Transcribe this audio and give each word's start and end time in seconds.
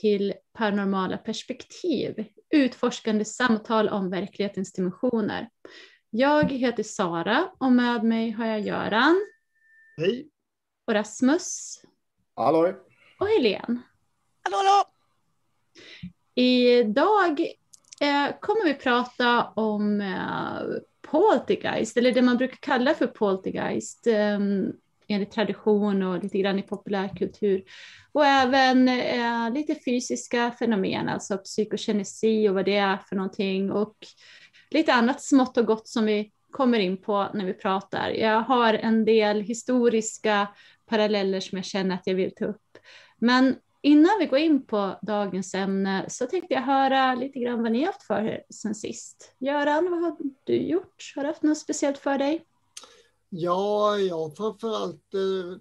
till 0.00 0.34
Paranormala 0.52 1.16
perspektiv, 1.16 2.24
utforskande 2.50 3.24
samtal 3.24 3.88
om 3.88 4.10
verklighetens 4.10 4.72
dimensioner. 4.72 5.48
Jag 6.10 6.52
heter 6.52 6.82
Sara 6.82 7.50
och 7.58 7.72
med 7.72 8.04
mig 8.04 8.30
har 8.30 8.46
jag 8.46 8.60
Göran. 8.60 9.26
Hej. 9.96 10.28
Och 10.86 10.94
Rasmus. 10.94 11.80
Hallå. 12.36 12.74
Och 13.18 13.26
Helene. 13.26 13.82
Hallå, 14.42 14.56
hallå. 14.56 14.84
Idag 16.34 17.40
eh, 18.00 18.38
kommer 18.40 18.64
vi 18.64 18.74
prata 18.74 19.44
om 19.44 20.00
eh, 20.00 20.62
poltergeist, 21.10 21.96
eller 21.96 22.12
det 22.12 22.22
man 22.22 22.36
brukar 22.36 22.56
kalla 22.56 22.94
för 22.94 23.06
poltergeist. 23.06 24.06
Eh, 24.06 24.38
enligt 25.08 25.32
tradition 25.32 26.02
och 26.02 26.22
lite 26.22 26.38
grann 26.38 26.58
i 26.58 26.62
populärkultur. 26.62 27.62
Och 28.14 28.26
även 28.26 28.88
eh, 28.88 29.52
lite 29.52 29.74
fysiska 29.74 30.50
fenomen, 30.58 31.08
alltså 31.08 31.38
psykokinesi 31.38 32.48
och 32.48 32.54
vad 32.54 32.64
det 32.64 32.76
är 32.76 32.96
för 32.96 33.16
någonting. 33.16 33.72
Och 33.72 33.96
lite 34.70 34.94
annat 34.94 35.22
smått 35.22 35.56
och 35.56 35.66
gott 35.66 35.88
som 35.88 36.04
vi 36.04 36.32
kommer 36.50 36.78
in 36.78 36.96
på 36.96 37.28
när 37.34 37.44
vi 37.44 37.54
pratar. 37.54 38.10
Jag 38.10 38.40
har 38.40 38.74
en 38.74 39.04
del 39.04 39.40
historiska 39.40 40.48
paralleller 40.86 41.40
som 41.40 41.58
jag 41.58 41.64
känner 41.64 41.94
att 41.94 42.06
jag 42.06 42.14
vill 42.14 42.34
ta 42.34 42.44
upp. 42.44 42.78
Men 43.18 43.56
innan 43.82 44.18
vi 44.18 44.26
går 44.26 44.38
in 44.38 44.66
på 44.66 44.98
dagens 45.02 45.54
ämne 45.54 46.04
så 46.08 46.26
tänkte 46.26 46.54
jag 46.54 46.62
höra 46.62 47.14
lite 47.14 47.38
grann 47.38 47.62
vad 47.62 47.72
ni 47.72 47.78
har 47.78 47.86
haft 47.86 48.02
för 48.02 48.24
er 48.24 48.42
sen 48.50 48.74
sist. 48.74 49.34
Göran, 49.38 49.90
vad 49.90 50.00
har 50.00 50.16
du 50.44 50.56
gjort? 50.56 51.12
Har 51.16 51.22
du 51.22 51.28
haft 51.28 51.42
något 51.42 51.58
speciellt 51.58 51.98
för 51.98 52.18
dig? 52.18 52.44
Ja, 53.28 53.96
jag 53.98 54.18
har 54.18 54.30
framförallt 54.30 55.14
eh, 55.14 55.60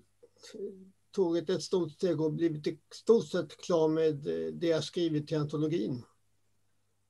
tagit 1.14 1.50
ett 1.50 1.64
stort 1.64 1.92
steg 1.92 2.22
och 2.22 2.33
blivit 2.33 2.67
i 2.67 2.80
stort 2.94 3.28
sett 3.28 3.58
klar 3.58 3.88
med 3.88 4.28
eh, 4.28 4.53
det 4.53 4.67
jag 4.67 4.83
skrivit 4.83 5.28
till 5.28 5.38
antologin 5.38 6.06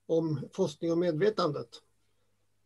om 0.07 0.41
forskning 0.53 0.91
och 0.91 0.97
medvetandet. 0.97 1.69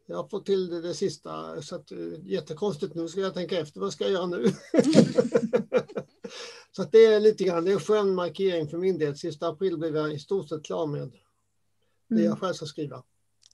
Jag 0.05 0.17
har 0.17 0.27
fått 0.27 0.45
till 0.45 0.69
det, 0.69 0.81
det 0.81 0.93
sista, 0.93 1.61
så 1.61 1.75
att, 1.75 1.91
eh, 1.91 1.97
jättekonstigt. 2.23 2.95
Nu 2.95 3.07
ska 3.07 3.19
jag 3.21 3.33
tänka 3.33 3.59
efter, 3.59 3.79
vad 3.79 3.93
ska 3.93 4.03
jag 4.03 4.13
göra 4.13 4.25
nu? 4.25 4.45
så 6.71 6.81
att 6.81 6.91
det 6.91 7.05
är 7.05 7.19
lite 7.19 7.43
grann, 7.43 7.65
det 7.65 7.71
är 7.71 7.73
en 7.73 7.79
skön 7.79 8.15
markering 8.15 8.67
för 8.67 8.77
min 8.77 8.97
del. 8.97 9.17
Sista 9.17 9.47
april 9.47 9.77
blev 9.77 9.95
jag 9.95 10.13
i 10.13 10.19
stort 10.19 10.49
sett 10.49 10.63
klar 10.63 10.87
med 10.87 11.11
det 12.07 12.15
jag 12.15 12.25
Mm. 12.25 12.37
själv 12.37 12.53
ska 12.53 12.65
skriva. 12.65 13.03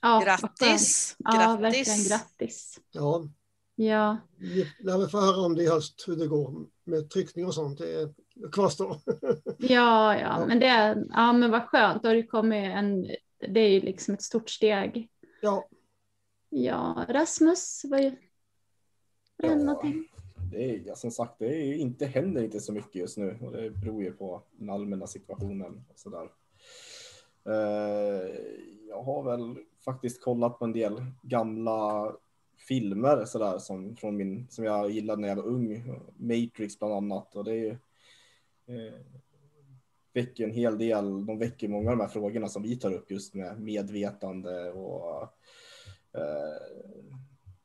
Ja, 0.02 0.22
Grattis! 0.26 1.16
Ja, 1.20 1.58
verkligen 1.62 2.04
grattis. 2.04 2.80
Ja, 2.92 3.28
Ja, 3.76 4.18
vi 4.38 4.68
lär 4.80 4.98
väl 4.98 5.10
få 5.10 5.20
höra 5.20 5.38
om 5.38 5.56
det 5.56 5.64
i 5.64 5.68
höst, 5.68 6.04
hur 6.08 6.16
det 6.16 6.28
går 6.28 6.66
med 6.84 7.10
tryckning 7.10 7.46
och 7.46 7.54
sånt. 7.54 7.78
Det 7.80 8.14
kvarstår. 8.52 8.98
ja, 9.58 10.20
ja, 10.20 10.46
men 10.48 10.60
det, 10.60 11.06
ja, 11.10 11.34
men 11.34 11.52
vad 11.52 11.64
skönt. 11.64 12.04
Har 12.06 12.16
det 12.16 12.24
kommit 12.24 12.64
en, 12.76 13.04
det 13.54 13.60
är 13.60 13.70
ju 13.70 13.80
liksom 13.80 14.14
ett 14.14 14.22
stort 14.22 14.50
steg. 14.50 15.10
Ja, 15.42 15.68
Ja, 16.56 17.06
Rasmus, 17.10 17.82
vad 17.90 18.00
är 18.00 18.04
vad 19.38 19.52
är 19.52 19.56
det 19.56 19.62
Ja. 19.62 19.66
någonting? 19.66 20.08
Det 20.52 20.72
är, 20.72 20.84
ja, 20.86 20.96
som 20.96 21.12
sagt, 21.12 21.40
det 21.40 21.46
är 21.48 21.66
ju 21.66 21.78
inte, 21.78 22.06
händer 22.06 22.44
inte 22.44 22.60
så 22.60 22.74
mycket 22.74 22.96
just 22.96 23.18
nu 23.18 23.38
och 23.42 23.52
det 23.52 23.70
beror 23.70 24.04
ju 24.04 24.12
på 24.12 24.42
den 24.52 24.70
allmänna 24.70 25.08
situationen 25.08 25.86
och 25.90 26.00
sådär. 26.00 26.30
Eh, 27.46 28.36
jag 28.90 29.04
har 29.04 29.24
väl 29.24 29.56
faktiskt 29.86 30.22
kollat 30.24 30.60
på 30.60 30.66
en 30.66 30.74
del 30.74 31.06
gamla 31.22 32.12
filmer 32.68 33.26
sådär 33.26 33.58
som, 33.58 33.96
från 33.96 34.18
min, 34.18 34.48
som 34.50 34.66
jag 34.66 34.90
gillade 34.92 35.22
när 35.22 35.28
jag 35.28 35.36
var 35.36 35.48
ung. 35.48 35.84
Matrix 36.18 36.80
bland 36.80 36.94
annat 36.94 37.36
och 37.36 37.44
det 37.44 37.52
är 37.52 37.56
ju 37.56 37.78
eh, 38.68 39.00
väcker 40.14 40.44
en 40.44 40.52
hel 40.52 40.78
del, 40.78 41.26
de 41.26 41.38
väcker 41.38 41.68
många 41.68 41.92
av 41.92 41.98
de 41.98 42.04
här 42.04 42.10
frågorna 42.10 42.48
som 42.48 42.64
vi 42.64 42.76
tar 42.76 42.94
upp 42.94 43.12
just 43.12 43.34
med 43.34 43.62
medvetande 43.62 44.72
och 44.72 45.22
eh, 46.14 46.92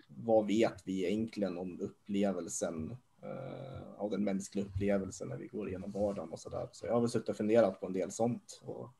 vad 0.08 0.46
vet 0.46 0.82
vi 0.84 1.04
egentligen 1.04 1.58
om 1.58 1.80
upplevelsen 1.80 2.96
eh, 3.22 3.92
av 3.96 4.10
den 4.10 4.24
mänskliga 4.24 4.64
upplevelsen 4.64 5.28
när 5.28 5.36
vi 5.36 5.46
går 5.46 5.68
igenom 5.68 5.92
vardagen 5.92 6.32
och 6.32 6.40
sådär. 6.40 6.68
Så 6.72 6.86
jag 6.86 6.92
har 6.92 7.00
väl 7.00 7.10
suttit 7.10 7.28
och 7.28 7.36
funderat 7.36 7.80
på 7.80 7.86
en 7.86 7.92
del 7.92 8.10
sånt 8.10 8.60
och 8.64 8.90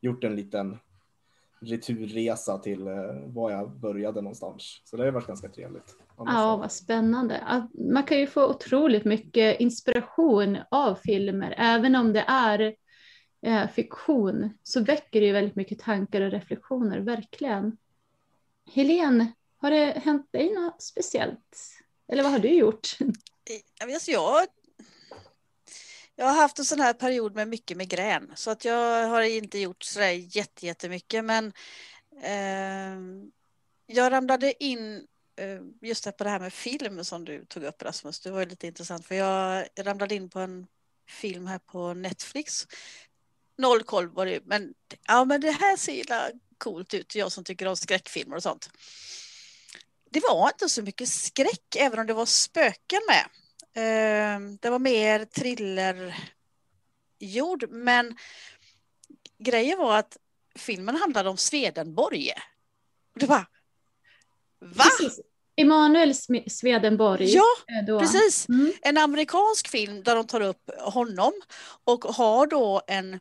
gjort 0.00 0.24
en 0.24 0.36
liten 0.36 0.76
returresa 1.64 2.58
till 2.58 2.86
eh, 2.86 2.94
var 3.26 3.50
jag 3.50 3.70
började 3.70 4.20
någonstans. 4.20 4.82
Så 4.84 4.96
det 4.96 5.04
har 5.04 5.10
varit 5.10 5.26
ganska 5.26 5.48
trevligt. 5.48 5.96
Ja, 6.16 6.56
vad 6.56 6.72
spännande. 6.72 7.64
Man 7.92 8.02
kan 8.02 8.18
ju 8.18 8.26
få 8.26 8.46
otroligt 8.46 9.04
mycket 9.04 9.60
inspiration 9.60 10.58
av 10.70 10.94
filmer, 10.94 11.54
även 11.58 11.96
om 11.96 12.12
det 12.12 12.24
är 12.26 12.74
eh, 13.42 13.68
fiktion, 13.68 14.50
så 14.62 14.80
väcker 14.80 15.20
det 15.20 15.26
ju 15.26 15.32
väldigt 15.32 15.56
mycket 15.56 15.78
tankar 15.78 16.20
och 16.20 16.30
reflektioner, 16.30 16.98
verkligen. 16.98 17.76
Helene, 18.72 19.32
har 19.56 19.70
det 19.70 20.00
hänt 20.04 20.32
dig 20.32 20.54
något 20.54 20.82
speciellt? 20.82 21.58
Eller 22.08 22.22
vad 22.22 22.32
har 22.32 22.38
du 22.38 22.48
gjort? 22.48 22.96
Jag, 23.80 23.86
vet, 23.86 24.08
jag, 24.08 24.46
jag 26.16 26.26
har 26.26 26.34
haft 26.34 26.58
en 26.58 26.64
sån 26.64 26.80
här 26.80 26.92
period 26.92 27.34
med 27.34 27.48
mycket 27.48 27.76
migrän 27.76 28.32
så 28.36 28.50
att 28.50 28.64
jag 28.64 29.08
har 29.08 29.22
inte 29.22 29.58
gjort 29.58 29.82
sådär 29.82 30.10
jätte- 30.10 30.66
jättemycket 30.66 31.24
men 31.24 31.52
eh, 32.22 32.98
jag 33.86 34.12
ramlade 34.12 34.64
in 34.64 35.06
eh, 35.36 35.60
just 35.88 36.04
det 36.04 36.12
på 36.12 36.24
det 36.24 36.30
här 36.30 36.40
med 36.40 36.52
film 36.52 37.04
som 37.04 37.24
du 37.24 37.44
tog 37.44 37.62
upp 37.64 37.82
Rasmus. 37.82 38.20
Det 38.20 38.30
var 38.30 38.40
ju 38.40 38.46
lite 38.46 38.66
intressant 38.66 39.06
för 39.06 39.14
jag 39.14 39.66
ramlade 39.76 40.14
in 40.14 40.30
på 40.30 40.40
en 40.40 40.66
film 41.08 41.46
här 41.46 41.58
på 41.58 41.94
Netflix. 41.94 42.66
Noll 43.58 43.82
koll 43.82 44.08
var 44.08 44.26
det 44.26 44.40
men 44.44 44.74
ja 45.06 45.24
men 45.24 45.40
det 45.40 45.50
här 45.50 45.76
ser 45.76 45.92
illa 45.92 46.30
coolt 46.58 46.94
ut. 46.94 47.14
Jag 47.14 47.32
som 47.32 47.44
tycker 47.44 47.66
om 47.66 47.76
skräckfilmer 47.76 48.36
och 48.36 48.42
sånt. 48.42 48.70
Det 50.10 50.20
var 50.20 50.48
inte 50.48 50.68
så 50.68 50.82
mycket 50.82 51.08
skräck 51.08 51.76
även 51.76 51.98
om 51.98 52.06
det 52.06 52.14
var 52.14 52.26
spöken 52.26 53.00
med. 53.08 53.24
Eh, 53.74 54.40
det 54.60 54.70
var 54.70 54.78
mer 54.78 55.24
thrillerjord 55.24 56.14
men 57.70 58.16
grejen 59.38 59.78
var 59.78 59.98
att 59.98 60.16
filmen 60.56 60.96
handlade 60.96 61.28
om 61.28 61.36
Swedenborg. 61.36 62.30
Och 63.14 63.20
det 63.20 63.26
var 63.26 63.46
Va? 64.64 64.84
Precis. 64.84 65.20
Emanuel 65.56 66.14
Swedenborg. 66.46 67.34
Ja, 67.34 67.44
eh, 67.68 67.84
då. 67.86 68.00
precis. 68.00 68.48
Mm. 68.48 68.72
En 68.82 68.98
amerikansk 68.98 69.68
film 69.68 70.02
där 70.02 70.16
de 70.16 70.26
tar 70.26 70.40
upp 70.40 70.70
honom 70.80 71.32
och 71.84 72.04
har 72.04 72.46
då 72.46 72.82
en 72.86 73.20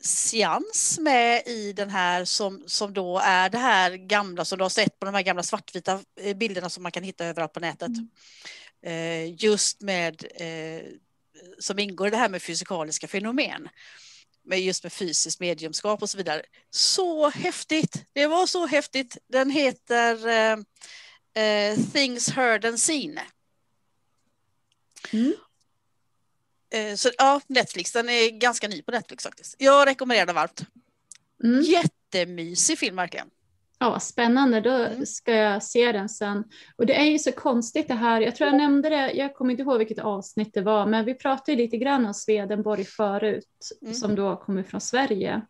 seans 0.00 0.98
med 0.98 1.42
i 1.46 1.72
den 1.72 1.90
här 1.90 2.24
som, 2.24 2.62
som 2.66 2.94
då 2.94 3.18
är 3.24 3.48
det 3.50 3.58
här 3.58 3.90
gamla 3.90 4.44
som 4.44 4.58
du 4.58 4.64
har 4.64 4.68
sett 4.68 4.98
på 4.98 5.06
de 5.06 5.14
här 5.14 5.22
gamla 5.22 5.42
svartvita 5.42 6.00
eh, 6.20 6.36
bilderna 6.36 6.68
som 6.68 6.82
man 6.82 6.92
kan 6.92 7.02
hitta 7.02 7.24
överallt 7.24 7.52
på 7.52 7.60
nätet. 7.60 7.88
Eh, 7.88 8.04
just 9.36 9.80
med 9.80 10.24
eh, 10.34 10.82
som 11.58 11.78
ingår 11.78 12.06
i 12.06 12.10
det 12.10 12.16
här 12.16 12.28
med 12.28 12.42
fysikaliska 12.42 13.08
fenomen. 13.08 13.68
Med 14.44 14.60
just 14.60 14.82
med 14.82 14.92
fysiskt 14.92 15.40
mediumskap 15.40 16.02
och 16.02 16.10
så 16.10 16.16
vidare. 16.16 16.42
Så 16.70 17.30
häftigt! 17.30 18.04
Det 18.12 18.26
var 18.26 18.46
så 18.46 18.66
häftigt. 18.66 19.16
Den 19.28 19.50
heter 19.50 20.28
eh, 20.28 20.58
eh, 21.44 21.78
Things 21.92 22.28
Heard 22.28 22.64
and 22.64 22.80
Seen. 22.80 23.20
Mm. 25.12 25.34
Eh, 26.70 26.94
Så 26.96 27.10
ja, 27.18 27.40
Netflix, 27.46 27.92
den 27.92 28.08
är 28.08 28.30
ganska 28.30 28.68
ny 28.68 28.82
på 28.82 28.90
Netflix 28.90 29.24
faktiskt. 29.24 29.54
Jag 29.58 29.86
rekommenderar 29.86 30.26
den 30.26 30.34
varmt. 30.34 30.66
Mm. 31.44 31.62
Jättemysig 31.62 32.78
film 32.78 32.96
verkligen. 32.96 33.30
Ja, 33.82 34.00
spännande. 34.00 34.60
Då 34.60 34.70
Mm. 34.70 35.06
ska 35.06 35.34
jag 35.34 35.62
se 35.62 35.92
den 35.92 36.08
sen. 36.08 36.44
Och 36.76 36.86
det 36.86 36.94
är 37.00 37.04
ju 37.04 37.18
så 37.18 37.32
konstigt 37.32 37.88
det 37.88 37.94
här. 37.94 38.20
Jag 38.20 38.36
tror 38.36 38.48
jag 38.50 38.56
nämnde 38.56 38.88
det, 38.88 39.12
jag 39.12 39.34
kommer 39.34 39.50
inte 39.50 39.62
ihåg 39.62 39.78
vilket 39.78 39.98
avsnitt 39.98 40.54
det 40.54 40.60
var, 40.60 40.86
men 40.86 41.04
vi 41.04 41.14
pratade 41.14 41.56
lite 41.56 41.76
grann 41.76 42.06
om 42.06 42.14
Swedenborg 42.14 42.84
förut, 42.84 43.48
Mm. 43.82 43.94
som 43.94 44.14
då 44.14 44.36
kommer 44.36 44.62
från 44.62 44.80
Sverige. 44.80 45.40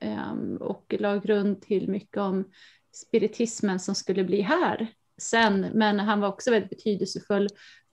Ehm, 0.00 0.56
och 0.56 0.94
la 0.98 1.16
grund 1.16 1.62
till 1.62 1.88
mycket 1.88 2.16
om 2.16 2.44
spiritismen 2.92 3.80
som 3.80 3.94
skulle 3.94 4.24
bli 4.24 4.40
här 4.40 4.86
sen. 5.18 5.66
Men 5.74 6.00
han 6.00 6.20
var 6.20 6.28
också 6.28 6.50
väldigt 6.50 6.70
betydelsefull 6.70 7.48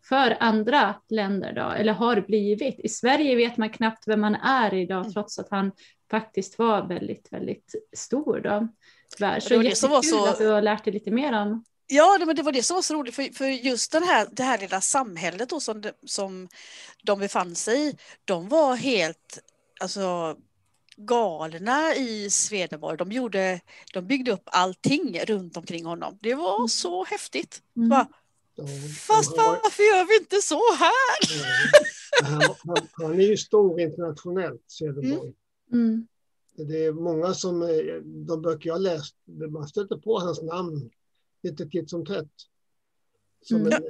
för 0.10 0.38
andra 0.40 0.96
länder 1.10 1.54
då, 1.54 1.70
eller 1.70 1.94
har 1.94 2.22
blivit. 2.22 2.80
I 2.80 2.90
Sverige 2.90 3.36
vet 3.36 3.58
man 3.58 3.70
knappt 3.70 4.08
vem 4.08 4.24
han 4.24 4.36
är 4.36 4.74
idag, 4.74 5.00
Mm. 5.02 5.14
trots 5.14 5.40
att 5.40 5.50
han 5.50 5.72
faktiskt 6.12 6.60
var 6.60 6.88
väldigt, 6.88 7.34
väldigt 7.34 7.76
stor 7.96 8.40
då. 8.40 8.68
Tyvärr. 9.18 9.40
Så 9.40 9.50
det 9.50 9.58
var 9.58 9.64
det 9.64 9.76
som 9.76 9.90
var 9.90 10.02
så- 10.02 10.26
att 10.26 10.38
du 10.38 10.48
har 10.48 10.62
lärt 10.62 10.84
dig 10.84 10.94
lite 10.94 11.12
mer 11.12 11.34
om. 11.42 11.64
Ja, 11.88 12.18
men 12.26 12.36
det 12.36 12.42
var 12.44 12.52
det 12.52 12.64
som 12.64 12.76
var 12.76 12.82
så 12.82 12.94
roligt, 12.94 13.16
för, 13.16 13.24
för 13.34 13.46
just 13.46 13.92
den 13.92 14.04
här, 14.04 14.28
det 14.32 14.44
här 14.44 14.58
lilla 14.60 14.82
samhället 14.82 15.50
då 15.50 15.60
som, 15.60 15.82
de, 15.82 15.92
som 16.06 16.48
de 17.04 17.20
befann 17.20 17.56
sig 17.56 17.88
i, 17.90 17.98
de 18.26 18.50
var 18.50 18.76
helt 18.76 19.40
alltså, 19.80 20.36
galna 20.98 21.96
i 21.96 22.30
Swedenborg. 22.30 22.98
De, 22.98 23.12
gjorde, 23.12 23.60
de 23.94 24.08
byggde 24.08 24.32
upp 24.32 24.44
allting 24.46 25.20
runt 25.20 25.58
omkring 25.58 25.86
honom. 25.86 26.18
Det 26.22 26.34
var 26.36 26.56
Mm. 26.56 26.68
så 26.68 27.06
häftigt. 27.06 27.62
Mm. 27.78 27.90
Bara, 27.90 28.08
Fast 29.08 29.38
var- 29.38 29.60
varför 29.64 29.84
gör 29.84 30.06
vi 30.06 30.18
inte 30.18 30.36
så 30.42 30.62
här? 30.80 31.46
han, 32.24 32.42
han, 32.42 32.88
han 32.92 33.20
är 33.20 33.26
ju 33.26 33.38
stor 33.38 33.80
internationellt, 33.82 34.64
Cederborg. 34.68 35.34
Mm. 35.74 36.08
Det 36.58 36.86
är 36.86 36.92
många 36.92 37.34
som, 37.34 37.62
eh, 37.62 37.96
de 38.04 38.42
böcker 38.42 38.70
jag 38.70 38.82
läst, 38.82 39.16
man 39.50 39.68
stöter 39.68 39.98
på 39.98 40.20
hans 40.20 40.42
namn 40.42 40.90
lite 41.44 41.66
titt 41.66 41.90
som 41.90 42.06
tätt. 42.06 42.32
Som 43.42 43.58
Mm. 43.58 43.74
en, 43.74 43.84
eh, 43.84 43.90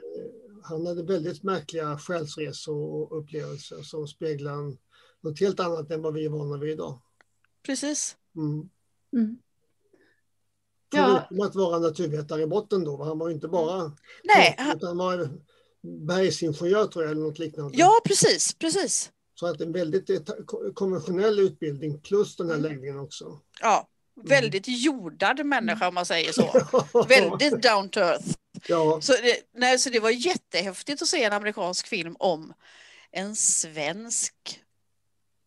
han 0.63 0.85
hade 0.85 1.03
väldigt 1.03 1.43
märkliga 1.43 1.97
själsresor 1.97 2.75
och 2.93 3.19
upplevelser 3.19 3.81
som 3.81 4.07
speglar 4.07 4.77
något 5.21 5.39
helt 5.39 5.59
annat 5.59 5.91
än 5.91 6.01
vad 6.01 6.13
vi 6.13 6.25
är 6.25 6.29
vana 6.29 6.57
vid 6.57 6.71
idag. 6.71 7.01
Precis. 7.65 8.17
Mm. 8.35 8.69
Mm. 9.13 9.37
Ja. 10.93 11.25
Förutom 11.29 11.47
att 11.47 11.55
vara 11.55 11.79
naturvetare 11.79 12.41
i 12.41 12.47
botten 12.47 12.83
då, 12.83 13.03
han 13.03 13.19
var 13.19 13.27
ju 13.27 13.33
inte 13.35 13.47
bara 13.47 13.91
Nej, 14.23 14.55
han, 14.57 14.77
utan 14.77 14.87
han 14.87 14.97
var 14.97 15.29
bergsingenjör 15.81 16.87
tror 16.87 17.03
jag 17.05 17.11
eller 17.11 17.21
något 17.21 17.39
liknande. 17.39 17.77
ja 17.77 17.91
precis, 18.05 18.53
precis. 18.55 19.11
Så 19.39 19.47
att 19.47 19.61
en 19.61 19.71
väldigt 19.71 20.09
eh, 20.09 20.17
konventionell 20.73 21.39
utbildning 21.39 21.99
plus 22.01 22.35
den 22.35 22.49
här 22.49 22.55
Mm. 22.55 22.71
läggningen 22.71 22.99
också. 22.99 23.39
Ja, 23.61 23.87
väldigt 24.23 24.63
jordad 24.67 25.45
människa 25.45 25.87
om 25.87 25.93
man 25.93 26.05
säger 26.05 26.31
så. 26.31 26.69
Väldigt 27.07 27.61
down 27.61 27.89
to 27.89 27.99
earth. 27.99 28.27
Ja, 28.67 29.01
Så 29.01 29.11
det, 29.11 29.37
nej, 29.57 29.79
så 29.79 29.89
det 29.89 29.99
var 29.99 30.09
jättehäftigt 30.09 31.01
att 31.01 31.07
se 31.07 31.23
en 31.23 31.33
amerikansk 31.33 31.87
film 31.87 32.15
om 32.19 32.53
en 33.11 33.35
svensk 33.35 34.33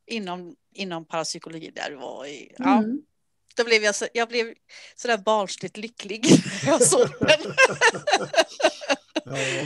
inom, 0.07 0.57
inom 0.75 1.05
parapsykologi. 1.05 1.71
Där 1.71 1.91
det 1.91 1.97
var 1.97 2.27
i, 2.27 2.55
ja, 2.59 2.79
Mm. 2.79 3.01
då 3.57 3.65
blev 3.65 3.83
jag, 3.83 3.95
så, 3.95 4.07
jag 4.15 4.29
blev 4.29 4.55
sådär 4.97 5.19
barnsligt 5.19 5.77
lycklig 5.77 6.27
jag 6.67 6.83
såg 6.83 7.09
den. 7.21 7.55
ja. 9.25 9.65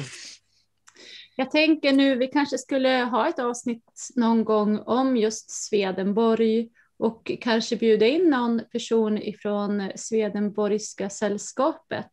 Jag 1.37 1.51
tänker 1.51 1.93
nu, 1.93 2.15
vi 2.15 2.27
kanske 2.27 2.59
skulle 2.59 2.89
ha 2.89 3.29
ett 3.29 3.39
avsnitt 3.39 4.09
någon 4.17 4.45
gång 4.45 4.79
om 4.79 5.17
just 5.17 5.51
Swedenborg 5.51 6.69
och 6.97 7.33
kanske 7.41 7.77
bjuda 7.77 8.07
in 8.07 8.31
någon 8.31 8.63
person 8.73 9.19
ifrån 9.19 9.91
Swedenborgska 9.97 11.11
sällskapet 11.11 12.13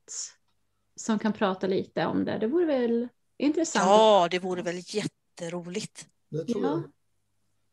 som 0.95 1.19
kan 1.19 1.33
prata 1.33 1.68
lite 1.68 2.06
om 2.06 2.25
det. 2.25 2.38
Det 2.38 2.48
vore 2.48 2.66
väl 2.66 3.07
intressant? 3.38 3.86
Ja, 3.86 4.27
det 4.31 4.39
vore 4.39 4.62
väl 4.62 4.75
jätteroligt. 4.86 6.07
Det 6.30 6.45
tror 6.45 6.63
Ja. 6.63 6.69
jag. 6.69 6.83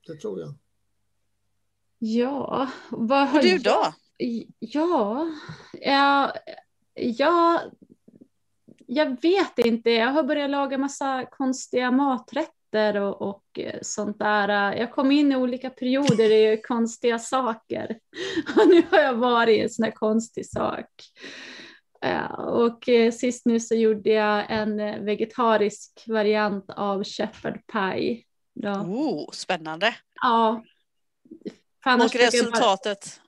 Det 0.06 0.20
tror 0.20 0.40
jag. 0.40 0.54
Ja, 1.98 2.70
vad 2.90 3.28
har 3.28 3.38
Och 3.38 3.44
du 3.44 3.50
jag- 3.50 3.62
då? 3.62 3.94
Ja, 4.58 5.26
ja, 5.72 6.32
ja, 6.94 7.62
jag 8.87 9.23
vet 9.23 9.59
inte. 9.59 9.91
Jag 9.91 10.11
har 10.11 10.23
börjat 10.23 10.50
laga 10.50 10.79
massa 10.79 11.27
konstiga 11.31 11.91
maträtter 11.91 12.97
och, 12.97 13.23
och 13.23 13.59
eh, 13.59 13.79
sånt 13.83 14.19
där. 14.19 14.73
Jag 14.77 14.93
kom 14.93 15.11
in 15.11 15.33
i 15.33 15.37
olika 15.37 15.71
perioder 15.71 16.31
i 16.33 16.62
konstiga 16.62 17.19
saker. 17.19 17.99
Och 18.56 18.69
nu 18.69 18.83
har 18.91 18.99
jag 18.99 19.15
varit 19.15 19.56
i 19.59 19.61
en 19.61 19.71
sån 19.71 19.85
här 19.85 19.91
konstig 19.93 20.47
sak. 20.50 20.91
Ja, 22.00 22.29
Och 22.37 22.88
eh, 22.88 23.12
sist 23.12 23.47
nu 23.47 23.61
så 23.61 23.75
gjorde 23.75 24.11
jag 24.11 24.44
en 24.49 24.81
eh, 24.81 24.99
vegetarisk 25.00 26.05
variant 26.06 26.71
av 26.71 27.05
shepherd 27.05 27.61
pie. 27.73 28.23
Då. 28.55 28.69
Oh, 28.71 29.31
spännande. 29.32 29.94
Ja. 30.23 30.62
Annars 31.85 32.15
Och 32.15 32.19
bara- 32.21 32.27
resultatet? 32.27 33.21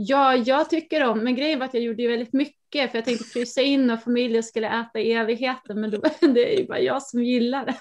Ja, 0.00 0.36
jag 0.36 0.70
tycker 0.70 1.04
om, 1.04 1.18
men 1.18 1.36
grejen 1.36 1.58
var 1.58 1.66
att 1.66 1.74
jag 1.74 1.82
gjorde 1.82 2.02
ju 2.02 2.08
väldigt 2.08 2.32
mycket 2.32 2.90
för 2.90 2.98
jag 2.98 3.04
tänkte 3.04 3.24
frysa 3.24 3.60
in 3.60 3.90
och 3.90 4.02
familjen 4.02 4.42
skulle 4.42 4.80
äta 4.80 4.98
i 4.98 5.12
evigheten, 5.12 5.80
men 5.80 5.90
då, 5.90 6.00
det 6.20 6.54
är 6.54 6.58
ju 6.58 6.66
bara 6.66 6.80
jag 6.80 7.02
som 7.02 7.24
gillar 7.24 7.66
det. 7.66 7.74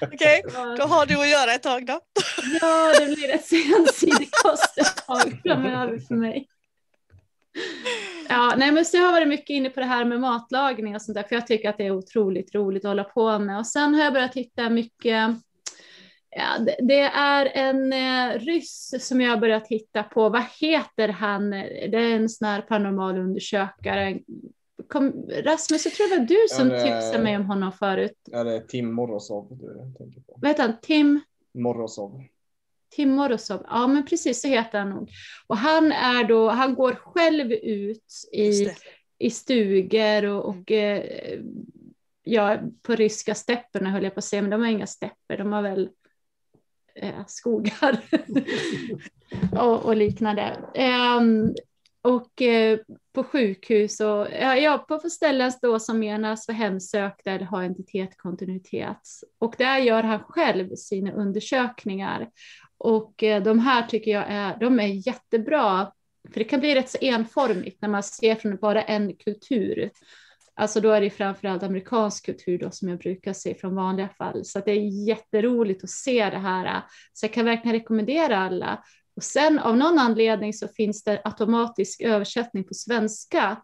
Okej, 0.12 0.42
då 0.78 0.84
har 0.84 1.06
du 1.06 1.20
att 1.20 1.28
göra 1.28 1.52
ett 1.52 1.62
tag 1.62 1.86
då. 1.86 2.00
Ja, 2.60 2.92
det 2.98 3.14
blir 3.14 3.34
ett 3.34 3.52
ensidig 3.52 4.30
kost 4.30 4.78
ett 4.78 5.06
tag 5.06 5.40
framöver 5.42 5.98
för 5.98 6.14
mig. 6.14 6.48
Ja, 8.28 8.54
nej, 8.56 8.72
men 8.72 8.84
så 8.84 8.96
har 8.96 9.04
jag 9.04 9.12
varit 9.12 9.28
mycket 9.28 9.50
inne 9.50 9.70
på 9.70 9.80
det 9.80 9.86
här 9.86 10.04
med 10.04 10.20
matlagning 10.20 10.94
och 10.94 11.02
sånt 11.02 11.16
där, 11.16 11.22
för 11.22 11.34
jag 11.34 11.46
tycker 11.46 11.70
att 11.70 11.78
det 11.78 11.86
är 11.86 11.90
otroligt 11.90 12.54
roligt 12.54 12.84
att 12.84 12.88
hålla 12.88 13.04
på 13.04 13.38
med. 13.38 13.58
Och 13.58 13.66
sen 13.66 13.94
har 13.94 14.04
jag 14.04 14.12
börjat 14.12 14.34
hitta 14.34 14.70
mycket 14.70 15.30
Ja, 16.38 16.58
det- 16.78 17.00
är 17.00 17.46
en 17.54 17.92
eh, 17.92 18.38
ryss 18.40 18.94
som 19.00 19.20
jag 19.20 19.30
har 19.30 19.36
börjat 19.36 19.68
hitta 19.68 20.02
på. 20.02 20.28
Vad 20.28 20.44
heter 20.60 21.08
han? 21.08 21.50
Det 21.50 21.96
är 21.96 22.16
en 22.16 22.28
sån 22.28 22.48
här 22.48 22.60
paranormal 22.62 23.18
undersökare. 23.18 24.18
Kom, 24.88 25.28
Rasmus, 25.44 25.84
jag 25.84 25.94
tror 25.94 26.10
det 26.10 26.18
var 26.18 26.26
du 26.26 26.46
som 26.48 26.68
Ja, 26.70 26.74
det- 26.74 26.82
tipsade 26.82 27.22
mig 27.24 27.36
om 27.36 27.44
honom 27.46 27.72
förut. 27.72 28.28
Är 28.32 28.44
det 28.44 28.60
Tim 28.68 28.92
Morozov 28.92 29.48
du 29.60 29.94
tänker 29.98 30.20
på? 30.20 30.38
Vad 30.42 30.48
heter 30.50 30.62
han? 30.62 30.80
Tim? 30.82 31.20
Morozov. 31.54 32.22
Tim 32.90 33.10
Morozov, 33.10 33.64
ja 33.68 33.86
men 33.86 34.06
precis 34.06 34.42
så 34.42 34.48
heter 34.48 34.78
han 34.78 34.90
nog. 34.90 35.10
Och 35.46 35.56
han 35.56 35.92
är 35.92 36.24
då, 36.24 36.48
han 36.48 36.74
går 36.74 36.92
själv 36.92 37.52
ut 37.52 38.12
i, 38.32 38.68
i 39.18 39.30
stugor 39.30 40.24
och, 40.24 40.44
och 40.48 40.70
eh, 40.72 41.38
ja, 42.22 42.58
på 42.82 42.94
ryska 42.94 43.34
stäpperna 43.34 43.90
höll 43.90 44.04
jag 44.04 44.14
på 44.14 44.18
att 44.18 44.24
säga, 44.24 44.42
men 44.42 44.50
de 44.50 44.60
har 44.60 44.68
inga 44.68 44.86
stäpper, 44.86 45.38
de 45.38 45.52
har 45.52 45.62
väl 45.62 45.88
eh, 46.96 47.24
skogar 47.26 48.00
och, 49.52 49.84
och 49.84 49.96
liknande. 49.96 50.56
Ehm, 50.74 51.54
och 52.02 52.42
eh, 52.42 52.78
på 53.12 53.24
sjukhus 53.24 54.00
och 54.00 54.26
ja, 54.60 54.84
på 54.88 54.98
ställen 54.98 55.52
då 55.62 55.78
som 55.78 55.98
menas 55.98 56.46
för 56.46 56.52
hemsökta 56.52 57.30
eller 57.30 57.44
har 57.44 57.62
entitetkontinuitet. 57.62 59.00
Och 59.38 59.54
där 59.58 59.78
gör 59.78 60.02
han 60.02 60.18
själv 60.18 60.74
sina 60.76 61.12
undersökningar. 61.12 62.28
Och 62.78 63.22
eh, 63.22 63.42
de 63.42 63.58
här 63.58 63.82
tycker 63.86 64.10
jag 64.10 64.24
är, 64.28 64.56
de 64.60 64.80
är 64.80 65.08
jättebra. 65.08 65.92
För 66.32 66.38
det 66.38 66.44
kan 66.44 66.60
bli 66.60 66.74
rätt 66.74 66.90
så 66.90 66.98
enformigt 67.00 67.82
när 67.82 67.88
man 67.88 68.02
ser 68.02 68.34
från 68.34 68.56
bara 68.56 68.82
en 68.82 69.16
kultur. 69.16 69.90
Alltså 70.58 70.80
då 70.80 70.90
är 70.92 71.00
det 71.00 71.10
framförallt 71.10 71.62
amerikansk 71.62 72.26
kultur 72.26 72.58
då 72.58 72.70
som 72.70 72.88
jag 72.88 72.98
brukar 72.98 73.32
se 73.32 73.54
från 73.54 73.74
vanliga 73.74 74.08
fall. 74.08 74.44
Så 74.44 74.58
att 74.58 74.64
det 74.64 74.70
är 74.72 75.06
jätteroligt 75.08 75.84
att 75.84 75.90
se 75.90 76.30
det 76.30 76.38
här. 76.38 76.82
Så 77.12 77.24
jag 77.26 77.32
kan 77.32 77.44
verkligen 77.44 77.72
rekommendera 77.78 78.38
alla. 78.38 78.84
Och 79.16 79.22
sen 79.22 79.58
av 79.58 79.76
någon 79.76 79.98
anledning 79.98 80.54
så 80.54 80.68
finns 80.68 81.04
det 81.04 81.20
automatisk 81.24 82.00
översättning 82.00 82.64
på 82.64 82.74
svenska 82.74 83.56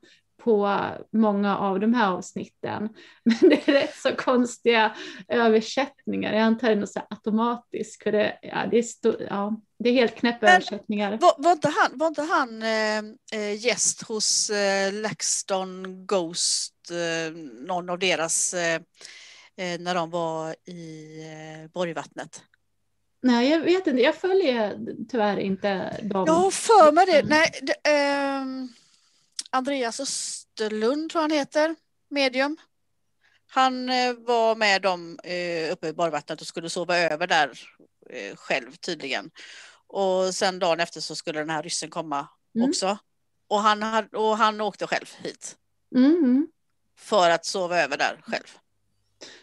på 0.42 0.78
många 1.12 1.58
av 1.58 1.80
de 1.80 1.94
här 1.94 2.10
avsnitten. 2.10 2.88
Men 3.24 3.50
det 3.50 3.68
är 3.68 3.72
rätt 3.72 3.94
så 3.96 4.10
konstiga 4.16 4.96
översättningar. 5.28 6.32
Jag 6.32 6.42
antar 6.42 6.68
det 6.68 6.74
är 6.74 6.76
något 6.76 6.96
automatiskt. 7.10 8.02
För 8.02 8.12
det, 8.12 8.38
ja, 8.42 8.66
det, 8.70 8.78
är 8.78 8.82
sto- 8.82 9.26
ja, 9.30 9.60
det 9.78 9.88
är 9.88 9.92
helt 9.92 10.14
knäppa 10.14 10.46
Men- 10.46 10.54
översättningar. 10.54 11.18
Var, 11.20 11.34
var 11.38 11.52
inte 11.52 11.68
han, 11.68 11.98
var 11.98 12.06
inte 12.06 12.22
han 12.22 12.62
eh, 12.62 13.54
gäst 13.66 14.02
hos 14.02 14.50
eh, 14.50 14.92
LaxTon 14.92 16.06
Ghost, 16.06 16.71
någon 17.60 17.90
av 17.90 17.98
deras, 17.98 18.54
eh, 18.54 18.80
eh, 19.56 19.80
när 19.80 19.94
de 19.94 20.10
var 20.10 20.56
i 20.64 21.18
eh, 21.22 21.70
Borgvattnet? 21.70 22.42
Nej, 23.22 23.50
jag 23.50 23.60
vet 23.60 23.86
inte. 23.86 24.02
Jag 24.02 24.14
följer 24.14 24.78
tyvärr 25.08 25.36
inte 25.36 25.98
dem. 26.02 26.24
Jag 26.26 26.34
har 26.34 26.50
för 26.50 26.92
mig 26.92 27.06
det. 27.06 27.22
Nej, 27.22 27.50
det 27.62 27.90
ehm, 27.90 28.68
Andreas 29.50 30.00
Österlund 30.00 31.10
tror 31.10 31.22
han 31.22 31.30
heter, 31.30 31.76
medium. 32.10 32.56
Han 33.46 33.88
eh, 33.88 34.14
var 34.14 34.54
med 34.56 34.82
dem 34.82 35.18
eh, 35.24 35.72
uppe 35.72 35.88
i 35.88 35.92
Borgvattnet 35.92 36.40
och 36.40 36.46
skulle 36.46 36.70
sova 36.70 36.98
över 36.98 37.26
där 37.26 37.60
eh, 38.10 38.36
själv 38.36 38.72
tydligen. 38.76 39.30
Och 39.86 40.34
sen 40.34 40.58
dagen 40.58 40.80
efter 40.80 41.00
så 41.00 41.16
skulle 41.16 41.38
den 41.38 41.50
här 41.50 41.62
ryssen 41.62 41.90
komma 41.90 42.28
Mm. 42.54 42.68
också. 42.68 42.98
Och 43.48 43.58
han, 43.60 43.82
och 44.12 44.36
han 44.36 44.60
åkte 44.60 44.86
själv 44.86 45.06
hit 45.22 45.56
Mm, 45.94 46.14
mm. 46.16 46.48
För 47.02 47.30
att 47.30 47.44
sova 47.44 47.78
över 47.82 47.96
där 47.98 48.20
själv. 48.22 48.44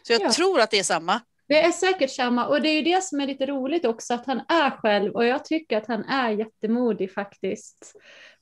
Så 0.03 0.13
jag 0.13 0.21
Ja. 0.21 0.31
tror 0.31 0.59
att 0.61 0.71
det 0.71 0.79
är 0.79 0.83
samma. 0.83 1.21
Det 1.47 1.59
är 1.63 1.71
säkert 1.71 2.11
samma 2.11 2.47
och 2.47 2.61
det 2.61 2.69
är 2.69 2.73
ju 2.73 2.81
det 2.81 3.03
som 3.03 3.19
är 3.19 3.27
lite 3.27 3.45
roligt 3.45 3.85
också 3.85 4.13
att 4.13 4.25
han 4.25 4.39
är 4.47 4.69
själv 4.71 5.13
och 5.15 5.25
jag 5.25 5.45
tycker 5.45 5.77
att 5.77 5.87
han 5.87 6.03
är 6.05 6.29
jättemodig 6.29 7.13
faktiskt. 7.13 7.93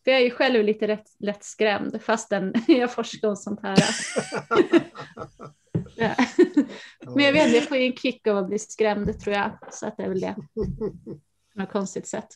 För 0.03 0.11
jag 0.11 0.19
är 0.19 0.23
ju 0.23 0.31
själv 0.31 0.63
lite 0.63 0.87
rätt, 0.87 1.07
lätt 1.19 1.43
skrämd 1.43 2.01
fastän 2.03 2.53
jag 2.67 2.91
forskar 2.93 3.27
om 3.27 3.35
sånt 3.35 3.59
här. 3.63 3.77
Ja. 5.95 6.15
Men 7.15 7.23
jag 7.25 7.33
vet 7.33 7.53
jag 7.55 7.63
får 7.63 7.77
ju 7.77 7.85
en 7.85 7.95
kick 7.95 8.27
av 8.27 8.37
att 8.37 8.47
bli 8.47 8.59
skrämd 8.59 9.19
tror 9.19 9.35
jag. 9.35 9.57
Så 9.71 9.87
att 9.87 9.97
det 9.97 10.03
är 10.03 10.09
väl 10.09 10.19
det. 10.19 10.35
På 11.53 11.59
något 11.59 11.71
konstigt 11.71 12.07
sätt. 12.07 12.27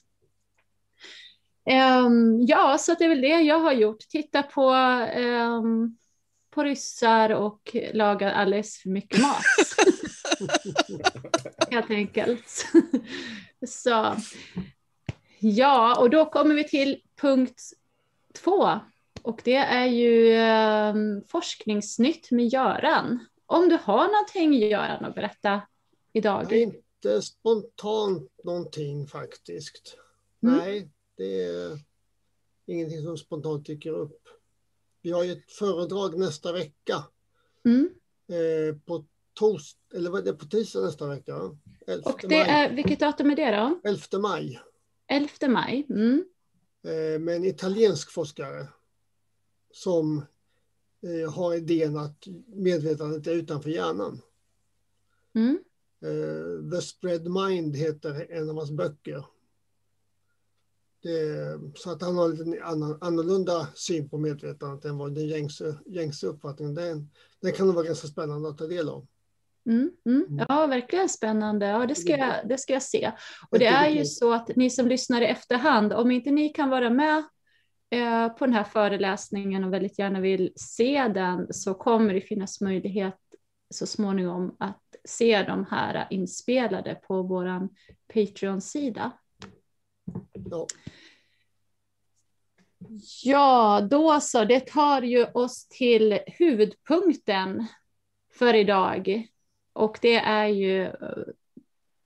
Ehm, 1.70 2.42
ja, 2.48 2.78
så 2.78 2.92
att 2.92 3.00
det 3.00 3.06
är 3.06 3.10
väl 3.10 3.22
det 3.22 3.28
jag 3.42 3.60
har 3.60 3.72
gjort. 3.72 4.00
Titta 4.00 4.44
på, 4.44 4.70
ehm, 4.70 5.98
på 6.52 6.64
ryssar 6.64 7.30
och 7.30 7.76
laga 7.94 8.32
alldeles 8.32 8.78
för 8.78 8.90
mycket 8.90 9.22
mat. 9.22 9.44
Helt 11.72 11.90
enkelt. 11.90 12.66
så. 13.68 14.16
Ja, 15.40 16.00
och 16.00 16.10
då 16.10 16.26
kommer 16.26 16.56
vi 16.56 16.64
till 16.68 17.02
punkt 17.22 17.62
två. 18.34 18.80
och 19.22 19.42
det 19.44 19.56
är 19.56 19.86
ju 19.86 20.34
eh, 20.34 20.96
forskningsnytt 21.28 22.32
med 22.32 22.48
Göran. 22.48 23.26
Om 23.46 23.70
du 23.70 23.78
har 23.84 24.08
någonting 24.08 24.54
Göran 24.54 25.06
att 25.06 25.16
berätta 25.16 25.62
idag? 26.14 26.46
Det 26.50 26.56
är 26.56 26.64
inte 26.64 27.22
spontant 27.22 28.32
någonting 28.44 29.08
faktiskt. 29.08 29.98
Mm. 30.44 30.58
Nej, 30.58 30.90
det 31.18 31.44
är 31.44 31.80
ingenting 32.66 33.04
som 33.04 33.18
spontant 33.18 33.66
dyker 33.66 33.92
upp. 33.92 34.28
Vi 35.02 35.12
har 35.12 35.24
ju 35.24 35.32
ett 35.32 35.52
föredrag 35.52 36.20
nästa 36.20 36.52
vecka 36.54 37.04
Mm. 37.66 37.90
eh, 38.30 38.76
på 38.86 39.06
tors 39.34 39.76
eller 39.94 40.10
vad 40.10 40.22
är 40.28 40.32
det 40.32 40.38
på 40.38 40.46
tisdag 40.46 40.82
nästa 40.82 41.08
vecka? 41.08 41.58
11 41.88 42.10
Och 42.12 42.20
det 42.22 42.28
maj. 42.38 42.50
är, 42.50 42.76
vilket 42.76 43.00
datum 43.00 43.30
är 43.32 43.36
det 43.36 43.52
då? 43.52 43.80
11 43.90 44.20
maj 44.20 44.60
11 45.08 45.30
maj. 45.48 45.86
Mm. 45.90 46.26
eh, 46.84 47.20
med 47.20 47.36
en 47.36 47.46
italiensk 47.46 48.12
forskare 48.12 48.68
som 49.74 50.18
eh, 51.04 51.32
har 51.34 51.54
idén 51.54 51.98
att 51.98 52.28
medvetandet 52.48 53.28
är 53.28 53.32
utanför 53.36 53.70
hjärnan. 53.70 54.22
Mm. 55.36 55.60
Eh, 56.02 56.72
The 56.72 56.82
Spread 56.82 57.28
Mind 57.32 57.76
heter 57.76 58.32
en 58.32 58.50
av 58.50 58.56
hans 58.56 58.72
böcker. 58.72 59.26
Det, 61.04 61.60
så 61.76 61.92
att 61.92 62.02
han 62.02 62.16
har 62.16 62.30
en 62.30 62.36
lite 62.36 62.64
annan, 62.64 62.98
annorlunda 63.02 63.68
syn 63.76 64.10
på 64.10 64.18
medvetandet 64.18 64.86
än 64.86 64.98
vad 64.98 65.16
den 65.16 65.28
gängse, 65.28 65.76
gängse 65.86 66.28
uppfattningen. 66.28 66.76
Den, 66.76 67.10
den 67.42 67.52
kan 67.52 67.66
nog 67.66 67.76
vara 67.76 67.86
ganska 67.86 68.08
spännande 68.08 68.50
att 68.50 68.58
ta 68.58 68.68
del 68.68 68.90
av. 68.90 69.08
Mm, 69.66 69.92
mm. 70.06 70.26
Mm. 70.30 70.46
Ja, 70.50 70.68
verkligen 70.68 71.10
spännande. 71.10 71.66
Ja, 71.66 71.86
det, 71.86 71.96
ska 71.96 72.18
jag, 72.18 72.48
det 72.48 72.58
ska 72.58 72.74
jag 72.74 72.84
se. 72.84 73.12
Och 73.50 73.60
det 73.60 73.66
är 73.66 73.90
ju 73.90 74.06
så 74.06 74.34
att 74.34 74.56
ni 74.56 74.70
som 74.70 74.88
lyssnar 74.88 75.22
i 75.22 75.26
efterhand, 75.26 75.94
om 75.94 76.12
inte 76.12 76.32
ni 76.32 76.50
kan 76.50 76.70
vara 76.70 76.90
med 76.90 77.24
eh, 77.90 78.30
på 78.30 78.46
den 78.46 78.54
här 78.54 78.64
föreläsningen 78.64 79.64
och 79.64 79.74
väldigt 79.74 80.00
gärna 80.00 80.20
vill 80.20 80.54
se 80.56 81.08
den 81.08 81.54
så 81.54 81.74
kommer 81.74 82.14
det 82.14 82.22
finnas 82.22 82.62
möjlighet 82.62 83.18
så 83.74 83.86
småningom 83.86 84.56
att 84.60 84.96
se 85.06 85.44
de 85.44 85.66
här 85.70 86.08
inspelade 86.10 86.96
på 86.96 87.24
vår 87.24 87.70
Patreon-sida. 88.14 89.12
Ja. 90.52 90.68
Ja, 93.24 93.88
då 93.92 94.20
så. 94.22 94.46
Det 94.46 94.60
tar 94.60 95.02
ju 95.02 95.26
oss 95.26 95.68
till 95.68 96.20
huvudpunkten 96.28 97.68
för 98.34 98.54
idag. 98.54 99.28
Och 99.74 100.00
det 100.02 100.16
är 100.16 100.48
ju, 100.48 100.92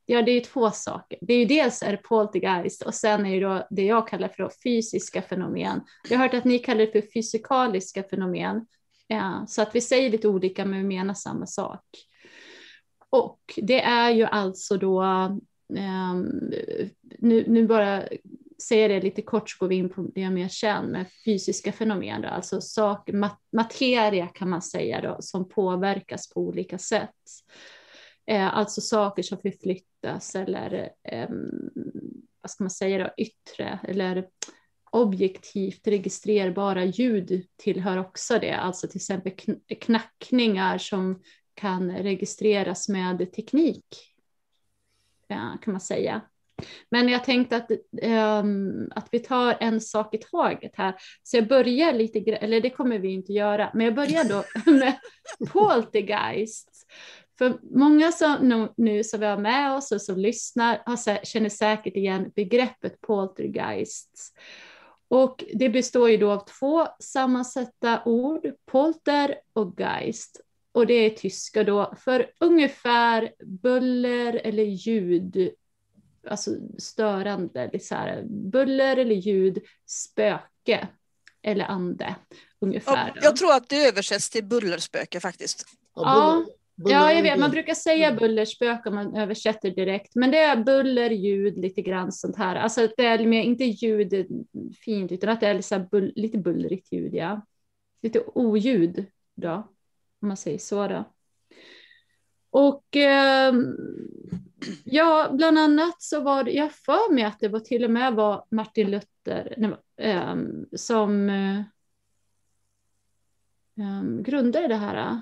ja 0.06 0.22
det 0.22 0.32
är 0.32 0.36
ju 0.36 0.42
två 0.42 0.72
saker. 0.72 1.20
Det 1.22 1.34
är 1.34 1.40
ju 1.40 1.46
dels 1.46 1.84
är 1.84 1.92
det 1.92 1.98
poltergeist 1.98 2.82
och 2.82 2.94
sen 2.94 3.26
är 3.26 3.34
det 3.42 3.48
då 3.48 3.68
det 3.70 3.86
jag 3.86 4.08
kallar 4.08 4.28
för 4.28 4.52
fysiska 4.64 5.22
fenomen. 5.22 5.82
Jag 6.10 6.18
har 6.18 6.26
hört 6.26 6.34
att 6.34 6.46
ni 6.46 6.60
kallar 6.60 6.86
det 6.86 6.92
för 6.92 7.12
fysikaliska 7.14 8.04
fenomen. 8.04 8.68
Ja, 9.08 9.46
så 9.48 9.62
att 9.62 9.76
vi 9.76 9.82
säger 9.82 10.10
lite 10.10 10.28
olika 10.28 10.66
men 10.66 10.80
vi 10.80 10.86
menar 10.86 11.14
samma 11.14 11.46
sak. 11.46 11.86
Och 13.10 13.40
det 13.58 13.82
är 13.82 14.10
ju 14.10 14.26
alltså 14.26 14.78
då, 14.78 15.04
Ehm, 15.78 16.26
nu, 17.20 17.44
nu 17.48 17.68
bara 17.68 18.04
säger 18.64 18.90
det 18.90 19.02
lite 19.02 19.22
kort 19.22 19.50
så 19.50 19.58
går 19.60 19.68
vi 19.68 19.76
in 19.76 19.90
på 19.90 20.02
det 20.16 20.22
jag 20.22 20.34
mer 20.34 20.48
känner 20.48 20.90
med 20.90 21.06
fysiska 21.26 21.72
fenomen, 21.72 22.22
då, 22.22 22.28
alltså 22.28 22.62
sak, 22.62 23.10
mat, 23.12 23.40
materia 23.52 24.28
kan 24.28 24.50
man 24.50 24.62
säga 24.62 25.02
då, 25.02 25.18
som 25.20 25.50
påverkas 25.50 26.30
på 26.30 26.40
olika 26.42 26.78
sätt. 26.78 27.10
Eh, 28.28 28.58
alltså 28.58 28.82
saker 28.82 29.24
som 29.24 29.38
förflyttas 29.38 30.36
eller 30.36 30.90
eh, 31.04 31.30
vad 32.42 32.52
ska 32.52 32.64
man 32.64 32.72
säga 32.72 32.98
då, 32.98 33.24
yttre 33.24 33.80
eller 33.84 34.28
objektivt 34.92 35.88
registrerbara 35.88 36.86
ljud 36.86 37.46
tillhör 37.58 37.98
också 37.98 38.40
det, 38.40 38.56
alltså 38.56 38.88
till 38.88 38.98
exempel 38.98 39.32
kn- 39.32 39.76
knackningar 39.80 40.78
som 40.78 41.22
kan 41.54 41.92
registreras 41.92 42.90
med 42.90 43.32
teknik, 43.34 44.15
Eh, 45.30 45.60
kan 45.62 45.74
man 45.74 45.82
säga. 45.82 46.22
Men 46.92 47.10
jag 47.10 47.24
tänkte 47.24 47.56
att, 47.56 47.72
um, 48.42 48.92
att 48.96 49.08
vi 49.12 49.20
tar 49.20 49.58
en 49.60 49.82
sak 49.82 50.14
i 50.14 50.18
taget 50.18 50.72
här. 50.76 50.96
Så 51.24 51.38
jag 51.38 51.48
börjar 51.48 51.94
lite, 51.94 52.20
eller 52.20 52.62
det 52.62 52.70
kommer 52.70 53.00
vi 53.00 53.14
inte 53.14 53.34
göra, 53.34 53.72
men 53.74 53.86
jag 53.86 53.96
börjar 53.96 54.24
då 54.24 54.44
med 54.72 54.94
poltergeist. 55.52 56.70
För 57.38 57.58
många 57.62 58.12
som 58.12 58.70
nu- 58.78 59.04
som 59.04 59.20
vi 59.20 59.26
har 59.26 59.38
med 59.38 59.76
oss 59.76 59.92
och 59.92 60.02
som 60.02 60.18
lyssnar 60.18 60.82
har, 60.86 61.26
känner 61.26 61.50
säkert 61.50 61.96
igen 61.96 62.32
begreppet 62.36 63.02
poltergeist. 63.02 64.38
Och 65.08 65.44
det 65.54 65.70
består 65.70 66.10
ju 66.10 66.18
då 66.18 66.32
av 66.32 66.46
två 66.60 66.88
sammansatta 67.00 68.02
ord, 68.06 68.52
polter 68.66 69.36
och 69.54 69.80
geist. 69.80 70.42
Och 70.76 70.88
det 70.88 70.94
är 70.94 71.10
tyska 71.10 71.64
då 71.64 71.94
för 72.00 72.32
ungefär 72.40 73.34
buller 73.46 74.42
eller 74.44 74.64
ljud, 74.64 75.50
alltså 76.28 76.52
störande, 76.78 77.80
så 77.82 77.96
här, 77.96 78.24
buller 78.30 78.98
eller 78.98 79.16
ljud, 79.16 79.60
spöke 79.86 80.88
eller 81.42 81.66
ande. 81.66 82.16
Ungefär. 82.60 83.12
Ja, 83.16 83.22
jag 83.24 83.36
tror 83.36 83.54
att 83.54 83.70
det 83.70 83.86
översätts 83.88 84.30
till 84.30 84.44
bullerspöke 84.46 85.20
faktiskt. 85.20 85.66
Ja, 85.96 86.46
buller- 86.76 86.92
Ja, 86.92 87.12
jag 87.12 87.24
vet. 87.24 87.40
Man 87.40 87.52
brukar 87.52 87.74
säga 87.74 88.14
bullerspöke 88.14 88.90
om 88.90 88.96
man 88.96 89.16
översätter 89.16 89.72
direkt. 89.72 90.16
Men 90.16 90.32
det 90.32 90.40
är 90.40 90.64
buller, 90.64 91.10
ljud, 91.10 91.58
lite 91.58 91.82
grann 91.82 92.12
sånt 92.12 92.38
här. 92.38 92.56
Alltså 92.56 92.84
att 92.84 92.94
det 92.98 93.06
är 93.06 93.26
mer, 93.26 93.42
inte 93.44 93.64
ljud 93.64 94.28
fint, 94.86 95.12
utan 95.12 95.30
att 95.30 95.40
det 95.40 95.48
är 95.48 95.54
lite, 95.54 95.68
så 95.68 95.76
här 95.76 95.88
bull, 95.92 96.14
lite 96.16 96.38
bullrigt 96.38 96.92
ljud, 96.92 97.14
ja. 97.16 97.42
Lite 98.02 98.20
oljud 98.26 99.06
då, 99.36 99.72
om 100.26 100.28
man 100.28 100.38
säger 100.38 100.58
så 100.58 100.88
då. 100.88 101.12
Och 102.50 102.96
ehm, 102.96 103.76
ja, 104.84 105.30
bland 105.34 105.60
annat 105.60 106.02
så 106.02 106.20
var 106.22 106.44
det, 106.44 106.52
jag 106.52 106.72
för 106.72 107.14
mig 107.14 107.24
att 107.24 107.40
det 107.40 107.48
var 107.48 107.60
till 107.60 107.84
och 107.84 107.92
med 107.92 108.14
var 108.14 108.46
Martin 108.52 108.92
Luther 108.92 109.54
nej, 109.58 109.76
ehm, 109.98 110.66
som 110.76 111.30
eh, 111.30 111.62
ehm, 113.80 114.24
grundade 114.24 114.68
det 114.68 114.76
här. 114.76 115.22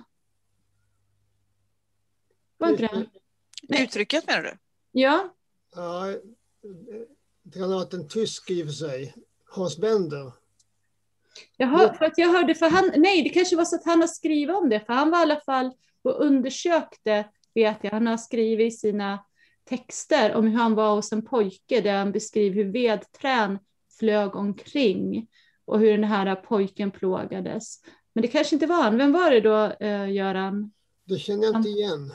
Var 2.57 2.69
inte 2.69 2.87
det? 2.87 3.05
Nej. 3.63 3.83
Uttrycket 3.83 4.27
menar 4.27 4.41
du? 4.41 4.57
Ja, 4.91 5.33
Ja, 5.75 6.15
det 7.43 7.59
kan 7.59 7.69
ha 7.69 7.77
varit 7.77 7.93
en 7.93 8.07
tysk 8.07 8.51
i 8.51 8.63
och 8.63 8.67
för 8.67 8.73
sig. 8.73 9.15
Hans 9.45 9.77
Bender. 9.77 10.42
Jag, 11.57 11.67
hör, 11.67 11.93
för 11.93 12.05
att 12.05 12.17
jag 12.17 12.29
hörde, 12.29 12.55
för 12.55 12.69
han, 12.69 12.91
nej 12.95 13.23
det 13.23 13.29
kanske 13.29 13.55
var 13.55 13.65
så 13.65 13.75
att 13.75 13.85
han 13.85 14.01
har 14.01 14.07
skrivit 14.07 14.55
om 14.55 14.69
det, 14.69 14.79
för 14.79 14.93
han 14.93 15.11
var 15.11 15.19
i 15.19 15.21
alla 15.21 15.39
fall 15.39 15.71
och 16.03 16.25
undersökte, 16.25 17.25
vet 17.55 17.77
jag, 17.81 17.91
han 17.91 18.07
har 18.07 18.17
skrivit 18.17 18.73
i 18.73 18.77
sina 18.77 19.19
texter 19.69 20.35
om 20.35 20.47
hur 20.47 20.57
han 20.57 20.75
var 20.75 20.95
hos 20.95 21.11
en 21.11 21.25
pojke 21.25 21.81
där 21.81 21.97
han 21.97 22.11
beskriver 22.11 22.55
hur 22.55 22.71
vedträn 22.71 23.59
flög 23.99 24.35
omkring 24.35 25.27
och 25.65 25.79
hur 25.79 25.91
den 25.91 26.03
här 26.03 26.35
pojken 26.35 26.91
plågades. 26.91 27.79
Men 28.13 28.21
det 28.21 28.27
kanske 28.27 28.55
inte 28.55 28.65
var 28.65 28.83
han. 28.83 28.97
Vem 28.97 29.11
var 29.11 29.31
det 29.31 29.41
då, 29.41 29.85
eh, 29.85 30.11
Göran? 30.11 30.71
Det 31.05 31.17
känner 31.17 31.43
jag 31.43 31.55
inte 31.55 31.69
igen. 31.69 32.13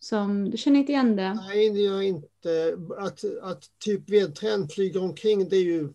Som, 0.00 0.50
du 0.50 0.56
känner 0.56 0.80
inte 0.80 0.92
igen 0.92 1.16
det? 1.16 1.34
Nej, 1.34 1.70
det 1.70 1.80
gör 1.80 1.94
jag 1.94 2.04
inte. 2.04 2.76
Att, 2.98 3.24
att 3.42 3.64
typ 3.84 4.10
vedträn 4.10 4.68
flyger 4.68 5.02
omkring, 5.02 5.48
det 5.48 5.56
är 5.56 5.64
ju 5.64 5.88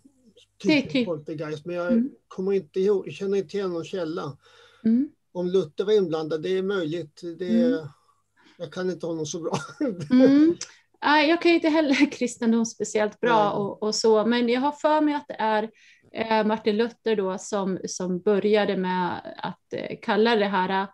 typ 0.62 0.92
typ- 0.92 1.06
poltergeist. 1.06 1.66
Men 1.66 1.76
jag 1.76 1.92
Mm. 1.92 2.10
kommer 2.28 2.54
inte 2.54 2.80
ihåg, 2.80 3.08
jag 3.08 3.14
känner 3.14 3.38
inte 3.38 3.58
igen 3.58 3.70
någon 3.74 3.84
källa. 3.86 4.38
Mm. 4.86 5.10
Om 5.34 5.48
Luther 5.48 5.84
var 5.84 5.94
inblandad, 5.94 6.42
det 6.42 6.58
är 6.58 6.64
möjligt. 6.64 7.22
Det 7.40 7.50
Mm. 7.66 7.88
Jag 8.58 8.74
kan 8.74 8.90
inte 8.90 9.06
honom 9.06 9.26
så 9.26 9.40
bra. 9.42 9.58
Mm. 10.12 10.56
Jag 11.04 11.42
kan 11.42 11.52
inte 11.52 11.70
heller 11.70 11.94
kristendom 12.12 12.66
speciellt 12.66 13.20
bra 13.20 13.52
och, 13.52 13.84
och 13.84 13.96
så, 13.96 14.26
men 14.26 14.50
jag 14.50 14.62
har 14.62 14.72
för 14.72 15.02
mig 15.02 15.14
att 15.14 15.28
det 15.28 15.34
är 15.40 15.70
eh, 16.14 16.46
Martin 16.48 16.78
Luther 16.78 17.16
då 17.16 17.38
som, 17.38 17.80
som 17.88 18.20
började 18.20 18.78
med 18.78 19.36
att 19.38 19.74
eh, 19.74 19.98
kalla 20.02 20.36
det 20.36 20.46
här 20.46 20.82
eh, 20.82 20.88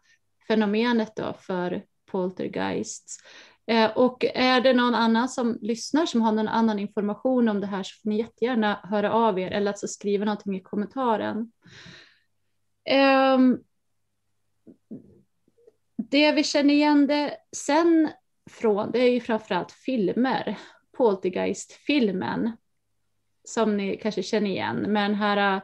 fenomenet 0.48 1.16
då 1.16 1.36
för 1.40 1.84
poltergeist. 2.12 3.20
Eh, 3.68 3.98
och 3.98 4.26
är 4.26 4.62
det 4.62 4.74
någon 4.74 4.96
annan 4.96 5.30
som 5.30 5.58
lyssnar 5.62 6.06
som 6.06 6.22
har 6.22 6.32
någon 6.32 6.48
annan 6.48 6.80
information 6.80 7.50
om 7.50 7.62
det 7.62 7.68
här 7.68 7.84
så 7.84 8.02
får 8.02 8.10
ni 8.10 8.18
jättegärna 8.18 8.80
höra 8.84 9.14
av 9.14 9.40
er 9.40 9.52
eller 9.52 9.72
alltså 9.72 9.88
skriva 9.88 10.26
någonting 10.26 10.56
i 10.56 10.62
kommentaren. 10.62 11.52
Ehm, 12.86 13.60
det 15.98 16.32
vi 16.32 16.44
känner 16.44 16.74
igen 16.74 17.08
det 17.08 17.38
sen 17.56 18.10
från, 18.50 18.92
det 18.92 19.00
är 19.00 19.12
ju 19.12 19.20
framförallt 19.20 19.72
filmer. 19.72 20.58
Poltergeist-filmen. 20.98 22.52
Som 23.44 23.78
ni 23.78 23.98
kanske 23.98 24.24
känner 24.24 24.50
igen. 24.50 24.76
Med 24.78 25.04
den 25.04 25.16
här, 25.16 25.56
eh, 25.56 25.62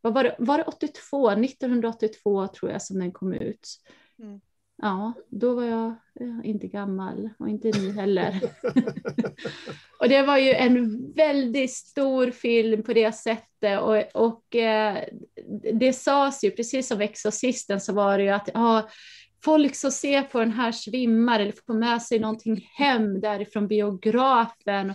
vad 0.00 0.14
var 0.14 0.24
det, 0.24 0.36
var 0.38 0.58
det 0.58 0.64
82? 0.64 1.30
1982 1.30 2.48
tror 2.48 2.70
jag 2.70 2.82
som 2.82 2.98
den 2.98 3.12
kom 3.12 3.32
ut. 3.32 3.68
Mm 4.18 4.40
ja, 4.82 5.12
då 5.28 5.54
var 5.54 5.64
jag 5.64 5.94
inte 6.44 6.66
gammal 6.66 7.30
och 7.38 7.48
inte 7.48 7.68
ni 7.68 7.92
heller. 7.92 8.40
och 9.98 10.08
det 10.08 10.22
var 10.22 10.38
ju 10.38 10.52
en 10.52 11.12
väldigt 11.12 11.72
stor 11.72 12.30
film 12.30 12.82
på 12.82 12.92
det 12.92 13.12
sättet 13.12 13.80
och, 13.80 14.22
och 14.26 14.56
eh, 14.56 14.98
det 15.72 15.92
sades 15.92 16.44
ju, 16.44 16.50
precis 16.50 16.88
som 16.88 17.00
Exorcisten 17.00 17.80
så 17.80 17.92
var 17.92 18.18
det 18.18 18.24
ju 18.24 18.30
att 18.30 18.48
ja, 18.54 18.88
folk 19.44 19.74
som 19.74 19.90
ser 19.90 20.22
på 20.22 20.38
den 20.38 20.52
här 20.52 20.72
svimmar 20.72 21.40
eller 21.40 21.54
får 21.66 21.74
med 21.74 22.02
sig 22.02 22.18
någonting 22.18 22.68
hem 22.74 23.20
därifrån 23.20 23.68
biografen. 23.68 24.94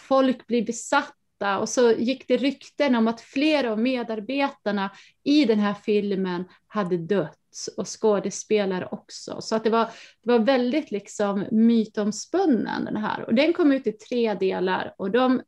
Folk 0.00 0.46
blir 0.46 0.66
besatta 0.66 1.15
och 1.38 1.68
så 1.68 1.92
gick 1.92 2.28
det 2.28 2.36
rykten 2.36 2.94
om 2.94 3.08
att 3.08 3.20
flera 3.20 3.72
av 3.72 3.78
medarbetarna 3.78 4.90
i 5.24 5.44
den 5.44 5.58
här 5.58 5.74
filmen 5.74 6.44
hade 6.66 6.96
dött 6.96 7.38
och 7.76 7.86
skådespelare 8.00 8.88
också. 8.90 9.40
Så 9.40 9.56
att 9.56 9.64
det 9.64 9.70
var, 9.70 9.84
det 10.22 10.32
var 10.32 10.38
väldigt 10.38 10.90
liksom 10.90 11.46
mytomspunnen 11.50 12.84
den 12.84 12.96
här. 12.96 13.24
Och 13.24 13.34
den 13.34 13.52
kom 13.52 13.72
ut 13.72 13.86
i 13.86 13.92
tre 13.92 14.34
delar 14.34 14.94
och 14.98 15.10
de 15.10 15.42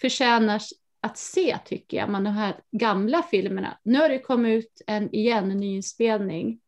förtjänar 0.00 0.62
att 1.00 1.18
se 1.18 1.58
tycker 1.64 1.96
jag, 1.96 2.10
man 2.10 2.24
de 2.24 2.30
här 2.30 2.60
gamla 2.70 3.22
filmerna. 3.22 3.78
Nu 3.82 3.98
har 3.98 4.08
det 4.08 4.18
kommit 4.18 4.64
ut 4.64 4.82
en 4.86 5.14
igen, 5.14 5.50
en 5.50 5.60
nyinspelning. 5.60 6.60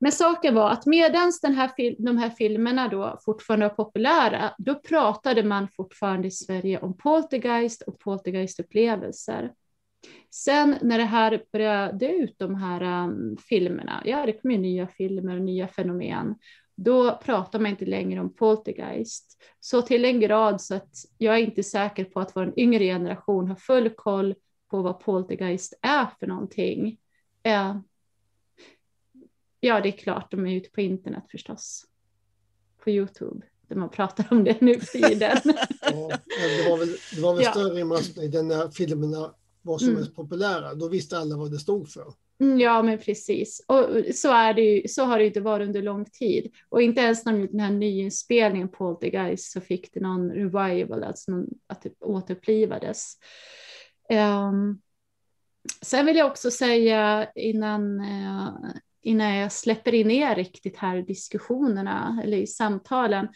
Men 0.00 0.12
saken 0.12 0.54
var 0.54 0.70
att 0.70 0.86
medan 0.86 1.32
den 1.42 1.54
här 1.54 1.70
de 2.04 2.18
här 2.18 2.30
filmerna 2.30 2.88
då 2.88 3.18
fortfarande 3.24 3.68
var 3.68 3.74
populära, 3.74 4.54
då 4.58 4.74
pratade 4.74 5.42
man 5.42 5.68
fortfarande 5.68 6.28
i 6.28 6.30
Sverige 6.30 6.78
om 6.78 6.96
poltergeist 6.96 7.82
och 7.82 7.98
poltergeistupplevelser. 7.98 9.52
Sen 10.30 10.76
när 10.82 10.98
det 10.98 11.04
här 11.04 11.42
började 11.52 12.12
ut, 12.12 12.38
de 12.38 12.54
här 12.54 13.04
um, 13.04 13.36
filmerna, 13.48 14.02
ja 14.04 14.26
det 14.26 14.32
kom 14.32 14.50
ju 14.50 14.58
nya 14.58 14.86
filmer 14.86 15.36
och 15.36 15.42
nya 15.42 15.68
fenomen, 15.68 16.34
då 16.76 17.18
pratar 17.24 17.58
man 17.58 17.70
inte 17.70 17.84
längre 17.84 18.20
om 18.20 18.34
poltergeist. 18.34 19.42
Så 19.60 19.82
till 19.82 20.04
en 20.04 20.20
grad 20.20 20.60
så 20.60 20.74
att 20.74 20.90
jag 21.18 21.34
är 21.34 21.38
inte 21.38 21.62
säker 21.62 22.04
på 22.04 22.20
att 22.20 22.36
vår 22.36 22.54
yngre 22.56 22.84
generation 22.84 23.48
har 23.48 23.56
full 23.56 23.90
koll 23.90 24.34
på 24.70 24.82
vad 24.82 25.00
poltergeist 25.00 25.78
är 25.82 26.06
för 26.20 26.26
någonting. 26.26 26.98
Eh, 27.42 27.76
ja, 29.60 29.80
det 29.80 29.88
är 29.88 29.98
klart, 29.98 30.30
de 30.30 30.46
är 30.46 30.56
ute 30.56 30.70
på 30.70 30.80
internet 30.80 31.24
förstås. 31.30 31.84
På 32.84 32.90
Youtube, 32.90 33.46
där 33.68 33.76
man 33.76 33.90
pratar 33.90 34.26
om 34.30 34.44
det 34.44 34.60
nu 34.60 34.80
för 34.80 34.98
tiden. 34.98 35.38
ja, 35.80 36.18
det 36.62 36.70
var 36.70 36.78
väl, 36.78 36.96
det 37.14 37.20
var 37.20 37.34
väl 37.34 37.44
ja. 37.44 37.50
större 37.50 37.84
massmedia 37.84 38.42
när 38.42 38.70
filmerna 38.70 39.34
var 39.62 39.78
som 39.78 39.88
mm. 39.88 40.00
mest 40.00 40.14
populära. 40.14 40.74
Då 40.74 40.88
visste 40.88 41.18
alla 41.18 41.36
vad 41.36 41.50
det 41.50 41.58
stod 41.58 41.88
för. 41.88 42.12
Mm, 42.40 42.60
ja, 42.60 42.82
men 42.82 42.98
precis. 42.98 43.64
Och 43.66 43.86
så, 44.14 44.32
är 44.32 44.54
det 44.54 44.62
ju, 44.62 44.88
så 44.88 45.04
har 45.04 45.18
det 45.18 45.26
inte 45.26 45.40
varit 45.40 45.66
under 45.66 45.82
lång 45.82 46.04
tid. 46.04 46.52
Och 46.68 46.82
inte 46.82 47.00
ens 47.00 47.24
när 47.24 47.32
den 47.32 47.60
här 47.60 47.70
nyinspelningen 47.70 48.68
på 48.68 48.76
Poltergeist 48.76 49.52
så 49.52 49.60
fick 49.60 49.94
det 49.94 50.00
någon 50.00 50.30
revival, 50.30 51.04
alltså 51.04 51.30
någon, 51.30 51.46
att 51.66 51.82
det 51.82 51.92
återupplivades. 52.00 53.14
Um, 54.10 54.80
sen 55.82 56.06
vill 56.06 56.16
jag 56.16 56.30
också 56.30 56.50
säga 56.50 57.28
innan, 57.34 58.00
uh, 58.00 58.50
innan 59.02 59.34
jag 59.34 59.52
släpper 59.52 59.94
in 59.94 60.10
er 60.10 60.34
riktigt 60.34 60.76
här 60.76 60.96
i 60.96 61.02
diskussionerna 61.02 62.20
eller 62.24 62.36
i 62.36 62.46
samtalen, 62.46 63.28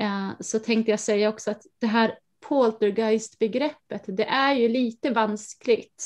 eh, 0.00 0.30
så 0.40 0.58
tänkte 0.58 0.90
jag 0.90 1.00
säga 1.00 1.28
också 1.28 1.50
att 1.50 1.62
det 1.80 1.86
här 1.86 2.18
poltergeist-begreppet, 2.48 4.04
det 4.06 4.24
är 4.24 4.54
ju 4.54 4.68
lite 4.68 5.10
vanskligt 5.10 6.04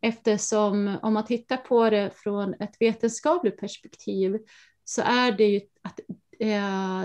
eftersom 0.00 0.98
om 1.02 1.14
man 1.14 1.24
tittar 1.24 1.56
på 1.56 1.90
det 1.90 2.10
från 2.14 2.54
ett 2.54 2.76
vetenskapligt 2.80 3.60
perspektiv 3.60 4.38
så 4.84 5.02
är 5.02 5.32
det 5.32 5.44
ju 5.44 5.60
att 5.82 6.00
Eh, 6.40 7.04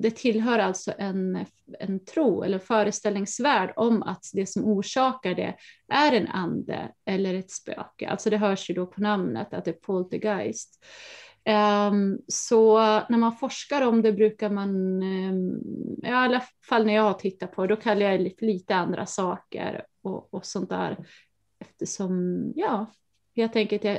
det 0.00 0.10
tillhör 0.10 0.58
alltså 0.58 0.92
en, 0.98 1.46
en 1.78 2.04
tro 2.04 2.42
eller 2.42 2.58
föreställningsvärld 2.58 3.72
om 3.76 4.02
att 4.02 4.24
det 4.32 4.46
som 4.46 4.64
orsakar 4.64 5.34
det 5.34 5.54
är 5.88 6.12
en 6.12 6.28
ande 6.28 6.92
eller 7.04 7.34
ett 7.34 7.50
spöke. 7.50 8.08
Alltså 8.08 8.30
det 8.30 8.36
hörs 8.36 8.70
ju 8.70 8.74
då 8.74 8.86
på 8.86 9.00
namnet 9.00 9.54
att 9.54 9.64
det 9.64 9.70
är 9.70 9.72
poltergeist. 9.72 10.84
Um, 11.90 12.18
så 12.28 12.78
när 13.08 13.16
man 13.18 13.36
forskar 13.36 13.82
om 13.82 14.02
det 14.02 14.12
brukar 14.12 14.50
man, 14.50 15.02
um, 15.02 15.60
i 16.02 16.08
alla 16.08 16.42
fall 16.68 16.86
när 16.86 16.94
jag 16.94 17.02
har 17.02 17.14
tittat 17.14 17.52
på 17.52 17.66
det, 17.66 17.74
då 17.74 17.80
kallar 17.80 18.06
jag 18.06 18.20
det 18.20 18.46
lite 18.46 18.74
andra 18.74 19.06
saker 19.06 19.84
och, 20.02 20.34
och 20.34 20.46
sånt 20.46 20.70
där. 20.70 21.06
Eftersom, 21.60 22.52
ja, 22.56 22.86
helt 23.36 23.56
enkelt, 23.56 23.84
jag, 23.84 23.98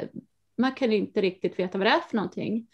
man 0.58 0.71
kan 0.71 0.91
inte 0.91 1.21
riktigt 1.21 1.60
veta 1.60 1.78
vad 1.78 1.88
det 1.88 1.91
är 1.91 1.99
för 1.99 2.15
någonting 2.15 2.67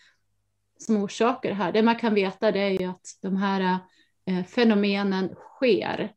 som 0.82 1.04
orsakar 1.04 1.50
det 1.50 1.56
här. 1.56 1.72
Det 1.72 1.82
man 1.82 1.96
kan 1.96 2.14
veta 2.14 2.52
det 2.52 2.60
är 2.60 2.70
ju 2.70 2.86
att 2.86 3.18
de 3.22 3.38
här 3.38 3.80
eh, 4.26 4.46
fenomenen 4.46 5.36
sker, 5.36 6.16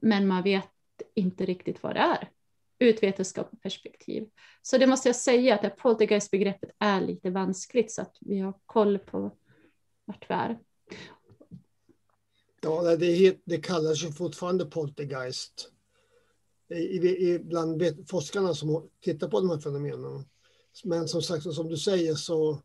men 0.00 0.26
man 0.26 0.42
vet 0.42 0.68
inte 1.14 1.44
riktigt 1.44 1.82
vad 1.82 1.94
det 1.94 2.00
är 2.00 2.30
ur 2.78 2.94
ett 2.94 3.02
vetenskapligt 3.02 3.62
perspektiv. 3.62 4.28
Så 4.62 4.78
det 4.78 4.86
måste 4.86 5.08
jag 5.08 5.16
säga 5.16 5.54
att 5.54 5.62
det 5.62 5.70
poltergeist-begreppet 5.70 6.70
är 6.78 7.00
lite 7.00 7.30
vanskligt 7.30 7.92
så 7.92 8.02
att 8.02 8.16
vi 8.20 8.38
har 8.38 8.54
koll 8.66 8.98
på 8.98 9.30
vart 10.04 10.30
vi 10.30 10.34
är. 10.34 10.58
Ja, 12.60 12.96
det, 12.96 13.36
det 13.44 13.58
kallas 13.58 14.04
ju 14.04 14.12
fortfarande 14.12 14.66
poltergeist 14.66 15.72
bland 17.40 17.82
forskarna 18.10 18.54
som 18.54 18.88
tittar 19.00 19.28
på 19.28 19.40
de 19.40 19.50
här 19.50 19.58
fenomenen. 19.58 20.24
Men 20.84 21.08
som 21.08 21.22
sagt, 21.22 21.54
som 21.54 21.68
du 21.68 21.76
säger 21.76 22.14
så 22.14 22.62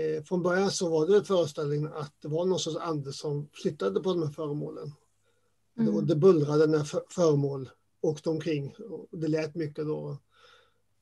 eh, 0.00 0.22
från 0.22 0.42
början 0.42 0.70
så 0.70 0.88
var 0.88 1.06
det 1.06 1.24
föreställningen 1.24 1.92
att 1.92 2.14
det 2.22 2.28
var 2.28 2.44
någon 2.44 2.58
sorts 2.58 2.76
ande 2.76 3.12
som 3.12 3.48
flyttade 3.52 4.00
på 4.00 4.12
de 4.12 4.22
här 4.22 4.30
föremålen. 4.30 4.92
Mm. 5.78 5.94
Och 5.94 6.04
det 6.04 6.16
bullrade 6.16 6.66
när 6.66 7.12
föremål 7.12 7.70
åkte 8.00 8.30
omkring. 8.30 8.74
Och 8.90 9.18
det 9.18 9.28
lät 9.28 9.54
mycket 9.54 9.86
då. 9.86 10.10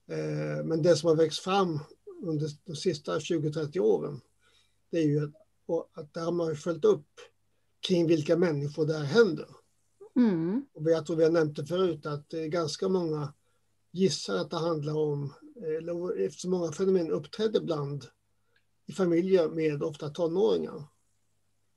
Eh, 0.09 0.65
men 0.65 0.83
det 0.83 0.97
som 0.97 1.09
har 1.09 1.17
växt 1.17 1.41
fram 1.41 1.81
under 2.23 2.51
de 2.65 2.77
sista 2.77 3.19
20-30 3.19 3.79
åren, 3.79 4.21
det 4.91 4.99
är 4.99 5.07
ju 5.07 5.25
att, 5.25 5.99
att 5.99 6.15
där 6.15 6.25
har 6.25 6.33
man 6.33 6.57
följt 6.57 6.85
upp 6.85 7.09
kring 7.87 8.07
vilka 8.07 8.37
människor 8.37 8.87
det 8.87 8.99
här 8.99 9.05
händer. 9.05 9.49
Mm. 10.17 10.67
Och 10.75 10.91
jag 10.91 11.07
tror 11.07 11.17
vi 11.17 11.25
har 11.25 11.31
nämnt 11.31 11.57
det 11.57 11.67
förut 11.67 12.07
att 12.07 12.31
det 12.31 12.41
är 12.41 12.49
ganska 12.49 12.89
många 12.89 13.33
gissar 13.91 14.37
att 14.37 14.51
det 14.51 14.57
handlar 14.57 14.95
om, 14.95 15.33
eller 15.57 16.21
eftersom 16.21 16.51
många 16.51 16.73
fenomen 16.73 17.11
uppträdde 17.11 17.61
bland 17.61 18.05
i 18.89 18.93
familjer 18.93 19.49
med 19.49 19.83
ofta 19.83 20.09
tonåringar, 20.09 20.85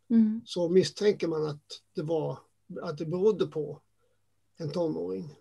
mm. 0.10 0.42
så 0.46 0.70
misstänker 0.70 1.28
man 1.28 1.46
att 1.46 1.64
det 1.96 2.02
var 2.02 2.40
att 2.82 2.98
det 2.98 3.06
berodde 3.06 3.48
på 3.48 3.82
en 4.58 4.72
tonåring. 4.72 5.36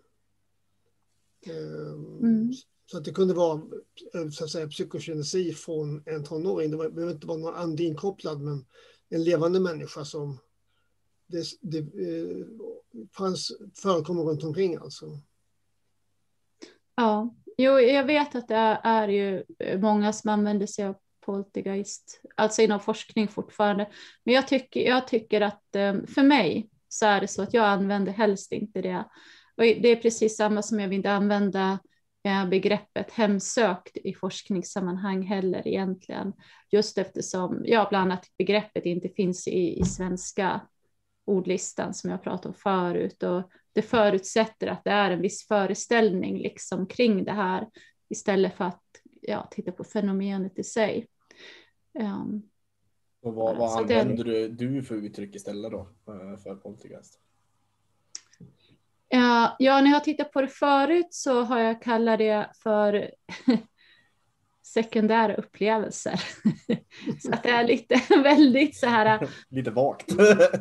Ehm, 1.45 2.19
mm. 2.19 2.53
Så 2.85 2.97
att 2.97 3.05
det 3.05 3.11
kunde 3.11 3.33
vara 3.33 3.61
eh, 4.13 4.29
så 4.29 4.43
att 4.43 4.49
säga, 4.49 4.67
psykokinesi 4.67 5.53
från 5.53 6.03
en 6.05 6.23
tonåring. 6.23 6.71
Det 6.71 6.77
behöver 6.77 7.11
inte 7.11 7.27
vara 7.27 7.37
någon 7.37 7.55
ande 7.55 7.83
inkopplad 7.83 8.41
men 8.41 8.65
en 9.09 9.23
levande 9.23 9.59
människa 9.59 10.05
som 10.05 10.37
det, 11.27 11.45
det 11.61 11.77
eh, 11.79 12.45
fanns, 13.17 13.51
förekom 13.75 14.19
runt 14.19 14.43
omkring 14.43 14.75
alltså. 14.75 15.05
Ja, 16.95 17.35
jo, 17.57 17.79
jag 17.79 18.05
vet 18.05 18.35
att 18.35 18.47
det 18.47 18.79
är 18.83 19.07
ju 19.07 19.43
många 19.77 20.13
som 20.13 20.29
använder 20.29 20.67
sig 20.67 20.85
av 20.85 20.95
poltergeist, 21.21 22.21
alltså 22.35 22.61
inom 22.61 22.79
forskning 22.79 23.27
fortfarande. 23.27 23.89
Men 24.23 24.35
jag 24.35 24.47
tycker, 24.47 24.79
jag 24.79 25.07
tycker 25.07 25.41
att 25.41 25.75
eh, 25.75 25.93
för 26.15 26.23
mig 26.23 26.69
så 26.87 27.05
är 27.05 27.21
det 27.21 27.27
så 27.27 27.41
att 27.41 27.53
jag 27.53 27.65
använder 27.65 28.11
helst 28.11 28.51
inte 28.51 28.81
det. 28.81 29.05
Och 29.57 29.63
det 29.63 29.87
är 29.87 29.95
precis 29.95 30.37
samma 30.37 30.61
som 30.61 30.79
jag 30.79 30.87
vill 30.87 30.97
inte 30.97 31.11
använda 31.11 31.79
eh, 32.23 32.49
begreppet 32.49 33.11
hemsökt 33.11 33.97
i 33.97 34.13
forskningssammanhang 34.13 35.23
heller 35.23 35.67
egentligen. 35.67 36.33
Just 36.71 36.97
eftersom, 36.97 37.61
ja, 37.65 37.87
bland 37.89 38.11
annat 38.11 38.25
begreppet 38.37 38.85
inte 38.85 39.09
finns 39.09 39.47
i, 39.47 39.79
i 39.79 39.85
svenska 39.85 40.61
ordlistan 41.25 41.93
som 41.93 42.09
jag 42.09 42.23
pratade 42.23 42.47
om 42.47 42.53
förut 42.53 43.23
och 43.23 43.51
det 43.73 43.81
förutsätter 43.81 44.67
att 44.67 44.83
det 44.83 44.91
är 44.91 45.11
en 45.11 45.21
viss 45.21 45.47
föreställning 45.47 46.37
liksom 46.37 46.87
kring 46.87 47.23
det 47.23 47.31
här 47.31 47.67
istället 48.09 48.57
för 48.57 48.65
att 48.65 48.83
ja, 49.21 49.47
titta 49.51 49.71
på 49.71 49.83
fenomenet 49.83 50.59
i 50.59 50.63
sig. 50.63 51.07
Um, 51.99 52.49
och 53.21 53.33
vad, 53.33 53.57
vad 53.57 53.77
använder 53.77 54.23
det... 54.23 54.47
du 54.47 54.83
för 54.83 54.95
uttryck 54.95 55.35
istället 55.35 55.71
då 55.71 55.79
eh, 55.79 56.37
för 56.37 56.55
poltergeist? 56.55 57.19
Ja, 59.13 59.55
ja, 59.59 59.81
när 59.81 59.91
jag 59.91 60.03
tittat 60.03 60.31
på 60.31 60.41
det 60.41 60.47
förut 60.47 61.07
så 61.09 61.41
har 61.41 61.59
jag 61.59 61.81
kallat 61.81 62.19
det 62.19 62.49
för 62.63 63.11
sekundära 64.73 65.35
upplevelser. 65.35 66.21
så 67.21 67.33
att 67.33 67.43
det 67.43 67.49
är 67.49 67.63
lite 67.63 68.01
väldigt 68.23 68.77
så 68.77 68.87
här. 68.87 69.27
lite 69.49 69.71
vagt. 69.71 70.11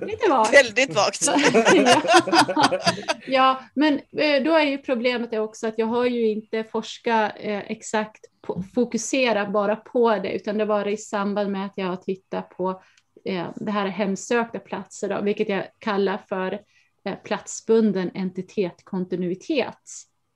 lite 0.00 0.30
vagt. 0.30 0.54
Väldigt 0.54 0.94
vagt. 0.94 1.26
ja. 1.74 2.80
ja, 3.26 3.64
men 3.74 3.94
eh, 3.94 4.42
då 4.42 4.54
är 4.54 4.64
ju 4.64 4.78
problemet 4.78 5.32
också 5.32 5.66
att 5.66 5.78
jag 5.78 5.86
har 5.86 6.06
ju 6.06 6.28
inte 6.28 6.64
forskat 6.64 7.32
eh, 7.36 7.70
exakt 7.70 8.29
fokusera 8.74 9.50
bara 9.50 9.76
på 9.76 10.18
det, 10.18 10.32
utan 10.32 10.58
det 10.58 10.64
var 10.64 10.88
i 10.88 10.96
samband 10.96 11.52
med 11.52 11.66
att 11.66 11.72
jag 11.74 11.86
har 11.86 11.96
tittat 11.96 12.50
på 12.50 12.82
eh, 13.24 13.48
det 13.56 13.70
här 13.70 13.86
hemsökta 13.86 14.58
platser, 14.58 15.08
då, 15.08 15.20
vilket 15.20 15.48
jag 15.48 15.64
kallar 15.78 16.18
för 16.28 16.60
eh, 17.04 17.14
platsbunden 17.24 18.10
entitet 18.14 18.84
kontinuitet 18.84 19.82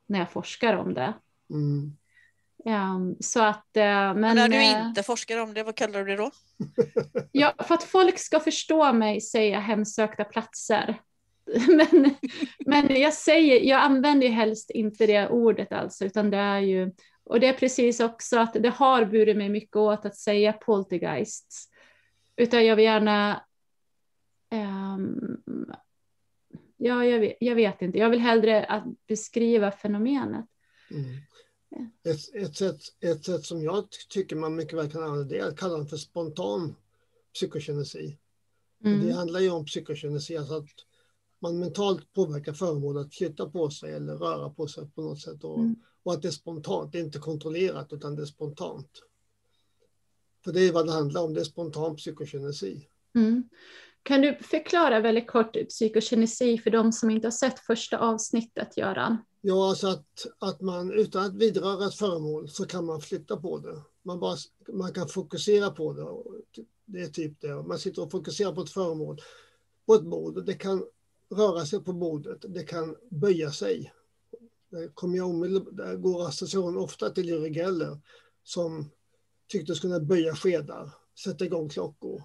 när 0.07 0.18
jag 0.18 0.31
forskar 0.31 0.77
om 0.77 0.94
det. 0.94 1.14
Mm. 1.50 1.96
Um, 2.66 3.16
så 3.20 3.42
att, 3.42 3.68
uh, 3.77 3.83
men, 3.83 4.20
Men 4.20 4.37
när 4.37 4.48
du 4.48 4.57
eh, 4.57 4.87
inte 4.87 5.03
forskar 5.03 5.38
om 5.38 5.55
det, 5.55 5.62
vad 5.62 5.74
kallar 5.74 6.05
du 6.05 6.05
det 6.05 6.16
då? 6.16 6.31
Ja, 7.33 7.55
för 7.59 7.74
att 7.74 7.85
folk 7.85 8.18
ska 8.18 8.40
förstå 8.40 8.92
mig 8.92 9.20
säger 9.20 9.53
jag 9.53 9.61
hemsökta 9.61 10.24
platser. 10.24 11.00
Men, 11.68 12.14
men 12.66 13.00
jag, 13.00 13.14
säger, 13.14 13.61
jag 13.61 13.81
använder 13.81 14.27
ju 14.27 14.33
helst 14.33 14.70
inte 14.70 15.07
det 15.07 15.29
ordet 15.29 15.72
alltså, 15.72 16.05
utan 16.05 16.31
det 16.31 16.37
är 16.37 16.59
ju, 16.59 16.92
och 17.24 17.40
det 17.40 17.46
är 17.46 17.52
precis 17.52 18.00
också 18.00 18.38
att 18.38 18.52
det 18.52 18.68
har 18.68 19.04
burit 19.04 19.37
mig 19.37 19.48
mycket 19.48 19.76
åt 19.76 20.04
att 20.04 20.16
säga 20.16 20.52
poltergeists. 20.52 21.68
Utan 22.37 22.66
jag 22.66 22.76
vill 22.76 22.84
gärna, 22.84 23.46
ehm, 24.50 25.37
ja, 26.76 27.04
jag 27.04 27.20
vet, 27.20 27.37
jag 27.40 27.54
vet 27.54 27.82
inte, 27.82 27.98
jag 27.98 28.10
vill 28.10 28.20
hellre 28.20 28.64
att 28.64 28.84
beskriva 29.06 29.70
fenomenet. 29.70 30.46
Mm. 30.90 31.16
Ett, 32.04 32.34
ett, 32.34 32.56
sätt, 32.56 32.80
ett 33.00 33.24
sätt 33.24 33.44
som 33.44 33.62
jag 33.62 33.87
tycker 34.08 34.37
man 34.37 34.56
mycket 34.56 34.78
väl 34.78 34.90
kan 34.90 35.02
använda 35.02 35.24
det 35.24 35.38
är 35.38 35.48
att 35.48 35.58
kalla 35.58 35.76
den 35.76 35.87
för 35.87 35.96
spontan 35.96 36.74
psykokinesi. 37.34 38.18
Mm. 38.84 39.06
Det 39.06 39.12
handlar 39.12 39.40
ju 39.40 39.50
om 39.50 39.64
psykokinesi, 39.64 40.37
alltså 40.37 40.54
att 40.54 40.68
man 41.38 41.58
mentalt 41.58 42.12
påverkar 42.12 42.52
föremål 42.52 42.98
att 42.98 43.14
flytta 43.14 43.50
på 43.50 43.70
sig 43.70 43.92
eller 43.92 44.16
röra 44.16 44.50
på 44.50 44.66
sig 44.66 44.90
på 44.90 45.02
något 45.02 45.20
sätt. 45.20 45.44
Och, 45.44 45.58
Mm. 45.58 45.76
Och 46.05 46.12
att 46.12 46.23
det 46.23 46.29
är 46.29 46.33
spontant, 46.33 46.93
det 46.93 46.99
är 46.99 47.03
inte 47.03 47.19
kontrollerat 47.19 47.93
utan 47.93 48.17
det 48.17 48.23
är 48.23 48.27
spontant. 48.27 48.90
För 50.45 50.53
det 50.53 50.61
är 50.61 50.73
vad 50.73 50.87
det 50.87 50.93
handlar 50.93 51.23
om, 51.23 51.35
det 51.35 51.40
är 51.40 51.45
spontan 51.45 51.97
psykokinesi. 51.97 52.88
Mm. 53.14 53.49
Kan 54.03 54.21
du 54.21 54.35
förklara 54.35 55.01
väldigt 55.01 55.27
kort 55.27 55.69
psykokinesi 55.69 56.59
för 56.59 56.71
de 56.71 56.93
som 56.93 57.11
inte 57.11 57.27
har 57.27 57.33
sett 57.33 57.59
första 57.59 57.99
avsnittet, 57.99 58.77
Göran? 58.77 59.17
Ja, 59.40 59.69
alltså 59.69 59.87
att, 59.87 60.27
att 60.38 60.61
man 60.61 60.93
utan 60.93 61.25
att 61.25 61.35
vidröra 61.35 61.87
ett 61.87 61.95
föremål 61.95 62.49
så 62.49 62.67
kan 62.67 62.85
man 62.85 63.01
flytta 63.01 63.37
på 63.37 63.59
det. 63.59 63.83
Man, 64.03 64.21
bara, 64.21 64.37
man 64.73 64.93
kan 64.93 65.09
fokusera 65.09 65.71
på 65.71 65.93
det. 65.93 66.62
Det 66.85 67.01
är 67.01 67.07
typ 67.07 67.40
det. 67.40 67.62
Man 67.62 67.79
sitter 67.79 68.03
och 68.03 68.11
fokuserar 68.11 68.53
på 68.53 68.61
ett 68.61 68.71
föremål 68.71 69.21
på 69.87 69.95
ett 69.95 70.05
bord. 70.05 70.45
Det 70.47 70.55
kan 70.55 70.85
röra 71.31 71.67
sig 71.67 71.85
på 71.85 71.93
bordet. 71.93 72.45
Det 72.49 72.62
kan 72.62 72.97
böja 73.11 73.51
sig. 73.51 73.93
Där, 74.74 74.88
kommer 74.88 75.16
jag 75.16 75.30
omedelbart, 75.30 75.76
där 75.76 75.96
går 75.96 76.26
associationen 76.28 76.76
ofta 76.76 77.10
till 77.10 77.32
Uri 77.32 77.52
Geller 77.54 77.98
som 78.42 78.90
tycktes 79.48 79.80
kunna 79.80 80.00
böja 80.00 80.37
skedar, 80.37 80.90
sätta 81.24 81.44
igång 81.44 81.68
klockor. 81.68 82.22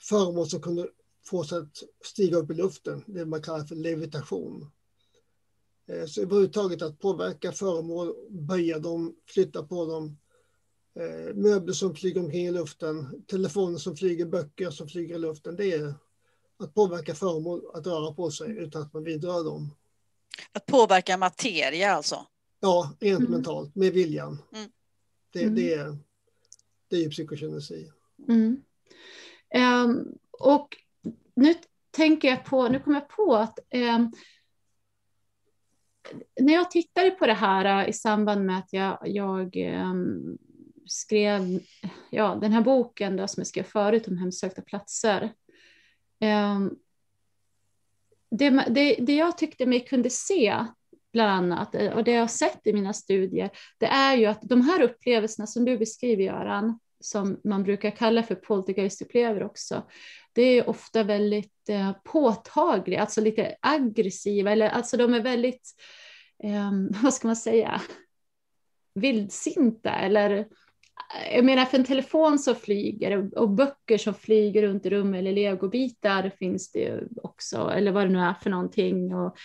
Föremål 0.00 0.46
som 0.46 0.62
kunde 0.62 0.88
få 1.24 1.44
sig 1.44 1.58
att 1.58 1.82
stiga 2.04 2.36
upp 2.36 2.50
i 2.50 2.54
luften, 2.54 3.04
det 3.06 3.26
man 3.26 3.42
kallar 3.42 3.64
för 3.64 3.74
levitation. 3.74 4.70
Eh, 5.86 6.06
så 6.06 6.22
överhuvudtaget 6.22 6.82
att 6.82 6.98
påverka 6.98 7.52
föremål, 7.52 8.14
böja 8.30 8.78
dem, 8.78 9.16
flytta 9.26 9.62
på 9.62 9.86
dem. 9.86 10.18
Eh, 10.94 11.34
möbler 11.34 11.72
som 11.72 11.94
flyger 11.94 12.20
omkring 12.20 12.46
i 12.46 12.50
luften, 12.50 13.24
telefoner 13.26 13.78
som 13.78 13.96
flyger, 13.96 14.26
böcker 14.26 14.70
som 14.70 14.88
flyger 14.88 15.14
i 15.14 15.18
luften. 15.18 15.56
Det 15.56 15.72
är 15.72 15.94
att 16.58 16.74
påverka 16.74 17.14
föremål 17.14 17.62
att 17.74 17.86
röra 17.86 18.14
på 18.14 18.30
sig 18.30 18.50
utan 18.50 18.82
att 18.82 18.92
man 18.92 19.04
vidrör 19.04 19.44
dem. 19.44 19.70
Att 20.52 20.66
påverka 20.66 21.16
materia 21.16 21.90
alltså? 21.92 22.26
Ja, 22.60 22.96
rent 23.00 23.20
Mm. 23.20 23.32
mentalt, 23.32 23.74
med 23.74 23.92
viljan. 23.92 24.42
Mm. 24.54 24.70
Det, 25.32 25.42
Mm. 25.42 25.54
det, 25.54 25.74
är, 25.74 25.96
det 26.88 26.96
är 26.96 27.00
ju 27.00 27.10
psykokinesi. 27.10 27.90
Mm. 28.28 28.62
Ehm, 29.54 30.04
och 30.30 30.76
nu 31.34 31.54
tänker 31.90 32.28
jag 32.28 32.44
på, 32.44 32.68
nu 32.68 32.80
kommer 32.80 32.96
jag 33.00 33.08
på 33.08 33.36
att 33.36 33.58
ehm, 33.70 34.12
när 36.40 36.52
jag 36.54 36.70
tittade 36.70 37.10
på 37.10 37.26
det 37.26 37.32
här 37.34 37.82
eh, 37.84 37.88
i 37.88 37.92
samband 37.92 38.44
med 38.44 38.58
att 38.58 38.72
jag, 38.72 38.98
jag 39.04 39.56
ehm, 39.56 40.38
skrev 40.86 41.60
ja, 42.10 42.38
den 42.40 42.52
här 42.52 42.60
boken 42.62 43.16
då, 43.16 43.28
som 43.28 43.40
jag 43.40 43.46
skrev 43.46 43.62
förut 43.64 44.08
om 44.08 44.18
hemsökta 44.18 44.62
platser. 44.62 45.32
ehm, 46.20 46.70
det, 48.30 48.50
det, 48.50 48.94
det 48.94 49.16
jag 49.16 49.38
tyckte 49.38 49.66
mig 49.66 49.80
kunde 49.80 50.10
se 50.10 50.64
bland 51.12 51.30
annat, 51.30 51.74
eh, 51.74 51.92
och 51.92 52.04
det 52.04 52.12
jag 52.12 52.20
har 52.20 52.28
sett 52.28 52.66
i 52.66 52.72
mina 52.72 52.92
studier, 52.92 53.50
det 53.78 53.86
är 53.86 54.16
ju 54.16 54.26
att 54.26 54.42
de 54.42 54.60
här 54.60 54.82
upplevelserna 54.82 55.46
som 55.46 55.64
du 55.64 55.78
beskriver, 55.78 56.24
Göran, 56.24 56.78
som 57.00 57.40
man 57.44 57.62
brukar 57.62 57.90
kalla 57.90 58.22
för 58.22 58.34
poltergeistupplevelser 58.34 59.46
också, 59.46 59.82
det 60.32 60.42
är 60.42 60.68
ofta 60.68 61.02
väldigt 61.02 61.68
eh, 61.68 61.92
påtagliga, 62.04 63.00
alltså 63.00 63.20
lite 63.20 63.56
aggressiva, 63.60 64.52
eller 64.52 64.68
alltså 64.68 64.96
de 64.96 65.14
är 65.14 65.22
väldigt, 65.22 65.74
eh, 66.44 66.72
vad 67.02 67.14
ska 67.14 67.28
man 67.28 67.36
säga, 67.36 67.82
vildsinta 68.94 69.90
eller 69.90 70.46
jag 71.32 71.44
menar 71.44 71.64
för 71.64 71.78
en 71.78 71.84
telefon 71.84 72.38
som 72.38 72.54
flyger 72.54 73.38
och 73.38 73.50
böcker 73.50 73.98
som 73.98 74.14
flyger 74.14 74.62
runt 74.62 74.86
i 74.86 74.90
rummet 74.90 75.18
eller 75.18 75.32
legobitar 75.32 76.30
finns 76.38 76.72
det 76.72 76.78
ju 76.78 77.08
också, 77.22 77.70
eller 77.76 77.92
vad 77.92 78.04
det 78.06 78.12
nu 78.12 78.18
är 78.18 78.34
för 78.34 78.50
någonting. 78.50 79.14
Och, 79.14 79.36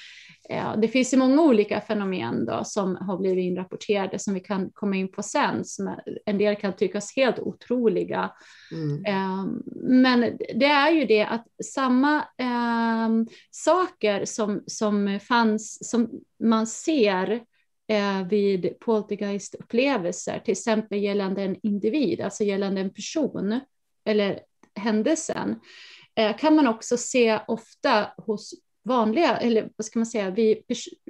ja, 0.49 0.75
det 0.81 0.87
finns 0.87 1.13
ju 1.13 1.17
många 1.17 1.41
olika 1.41 1.81
fenomen 1.81 2.45
då 2.45 2.61
som 2.63 2.95
har 2.95 3.17
blivit 3.17 3.43
inrapporterade 3.43 4.19
som 4.19 4.33
vi 4.33 4.39
kan 4.39 4.69
komma 4.73 4.95
in 4.95 5.11
på 5.11 5.23
sen, 5.23 5.65
som 5.65 5.95
en 6.25 6.37
del 6.37 6.55
kan 6.55 6.75
tyckas 6.75 7.15
helt 7.15 7.39
otroliga. 7.39 8.31
Mm. 8.71 9.05
Ehm, 9.05 9.63
Men 9.75 10.37
det 10.55 10.65
är 10.65 10.91
ju 10.91 11.05
det 11.05 11.23
att 11.23 11.47
samma 11.63 12.23
ehm, 12.37 13.27
saker 13.51 14.25
som, 14.25 14.63
som 14.67 15.19
fanns, 15.27 15.89
som 15.89 16.09
man 16.39 16.67
ser 16.67 17.41
eh, 17.87 18.27
vid 18.27 18.79
poltergeistupplevelser, 18.79 20.39
till 20.39 20.51
exempel 20.51 20.99
gällande 20.99 21.43
en 21.43 21.57
individ, 21.63 22.21
alltså 22.21 22.43
gällande 22.43 22.81
en 22.81 22.93
person 22.93 23.59
eller 24.05 24.39
händelsen, 24.75 25.59
eh, 26.15 26.37
kan 26.37 26.55
man 26.55 26.67
också 26.67 26.97
se 26.97 27.39
ofta 27.47 28.07
hos 28.17 28.53
vanliga, 28.83 29.37
eller 29.37 29.69
vad 29.75 29.85
ska 29.85 29.99
man 29.99 30.05
säga, 30.05 30.29
vid 30.29 30.57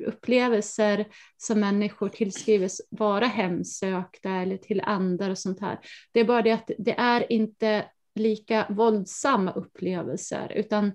upplevelser 0.07 1.07
som 1.37 1.59
människor 1.59 2.09
tillskrivs 2.09 2.81
vara 2.89 3.25
hemsökta 3.25 4.29
eller 4.29 4.57
till 4.57 4.81
andar 4.81 5.29
och 5.29 5.37
sånt 5.37 5.61
här. 5.61 5.79
Det 6.11 6.19
är 6.19 6.25
bara 6.25 6.41
det 6.41 6.51
att 6.51 6.71
det 6.77 6.95
är 6.97 7.31
inte 7.31 7.85
lika 8.15 8.65
våldsamma 8.69 9.51
upplevelser, 9.51 10.51
utan 10.55 10.91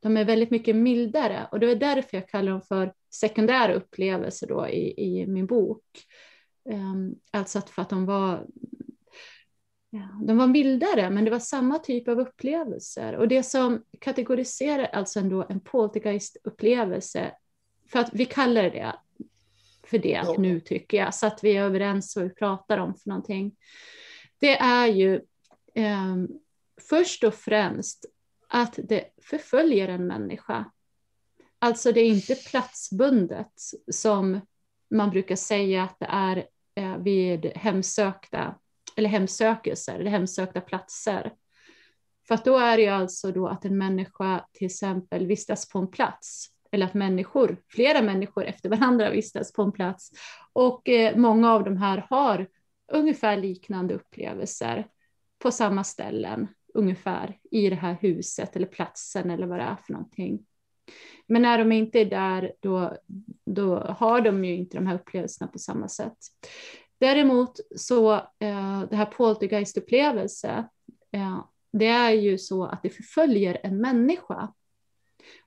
de 0.00 0.16
är 0.16 0.24
väldigt 0.24 0.50
mycket 0.50 0.76
mildare. 0.76 1.48
Och 1.52 1.60
det 1.60 1.70
är 1.70 1.76
därför 1.76 2.16
jag 2.16 2.28
kallar 2.28 2.52
dem 2.52 2.62
för 2.62 2.92
sekundära 3.14 3.74
upplevelser 3.74 4.46
då 4.46 4.68
i, 4.68 4.94
i 4.96 5.26
min 5.26 5.46
bok. 5.46 5.84
Um, 6.64 7.14
alltså 7.30 7.58
att 7.58 7.70
för 7.70 7.82
att 7.82 7.90
de 7.90 8.06
var, 8.06 8.46
de 10.26 10.38
var 10.38 10.46
mildare, 10.46 11.10
men 11.10 11.24
det 11.24 11.30
var 11.30 11.38
samma 11.38 11.78
typ 11.78 12.08
av 12.08 12.20
upplevelser. 12.20 13.16
Och 13.16 13.28
det 13.28 13.42
som 13.42 13.84
kategoriserar 13.98 14.84
alltså 14.84 15.18
ändå 15.18 15.46
en 15.48 15.60
poltergeist-upplevelse, 15.60 17.32
för 17.88 17.98
att 17.98 18.10
vi 18.12 18.24
kallar 18.24 18.62
det 18.62 18.94
för 19.86 19.98
det 19.98 20.22
Ja. 20.24 20.34
nu 20.38 20.60
tycker 20.60 20.98
jag, 20.98 21.14
så 21.14 21.26
att 21.26 21.44
vi 21.44 21.56
är 21.56 21.64
överens 21.64 22.16
vad 22.16 22.24
vi 22.24 22.30
pratar 22.34 22.78
om 22.78 22.94
för 22.94 23.08
någonting. 23.08 23.56
Det 24.38 24.56
är 24.56 24.86
ju 24.86 25.20
um, 25.74 26.28
först 26.88 27.24
och 27.24 27.34
främst 27.34 28.06
att 28.48 28.78
det 28.82 29.04
förföljer 29.22 29.88
en 29.88 30.06
människa. 30.06 30.70
Alltså 31.64 31.92
det 31.92 32.00
är 32.00 32.08
inte 32.08 32.34
platsbundet 32.34 33.52
som 33.90 34.40
man 34.90 35.10
brukar 35.10 35.36
säga 35.36 35.82
att 35.82 35.98
det 35.98 36.06
är 36.08 36.46
eh, 36.74 36.96
vid 36.96 37.46
hemsökta 37.46 38.54
eller 38.96 39.08
hemsökelser 39.08 39.94
eller 39.94 40.10
hemsökta 40.10 40.60
platser. 40.60 41.32
För 42.28 42.34
att 42.34 42.44
då 42.44 42.58
är 42.58 42.76
det 42.76 42.82
ju 42.82 42.88
alltså 42.88 43.32
då 43.32 43.48
att 43.48 43.64
en 43.64 43.78
människa 43.78 44.46
till 44.52 44.66
exempel 44.66 45.26
vistas 45.26 45.68
på 45.68 45.78
en 45.78 45.90
plats 45.90 46.46
eller 46.72 46.86
att 46.86 46.94
människor, 46.94 47.56
flera 47.68 48.02
människor 48.02 48.44
efter 48.44 48.68
varandra 48.68 49.10
vistas 49.10 49.52
på 49.52 49.62
en 49.62 49.72
plats 49.72 50.10
och 50.52 50.88
eh, 50.88 51.16
många 51.16 51.52
av 51.52 51.64
de 51.64 51.76
här 51.76 52.06
har 52.10 52.48
ungefär 52.92 53.36
liknande 53.36 53.94
upplevelser 53.94 54.86
på 55.38 55.50
samma 55.50 55.84
ställen 55.84 56.48
ungefär 56.74 57.38
i 57.50 57.70
det 57.70 57.76
här 57.76 57.96
huset 58.00 58.56
eller 58.56 58.66
platsen 58.66 59.30
eller 59.30 59.46
vad 59.46 59.58
det 59.58 59.64
är 59.64 59.76
för 59.86 59.92
någonting. 59.92 60.46
Men 61.26 61.42
när 61.42 61.58
de 61.58 61.72
inte 61.72 62.00
är 62.00 62.04
där, 62.04 62.52
då, 62.60 62.96
då 63.46 63.76
har 63.78 64.20
de 64.20 64.44
ju 64.44 64.56
inte 64.56 64.76
de 64.76 64.86
här 64.86 64.94
upplevelserna 64.94 65.50
på 65.50 65.58
samma 65.58 65.88
sätt. 65.88 66.16
Däremot 67.00 67.60
så, 67.76 68.14
eh, 68.14 68.82
det 68.90 68.96
här 68.96 69.12
poltergeistupplevelse, 69.16 70.68
eh, 71.12 71.44
det 71.72 71.86
är 71.86 72.10
ju 72.10 72.38
så 72.38 72.64
att 72.64 72.82
det 72.82 72.90
förföljer 72.90 73.60
en 73.62 73.80
människa. 73.80 74.52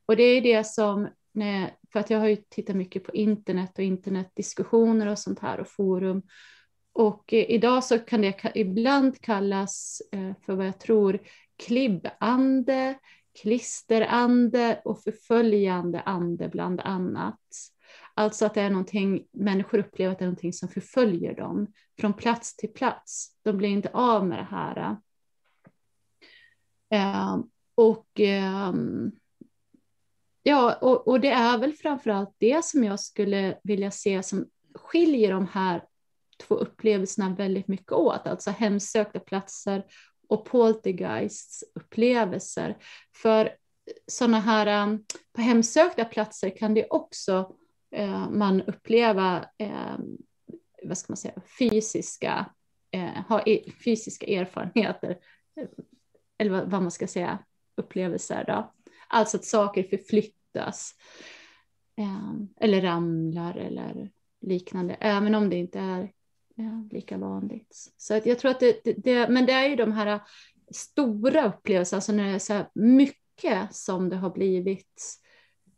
Och 0.06 0.16
det 0.16 0.24
är 0.24 0.42
det 0.42 0.64
som, 0.64 1.06
eh, 1.06 1.70
för 1.94 2.00
att 2.00 2.10
jag 2.10 2.20
har 2.20 2.28
ju 2.28 2.36
tittat 2.36 2.76
mycket 2.76 3.04
på 3.04 3.12
internet 3.12 3.78
och 3.78 3.84
internetdiskussioner 3.84 5.08
och 5.08 5.20
sånt 5.20 5.40
här 5.40 5.60
och 5.60 5.68
forum. 5.68 6.22
Och 6.94 7.34
eh, 7.34 7.52
idag 7.52 7.84
så 7.84 8.00
kan 8.00 8.22
det 8.22 8.52
ibland 8.56 9.22
kallas 9.22 10.02
eh, 10.12 10.32
för 10.46 10.56
vad 10.56 10.68
jag 10.68 10.80
tror 10.80 11.20
klibbande, 11.66 12.96
klisterande 13.42 14.82
och 14.86 15.04
förföljande 15.04 16.02
ande 16.02 16.50
bland 16.50 16.82
annat. 16.82 17.40
Alltså 18.14 18.46
att 18.46 18.54
det 18.54 18.62
är 18.62 18.70
någonting, 18.70 19.28
människor 19.32 19.80
upplever 19.80 20.12
att 20.12 20.20
det 20.20 20.26
är 20.26 20.28
någonting 20.28 20.54
som 20.54 20.70
förföljer 20.70 21.36
dem 21.36 21.74
från 22.00 22.14
plats 22.14 22.56
till 22.56 22.74
plats. 22.74 23.38
De 23.44 23.58
blir 23.58 23.70
inte 23.70 23.90
av 23.94 24.28
med 24.28 24.38
det 24.38 24.48
här. 24.52 24.98
Eh, 26.90 27.38
och, 27.76 28.20
eh, 28.20 28.74
ja, 30.44 30.76
och, 30.82 31.08
och, 31.08 31.20
det 31.20 31.32
är 31.32 31.58
väl 31.58 31.74
framförallt 31.74 32.36
det 32.38 32.66
som 32.66 32.84
jag 32.84 33.00
skulle 33.00 33.60
vilja 33.64 33.92
se 33.92 34.24
som 34.24 34.46
skiljer 34.76 35.32
de 35.32 35.48
här 35.48 35.84
två 36.48 36.56
upplevelserna 36.56 37.36
väldigt 37.36 37.68
mycket 37.68 37.92
åt, 37.92 38.28
alltså 38.28 38.52
hemsökta 38.52 39.20
platser 39.20 39.86
och 40.30 40.46
poltergeists 40.46 41.64
upplevelser. 41.76 42.78
För 43.16 43.56
sådana 44.08 44.40
här, 44.40 44.84
um, 44.84 45.06
på 45.34 45.42
hemsökta 45.42 46.06
platser 46.06 46.58
kan 46.58 46.74
det 46.74 46.88
också 46.90 47.56
eh, 47.92 48.30
man 48.30 48.62
uppleva, 48.62 49.46
eh, 49.58 49.98
vad 50.84 50.98
ska 50.98 51.12
man 51.12 51.18
säga, 51.18 51.34
fysiska, 51.60 52.46
eh, 52.92 53.24
ha 53.30 53.42
e, 53.46 53.72
fysiska 53.84 54.26
erfarenheter, 54.26 55.18
eh, 55.62 55.68
eller 56.38 56.52
vad, 56.52 56.72
vad 56.72 56.82
man 56.82 56.92
ska 56.92 57.08
säga, 57.08 57.40
upplevelser 57.78 58.44
då. 58.48 58.74
Alltså 59.08 59.38
att 59.38 59.46
saker 59.46 59.84
förflyttas, 59.84 60.96
eh, 61.98 62.34
eller 62.60 62.82
ramlar 62.82 63.56
eller 63.56 64.12
liknande, 64.42 64.94
även 64.94 65.36
om 65.36 65.50
det 65.50 65.56
inte 65.56 65.80
är 65.80 66.12
ja, 66.56 66.88
lika 66.92 67.18
vanligt. 67.18 67.94
Så 67.98 68.18
att 68.18 68.26
jag 68.26 68.40
tror 68.40 68.52
att 68.52 68.60
det, 68.60 68.84
det, 68.84 68.94
det, 68.94 69.30
men 69.30 69.46
det 69.46 69.54
är 69.54 69.68
ju 69.68 69.76
de 69.76 69.92
här 69.92 70.08
äh, 70.08 70.22
stora 70.72 71.48
upplevelserna, 71.48 71.98
alltså 71.98 72.12
när 72.12 72.24
det 72.24 72.36
är 72.36 72.40
så 72.40 72.54
här 72.54 72.70
mycket 72.74 73.76
som 73.76 74.10
det 74.10 74.16
har 74.16 74.30
blivit 74.30 75.20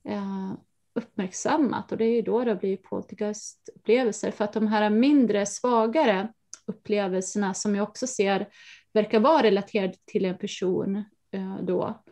eh, 0.07 0.53
uppmärksammat 0.93 1.91
och 1.91 1.97
det 1.97 2.05
är 2.05 2.15
ju 2.15 2.21
då 2.21 2.43
det 2.43 2.51
har 2.51 2.59
blivit 2.59 2.83
poltergeistupplevelser 2.83 4.31
för 4.31 4.43
att 4.43 4.53
de 4.53 4.67
här 4.67 4.89
mindre 4.89 5.45
svagare 5.45 6.33
upplevelserna 6.65 7.53
som 7.53 7.75
jag 7.75 7.89
också 7.89 8.07
ser 8.07 8.47
verkar 8.93 9.19
vara 9.19 9.43
relaterade 9.43 9.93
till 10.05 10.25
en 10.25 10.37
person 10.37 10.95
eh, 11.31 11.57
då, 11.61 12.03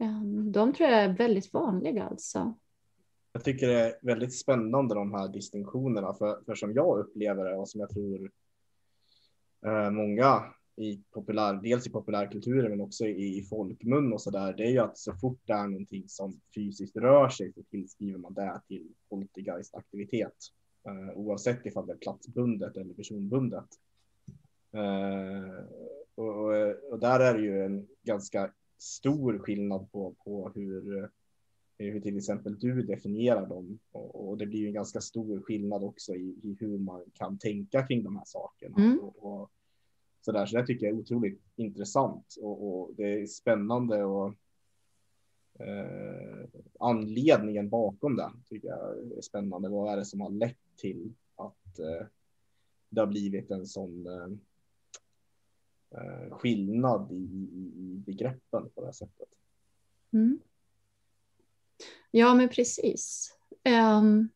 eh, 0.00 0.22
de 0.52 0.72
tror 0.72 0.88
jag 0.88 1.00
är 1.00 1.08
väldigt 1.08 1.52
vanliga 1.52 2.04
alltså. 2.04 2.58
Jag 3.32 3.44
tycker 3.44 3.68
det 3.68 3.80
är 3.80 3.94
väldigt 4.02 4.34
spännande 4.34 4.94
de 4.94 5.14
här 5.14 5.28
distinktionerna 5.28 6.14
för, 6.14 6.42
för 6.46 6.54
som 6.54 6.72
jag 6.72 6.98
upplever 6.98 7.44
det 7.44 7.56
och 7.56 7.68
som 7.68 7.80
jag 7.80 7.90
tror 7.90 8.30
eh, 9.66 9.90
många 9.90 10.44
i 10.76 11.02
populär, 11.10 11.54
dels 11.62 11.86
i 11.86 11.90
populärkulturen 11.90 12.70
men 12.70 12.80
också 12.80 13.06
i, 13.06 13.38
i 13.38 13.42
folkmun 13.42 14.12
och 14.12 14.22
så 14.22 14.30
där, 14.30 14.52
det 14.52 14.62
är 14.62 14.70
ju 14.70 14.78
att 14.78 14.98
så 14.98 15.14
fort 15.14 15.40
det 15.44 15.52
är 15.52 15.66
någonting 15.66 16.04
som 16.08 16.40
fysiskt 16.54 16.96
rör 16.96 17.28
sig 17.28 17.52
så 17.52 17.62
tillskriver 17.62 18.18
man 18.18 18.34
det 18.34 18.60
till 18.68 18.88
poltergeistaktivitet. 19.08 20.36
Eh, 20.86 21.18
oavsett 21.18 21.66
ifall 21.66 21.86
det 21.86 21.92
är 21.92 21.96
platsbundet 21.96 22.76
eller 22.76 22.94
personbundet. 22.94 23.68
Eh, 24.72 25.64
och, 26.14 26.44
och, 26.90 26.98
där 27.00 27.20
är 27.20 27.34
det 27.34 27.42
ju 27.42 27.64
en 27.64 27.88
ganska 28.02 28.50
stor 28.78 29.38
skillnad 29.38 29.92
på, 29.92 30.14
på 30.24 30.50
hur 30.54 31.10
hur 31.84 32.00
till 32.00 32.16
exempel 32.16 32.58
du 32.58 32.82
definierar 32.82 33.46
dem. 33.46 33.78
Och, 33.92 34.28
och 34.28 34.38
det 34.38 34.46
blir 34.46 34.66
en 34.66 34.72
ganska 34.72 35.00
stor 35.00 35.40
skillnad 35.40 35.84
också 35.84 36.14
i, 36.14 36.38
i, 36.42 36.56
hur 36.60 36.78
man 36.78 37.04
kan 37.14 37.38
tänka 37.38 37.86
kring 37.86 38.04
de 38.04 38.16
här 38.16 38.24
sakerna. 38.26 38.76
Mm. 38.76 38.98
Och, 38.98 39.32
och, 39.32 39.50
så, 40.20 40.32
där. 40.32 40.46
så 40.46 40.56
det 40.56 40.66
tycker 40.66 40.86
jag 40.86 40.94
är 40.94 41.00
otroligt 41.00 41.42
intressant 41.56 42.36
och, 42.40 42.68
och 42.68 42.94
det 42.96 43.22
är 43.22 43.26
spännande 43.26 44.04
och 44.04 44.34
eh, 45.58 46.48
anledningen 46.80 47.68
bakom 47.68 48.16
det 48.16 48.30
tycker 48.48 48.68
jag 48.68 48.98
är 49.18 49.20
spännande. 49.20 49.68
Vad 49.68 49.92
är 49.92 49.96
det 49.96 50.04
som 50.04 50.20
har 50.20 50.30
lett 50.30 50.76
till 50.76 51.14
att 51.36 51.78
eh, 51.78 52.06
det 52.88 53.00
har 53.00 53.06
blivit 53.06 53.50
en 53.50 53.66
sån 53.66 54.06
eh, 54.06 54.28
eh 55.90 56.30
skillnad 56.30 57.12
i, 57.12 57.14
i, 57.14 57.72
i 57.76 58.02
begreppen 58.06 58.70
på 58.74 58.80
det 58.80 58.86
här 58.86 58.92
sättet. 58.92 59.28
Mm. 60.12 60.40
Ja, 62.10 62.34
men 62.34 62.48
precis. 62.48 63.34
Um, 63.98 64.28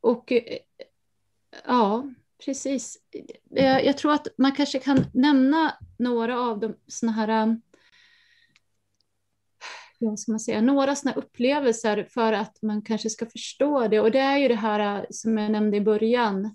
och 0.00 0.32
eh, 0.32 0.58
ja, 1.66 2.10
precis. 2.44 2.98
Jag, 3.50 3.84
jag, 3.84 3.98
tror 3.98 4.12
att 4.12 4.28
man 4.38 4.52
kanske 4.52 4.78
kan 4.78 5.04
nämna 5.14 5.74
några 5.98 6.40
av 6.40 6.60
de 6.60 6.76
såna 6.86 7.12
här 7.12 7.28
ehm, 7.28 7.60
ja, 9.98 10.16
ska 10.16 10.32
man 10.32 10.40
säga, 10.40 10.60
några 10.60 10.96
sådana 10.96 11.16
upplevelser 11.16 12.08
för 12.10 12.32
att 12.32 12.62
man 12.62 12.82
kanske 12.82 13.10
ska 13.10 13.26
förstå 13.26 13.88
det. 13.88 14.00
Och 14.00 14.10
det 14.10 14.18
är 14.18 14.38
ju 14.38 14.48
det 14.48 14.54
här 14.54 15.00
eh, 15.00 15.04
som 15.10 15.38
jag 15.38 15.50
nämnde 15.50 15.76
i 15.76 15.80
början 15.80 16.54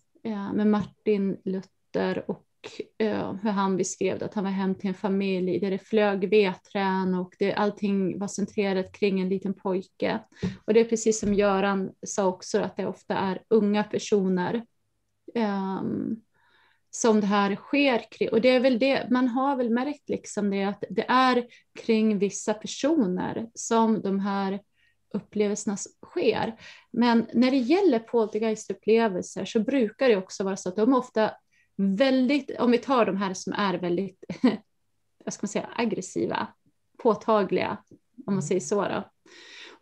med 0.54 0.68
Martin 0.68 1.38
Luther 1.44 2.30
och 2.32 2.51
eh, 2.98 3.34
hur 3.34 3.50
han 3.50 3.78
beskrev 3.78 4.24
att 4.24 4.34
han 4.34 4.44
var 4.44 4.52
hem 4.52 4.76
till 4.76 4.88
en 4.88 4.94
familj 4.94 5.60
där 5.60 5.72
det 5.72 5.80
flög 5.80 6.30
vedträn 6.30 7.14
och 7.14 7.36
det, 7.40 7.54
allting 7.54 8.20
var 8.20 8.28
centrerat 8.28 8.92
kring 8.92 9.20
en 9.20 9.30
liten 9.30 9.54
pojke. 9.54 10.20
Och 10.66 10.74
det 10.74 10.80
är 10.80 10.86
precis 10.86 11.20
som 11.20 11.34
Göran 11.34 11.92
sa 12.08 12.26
också, 12.26 12.60
att 12.60 12.78
det 12.78 12.86
ofta 12.86 13.16
är 13.16 13.42
unga 13.48 13.84
personer 13.84 14.66
eh, 15.36 15.82
som 16.92 17.22
det 17.22 17.28
här 17.28 17.56
sker 17.56 18.12
kring. 18.12 18.30
Och 18.30 18.42
det 18.42 18.50
är 18.50 18.60
väl 18.60 18.80
det, 18.80 19.08
man 19.10 19.28
har 19.28 19.56
väl 19.56 19.70
märkt 19.70 20.10
liksom 20.10 20.50
det 20.50 20.64
att 20.64 20.84
det 20.90 21.06
är 21.08 21.46
kring 21.80 22.20
vissa 22.20 22.54
personer 22.54 23.50
som 23.54 24.02
de 24.02 24.20
här 24.20 24.60
upplevelserna 25.14 25.78
sker. 26.06 26.56
Men 26.92 27.28
när 27.34 27.52
det 27.52 27.58
gäller 27.58 28.00
poltergeistupplevelser 28.00 29.46
så 29.46 29.60
brukar 29.60 30.10
det 30.10 30.18
också 30.18 30.44
vara 30.44 30.58
så 30.58 30.70
att 30.70 30.76
de 30.76 30.94
ofta 30.94 31.32
väldigt, 31.78 32.60
om 32.60 32.72
vi 32.72 32.78
tar 32.78 33.06
de 33.06 33.18
här 33.18 33.34
som 33.34 33.54
är 33.54 33.74
väldigt, 33.78 34.24
vad 35.26 35.34
ska 35.34 35.44
man 35.44 35.50
säga, 35.50 35.70
aggressiva, 35.76 36.48
påtagliga, 37.04 37.78
om 38.26 38.34
man 38.34 38.44
säger 38.44 38.62
så 38.62 38.82
då, 38.82 39.04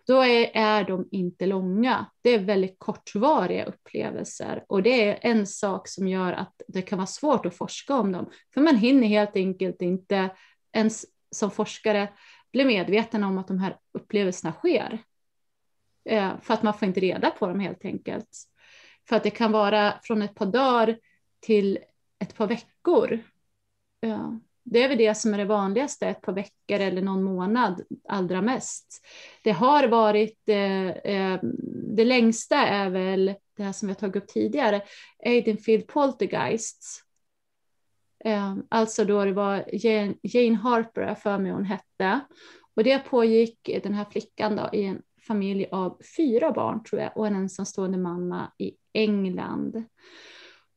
då 0.07 0.21
är, 0.21 0.51
är 0.53 0.83
de 0.83 1.07
inte 1.11 1.45
långa. 1.45 2.05
Det 2.21 2.29
är 2.29 2.39
väldigt 2.39 2.75
kortvariga 2.79 3.65
upplevelser 3.65 4.65
och 4.67 4.83
det 4.83 5.09
är 5.09 5.19
en 5.21 5.47
sak 5.47 5.87
som 5.87 6.07
gör 6.07 6.33
att 6.33 6.61
det 6.67 6.81
kan 6.81 6.97
vara 6.97 7.07
svårt 7.07 7.45
att 7.45 7.57
forska 7.57 7.95
om 7.95 8.11
dem, 8.11 8.29
för 8.53 8.61
man 8.61 8.75
hinner 8.75 9.07
helt 9.07 9.35
enkelt 9.35 9.81
inte 9.81 10.29
ens 10.73 11.05
som 11.31 11.51
forskare 11.51 12.09
bli 12.51 12.65
medveten 12.65 13.23
om 13.23 13.37
att 13.37 13.47
de 13.47 13.59
här 13.59 13.77
upplevelserna 13.93 14.53
sker. 14.53 14.99
Eh, 16.09 16.31
för 16.41 16.53
att 16.53 16.63
man 16.63 16.73
får 16.73 16.87
inte 16.87 16.99
reda 16.99 17.31
på 17.31 17.47
dem 17.47 17.59
helt 17.59 17.85
enkelt. 17.85 18.29
För 19.09 19.15
att 19.15 19.23
det 19.23 19.29
kan 19.29 19.51
vara 19.51 19.93
från 20.03 20.21
ett 20.21 20.35
par 20.35 20.45
dagar 20.45 20.97
till 21.39 21.79
ett 22.19 22.35
par 22.35 22.47
veckor. 22.47 23.19
Ja, 23.99 24.39
det 24.63 24.83
är 24.83 24.89
väl 24.89 24.97
det 24.97 25.15
som 25.15 25.33
är 25.33 25.37
det 25.37 25.45
vanligaste, 25.45 26.07
ett 26.07 26.21
par 26.21 26.33
veckor 26.33 26.79
eller 26.79 27.01
någon 27.01 27.23
månad 27.23 27.81
allra 28.07 28.41
mest. 28.41 29.05
Det 29.43 29.51
har 29.51 29.87
varit, 29.87 30.49
eh, 30.49 30.87
eh, 30.89 31.39
det 31.95 32.05
längsta 32.05 32.55
är 32.55 32.89
väl 32.89 33.35
det 33.57 33.63
här 33.63 33.71
som 33.71 33.87
vi 33.87 33.93
har 33.93 33.99
tagit 33.99 34.23
upp 34.23 34.27
tidigare, 34.27 34.81
Aidenfield 35.25 35.87
Poltergeists. 35.87 37.03
Eh, 38.25 38.55
alltså 38.69 39.05
då 39.05 39.25
det 39.25 39.33
var 39.33 39.65
Jane, 39.73 40.15
Jane 40.21 40.55
Harper, 40.55 41.15
för 41.15 41.37
mig 41.37 41.51
hon 41.51 41.65
hette. 41.65 42.19
Och 42.75 42.83
det 42.83 42.99
pågick 42.99 43.69
den 43.83 43.93
här 43.93 44.05
flickan 44.05 44.55
då 44.55 44.69
i 44.73 44.83
en 44.83 45.01
familj 45.27 45.67
av 45.71 46.01
fyra 46.17 46.51
barn 46.51 46.83
tror 46.83 47.01
jag 47.01 47.17
och 47.17 47.27
en 47.27 47.35
ensamstående 47.35 47.97
mamma 47.97 48.51
i 48.57 48.73
England. 48.93 49.83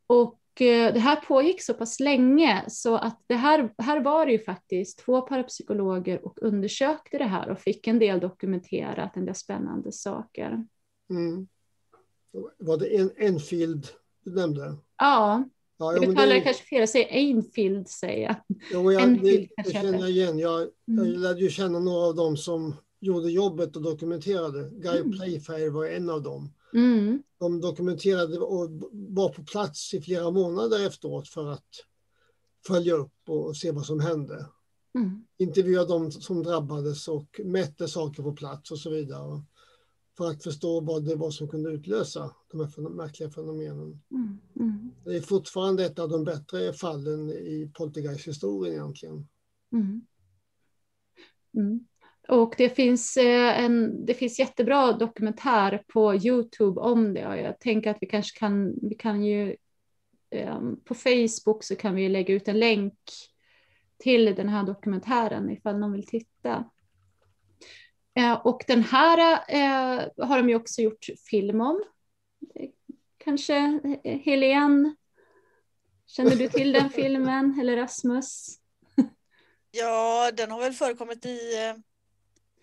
Och 0.07 0.39
det 0.59 0.99
här 0.99 1.15
pågick 1.15 1.61
så 1.61 1.73
pass 1.73 1.99
länge 1.99 2.63
så 2.67 2.95
att 2.95 3.23
det 3.27 3.35
här, 3.35 3.73
här 3.77 4.01
var 4.01 4.25
det 4.25 4.31
ju 4.31 4.39
faktiskt 4.39 4.99
två 4.99 5.21
parapsykologer 5.21 6.25
och 6.25 6.37
undersökte 6.41 7.17
det 7.17 7.23
här 7.23 7.49
och 7.49 7.59
fick 7.59 7.87
en 7.87 7.99
del 7.99 8.19
dokumenterat, 8.19 9.17
en 9.17 9.25
del 9.25 9.35
spännande 9.35 9.91
saker. 9.91 10.65
Mm. 11.09 11.47
Var 12.57 12.77
det 12.77 12.97
en, 12.97 13.11
Enfield 13.17 13.87
du 14.23 14.35
nämnde? 14.35 14.75
Ja, 14.97 15.43
ja 15.77 15.93
jag 15.93 16.03
uttalar 16.03 16.33
det 16.33 16.41
kanske 16.41 16.63
fel, 16.63 16.79
jag 16.79 16.89
säger 16.89 17.07
Enfield 17.09 17.87
säger 17.87 18.23
jag. 18.23 18.35
Jo, 18.71 18.91
jag 18.91 19.03
Enfield, 19.03 19.49
det, 19.57 19.63
det 19.63 19.71
känner 19.71 19.99
jag 19.99 20.09
igen. 20.09 20.39
Jag, 20.39 20.61
mm. 20.61 20.71
jag 20.87 21.07
lärde 21.07 21.39
ju 21.39 21.49
känna 21.49 21.79
några 21.79 22.07
av 22.07 22.15
dem 22.15 22.37
som 22.37 22.75
gjorde 22.99 23.31
jobbet 23.31 23.75
och 23.75 23.81
dokumenterade. 23.81 24.69
Guy 24.71 24.99
mm. 24.99 25.11
Playfair 25.11 25.69
var 25.69 25.85
en 25.85 26.09
av 26.09 26.23
dem. 26.23 26.53
Mm. 26.73 27.23
De 27.39 27.61
dokumenterade 27.61 28.39
och 28.39 28.69
var 28.91 29.29
på 29.29 29.43
plats 29.43 29.93
i 29.93 30.01
flera 30.01 30.31
månader 30.31 30.87
efteråt 30.87 31.27
för 31.27 31.51
att 31.51 31.69
följa 32.67 32.93
upp 32.93 33.29
och 33.29 33.57
se 33.57 33.71
vad 33.71 33.85
som 33.85 33.99
hände. 33.99 34.45
Mm. 34.95 35.25
Intervjua 35.37 35.85
de 35.85 36.11
som 36.11 36.43
drabbades 36.43 37.07
och 37.07 37.41
mätte 37.43 37.87
saker 37.87 38.23
på 38.23 38.33
plats 38.33 38.71
och 38.71 38.79
så 38.79 38.89
vidare. 38.89 39.41
för 40.17 40.29
att 40.29 40.43
förstå 40.43 40.79
vad 40.81 41.05
det 41.05 41.15
var 41.15 41.31
som 41.31 41.47
kunde 41.47 41.69
utlösa 41.69 42.35
de 42.51 42.59
här 42.59 42.89
märkliga 42.89 43.29
fenomenen. 43.29 44.01
Mm, 44.11 44.37
mm, 44.59 44.91
Det 45.03 45.15
är 45.15 45.21
fortfarande 45.21 45.85
ett 45.85 45.99
av 45.99 46.09
de 46.09 46.23
bättre 46.23 46.73
fallen 46.73 47.29
i 47.29 47.71
poltergeist-historien 47.73 48.73
egentligen. 48.73 49.27
mm. 51.53 51.87
Och 52.27 52.55
det 52.57 52.69
finns, 52.69 53.17
eh, 53.17 53.63
en, 53.63 54.05
det 54.05 54.13
finns 54.13 54.39
jättebra 54.39 54.91
dokumentär 54.91 55.83
på 55.87 56.15
Youtube 56.15 56.81
om 56.81 57.13
det 57.13 57.27
och 57.27 57.37
jag 57.37 57.59
tänker 57.59 57.91
att 57.91 57.97
vi 58.01 58.07
kanske 58.07 58.39
kan, 58.39 58.75
vi 58.81 58.95
kan 58.95 59.23
ju 59.23 59.55
eh, 60.29 60.59
på 60.83 60.95
Facebook 60.95 61.63
så 61.63 61.75
kan 61.75 61.95
vi 61.95 62.09
lägga 62.09 62.33
ut 62.33 62.47
en 62.47 62.59
länk 62.59 62.99
till 63.97 64.25
den 64.25 64.49
här 64.49 64.63
dokumentären 64.63 65.49
ifall 65.49 65.79
någon 65.79 65.91
vill 65.91 66.07
titta. 66.07 66.69
Eh, 68.15 68.33
och 68.33 68.63
den 68.67 68.83
här 68.83 69.31
eh, 69.47 70.27
har 70.27 70.37
de 70.37 70.49
ju 70.49 70.55
också 70.55 70.81
gjort 70.81 71.05
film 71.29 71.61
om. 71.61 71.83
Kanske 73.17 73.79
Helene, 74.03 74.95
känner 76.07 76.35
du 76.35 76.47
till 76.47 76.71
den 76.71 76.89
filmen 76.95 77.59
eller 77.61 77.77
Rasmus? 77.77 78.59
Ja, 79.71 80.31
den 80.31 80.51
har 80.51 80.59
väl 80.59 80.73
förekommit 80.73 81.25
i, 81.25 81.39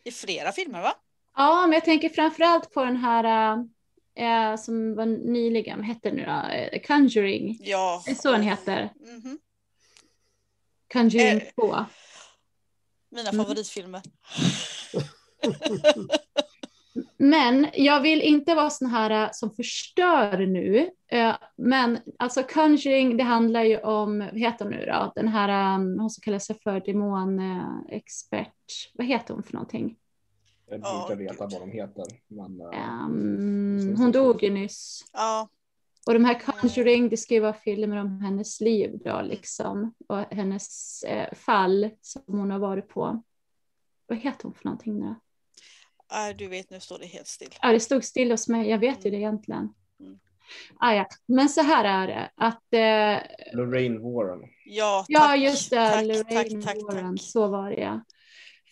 i 0.04 0.10
flera 0.10 0.52
filmer 0.52 0.82
va? 0.82 0.94
Ja, 1.36 1.60
men 1.66 1.72
jag 1.72 1.84
tänker 1.84 2.08
framförallt 2.08 2.72
på 2.72 2.84
den 2.84 2.96
här 2.96 3.56
eh, 4.16 4.56
som 4.56 4.94
var 4.94 5.06
nyligen, 5.06 5.78
vad 5.78 5.86
hette 5.86 6.08
den 6.10 6.16
nu 6.16 6.24
då? 6.24 6.48
Eh, 6.52 6.82
Conjuring. 6.82 7.58
Ja. 7.60 8.02
Det 8.04 8.10
är 8.10 8.14
så 8.14 8.32
den 8.32 8.42
heter. 8.42 8.92
Mhm. 9.00 9.38
Conjuring 10.92 11.26
Eh. 11.40 11.42
2. 11.54 11.76
Mina 13.10 13.30
Mm. 13.30 13.38
Men 17.16 17.66
jag 17.74 18.00
vill 18.00 18.20
inte 18.22 18.55
vara 18.55 18.70
sån 18.70 18.90
här 18.90 19.11
eh, 19.24 19.29
som 19.33 19.50
förstör 19.50 20.46
nu. 20.46 20.90
Eh, 21.09 21.35
Men 21.57 21.98
alltså 22.18 22.42
Conjuring, 22.42 23.16
det 23.16 23.22
handlar 23.24 23.62
ju 23.62 23.79
om, 23.79 24.18
vad 24.18 24.38
heter 24.38 24.64
hon 24.64 24.74
nu 24.74 24.87
då? 24.87 25.12
Den 25.14 25.29
här, 25.29 25.74
um, 25.76 25.98
hon 25.98 26.11
som 26.11 26.22
kallar 26.22 26.38
sig 26.38 26.59
för 26.62 26.81
demonexpert. 26.81 28.55
Vad 28.94 29.07
heter 29.07 29.35
hon 29.35 29.42
för 29.42 29.53
någonting? 29.53 29.96
Jag 30.68 30.81
Ja, 30.83 31.07
brukar 31.09 31.24
veta 31.24 31.46
vad 31.46 31.61
de 31.61 31.70
heter. 31.70 32.05
Men, 32.29 32.61
Um, 32.61 33.96
hon 33.96 34.12
dog 34.12 34.42
ju 34.42 34.50
nyss. 34.50 35.05
Ja, 35.12 35.48
Och 36.07 36.12
de 36.14 36.24
här 36.24 36.40
Conjuring, 36.40 37.09
det 37.09 37.16
ska 37.16 37.35
ju 37.35 37.40
vara 37.40 37.53
filmer 37.53 37.96
om 37.96 38.20
hennes 38.20 38.61
liv 38.61 38.98
då 39.05 39.20
liksom. 39.22 39.94
Och 40.09 40.18
hennes 40.18 41.03
eh, 41.03 41.35
fall 41.35 41.90
som 42.00 42.22
hon 42.26 42.50
har 42.50 42.59
varit 42.59 42.88
på. 42.88 43.22
Vad 44.07 44.18
heter 44.18 44.44
hon 44.44 44.55
för 44.55 44.64
någonting 44.64 44.98
nu? 45.00 45.14
Nej, 46.12 46.35
du 46.35 46.49
vet 46.49 46.70
nu 46.70 46.81
står 46.81 46.99
det 46.99 47.07
helt 47.07 47.27
still. 47.27 47.49
Ja, 47.62 47.73
det 47.73 47.81
stod 47.81 48.05
still 48.05 48.31
hos 48.31 48.49
mig, 48.49 48.68
jag 48.70 48.79
vet 48.79 49.07
ju 49.07 49.11
det 49.11 49.16
egentligen. 49.16 49.75
Mm. 50.01 50.18
Ah, 50.81 50.92
ja. 50.94 51.07
Men 51.27 51.49
så 51.49 51.62
här 51.62 51.85
är 51.85 52.07
det, 52.07 52.31
att 52.37 52.75
eh, 52.75 53.57
Lorraine 53.59 53.99
Warren. 54.03 54.40
Ja, 54.64 55.05
Ja, 55.09 55.20
tack. 55.20 55.40
just 55.40 55.70
det. 55.70 55.90
Tack, 55.90 56.03
Lorraine 56.07 56.62
tack, 56.62 56.75
tack, 56.75 56.83
Warren. 56.83 57.16
tack. 57.16 57.27
Så 57.27 57.46
var 57.49 57.70
det, 57.70 57.81
ja. 57.81 58.01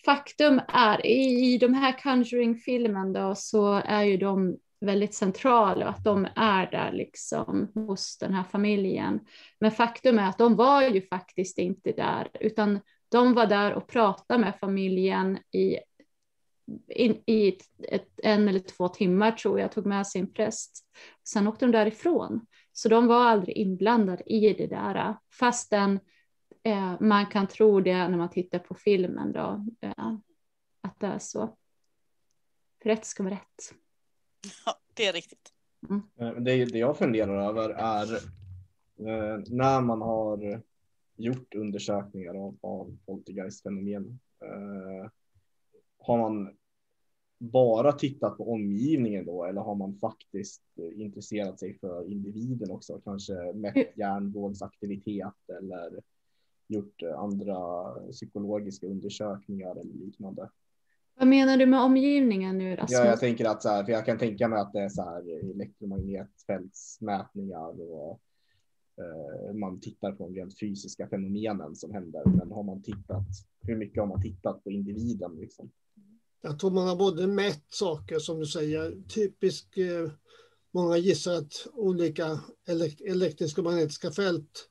Faktum 0.05 0.61
är, 0.67 1.05
i, 1.05 1.53
i 1.53 1.57
de 1.57 1.73
här 1.73 1.99
Conjuring-filmen 2.03 3.13
då, 3.13 3.35
så 3.35 3.73
är 3.85 4.03
ju 4.03 4.17
de 4.17 4.57
väldigt 4.81 5.13
centrala 5.13 5.85
och 5.85 5.91
att 5.91 6.03
de 6.03 6.27
är 6.35 6.71
där 6.71 6.91
liksom 6.91 7.71
hos 7.75 8.17
den 8.17 8.33
här 8.33 8.43
familjen. 8.43 9.19
Men 9.59 9.71
faktum 9.71 10.19
är 10.19 10.29
att 10.29 10.37
de 10.37 10.55
var 10.55 10.81
ju 10.81 11.01
faktiskt 11.01 11.57
inte 11.57 11.91
där, 11.91 12.27
utan 12.39 12.79
de 13.11 13.33
var 13.33 13.45
där 13.45 13.73
och 13.73 13.87
pratade 13.87 14.39
med 14.39 14.53
familjen 14.59 15.37
i, 15.37 15.77
in, 16.87 17.23
i 17.25 17.49
ett, 17.49 17.61
ett, 17.79 18.09
en 18.23 18.47
eller 18.47 18.59
två 18.59 18.87
timmar 18.87 19.31
tror 19.31 19.59
jag, 19.59 19.71
tog 19.71 19.85
med 19.85 20.07
sin 20.07 20.33
präst. 20.33 20.85
Sen 21.23 21.47
åkte 21.47 21.65
de 21.65 21.71
därifrån. 21.71 22.45
Så 22.71 22.89
de 22.89 23.07
var 23.07 23.25
aldrig 23.25 23.57
inblandade 23.57 24.23
i 24.33 24.53
det 24.53 24.67
där, 24.67 25.17
fastän 25.39 25.99
eh, 26.63 27.01
man 27.01 27.25
kan 27.25 27.47
tro 27.47 27.81
det 27.81 28.07
när 28.07 28.17
man 28.17 28.29
tittar 28.29 28.59
på 28.59 28.75
filmen 28.75 29.31
då, 29.31 29.65
eh, 29.81 30.15
att 30.81 30.99
det 30.99 31.07
är 31.07 31.19
så. 31.19 31.57
För 32.81 32.89
rätt 32.89 33.05
ska 33.05 33.23
vara 33.23 33.33
rätt. 33.33 33.73
Ja, 34.65 34.73
det 34.93 35.05
är 35.05 35.13
riktigt. 35.13 35.53
Eh, 36.19 36.31
Det, 36.31 36.65
det 36.65 36.79
jag 36.79 36.97
funderar 36.97 37.49
över 37.49 37.69
är 37.69 38.13
eh, 39.07 39.39
när 39.47 39.81
man 39.81 40.01
har 40.01 40.61
gjort 41.15 41.55
undersökningar 41.55 42.33
av, 42.33 42.57
av 42.61 42.97
poltergeist-fenomen. 43.05 44.19
Eh, 44.43 45.09
har 45.99 46.17
man 46.17 46.49
bara 47.39 47.91
tittat 47.91 48.37
på 48.37 48.51
omgivningen 48.51 49.25
då 49.25 49.45
eller 49.45 49.61
har 49.61 49.75
man 49.75 49.95
faktiskt 49.95 50.63
eh, 50.77 51.01
intresserat 51.01 51.59
sig 51.59 51.79
för 51.79 52.11
individen 52.11 52.71
också? 52.71 53.01
Kanske 53.03 53.53
mätt 53.53 53.97
hjärnvårdsaktivitet 53.97 55.49
eller 55.59 56.01
gjort 56.67 57.03
eh, 57.03 57.19
andra 57.19 57.85
psykologiska 58.11 58.87
undersökningar 58.87 59.71
eller 59.71 59.93
liknande. 59.93 60.49
Vad 61.15 61.27
menar 61.27 61.57
du 61.57 61.65
med 61.65 61.81
omgivningen 61.81 62.57
nu 62.57 62.75
Rasmus? 62.75 62.91
Ja, 62.91 63.05
jag 63.05 63.19
tänker 63.19 63.45
att 63.45 63.63
så 63.63 63.69
här, 63.69 63.83
för 63.83 63.91
jag 63.91 64.05
kan 64.05 64.17
tänka 64.17 64.47
mig 64.47 64.59
att 64.59 64.73
det 64.73 64.79
är 64.79 64.89
så 64.89 65.01
här 65.01 65.49
elektromagnetfältsmätningar 65.51 67.81
och 67.81 68.21
eh, 68.97 69.53
man 69.53 69.79
tittar 69.79 70.11
på 70.11 70.23
de 70.23 70.35
rent 70.35 70.59
fysiska 70.59 71.07
fenomenen 71.07 71.75
som 71.75 71.93
händer. 71.93 72.23
Men 72.25 72.51
har 72.51 72.63
man 72.63 72.81
tittat, 72.81 73.25
hur 73.61 73.75
mycket 73.75 73.99
har 73.99 74.07
man 74.07 74.21
tittat 74.21 74.63
på 74.63 74.71
individen 74.71 75.35
liksom? 75.35 75.71
Jag 76.41 76.59
tror 76.59 76.71
man 76.71 76.87
har 76.87 76.95
både 76.95 77.27
mätt 77.27 77.65
saker 77.69 78.19
som 78.19 78.39
du 78.39 78.45
säger, 78.45 79.03
typisk, 79.07 79.77
eh, 79.77 80.11
många 80.71 80.97
gissar 80.97 81.33
att 81.33 81.67
olika 81.73 82.39
elek 82.67 83.01
elektriska 83.01 83.61
och 83.61 83.65
magnetiska 83.65 84.11
fält 84.11 84.69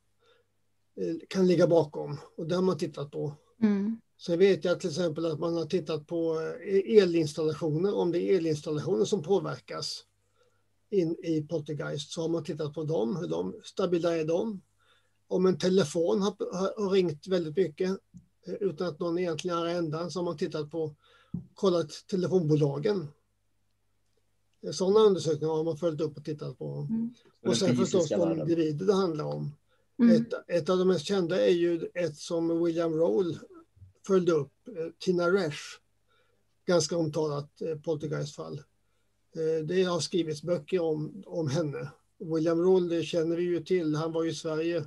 eh, 1.01 1.17
kan 1.29 1.47
ligga 1.47 1.67
bakom 1.67 2.19
och 2.37 2.47
det 2.47 2.55
har 2.55 2.63
man 2.63 2.79
tittat 2.79 3.11
på. 3.11 3.35
Mm. 3.63 4.01
Sen 4.21 4.39
vet 4.39 4.65
jag 4.65 4.81
till 4.81 4.91
exempel 4.91 5.27
att 5.27 5.39
man 5.39 5.57
har 5.57 5.65
tittat 5.65 6.07
på 6.07 6.41
eh, 6.41 7.03
elinstallationer, 7.03 7.95
om 7.95 8.13
det 8.13 8.23
är 8.23 8.37
elinstallationer 8.37 9.05
som 9.05 9.23
påverkas 9.23 10.05
in 10.91 11.17
i 11.25 11.43
Poltergeist 11.43 12.13
så 12.13 12.23
har 12.23 12.29
man 12.29 12.45
tittat 12.45 12.75
på 12.75 12.85
dem, 12.85 13.17
hur 13.17 13.29
de, 13.29 13.61
stabila 13.65 14.17
är 14.17 14.25
de. 14.25 14.63
Om 15.29 15.47
en 15.47 15.59
telefon 15.59 16.23
har, 16.23 16.37
har, 16.53 16.83
har 16.83 16.91
ringt 16.91 17.27
väldigt 17.27 17.57
mycket 17.57 17.99
utan 18.61 18.89
att 18.89 19.01
någon 19.01 19.19
egentligen 19.19 19.59
är 19.59 19.67
ändan 19.67 20.11
så 20.11 20.19
har 20.19 20.25
man 20.25 20.37
tittat 20.37 20.71
på, 20.71 20.95
kollat 21.55 21.91
telefonbolagen. 22.11 23.09
Sådana 24.73 25.01
undersökningar 25.01 25.55
har 25.55 25.65
man 25.65 25.77
följt 25.77 26.01
upp 26.01 26.17
och 26.17 26.25
tittat 26.25 26.59
på. 26.59 26.87
Mm. 26.91 27.15
Och 27.47 27.57
sen 27.57 27.77
förstås 27.77 28.09
de 28.09 28.41
individer 28.41 28.87
det 28.87 28.95
handlar 28.95 29.25
om. 29.25 29.55
Mm. 29.99 30.17
Ett, 30.17 30.33
ett 30.49 30.69
av 30.69 30.79
de 30.79 30.89
mest 30.89 31.05
kända 31.05 31.47
är 31.47 31.51
ju 31.51 31.89
ett 31.95 32.17
som 32.17 32.65
William 32.65 32.95
Roll 32.95 33.39
följde 34.07 34.33
upp, 34.33 34.53
eh, 34.69 34.87
Tina 34.99 35.31
Resch. 35.31 35.81
Ganska 36.67 36.97
omtalat 36.97 37.63
eh, 37.63 37.79
poltergeistfall. 37.79 38.63
Eh, 39.37 39.65
det 39.65 39.83
har 39.83 40.01
skrivits 40.01 40.43
böcker 40.43 40.81
om, 40.81 41.23
om 41.27 41.49
henne. 41.49 41.91
William 42.19 42.61
Roll 42.61 42.89
det 42.89 43.03
känner 43.03 43.37
vi 43.37 43.43
ju 43.43 43.63
till, 43.63 43.95
han 43.95 44.13
var 44.13 44.25
ju 44.25 44.31
i 44.31 44.35
Sverige 44.35 44.85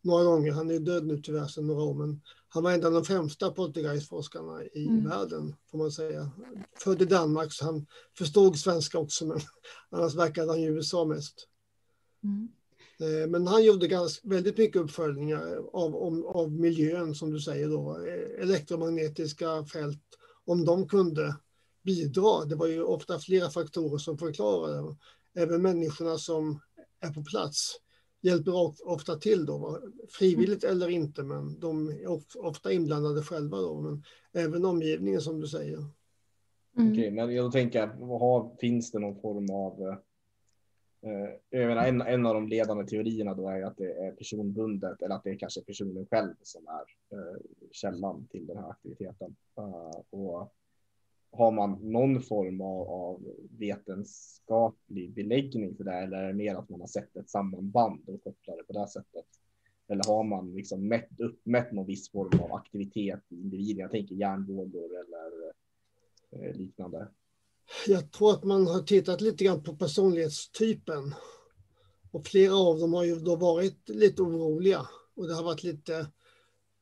några 0.00 0.24
gånger, 0.24 0.52
han 0.52 0.70
är 0.70 0.78
död 0.78 1.06
nu 1.06 1.20
tyvärr 1.20 1.46
sedan 1.46 1.66
några 1.66 1.82
år, 1.82 1.94
men 1.94 2.20
han 2.52 2.62
var 2.62 2.72
en 2.72 2.84
av 2.84 2.92
de 2.92 3.04
främsta 3.04 3.50
poltergeistforskarna 3.50 4.64
i 4.64 4.86
Mm. 4.86 5.08
världen, 5.08 5.56
får 5.70 5.78
man 5.78 5.92
säga. 5.92 6.30
Född 6.78 7.02
i 7.02 7.04
Danmark, 7.04 7.52
så 7.52 7.64
han 7.64 7.86
förstod 8.18 8.58
svenska 8.58 8.98
också, 8.98 9.26
men 9.26 9.40
annars 9.90 10.14
verkade 10.14 10.50
han 10.50 10.58
i 10.60 10.64
USA 10.66 11.04
mest. 11.04 11.46
Mm. 12.24 12.48
Eh, 13.00 13.28
Men 13.28 13.46
han 13.46 13.64
gjorde 13.64 13.88
ganska, 13.88 14.28
väldigt 14.28 14.58
mycket 14.58 14.82
uppföljningar 14.82 15.56
av, 15.72 15.96
om, 15.96 16.26
av 16.26 16.52
miljön 16.52 17.14
som 17.14 17.30
du 17.30 17.40
säger 17.40 17.68
då, 17.68 18.06
eh, 18.06 18.42
elektromagnetiska 18.42 19.64
fält, 19.64 20.02
om 20.44 20.64
de 20.64 20.88
kunde 20.88 21.36
bidra. 21.82 22.44
Det 22.44 22.54
var 22.54 22.66
ju 22.66 22.82
ofta 22.82 23.18
flera 23.18 23.50
faktorer 23.50 23.98
som 23.98 24.18
förklarade. 24.18 24.96
Även 25.34 25.62
människorna 25.62 26.18
som 26.18 26.60
är 27.00 27.12
på 27.12 27.24
plats 27.24 27.76
hjälper 28.20 28.54
of- 28.54 28.80
ofta 28.84 29.16
till 29.16 29.46
då, 29.46 29.78
frivilligt 30.08 30.64
eller 30.64 30.88
inte, 30.88 31.22
men 31.22 31.60
de 31.60 31.88
är 31.88 32.06
of- 32.06 32.36
ofta 32.36 32.72
inblandade 32.72 33.22
själva 33.22 33.56
då, 33.58 33.80
men 33.80 34.02
även 34.32 34.64
omgivningen 34.64 35.20
som 35.20 35.40
du 35.40 35.46
säger. 35.46 35.84
Mm. 36.78 36.92
Okej, 36.92 37.10
men 37.10 37.34
jag 37.34 37.52
tänker, 37.52 37.86
har, 38.18 38.56
finns 38.60 38.90
det 38.90 38.98
någon 38.98 39.20
form 39.20 39.50
av 39.50 39.82
eh, 41.02 41.30
jag 41.50 41.68
menar, 41.68 41.86
en, 41.86 42.00
en 42.00 42.26
av 42.26 42.34
de 42.34 42.48
ledande 42.48 42.84
teorierna 42.86 43.34
då 43.34 43.48
är 43.48 43.62
att 43.62 43.76
det 43.76 43.92
är 43.92 44.12
personbundet 44.12 45.02
eller 45.02 45.14
att 45.14 45.24
det 45.24 45.30
är 45.30 45.38
kanske 45.38 45.60
personen 45.64 46.06
själv 46.06 46.34
som 46.42 46.66
är 46.66 47.16
eh, 47.18 47.36
källan 47.72 48.26
till 48.26 48.46
den 48.46 48.56
här 48.56 48.70
aktiviteten. 48.70 49.36
Eh, 49.58 50.00
och 50.10 50.52
har 51.32 51.50
man 51.50 51.78
någon 51.92 52.22
form 52.22 52.60
av, 52.60 52.88
av 52.88 53.22
vetenskaplig 53.58 55.14
beläggning 55.14 55.76
för 55.76 55.84
det 55.84 55.92
eller 55.92 56.16
är 56.16 56.28
det 56.28 56.34
mer 56.34 56.54
att 56.54 56.68
man 56.68 56.80
har 56.80 56.86
sett 56.86 57.16
ett 57.16 57.30
sammanband 57.30 58.08
och 58.08 58.24
kopplar 58.24 58.56
det 58.56 58.62
på 58.62 58.72
det 58.72 58.88
sättet? 58.88 59.26
Eller 59.88 60.04
har 60.04 60.24
man 60.24 60.54
liksom 60.54 60.88
mätt, 60.88 61.20
uppmätt 61.20 61.72
någon 61.72 61.86
viss 61.86 62.10
form 62.10 62.40
av 62.40 62.52
aktivitet 62.52 63.20
i 63.28 63.34
individen? 63.34 63.78
Jag 63.78 63.90
tänker 63.90 64.14
hjärnvågor 64.14 64.90
eller 64.90 65.52
eh, 66.30 66.56
liknande. 66.56 67.08
Jag 67.86 68.12
tror 68.12 68.32
att 68.32 68.44
man 68.44 68.66
har 68.66 68.80
tittat 68.80 69.20
lite 69.20 69.44
grann 69.44 69.62
på 69.62 69.76
personlighetstypen. 69.76 71.14
Och 72.10 72.26
flera 72.26 72.54
av 72.54 72.78
dem 72.78 72.92
har 72.92 73.04
ju 73.04 73.16
då 73.16 73.36
varit 73.36 73.88
lite 73.88 74.22
oroliga. 74.22 74.80
Och 75.14 75.28
det 75.28 75.34
har 75.34 75.44
varit 75.44 75.62
lite, 75.62 75.96
eh, 75.96 76.06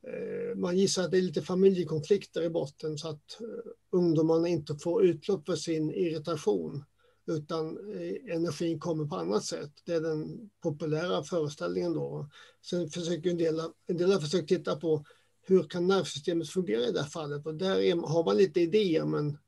Eh, 0.07 0.57
man 0.57 0.79
gissar 0.79 1.05
att 1.05 1.11
det 1.11 1.19
är 1.19 1.23
lite 1.23 1.43
familjekonflikter 1.43 2.43
i 2.43 2.51
botten 2.51 2.99
så 2.99 3.09
att 3.09 3.41
eh, 3.41 3.73
ungdomarna 3.91 4.49
inte 4.49 4.75
får 4.75 5.05
utlopp 5.05 5.47
för 5.47 5.57
sin 5.57 5.91
irritation 5.91 6.85
utan 7.27 7.93
eh, 7.95 8.35
energin 8.37 8.81
kommer 8.81 9.05
på 9.05 9.17
annat 9.17 9.45
sätt. 9.45 9.73
Det 9.85 9.93
är 9.93 10.01
den 10.01 10.51
populära 10.63 11.23
föreställningen 11.23 11.93
då. 11.93 12.29
Sen 12.63 12.89
försöker 12.89 13.31
en 13.31 13.39
del, 13.39 13.61
en 13.87 13.97
del 13.97 14.13
har 14.13 14.21
försökt 14.21 14.49
titta 14.49 14.77
på 14.77 15.05
hur 15.43 15.63
kan 15.63 15.87
nervsystemet 15.87 16.51
fungera 16.51 16.81
i 16.81 16.93
det 16.93 17.03
här 17.03 17.09
fallet 17.09 17.47
och 17.47 17.55
där 17.55 17.79
är, 17.79 17.97
har 17.97 18.25
man 18.25 18.37
lite 18.37 18.61
idéer 18.61 19.05
men 19.05 19.39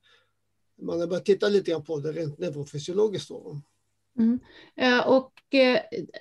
man 0.82 1.00
har 1.00 1.06
börjat 1.06 1.24
titta 1.24 1.48
lite 1.48 1.70
grann 1.70 1.84
på 1.84 1.98
det 1.98 2.12
rent 2.12 2.38
neurofysiologiskt. 2.38 3.28
Då. 3.28 3.60
Mm. 4.18 4.40
Och 5.06 5.32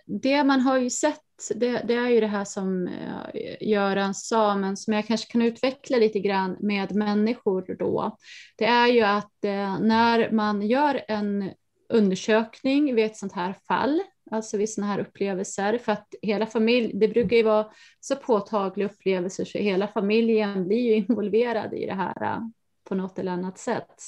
det 0.05 0.43
man 0.43 0.59
har 0.59 0.77
ju 0.77 0.89
sett, 0.89 1.21
det, 1.55 1.83
det, 1.87 1.93
är 1.93 2.09
ju 2.09 2.19
det 2.19 2.27
här 2.27 2.45
som 2.45 2.87
eh, 2.87 3.55
Göran 3.61 4.13
sa, 4.13 4.55
men 4.55 4.77
som 4.77 4.93
jag 4.93 5.07
kanske 5.07 5.31
kan 5.31 5.41
utveckla 5.41 5.97
lite 5.97 6.19
grann 6.19 6.57
med 6.59 6.95
människor 6.95 7.75
då. 7.79 8.17
Det 8.57 8.65
är 8.65 8.87
ju 8.87 9.01
att 9.01 9.45
eh, 9.45 9.79
när 9.79 10.31
man 10.31 10.61
gör 10.61 11.01
en 11.07 11.51
undersökning 11.89 12.95
vid 12.95 13.05
ett 13.05 13.17
sånt 13.17 13.33
här 13.33 13.55
fall, 13.67 14.01
alltså 14.31 14.57
vid 14.57 14.69
sådana 14.69 14.93
här 14.93 14.99
upplevelser, 14.99 15.77
för 15.77 15.91
att 15.91 16.13
hela 16.21 16.45
familjen, 16.45 16.99
det 16.99 17.07
brukar 17.07 17.37
ju 17.37 17.43
vara 17.43 17.67
så 17.99 18.15
påtagliga 18.15 18.87
upplevelser 18.87 19.45
så 19.45 19.57
hela 19.57 19.87
familjen 19.87 20.67
blir 20.67 20.81
ju 20.81 20.93
involverad 21.07 21.73
i 21.73 21.85
det 21.85 21.93
här 21.93 22.23
eh, 22.23 22.39
på 22.83 22.95
något 22.95 23.19
eller 23.19 23.31
annat 23.31 23.57
sätt. 23.57 24.01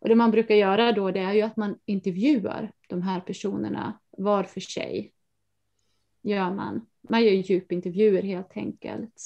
Och 0.00 0.08
det 0.08 0.14
man 0.14 0.30
brukar 0.30 0.54
göra 0.54 0.92
då 0.92 1.10
det 1.10 1.20
är 1.20 1.32
ju 1.32 1.42
att 1.42 1.56
man 1.56 1.78
intervjuar 1.86 2.70
de 2.88 3.02
här 3.02 3.20
personerna 3.20 3.98
var 4.18 4.44
för 4.44 4.60
sig. 4.60 5.12
Gör 6.22 6.50
man. 6.50 6.86
Man 7.08 7.24
gör 7.24 7.32
djupintervjuer 7.32 8.22
helt 8.22 8.56
enkelt. 8.56 9.22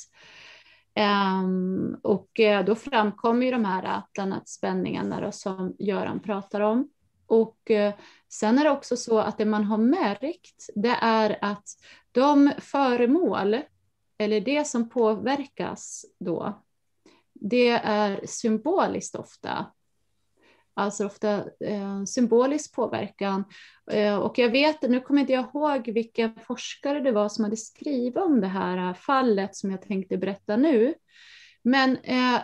Um, 1.43 1.97
och 2.03 2.41
eh, 2.41 2.65
då 2.65 2.75
framkommer 2.75 3.47
ju 3.47 3.53
de 3.53 3.65
här 3.65 4.03
bland 4.15 4.33
annat 4.33 4.49
spänningarna 4.49 5.21
då, 5.21 5.33
som 5.33 5.77
Göran 5.79 6.21
pratar 6.21 6.61
om. 6.61 6.91
Och 7.27 7.71
uh, 7.71 7.93
sen 8.29 8.59
är 8.59 8.65
det 8.65 8.71
också 8.71 8.97
så 8.97 9.19
att 9.19 9.39
det 9.39 9.45
man 9.45 9.65
har 9.65 9.79
märkt 9.79 10.71
det 10.75 10.97
är 11.01 11.39
att 11.41 11.69
de 12.13 12.53
föremål 12.59 13.57
eller 14.19 14.41
det 14.41 14.67
som 14.67 14.89
påverkas 14.89 16.05
då 16.19 16.63
det 17.41 17.69
är 17.69 18.21
symboliskt 18.27 19.15
ofta. 19.15 19.67
Alltså 20.79 21.07
ofta 21.07 21.45
eh, 21.61 22.05
symbolisk 22.05 22.75
påverkan. 22.75 23.45
Eh, 23.91 24.17
och 24.17 24.39
jag 24.39 24.51
vet, 24.51 24.83
nu 24.83 25.01
kommer 25.01 25.21
inte 25.21 25.33
jag 25.33 25.45
ihåg 25.45 25.91
vilka 25.91 26.33
forskare 26.47 27.01
det 27.01 27.13
var 27.13 27.29
som 27.29 27.45
hade 27.45 27.57
skrivit 27.57 28.17
om 28.17 28.41
det 28.41 28.47
här 28.47 28.89
eh, 28.89 28.95
fallet 28.95 29.57
som 29.57 29.71
jag 29.71 29.83
tänkte 29.83 30.17
berätta 30.17 30.57
nu. 30.57 30.95
Men 31.63 31.97
eh, 31.97 32.41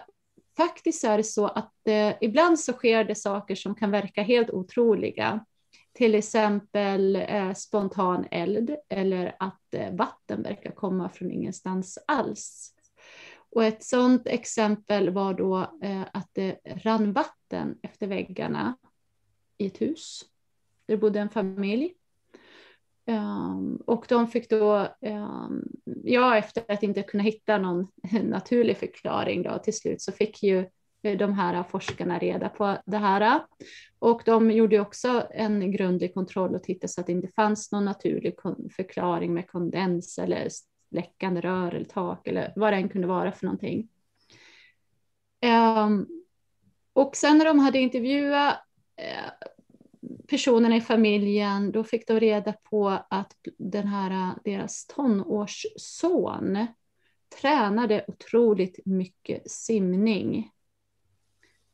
faktiskt 0.57 1.05
är 1.05 1.17
det 1.17 1.25
så 1.25 1.47
att 1.47 1.89
eh, 1.89 2.13
ibland 2.21 2.61
så 2.61 2.73
sker 2.73 3.05
det 3.05 3.15
saker 3.15 3.55
som 3.55 3.75
kan 3.75 3.91
verka 3.91 4.23
helt 4.23 4.51
otroliga. 4.51 5.45
Till 5.95 6.15
exempel 6.15 7.17
eh, 7.17 7.53
spontan 7.55 8.27
eld 8.31 8.77
eller 8.89 9.37
att 9.39 9.75
eh, 9.75 9.95
vatten 9.95 10.43
verkar 10.43 10.71
komma 10.71 11.09
från 11.09 11.31
ingenstans 11.31 11.99
alls. 12.07 12.75
Och 13.55 13.65
ett 13.65 13.85
sådant 13.85 14.27
exempel 14.27 15.11
var 15.11 15.35
då 15.35 15.59
eh, 15.83 16.03
att 16.13 16.29
det 16.33 16.59
rann 16.65 17.13
vatten 17.13 17.79
efter 17.83 18.07
väggarna 18.07 18.77
i 19.59 19.67
ett 19.67 19.81
hus. 19.81 20.25
Där 20.87 20.97
bodde 20.97 21.21
en 21.21 21.31
familj. 21.31 21.95
Um, 23.07 23.77
och 23.77 24.07
de 24.09 24.29
fick 24.29 24.51
då, 24.51 24.89
um, 25.01 25.69
ja 26.05 26.37
efter 26.37 26.65
att 26.69 26.83
inte 26.83 27.03
kunna 27.03 27.23
hitta 27.23 27.59
någon 27.59 27.89
naturlig 28.23 28.77
förklaring 28.77 29.43
då 29.43 29.59
till 29.59 29.77
slut 29.77 30.03
så 30.03 30.13
fick 30.13 30.43
ju 30.43 30.59
eh, 31.03 31.19
de 31.19 31.33
här 31.33 31.63
forskarna 31.63 32.19
reda 32.19 32.49
på 32.49 32.79
det 32.87 32.97
här. 32.97 33.41
Och 33.99 34.23
de 34.25 34.51
gjorde 34.51 34.81
också 34.81 35.27
en 35.31 35.73
grundlig 35.73 36.15
kontroll 36.15 36.55
och 36.55 36.63
tittade 36.63 36.89
så 36.89 37.01
att 37.01 37.07
det 37.07 37.13
inte 37.13 37.29
fanns 37.29 37.73
någon 37.73 37.85
naturlig 37.85 38.35
förklaring 38.77 39.35
med 39.35 39.47
kondens 39.47 40.19
eller 40.19 40.49
läckande 40.93 41.41
rör 41.41 41.75
eller 41.75 41.85
tak 41.85 42.29
eller 42.29 42.53
vad 42.57 42.73
det 42.73 42.77
än 42.77 42.89
kunde 42.89 43.07
vara 43.07 43.33
för 43.33 43.47
någonting. 43.47 43.89
Um, 45.85 46.09
och 46.93 47.17
sen 47.17 47.39
när 47.39 47.45
de 47.45 47.59
hade 47.59 47.79
intervjuat 47.79 48.57
uh, 49.01 49.49
personerna 50.29 50.77
i 50.77 50.81
familjen, 50.81 51.73
då 51.73 51.85
fick 51.85 52.09
de 52.09 52.21
reda 52.21 52.53
på 52.53 52.89
att 53.11 53.37
den 53.59 53.87
här, 53.87 54.11
eh, 54.11 54.37
deras 54.45 54.87
tonårsson 54.87 56.67
tränade 57.41 58.05
otroligt 58.09 58.79
mycket 58.85 59.51
simning. 59.51 60.51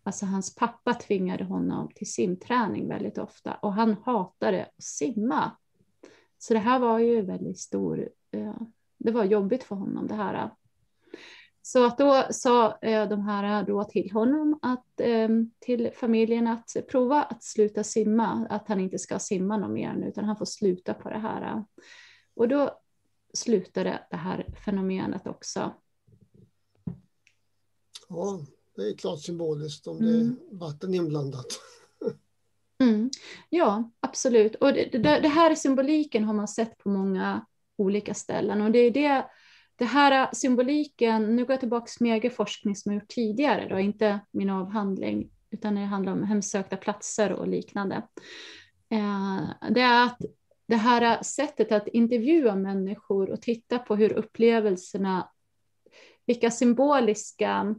Alltså 0.03 0.27
hans 0.27 0.55
pappa 0.55 0.95
tvingade 0.95 1.45
honom 1.45 1.91
till 1.95 2.13
simträning 2.13 2.89
väldigt 2.89 3.19
ofta 3.19 3.55
och 3.55 3.73
han 3.73 3.97
hatade 4.05 4.65
att 4.65 4.85
simma. 4.85 5.57
Så 6.39 6.55
det 6.55 6.61
här 6.61 6.79
var 6.79 6.99
ju 6.99 7.23
väldigt 7.23 7.59
stor 7.59 8.09
uh, 8.37 8.61
det 8.99 9.13
var 9.13 9.25
jobbigt 9.25 9.65
för 9.65 9.77
honom 9.77 10.07
det 10.07 10.15
här. 10.15 10.51
Så 11.63 11.85
att 11.85 11.99
då 11.99 12.27
sa 12.31 12.79
eh, 12.83 13.09
de 13.09 13.21
här 13.21 13.65
då 13.65 13.85
till 13.85 14.11
honom, 14.13 14.59
att, 14.63 15.01
eh, 15.01 15.29
till 15.59 15.91
familjen 15.95 16.47
att 16.47 16.77
prova 16.89 17.23
att 17.23 17.45
sluta 17.45 17.85
simma, 17.85 18.47
att 18.51 18.69
han 18.69 18.81
inte 18.81 18.99
ska 18.99 19.19
simma 19.19 19.57
någon 19.57 19.73
mer 19.73 19.95
nu, 19.95 20.09
utan 20.09 20.25
han 20.25 20.37
får 20.37 20.45
sluta 20.45 20.95
på 20.95 21.09
det 21.09 21.19
här. 21.19 21.65
Och 22.35 22.49
då 22.49 22.81
slutade 23.35 24.07
det 24.11 24.17
här 24.17 24.47
fenomenet 24.65 25.27
också. 25.27 25.75
Ja, 28.09 28.41
det 28.77 28.83
är 28.83 28.97
klart 28.97 29.21
symboliskt 29.21 29.87
om 29.87 29.99
det 29.99 30.11
är 30.11 30.21
mm. 30.21 30.37
vatten 30.51 30.95
inblandat. 30.95 31.47
Mm. 32.81 33.11
Ja, 33.49 33.91
absolut. 34.01 34.55
Och 34.55 34.73
det, 34.73 34.89
det, 34.93 35.21
det 35.21 35.29
här 35.29 35.55
symboliken 35.55 36.25
har 36.25 36.35
man 36.35 36.49
sett 36.49 36.79
på 36.79 36.89
många 36.89 37.47
olika 37.79 38.15
ställen. 38.15 38.61
Och 38.61 38.71
det 38.71 38.79
är 38.79 38.91
det, 38.91 39.25
det 39.77 39.85
här 39.85 40.29
symboliken, 40.33 41.37
nu 41.37 41.45
går 41.45 41.53
jag 41.53 41.61
tillbaka 41.61 41.87
till 41.87 42.03
min 42.03 42.13
egen 42.13 42.31
forskning 42.31 42.77
som 42.77 42.93
jag 42.93 43.01
gjort 43.01 43.09
tidigare, 43.09 43.69
då, 43.69 43.79
inte 43.79 44.21
min 44.31 44.51
avhandling, 44.51 45.31
utan 45.51 45.75
det 45.75 45.81
handlar 45.81 46.13
om 46.13 46.23
hemsökta 46.23 46.77
platser 46.77 47.33
och 47.33 47.49
liknande. 47.49 48.03
Eh, 48.91 49.71
det 49.71 49.81
är 49.81 50.05
att 50.05 50.19
det 50.69 50.77
här 50.77 51.23
sättet 51.23 51.73
att 51.73 51.89
intervjua 51.89 52.57
människor 52.57 53.31
och 53.31 53.43
titta 53.43 53.79
på 53.79 53.97
hur 53.97 54.13
upplevelserna, 54.13 55.31
vilka 56.27 56.51
symboliska 56.51 57.75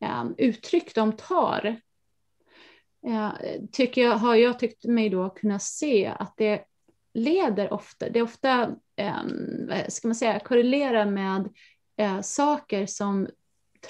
eh, 0.00 0.24
uttryck 0.38 0.94
de 0.94 1.12
tar, 1.12 1.80
eh, 3.06 3.32
tycker 3.72 4.02
jag, 4.02 4.16
har 4.16 4.34
jag 4.34 4.58
tyckt 4.58 4.84
mig 4.84 5.08
då 5.08 5.30
kunna 5.30 5.58
se 5.58 6.06
att 6.06 6.34
det 6.36 6.64
leder 7.18 7.72
ofta, 7.72 8.08
det 8.08 8.18
är 8.18 8.22
ofta, 8.22 8.76
eh, 8.96 9.88
ska 9.88 10.08
man 10.08 10.14
säga, 10.14 10.40
korrelerar 10.40 11.06
med 11.06 11.48
eh, 11.96 12.20
saker 12.20 12.86
som 12.86 13.28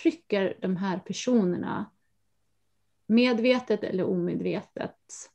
trycker 0.03 0.59
de 0.61 0.76
här 0.76 0.99
personerna 0.99 1.91
medvetet 3.09 3.85
eller 3.85 4.05
omedvetet. 4.05 5.31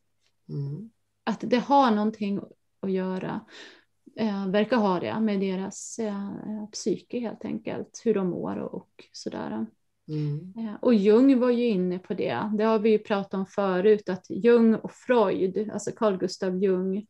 Mm. 0.50 0.90
Att 1.24 1.40
det 1.42 1.58
har 1.58 1.92
någonting 1.92 2.42
att 2.80 2.92
göra, 2.92 3.46
eh, 4.16 4.48
verkar 4.48 4.78
ha 4.78 5.00
det, 5.00 5.20
med 5.20 5.40
deras 5.40 6.00
eh, 6.00 6.32
psyke 6.72 7.20
helt 7.20 7.46
enkelt, 7.46 8.02
hur 8.06 8.14
de 8.14 8.28
mår 8.28 8.58
och, 8.58 8.74
och 8.74 8.90
sådär. 9.12 9.66
Mm. 10.08 10.54
Eh, 10.58 10.76
och 10.82 10.94
Jung 10.94 11.40
var 11.40 11.50
ju 11.50 11.68
inne 11.68 12.00
på 12.00 12.14
det, 12.14 12.52
det 12.58 12.64
har 12.64 12.80
vi 12.80 12.90
ju 12.90 13.00
pratat 13.00 13.34
om 13.34 13.46
förut, 13.46 14.10
att 14.10 14.26
Jung 14.30 14.76
och 14.76 14.92
Freud, 14.92 15.70
alltså 15.74 15.92
Carl 15.92 16.18
Gustav 16.18 16.58
Jung, 16.58 17.06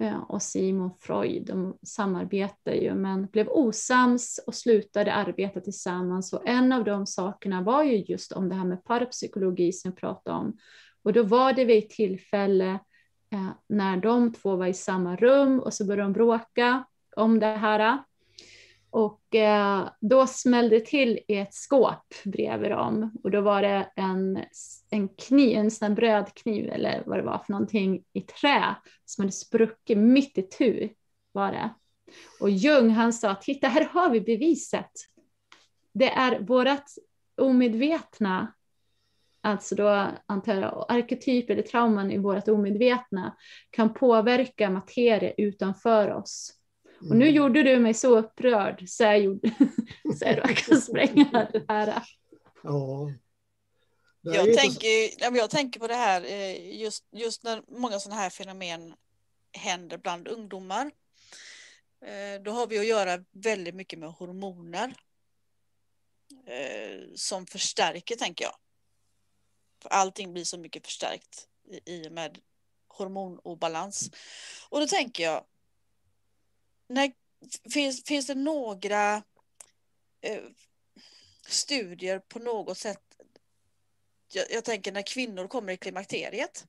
Eh, 0.00 0.18
och 0.18 0.42
Simon 0.42 0.90
Freud, 1.00 1.46
de 1.46 1.78
samarbetade 1.82 2.76
ju 2.76 2.94
men 2.94 3.26
blev 3.26 3.48
osams 3.48 4.40
och 4.46 4.54
slutade 4.54 5.14
arbeta 5.14 5.60
tillsammans. 5.60 6.32
Och 6.32 6.48
en 6.48 6.72
av 6.72 6.84
de 6.84 7.06
sakerna 7.06 7.62
var 7.62 7.82
ju 7.82 7.96
just 7.96 8.32
om 8.32 8.48
det 8.48 8.54
här 8.54 8.64
med 8.64 8.84
parapsykologi 8.84 9.72
som 9.72 9.90
jag 9.90 9.96
pratade 10.00 10.36
om. 10.36 10.56
Och 11.02 11.12
då 11.12 11.22
var 11.22 11.52
det 11.52 11.64
vid 11.64 11.84
ett 11.84 11.90
tillfälle 11.90 12.70
eh, 13.30 13.48
när 13.66 13.96
de 13.96 14.32
två 14.32 14.56
var 14.56 14.66
i 14.66 14.74
samma 14.74 15.16
rum 15.16 15.60
och 15.60 15.74
så 15.74 15.86
började 15.86 16.02
de 16.02 16.12
bråka 16.12 16.84
om 17.16 17.38
det 17.38 17.46
här. 17.46 17.98
Och 18.98 19.34
eh, 19.34 19.88
då 20.00 20.26
smällde 20.26 20.78
det 20.78 20.84
till 20.84 21.18
i 21.28 21.36
ett 21.36 21.54
skåp 21.54 22.14
bredvid 22.24 22.70
dem 22.70 23.12
och 23.22 23.30
då 23.30 23.40
var 23.40 23.62
det 23.62 23.92
en, 23.96 24.44
en 24.90 25.08
kniv, 25.08 25.56
en 25.56 25.70
sån 25.70 25.94
brödkniv 25.94 26.70
eller 26.72 27.02
vad 27.06 27.18
det 27.18 27.22
var 27.22 27.38
för 27.38 27.52
någonting 27.52 28.04
i 28.12 28.20
trä 28.20 28.74
som 29.04 29.22
hade 29.22 29.32
spruckit 29.32 29.98
mitt 29.98 30.38
i 30.38 30.42
tu 30.42 30.88
var 31.32 31.52
det. 31.52 31.74
Och 32.40 32.50
Jung 32.50 32.90
han 32.90 33.12
sa, 33.12 33.34
titta 33.34 33.68
här 33.68 33.84
har 33.84 34.10
vi 34.10 34.20
beviset. 34.20 34.92
Det 35.92 36.10
är 36.10 36.40
vårat 36.40 36.90
omedvetna 37.36 38.52
alltså 39.40 39.74
då 39.74 40.06
antar 40.26 40.54
jag 40.54 40.86
arketyper 40.88 41.54
eller 41.54 41.62
trauman 41.62 42.10
i 42.10 42.18
vårt 42.18 42.48
omedvetna 42.48 43.36
kan 43.70 43.94
påverka 43.94 44.70
materia 44.70 45.32
utanför 45.36 46.14
oss. 46.14 46.57
Och 47.00 47.16
nu 47.16 47.24
Mm. 47.24 47.34
gjorde 47.34 47.62
du 47.62 47.78
mig 47.78 47.94
så 47.94 48.18
upprörd 48.18 48.88
så 48.88 49.02
jag, 49.02 49.20
gjorde, 49.20 49.50
så 50.18 50.24
jag 50.24 50.56
kan 50.56 50.80
spränga 50.80 51.48
det 51.52 51.64
här. 51.68 52.02
Ja. 52.62 53.12
Det 54.22 54.34
Jag 54.34 54.58
tänker, 54.58 55.36
jag 55.36 55.50
tänker 55.50 55.80
på 55.80 55.86
det 55.86 55.94
här 55.94 56.24
eh, 56.24 56.76
just, 56.80 57.04
just 57.12 57.42
när 57.44 57.62
många 57.68 57.98
sådana 58.00 58.20
här 58.20 58.30
fenomen 58.30 58.94
händer 59.52 59.98
bland 59.98 60.28
ungdomar. 60.28 60.90
Eh, 62.06 62.42
Då 62.42 62.50
har 62.50 62.66
vi 62.66 62.78
att 62.78 62.86
göra 62.86 63.24
väldigt 63.32 63.74
mycket 63.74 63.98
med 63.98 64.08
hormoner. 64.12 64.94
eh, 66.46 67.00
Som 67.14 67.46
förstärker, 67.46 68.16
tänker 68.16 68.44
jag. 68.44 68.54
För 69.82 69.88
allting 69.88 70.32
blir 70.32 70.44
så 70.44 70.58
mycket 70.58 70.86
förstärkt 70.86 71.48
i- 71.70 71.92
i 71.94 72.08
och 72.08 72.12
med 72.12 72.38
hormonobalans. 72.88 74.10
Och 74.68 74.80
då 74.80 74.86
tänker 74.86 75.24
jag, 75.24 75.44
när, 76.88 77.12
finns, 77.72 78.04
finns 78.04 78.26
det 78.26 78.34
några 78.34 79.14
eh, 80.20 80.42
studier 81.48 82.18
på 82.18 82.38
något 82.38 82.78
sätt 82.78 83.08
jag, 84.32 84.46
jag 84.50 84.64
tänker 84.64 84.92
när 84.92 85.02
kvinnor 85.02 85.46
kommer 85.46 85.72
i 85.72 85.76
klimakteriet. 85.76 86.66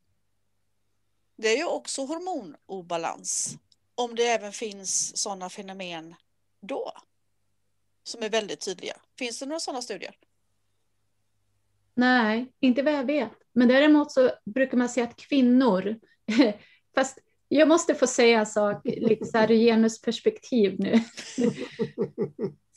Det 1.36 1.47
är 1.47 1.57
ju 1.57 1.65
också 1.65 2.05
hormonobalans. 2.05 3.57
Om 3.95 4.15
det 4.15 4.24
även 4.24 4.51
finns 4.51 5.17
sådana 5.17 5.49
fenomen 5.49 6.15
då. 6.61 6.91
Som 8.03 8.24
är 8.24 8.30
väldigt 8.30 8.59
tydliga. 8.59 8.97
Finns 9.17 9.39
det 9.39 9.45
några 9.45 9.59
sådana 9.59 9.82
studier? 9.82 10.15
Nej, 11.93 12.51
inte 12.59 12.84
vad 12.84 12.93
jag 12.93 13.05
vet. 13.05 13.32
Men 13.53 13.67
däremot 13.67 14.11
så 14.11 14.32
brukar 14.45 14.78
man 14.78 14.89
säga 14.89 15.07
att 15.07 15.15
kvinnor, 15.15 15.99
fast 16.95 17.20
jag 17.50 17.68
måste 17.68 17.95
få 17.95 18.08
säga 18.08 18.39
en 18.39 18.45
sak, 18.45 18.82
lite 18.86 19.26
så 19.26 19.38
här 19.38 19.52
ur 19.52 19.56
genusperspektiv 19.56 20.76
nu. 20.80 21.00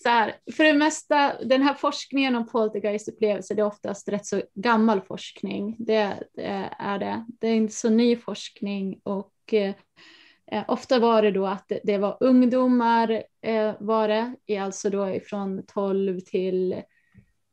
Så 0.03 0.09
här, 0.09 0.35
för 0.57 0.65
det 0.65 0.73
mesta, 0.73 1.45
den 1.45 1.63
här 1.63 1.75
forskningen 1.75 2.37
om 2.37 2.47
poltergeistupplevelser, 2.47 3.55
det 3.55 3.63
är 3.63 3.67
oftast 3.67 4.09
rätt 4.09 4.27
så 4.27 4.43
gammal 4.55 5.01
forskning. 5.01 5.77
Det, 5.79 6.23
det 6.33 6.71
är 6.79 6.99
det. 6.99 7.27
Det 7.41 7.49
är 7.49 7.55
inte 7.55 7.75
så 7.75 7.91
ny 7.91 8.17
forskning 8.17 9.01
och 9.03 9.55
eh, 9.55 10.65
ofta 10.69 10.99
var 10.99 11.23
det 11.23 11.31
då 11.31 11.47
att 11.47 11.69
det, 11.69 11.81
det 11.85 11.99
var 11.99 12.17
ungdomar, 12.21 13.23
eh, 13.43 13.75
var 13.81 14.09
det, 14.09 14.59
alltså 14.59 14.91
då 14.91 15.09
ifrån 15.09 15.63
12 15.67 16.21
till 16.21 16.73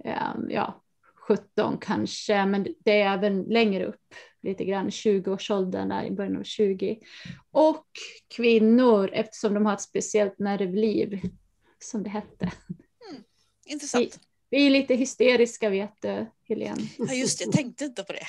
eh, 0.06 0.34
ja, 0.50 0.84
17 1.28 1.78
kanske, 1.82 2.46
men 2.46 2.68
det 2.80 3.02
är 3.02 3.14
även 3.14 3.44
längre 3.44 3.86
upp, 3.86 4.14
lite 4.42 4.66
grann 4.66 4.90
20-årsåldern, 4.90 5.90
där 5.90 6.04
i 6.04 6.12
början 6.12 6.38
av 6.38 6.44
20. 6.44 7.00
Och 7.52 7.88
kvinnor, 8.28 9.10
eftersom 9.14 9.54
de 9.54 9.66
har 9.66 9.74
ett 9.74 9.82
speciellt 9.82 10.40
nervliv, 10.40 11.22
som 11.80 12.04
det 12.04 12.10
hette. 12.10 12.52
Intressant. 13.66 14.20
Vi 14.50 14.66
är 14.66 14.70
lite 14.70 14.96
hysteriska 14.96 15.70
vet 15.70 16.02
du, 16.02 16.26
Helene. 16.44 16.82
Ja, 16.98 17.14
just 17.14 17.40
det, 17.40 17.46
jag 17.46 17.54
tänkte 17.54 17.86
inte 17.86 18.04
på 18.04 18.14
det. 18.14 18.26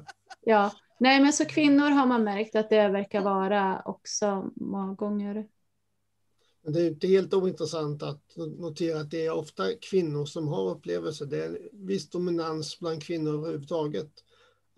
Ja, 0.40 0.72
nej 1.00 1.20
men 1.20 1.32
så 1.32 1.44
kvinnor 1.44 1.90
har 1.90 2.06
man 2.06 2.24
märkt 2.24 2.56
att 2.56 2.70
det 2.70 2.88
verkar 2.88 3.20
vara 3.20 3.82
också 3.84 4.50
många 4.56 4.94
gånger. 4.94 5.48
Men 6.62 6.72
det 6.72 6.80
är 6.80 6.88
inte 6.88 7.06
helt 7.06 7.34
ointressant 7.34 8.02
att 8.02 8.36
notera 8.36 9.00
att 9.00 9.10
det 9.10 9.26
är 9.26 9.32
ofta 9.32 9.64
kvinnor 9.90 10.24
som 10.24 10.48
har 10.48 10.70
upplevelser. 10.70 11.26
Det 11.26 11.44
är 11.44 11.46
en 11.46 11.86
viss 11.86 12.10
dominans 12.10 12.78
bland 12.78 13.02
kvinnor 13.02 13.34
överhuvudtaget 13.34 14.10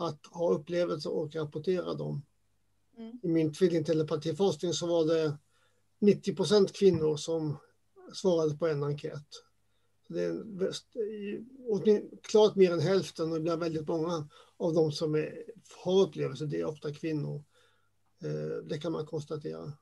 att 0.00 0.26
ha 0.26 0.50
upplevelser 0.50 1.10
och 1.10 1.34
rapportera 1.34 1.94
dem. 1.94 2.22
Mm. 2.98 3.20
I 3.22 3.28
min 3.28 3.52
tvillingtelepatiforskning 3.52 4.72
så 4.72 4.86
var 4.86 5.04
det 5.04 5.38
90 5.98 6.36
procent 6.36 6.72
kvinnor 6.72 7.16
som 7.16 7.56
svarade 8.14 8.56
på 8.56 8.66
en 8.68 8.84
enkät. 8.84 9.26
Det 10.08 10.24
är 10.24 12.20
klart 12.22 12.56
mer 12.56 12.72
än 12.72 12.80
hälften 12.80 13.32
och 13.32 13.36
ibland 13.36 13.62
väldigt 13.62 13.88
många 13.88 14.28
av 14.56 14.74
de 14.74 14.92
som 14.92 15.14
är, 15.14 15.44
har 15.84 16.00
upplevelser, 16.00 16.46
det 16.46 16.60
är 16.60 16.64
ofta 16.64 16.92
kvinnor. 16.92 17.44
Eh, 18.22 18.64
Det 18.64 18.78
kan 18.78 18.92
man 18.92 19.06
konstatera. 19.06 19.72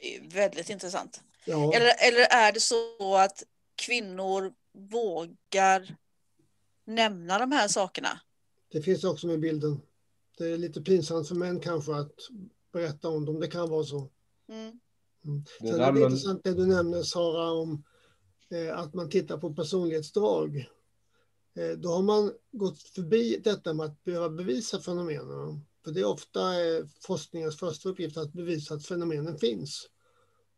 Det 0.00 0.34
Väldigt 0.34 0.70
intressant. 0.70 1.20
Ja. 1.46 1.72
Eller, 1.74 2.08
eller 2.08 2.26
är 2.30 2.52
det 2.52 2.60
så 2.60 3.16
att 3.16 3.42
kvinnor 3.74 4.52
vågar 4.72 5.96
nämna 6.84 7.38
de 7.38 7.52
här 7.52 7.68
sakerna? 7.68 8.20
Det 8.72 8.82
finns 8.82 9.04
också 9.04 9.26
med 9.26 9.34
i 9.34 9.38
bilden. 9.38 9.80
Det 10.38 10.46
är 10.46 10.58
lite 10.58 10.82
pinsamt 10.82 11.28
för 11.28 11.34
män 11.34 11.60
kanske 11.60 11.94
att 11.94 12.14
berätta 12.72 13.08
om 13.08 13.24
dem. 13.24 13.40
Det 13.40 13.48
kan 13.48 13.70
vara 13.70 13.84
så. 13.84 14.10
Mm. 14.48 14.78
Det 15.60 15.68
Sen 15.68 15.78
där 15.78 15.88
är 15.88 15.92
det 15.92 16.00
intressant 16.00 16.44
det 16.44 16.54
du 16.54 16.66
nämner 16.66 17.02
Sara 17.02 17.50
om 17.50 17.84
eh, 18.50 18.78
att 18.78 18.94
man 18.94 19.10
tittar 19.10 19.38
på 19.38 19.54
personlighetsdrag. 19.54 20.56
Eh, 21.54 21.78
då 21.78 21.88
har 21.88 22.02
man 22.02 22.32
gått 22.52 22.82
förbi 22.82 23.40
detta 23.44 23.74
med 23.74 23.86
att 23.86 24.04
behöva 24.04 24.28
bevisa 24.28 24.80
fenomenen. 24.80 25.60
För 25.84 25.92
det 25.92 26.00
är 26.00 26.04
ofta 26.04 26.64
eh, 26.64 26.84
forskningens 27.00 27.58
första 27.58 27.88
uppgift 27.88 28.16
att 28.16 28.32
bevisa 28.32 28.74
att 28.74 28.86
fenomenen 28.86 29.38
finns 29.38 29.88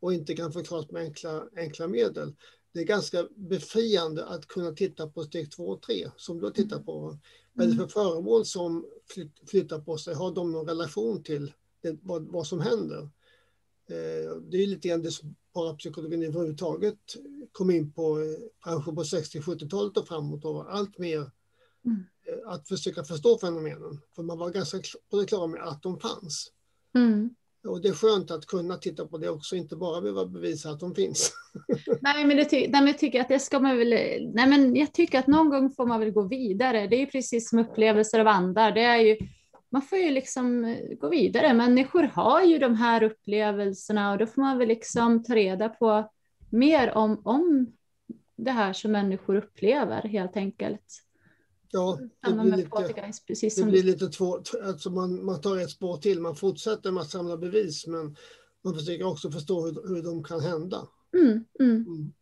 och 0.01 0.15
inte 0.15 0.35
kan 0.35 0.53
förklaras 0.53 0.91
med 0.91 1.03
enkla, 1.03 1.45
enkla 1.57 1.89
medel. 1.89 2.35
Det 2.73 2.81
är 2.81 2.85
ganska 2.85 3.29
befriande 3.37 4.25
att 4.25 4.47
kunna 4.47 4.73
titta 4.73 5.09
på 5.09 5.25
steg 5.25 5.53
två 5.53 5.69
och 5.69 5.83
tre 5.83 6.11
som 6.17 6.39
du 6.39 6.45
har 6.45 6.53
tittat 6.53 6.87
på. 6.87 7.19
Vad 7.57 7.66
är 7.66 7.70
det 7.70 7.76
för 7.76 7.86
föremål 7.86 8.44
som 8.44 8.86
flyt- 9.14 9.48
flyttar 9.50 9.78
på 9.78 9.98
sig? 9.98 10.14
Har 10.14 10.34
de 10.34 10.52
någon 10.52 10.66
relation 10.68 11.22
till 11.22 11.52
det, 11.82 11.98
vad, 12.02 12.22
vad 12.28 12.46
som 12.46 12.61
händer? 12.61 13.02
Eh, 13.86 14.36
Det 14.50 14.62
är 14.62 14.66
lite 14.66 14.88
grann 14.88 15.02
det 15.02 15.11
som 15.11 15.34
parapsykologin 15.55 16.22
överhuvudtaget 16.22 16.98
kom 17.52 17.70
in 17.70 17.92
på 17.92 18.18
eh, 18.18 18.24
kanske 18.64 18.92
på 18.92 19.02
60-70-talet 19.02 19.96
och 19.96 20.09
framåt 20.09 20.44
och 20.44 20.55
var 20.55 20.64
allt 20.64 20.98
mer 20.98 21.30
Mm. 21.86 22.05
eh, 22.24 22.48
att 22.52 22.68
försöka 22.68 23.05
förstå 23.05 23.38
fenomenen. 23.38 24.00
För 24.16 24.22
man 24.22 24.38
var 24.38 24.50
ganska 24.50 24.80
på 25.11 25.20
det 25.20 25.26
klara 25.26 25.46
med 25.46 25.62
att 25.68 25.82
de 25.82 26.00
fanns. 26.00 26.52
Mm. 26.94 27.34
Och 27.65 27.83
det 27.83 27.89
är 27.89 27.93
skönt 27.93 28.31
att 28.31 28.47
kunna 28.47 28.77
titta 28.77 29.07
på 29.07 29.19
det 29.19 29.29
också, 29.29 29.57
inte 29.57 29.77
bara 29.77 30.01
behöva 30.01 30.27
bevisa 30.27 30.71
att 30.71 30.81
de 30.81 30.95
finns. 30.95 31.33
Nej, 32.01 32.25
men 32.25 32.37
det 32.37 32.45
ty- 32.45 32.69
nej, 32.69 32.81
men 32.81 32.87
jag 32.87 32.99
tycker 32.99 33.21
att 33.21 33.29
det 33.29 33.39
ska 33.39 33.61
man 33.61 33.79
väl... 33.79 33.91
Nej, 34.35 34.47
men 34.47 34.77
jag 34.77 34.93
tycker 34.93 35.19
att 35.19 35.27
någon 35.27 35.51
gång 35.51 35.71
får 35.71 35.87
man 35.87 36.01
väl 36.01 36.11
gå 36.11 36.23
vidare. 36.23 36.87
Det 36.87 36.97
är 36.97 37.01
ju 37.01 37.07
precis 37.07 37.49
som 37.49 37.59
upplevelser 37.59 38.21
av 38.21 38.29
andar. 38.29 38.73
Det 38.73 38.83
är 38.83 38.97
ju, 38.97 39.17
man 39.71 39.83
får 39.83 39.99
ju 39.99 40.11
liksom 40.11 40.65
eh, 40.65 40.97
gå 41.01 41.09
vidare. 41.09 41.55
Människor 41.55 42.03
har 42.03 42.43
ju 42.43 42.59
de 42.59 42.75
här 42.75 43.03
upplevelserna 43.03 44.12
och 44.12 44.19
då 44.19 44.27
får 44.27 44.43
man 44.43 44.59
väl 44.59 44.69
liksom 44.69 45.23
ta 45.23 45.35
reda 45.35 45.69
på 45.69 46.11
mer 46.51 46.95
om, 46.95 47.23
om 47.25 47.73
det 48.37 48.51
här 48.51 48.73
som 48.73 48.93
människor 48.93 49.37
upplever 49.37 50.03
helt 50.03 50.37
enkelt. 50.37 50.85
Ja, 51.75 51.99
det 52.20 52.33
blir 52.33 52.45
med 52.45 52.59
lite, 52.59 53.12
precis 53.27 53.55
det 53.55 53.61
som 53.61 53.70
blir 53.70 53.83
lite 53.83 54.09
två, 54.09 54.43
alltså 54.62 54.91
man, 54.91 55.25
man 55.25 55.41
tar 55.41 55.59
ett 55.59 55.70
spår 55.70 55.97
till, 55.97 56.20
man 56.20 56.37
fortsätter 56.37 56.93
med 56.93 57.01
att 57.01 57.11
samla 57.11 57.37
bevis 57.37 57.87
men 57.87 58.16
man 58.64 58.75
försöker 58.75 59.07
också 59.07 59.31
förstå 59.31 59.66
hur, 59.66 59.95
hur 59.95 60.03
de 60.03 60.25
kan 60.25 60.41
hända. 60.41 60.89
Mm, 61.12 61.45
mm, 61.61 61.87
Mm. 61.87 62.12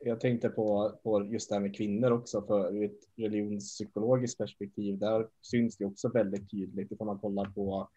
Jag 0.00 0.20
tänkte 0.20 0.48
på, 0.48 0.98
på 1.02 1.24
just 1.24 1.48
det 1.48 1.54
här 1.54 1.62
med 1.62 1.76
kvinnor 1.76 2.10
också, 2.10 2.42
för 2.42 2.76
ur 2.76 2.84
ett 2.84 3.00
religionspsykologiskt 3.16 4.38
perspektiv, 4.38 4.98
där 4.98 5.28
syns 5.42 5.76
det 5.76 5.84
också 5.84 6.08
väldigt 6.08 6.50
tydligt 6.50 6.92
ifall 6.92 7.06
man 7.06 7.18
kollar 7.18 7.44
på 7.44 7.88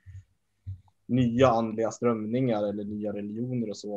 nya 1.05 1.47
andliga 1.47 1.91
strömningar 1.91 2.63
eller 2.63 2.83
nya 2.83 3.13
religioner 3.13 3.69
och 3.69 3.77
så. 3.77 3.93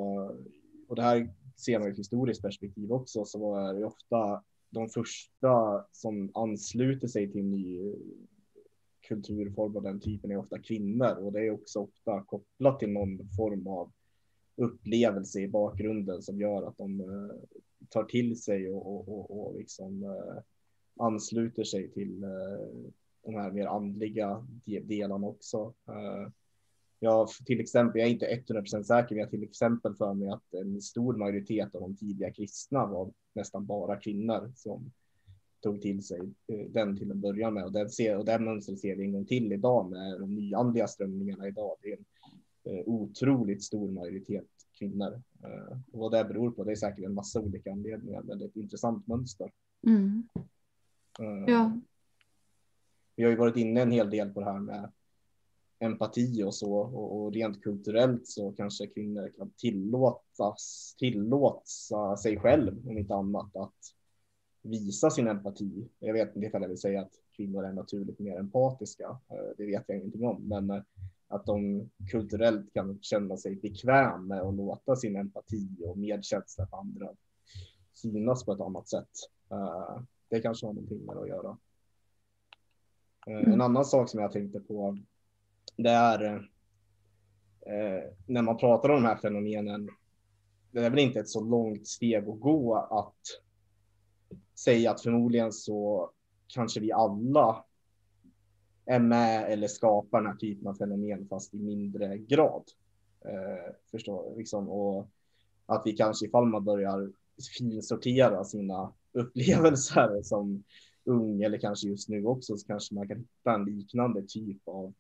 Och 0.89 0.97
det 0.97 1.03
här 1.03 1.35
ser 1.57 1.79
man 1.79 1.89
i 1.89 1.91
ett 1.91 1.99
historiskt 1.99 2.43
perspektiv 2.43 2.93
också, 2.93 3.25
så 3.25 3.57
är 3.57 3.75
det 3.75 3.85
ofta 3.85 4.43
de 4.73 4.89
första 4.89 5.85
som 5.93 6.31
ansluter 6.35 7.09
sig 7.09 7.33
till 7.33 7.41
en 7.41 7.51
ny 7.51 7.95
kulturform 9.09 9.77
av 9.77 9.83
den 9.83 10.01
typen 10.01 10.31
är 10.31 10.37
ofta 10.37 10.59
kvinnor 10.59 11.15
och 11.15 11.33
det 11.33 11.47
är 11.47 11.51
också 11.51 11.81
ofta 11.81 12.23
kopplat 12.23 12.79
till 12.79 12.93
någon 12.93 13.29
form 13.37 13.67
av 13.67 13.93
upplevelse 14.57 15.41
i 15.41 15.49
bakgrunden 15.49 16.23
som 16.23 16.41
gör 16.41 16.69
att 16.69 16.79
de 16.79 17.01
eh, 17.01 17.37
tar 17.89 18.05
till 18.05 18.43
sig 18.43 18.71
och, 18.71 18.87
och, 18.87 19.09
och, 19.09 19.47
och 19.47 19.59
liksom 19.59 20.03
eh, 20.03 20.43
ansluter 20.97 21.65
sig 21.65 21.91
till 21.91 22.23
eh, 22.25 22.93
de 23.25 23.35
här 23.35 23.51
mer 23.51 23.67
andliga 23.67 24.47
delarna 24.65 25.27
också. 25.27 25.75
Jag, 27.05 27.29
till 27.29 27.61
exempel, 27.61 28.01
jag 28.01 28.09
är 28.09 28.13
inte 28.13 28.43
100% 28.53 28.83
säker, 28.83 29.15
men 29.15 29.21
jag 29.21 29.31
till 29.31 29.43
exempel 29.43 29.95
för 29.95 30.15
mig 30.15 30.29
att 30.29 30.55
en 30.55 30.81
stor 30.81 31.17
majoritet 31.17 31.75
av 31.75 31.81
de 31.81 31.97
tidiga 31.97 32.33
kristna 32.33 32.87
var 32.87 33.13
nästan 33.35 33.67
bara 33.67 33.97
kvinnor 33.97 34.53
som 34.55 34.93
tog 35.63 35.83
till 35.83 36.03
sig 36.03 36.21
eh, 36.47 36.71
den 36.71 36.97
till 36.97 37.11
en 37.11 37.21
början 37.21 37.55
med. 37.55 37.65
Och 37.65 37.73
den, 37.73 37.91
ser, 37.91 38.19
och 38.19 38.25
den 38.25 38.45
mönstret 38.45 38.81
ser 38.81 38.97
vi 38.97 39.05
en 39.05 39.13
gång 39.13 39.27
till 39.27 39.53
idag 39.53 39.91
med 39.91 40.21
de 40.21 40.35
nyandliga 40.35 40.89
strömningarna 40.89 41.49
idag. 41.49 41.77
Det 41.83 41.93
är 41.93 41.97
en 41.97 42.05
eh, 42.79 42.83
otroligt 42.87 43.63
stor 43.63 43.91
majoritet 43.91 44.49
kvinnor. 44.79 45.23
Eh, 45.45 45.79
och 45.93 45.99
vad 46.01 46.13
det 46.13 46.25
beror 46.25 46.51
på, 46.51 46.65
det 46.65 46.73
är 46.73 46.77
säkert 46.77 47.05
en 47.05 47.15
massa 47.15 47.41
olika 47.41 47.73
anledningar, 47.73 48.23
men 48.23 48.39
det 48.39 48.45
är 48.45 48.49
ett 48.49 48.57
intressant 48.57 49.07
mönster. 49.07 49.51
mm. 51.19 51.45
Ja. 51.47 51.81
Vi 53.17 53.23
har 53.23 53.31
ju 53.31 53.37
varit 53.37 53.57
inne 53.57 53.83
en 53.83 53.91
hel 53.91 54.11
del 54.11 54.31
på 54.31 54.41
det 54.41 54.47
här 54.47 54.61
med 54.61 54.91
empati 55.83 56.43
och 56.43 56.55
så 56.55 56.75
och, 56.75 57.17
och 57.23 57.33
rent 57.33 57.63
kulturellt 57.63 58.27
så 58.27 58.53
kanske 58.53 58.87
kvinnor 58.87 59.33
kan 59.37 59.51
tillåtas 59.51 60.95
tillåta 60.99 62.17
sig 62.17 62.39
själv 62.39 62.89
om 62.89 62.99
inte 62.99 63.15
annat 63.15 63.57
att 63.57 63.75
visa 64.63 65.11
sin 65.11 65.29
empati. 65.29 65.89
Jag 65.99 66.13
vet 66.13 66.37
inte 66.37 66.47
ifall 66.49 66.63
jag 66.63 66.69
vill 66.69 66.79
säga 66.81 67.01
att 67.01 67.13
kvinnor 67.37 67.65
är 67.65 67.73
naturligt 67.73 68.19
mer 68.19 68.39
empatiska. 68.39 69.05
Eh, 69.29 69.57
Det 69.57 69.67
vet 69.67 69.85
jag 69.87 69.99
ingenting 69.99 70.27
om, 70.27 70.49
men 70.49 70.71
eh, 70.71 70.83
att 71.29 71.47
de 71.47 71.91
kulturellt 72.11 72.73
kan 72.73 72.99
känna 73.03 73.37
sig 73.37 73.57
bekväm 73.57 74.27
med 74.27 74.41
att 74.41 74.55
låta 74.55 74.97
sin 74.97 75.17
empati 75.17 75.69
och 75.87 75.99
medkänsla 75.99 76.67
för 76.67 76.77
andra 76.77 77.09
synas 77.95 78.45
på 78.45 78.53
ett 78.53 78.61
annat 78.61 78.89
sätt. 78.89 79.11
Eh, 79.51 80.03
Det 80.29 80.41
kanske 80.41 80.67
har 80.67 80.73
någonting 80.73 81.05
med 81.05 81.17
det 81.17 81.23
att 81.23 81.29
göra. 81.29 81.59
En 83.27 83.37
Mm. 83.47 83.61
annan 83.61 83.85
sak 83.85 84.09
som 84.09 84.21
jag 84.21 84.33
tänkte 84.33 84.61
på, 84.61 84.99
det 85.77 85.91
är 85.91 86.35
eh, 87.67 88.11
när 88.27 88.43
man 88.43 88.57
pratar 88.57 88.89
om 88.89 89.03
de 89.03 89.09
här 89.09 89.17
fenomenen, 89.17 89.89
det 90.71 90.81
är 90.81 90.91
väl 90.91 90.99
inte 90.99 91.21
ett 91.21 91.29
så 91.29 91.41
långt 91.41 91.87
steg 91.87 92.29
att 92.29 92.41
gå 92.41 92.75
att 92.77 93.41
säga 94.55 94.91
att 94.91 95.01
förmodligen 95.01 95.53
så 95.53 96.11
kanske 96.47 96.81
vi 96.81 96.93
alla 96.93 97.65
är 98.87 98.99
med 98.99 99.53
eller 99.53 99.69
skapar 99.69 100.21
den 100.21 100.31
här 100.31 100.37
typen 100.37 100.67
av 100.67 100.75
fenomen 100.75 101.29
fast 101.29 101.55
i 101.55 101.59
mindre 101.59 102.19
grad. 102.19 102.65
Eh, 103.25 103.75
förstår 103.91 104.37
liksom 104.37 104.69
och 104.69 105.09
att 105.67 105.83
vi 105.85 105.93
kanske 105.93 106.27
ifall 106.27 106.47
man 106.47 106.65
börjar 106.65 107.11
finsortera 107.59 108.45
sina 108.45 108.93
upplevelser 109.13 110.23
som 110.23 110.65
ung 111.05 111.43
eller 111.43 111.59
kanske 111.59 111.89
just 111.89 112.09
nu 112.09 112.25
också 112.25 112.57
så 112.57 112.67
kanske 112.67 112.95
man 112.95 113.09
kan 113.09 113.19
hitta 113.19 113.55
en 113.55 113.65
liknande 113.65 114.23
typ 114.23 114.69
av 114.69 114.95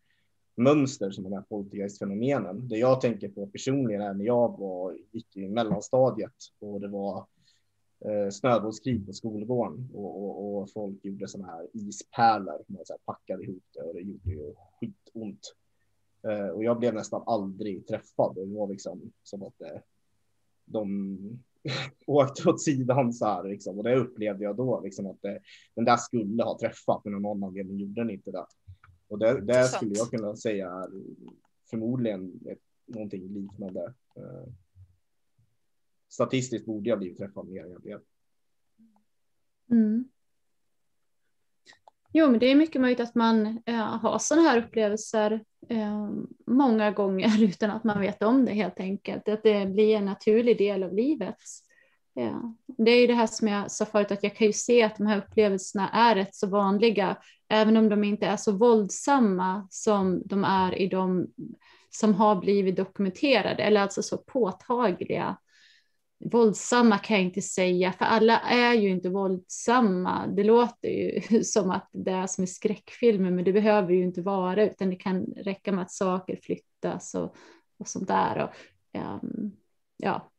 mönster 0.56 1.10
som 1.10 1.24
de 1.24 1.32
här 1.32 1.44
poltergeistfenomenen. 1.48 2.68
Det 2.68 2.78
jag 2.78 3.00
tänker 3.00 3.28
på 3.28 3.46
personligen 3.46 4.02
är 4.02 4.14
när 4.14 4.24
jag 4.24 4.58
var, 4.58 4.96
gick 5.12 5.36
i 5.36 5.48
mellanstadiet 5.48 6.34
och 6.60 6.80
det 6.80 6.88
var 6.88 7.26
eh, 8.04 8.30
snöbollskrig 8.30 9.06
på 9.06 9.12
skolgården 9.12 9.88
och, 9.94 10.22
och, 10.22 10.62
och 10.62 10.70
folk 10.72 11.04
gjorde 11.04 11.28
sådana 11.28 11.52
här 11.52 11.68
ispärlor. 11.72 12.64
Man 12.66 12.84
så 12.84 12.92
här 12.92 13.00
packade 13.04 13.44
ihop 13.44 13.64
det 13.74 13.80
och 13.80 13.94
det 13.94 14.00
gjorde 14.00 14.30
ju 14.30 14.54
skitont. 14.80 15.54
Eh, 16.28 16.48
och 16.48 16.64
jag 16.64 16.78
blev 16.78 16.94
nästan 16.94 17.22
aldrig 17.26 17.86
träffad. 17.86 18.34
Det 18.34 18.44
var 18.44 18.68
liksom 18.68 19.12
som 19.22 19.42
att 19.42 19.60
eh, 19.60 19.80
de 20.64 21.18
åkte 22.06 22.48
åt 22.48 22.62
sidan 22.62 23.12
så 23.12 23.26
här 23.26 23.44
liksom. 23.44 23.78
Och 23.78 23.84
det 23.84 23.96
upplevde 23.96 24.44
jag 24.44 24.56
då 24.56 24.80
liksom 24.80 25.06
att 25.06 25.24
eh, 25.24 25.34
den 25.74 25.84
där 25.84 25.96
skulle 25.96 26.42
ha 26.42 26.58
träffat 26.58 27.04
men 27.04 27.14
av 27.14 27.20
någon 27.20 27.44
anledning 27.44 27.78
gjorde 27.78 28.00
den 28.00 28.10
inte 28.10 28.30
det. 28.30 28.46
Och 29.12 29.18
det 29.18 29.30
Intressant. 29.30 29.76
skulle 29.76 29.94
jag 29.94 30.10
kunna 30.10 30.36
säga 30.36 30.86
förmodligen 31.70 32.40
ett, 32.46 32.58
någonting 32.86 33.28
liknande. 33.28 33.94
Eh, 34.16 34.52
statistiskt 36.08 36.66
borde 36.66 36.90
jag 36.90 36.98
blivit 36.98 37.18
träffad 37.18 37.48
mer 37.48 37.64
än 37.64 37.70
jag 37.70 37.80
blev. 37.82 38.00
Mm. 39.70 40.04
Jo, 42.12 42.30
men 42.30 42.40
det 42.40 42.46
är 42.46 42.54
mycket 42.54 42.80
möjligt 42.80 43.00
att 43.00 43.14
man 43.14 43.62
eh, 43.66 43.74
har 43.74 44.18
sådana 44.18 44.48
här 44.48 44.58
upplevelser 44.58 45.44
eh, 45.68 46.10
många 46.46 46.90
gånger 46.90 47.42
utan 47.44 47.70
att 47.70 47.84
man 47.84 48.00
vet 48.00 48.22
om 48.22 48.44
det 48.44 48.52
helt 48.52 48.80
enkelt. 48.80 49.28
Att 49.28 49.42
det 49.42 49.66
blir 49.66 49.96
en 49.96 50.04
naturlig 50.04 50.58
del 50.58 50.82
av 50.82 50.94
livet. 50.94 51.38
Ja. 52.14 52.54
Det 52.66 52.90
är 52.90 53.00
ju 53.00 53.06
det 53.06 53.14
här 53.14 53.26
som 53.26 53.48
jag 53.48 53.70
sa 53.70 53.84
förut, 53.84 54.10
att 54.10 54.22
jag 54.22 54.36
kan 54.36 54.46
ju 54.46 54.52
se 54.52 54.82
att 54.82 54.96
de 54.96 55.06
här 55.06 55.18
upplevelserna 55.18 55.88
är 55.88 56.14
rätt 56.14 56.34
så 56.34 56.46
vanliga, 56.46 57.16
även 57.48 57.76
om 57.76 57.88
de 57.88 58.04
inte 58.04 58.26
är 58.26 58.36
så 58.36 58.52
våldsamma 58.52 59.66
som 59.70 60.22
de 60.24 60.44
är 60.44 60.78
i 60.78 60.88
de 60.88 61.26
som 61.90 62.14
har 62.14 62.36
blivit 62.36 62.76
dokumenterade, 62.76 63.62
eller 63.62 63.80
alltså 63.80 64.02
så 64.02 64.18
påtagliga. 64.18 65.36
Våldsamma 66.24 66.98
kan 66.98 67.16
jag 67.16 67.24
inte 67.24 67.42
säga, 67.42 67.92
för 67.92 68.04
alla 68.04 68.40
är 68.40 68.74
ju 68.74 68.88
inte 68.90 69.08
våldsamma. 69.08 70.26
Det 70.26 70.44
låter 70.44 70.88
ju 70.88 71.44
som 71.44 71.70
att 71.70 71.88
det 71.92 72.10
är 72.10 72.26
som 72.26 72.44
i 72.44 72.46
skräckfilmer, 72.46 73.30
men 73.30 73.44
det 73.44 73.52
behöver 73.52 73.92
ju 73.92 74.04
inte 74.04 74.22
vara, 74.22 74.64
utan 74.64 74.90
det 74.90 74.96
kan 74.96 75.24
räcka 75.24 75.72
med 75.72 75.82
att 75.82 75.90
saker 75.90 76.38
flyttas 76.42 77.14
och, 77.14 77.36
och 77.78 77.88
sånt 77.88 78.08
där. 78.08 78.42
Och, 78.42 78.50
um, 79.00 79.56
ja, 79.96 80.31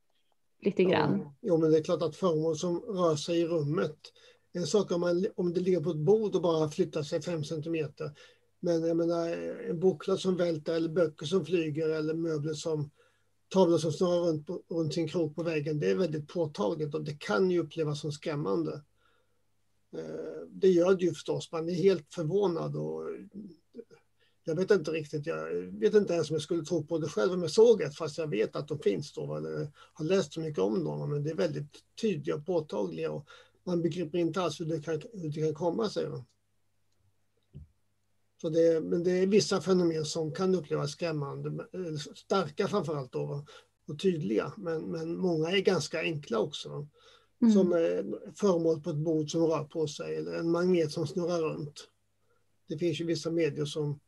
lite 0.65 0.83
grann. 0.83 1.19
Ja, 1.19 1.35
jo, 1.41 1.57
men 1.57 1.71
det 1.71 1.77
är 1.77 1.83
klart 1.83 2.01
att 2.01 2.15
föremål 2.15 2.57
som 2.57 2.79
rör 2.79 3.15
sig 3.15 3.39
i 3.39 3.45
rummet. 3.45 3.97
En 4.53 4.67
sak 4.67 4.91
om, 4.91 5.01
man, 5.01 5.25
om 5.35 5.53
det 5.53 5.59
ligger 5.59 5.81
på 5.81 5.89
ett 5.89 5.97
bord 5.97 6.35
och 6.35 6.41
bara 6.41 6.69
flyttar 6.69 7.03
sig 7.03 7.21
fem 7.21 7.43
centimeter. 7.43 8.11
Men 8.59 8.87
jag 8.87 8.97
menar, 8.97 9.29
en 9.69 9.79
boklad 9.79 10.19
som 10.19 10.37
välter 10.37 10.75
eller 10.75 10.89
böcker 10.89 11.25
som 11.25 11.45
flyger 11.45 11.89
eller 11.89 12.13
möbler 12.13 12.53
som 12.53 12.89
tavlor 13.53 13.77
som 13.77 13.91
snurrar 13.91 14.19
runt, 14.19 14.47
på, 14.47 14.61
runt 14.69 14.93
sin 14.93 15.07
krok 15.07 15.35
på 15.35 15.43
väggen. 15.43 15.79
Det 15.79 15.91
är 15.91 15.95
väldigt 15.95 16.27
påtagligt 16.27 16.95
och 16.95 17.03
det 17.03 17.19
kan 17.19 17.51
ju 17.51 17.59
upplevas 17.59 18.01
som 18.01 18.11
skrämmande. 18.11 18.81
Eh, 19.95 20.47
Det 20.49 20.69
gör 20.69 20.95
det 20.95 21.05
ju 21.05 21.13
förstås. 21.13 21.51
Man 21.51 21.69
är 21.69 21.73
helt 21.73 22.13
förvånad 22.13 22.75
och 22.75 23.03
jag 24.43 24.55
vet 24.55 24.71
inte 24.71 24.91
riktigt. 24.91 25.25
Jag 25.25 25.51
vet 25.79 25.93
inte 25.93 26.13
ens 26.13 26.29
om 26.29 26.33
jag 26.33 26.41
skulle 26.41 26.65
tro 26.65 26.85
på 26.85 26.97
det 26.97 27.07
själv 27.07 27.33
om 27.33 27.41
jag 27.41 27.51
såg 27.51 27.81
ett, 27.81 27.95
fast 27.95 28.17
jag 28.17 28.27
vet 28.27 28.55
att 28.55 28.67
de 28.67 28.79
finns 28.79 29.13
då, 29.13 29.35
eller 29.35 29.71
har 29.93 30.05
läst 30.05 30.33
så 30.33 30.39
mycket 30.39 30.59
om 30.59 30.83
dem. 30.83 31.09
Men 31.09 31.23
det 31.23 31.29
är 31.29 31.35
väldigt 31.35 31.83
tydliga 32.01 32.35
och 32.35 32.45
påtagliga 32.45 33.11
och 33.11 33.27
man 33.63 33.81
begriper 33.81 34.17
inte 34.17 34.41
alls 34.41 34.59
hur 34.59 34.65
det 34.65 34.81
kan, 34.81 35.01
hur 35.13 35.29
det 35.29 35.41
kan 35.41 35.53
komma 35.53 35.89
sig. 35.89 36.07
Så 38.41 38.49
det, 38.49 38.81
men 38.81 39.03
det 39.03 39.11
är 39.11 39.27
vissa 39.27 39.61
fenomen 39.61 40.05
som 40.05 40.33
kan 40.33 40.55
upplevas 40.55 40.91
skrämmande, 40.91 41.67
eller 41.73 41.97
starka 41.97 42.67
framförallt 42.67 43.11
då, 43.11 43.45
och 43.87 43.99
tydliga. 43.99 44.53
Men, 44.57 44.81
men 44.81 45.17
många 45.17 45.49
är 45.51 45.59
ganska 45.59 45.99
enkla 45.99 46.39
också. 46.39 46.87
Mm. 47.41 47.53
Som 47.53 47.73
eh, 47.73 48.31
föremål 48.35 48.81
på 48.81 48.89
ett 48.89 48.95
bord 48.95 49.31
som 49.31 49.45
rör 49.45 49.63
på 49.63 49.87
sig 49.87 50.15
eller 50.15 50.33
en 50.33 50.51
magnet 50.51 50.91
som 50.91 51.07
snurrar 51.07 51.41
runt. 51.41 51.89
Det 52.67 52.77
finns 52.77 53.01
ju 53.01 53.05
vissa 53.05 53.31
medier 53.31 53.65
som 53.65 53.99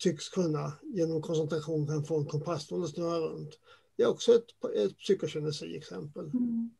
tycks 0.00 0.28
kunna 0.28 0.72
genom 0.82 1.22
koncentration 1.22 1.86
kan 1.86 2.04
få 2.04 2.18
en 2.18 2.26
kompass 2.26 2.72
att 2.72 2.90
snurra 2.90 3.18
runt. 3.18 3.58
Det 3.96 4.02
är 4.02 4.08
också 4.08 4.32
ett, 4.34 4.76
ett 4.76 4.98
psykokinesi-exempel. 4.98 6.24
Mm. 6.24 6.70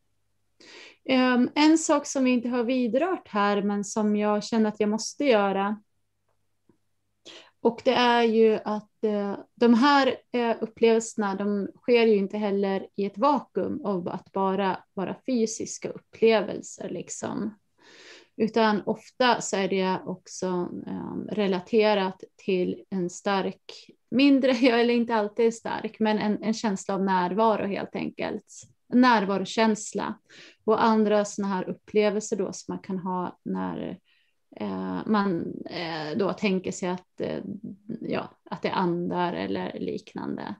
Ehm, 1.05 1.49
en 1.55 1.77
sak 1.77 2.07
som 2.07 2.23
vi 2.23 2.31
inte 2.31 2.49
har 2.49 2.63
vidrört 2.63 3.27
här, 3.27 3.61
men 3.61 3.83
som 3.83 4.15
jag 4.15 4.43
känner 4.43 4.69
att 4.69 4.79
jag 4.79 4.89
måste 4.89 5.25
göra. 5.25 5.81
Och 7.61 7.81
det 7.85 7.93
är 7.93 8.23
ju 8.23 8.59
att 8.65 9.03
eh, 9.03 9.37
de 9.55 9.73
här 9.73 10.15
eh, 10.31 10.55
upplevelserna, 10.61 11.35
de 11.35 11.67
sker 11.75 12.05
ju 12.05 12.15
inte 12.15 12.37
heller 12.37 12.87
i 12.95 13.05
ett 13.05 13.17
vakuum 13.17 13.85
av 13.85 14.07
att 14.07 14.31
bara 14.31 14.83
vara 14.93 15.15
fysiska 15.25 15.89
upplevelser 15.89 16.89
liksom. 16.89 17.53
Utan 18.37 18.81
ofta 18.85 19.41
så 19.41 19.57
är 19.57 19.67
det 19.67 19.99
också 20.05 20.47
ehm, 20.87 21.27
relaterat 21.31 22.23
till 22.35 22.83
en 22.89 23.09
stark, 23.09 23.89
mindre, 24.11 24.51
eller 24.79 24.93
inte 24.93 25.15
alltid 25.15 25.53
stark, 25.53 25.99
men 25.99 26.19
en, 26.19 26.43
en 26.43 26.53
känsla 26.53 26.93
av 26.93 27.03
närvaro 27.03 27.65
helt 27.65 27.95
enkelt. 27.95 28.45
En 28.93 29.01
närvarokänsla. 29.01 30.19
Och 30.65 30.83
andra 30.83 31.25
sådana 31.25 31.55
här 31.55 31.69
upplevelser 31.69 32.37
då 32.37 32.53
som 32.53 32.75
man 32.75 32.83
kan 32.83 32.99
ha 32.99 33.39
när 33.43 33.99
eh, 34.55 34.99
man 35.05 35.53
eh, 35.65 36.17
då 36.17 36.33
tänker 36.33 36.71
sig 36.71 36.89
att, 36.89 37.21
eh, 37.21 37.43
ja, 38.01 38.29
att 38.49 38.61
det 38.61 38.67
är 38.67 38.73
andar 38.73 39.33
eller 39.33 39.79
liknande. 39.79 40.55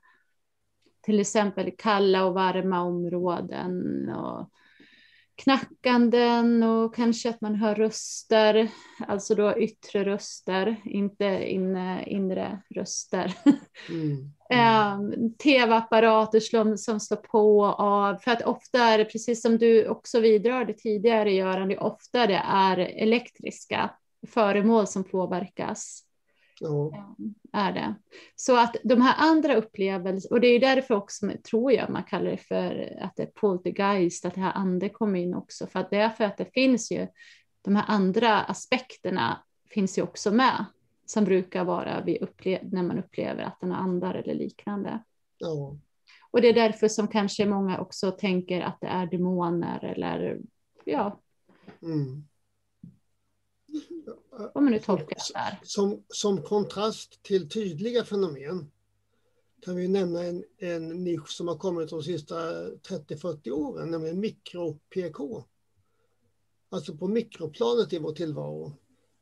Till 1.02 1.20
exempel 1.20 1.72
kalla 1.78 2.26
och 2.26 2.34
varma 2.34 2.82
områden 2.82 4.10
och 4.10 4.50
knackanden 5.44 6.64
och 6.64 6.96
kanske 6.96 7.30
att 7.30 7.42
man 7.42 7.56
hör 7.56 7.76
röster, 7.76 8.68
alltså 9.08 9.36
då 9.36 9.58
yttre 9.58 10.06
röster, 10.06 10.76
inte 10.86 11.26
inne, 11.50 12.04
inre 12.06 12.62
röster. 12.70 13.34
Mm. 13.90 14.32
Eh, 14.52 15.00
Tv-apparater 15.44 16.40
som, 16.40 16.78
som 16.78 17.00
slår 17.00 17.18
på 17.18 17.60
och 17.60 17.80
av. 17.80 18.16
För 18.16 18.32
att 18.32 18.42
ofta 18.42 18.80
är 18.80 18.98
det, 18.98 19.06
precis 19.06 19.42
som 19.42 19.58
du 19.58 19.88
också 19.88 20.20
vidrörde 20.20 20.74
tidigare 20.74 21.32
Göran, 21.34 21.68
det 21.68 21.74
är 21.74 21.84
ofta 21.84 22.28
det 22.28 22.42
är 22.46 22.78
elektriska 22.78 23.90
föremål 24.28 24.88
som 24.88 25.04
påverkas. 25.04 26.04
Ja. 26.64 27.16
Är 27.54 27.72
det. 27.72 27.96
Så 28.36 28.58
att 28.58 28.76
de 28.84 29.02
här 29.02 29.16
andra 29.18 29.56
upplevelserna, 29.56 30.36
och 30.36 30.42
det 30.42 30.48
är 30.48 30.60
därför 30.60 30.96
också, 30.96 31.32
tror 31.50 31.72
jag, 31.72 31.90
man 31.90 32.04
kallar 32.04 32.32
det 32.32 32.38
för 32.38 32.98
att 33.02 33.16
det 33.16 33.24
är 33.24 33.32
poltergeist, 33.36 34.26
att 34.26 34.36
det 34.36 34.42
här 34.42 34.54
ande 34.56 34.90
kommer 34.90 35.20
in 35.20 35.36
också. 35.36 35.68
För 35.68 35.80
att 35.80 35.90
det 35.90 35.98
är 35.98 36.10
för 36.10 36.24
att 36.24 36.38
det 36.38 36.54
finns 36.54 36.92
ju, 36.92 37.08
de 37.62 37.76
här 37.76 37.86
andra 37.88 38.40
aspekterna 38.42 39.44
finns 39.70 39.98
ju 39.98 40.02
också 40.02 40.32
med 40.32 40.66
som 41.06 41.26
brukar 41.26 41.64
vara 41.64 42.02
vid 42.02 42.28
när 42.62 42.84
man 42.84 43.00
upplever 43.00 43.44
att 43.44 43.60
den 43.60 43.72
andar 43.72 44.16
eller 44.16 44.34
liknande. 44.34 45.04
Ja. 45.38 45.78
Och 46.32 46.42
det 46.42 46.48
är 46.48 46.54
därför 46.54 46.88
som 46.88 47.08
kanske 47.08 47.46
många 47.46 47.80
också 47.80 48.12
tänker 48.12 48.62
att 48.62 48.82
det 48.82 48.88
är 48.88 49.06
demoner 49.06 49.84
eller 49.84 50.40
ja, 50.86 51.20
Mm. 51.84 52.24
Om 54.54 54.64
man 54.64 54.72
nu 54.72 54.80
tolkar 54.80 55.16
det 55.16 55.34
där. 55.34 55.60
Som, 55.64 56.04
som 56.08 56.44
kontrast 56.44 57.24
till 57.24 57.50
tydliga 57.50 58.04
fenomen 58.04 58.72
kan 59.62 59.76
vi 59.76 59.88
nämna 59.88 60.24
en, 60.24 60.44
en 60.58 61.04
nisch 61.04 61.30
som 61.30 61.48
har 61.48 61.58
kommit 61.58 61.90
de 61.90 62.04
sista 62.04 62.36
30-40 62.64 63.52
åren, 63.52 63.92
nämligen 63.92 64.20
mikro-PK. 64.20 65.44
Alltså 66.70 66.98
på 66.98 67.08
mikroplanet 67.08 67.94
i 67.94 68.00
vår 68.00 68.14
tillvaro. 68.14 68.74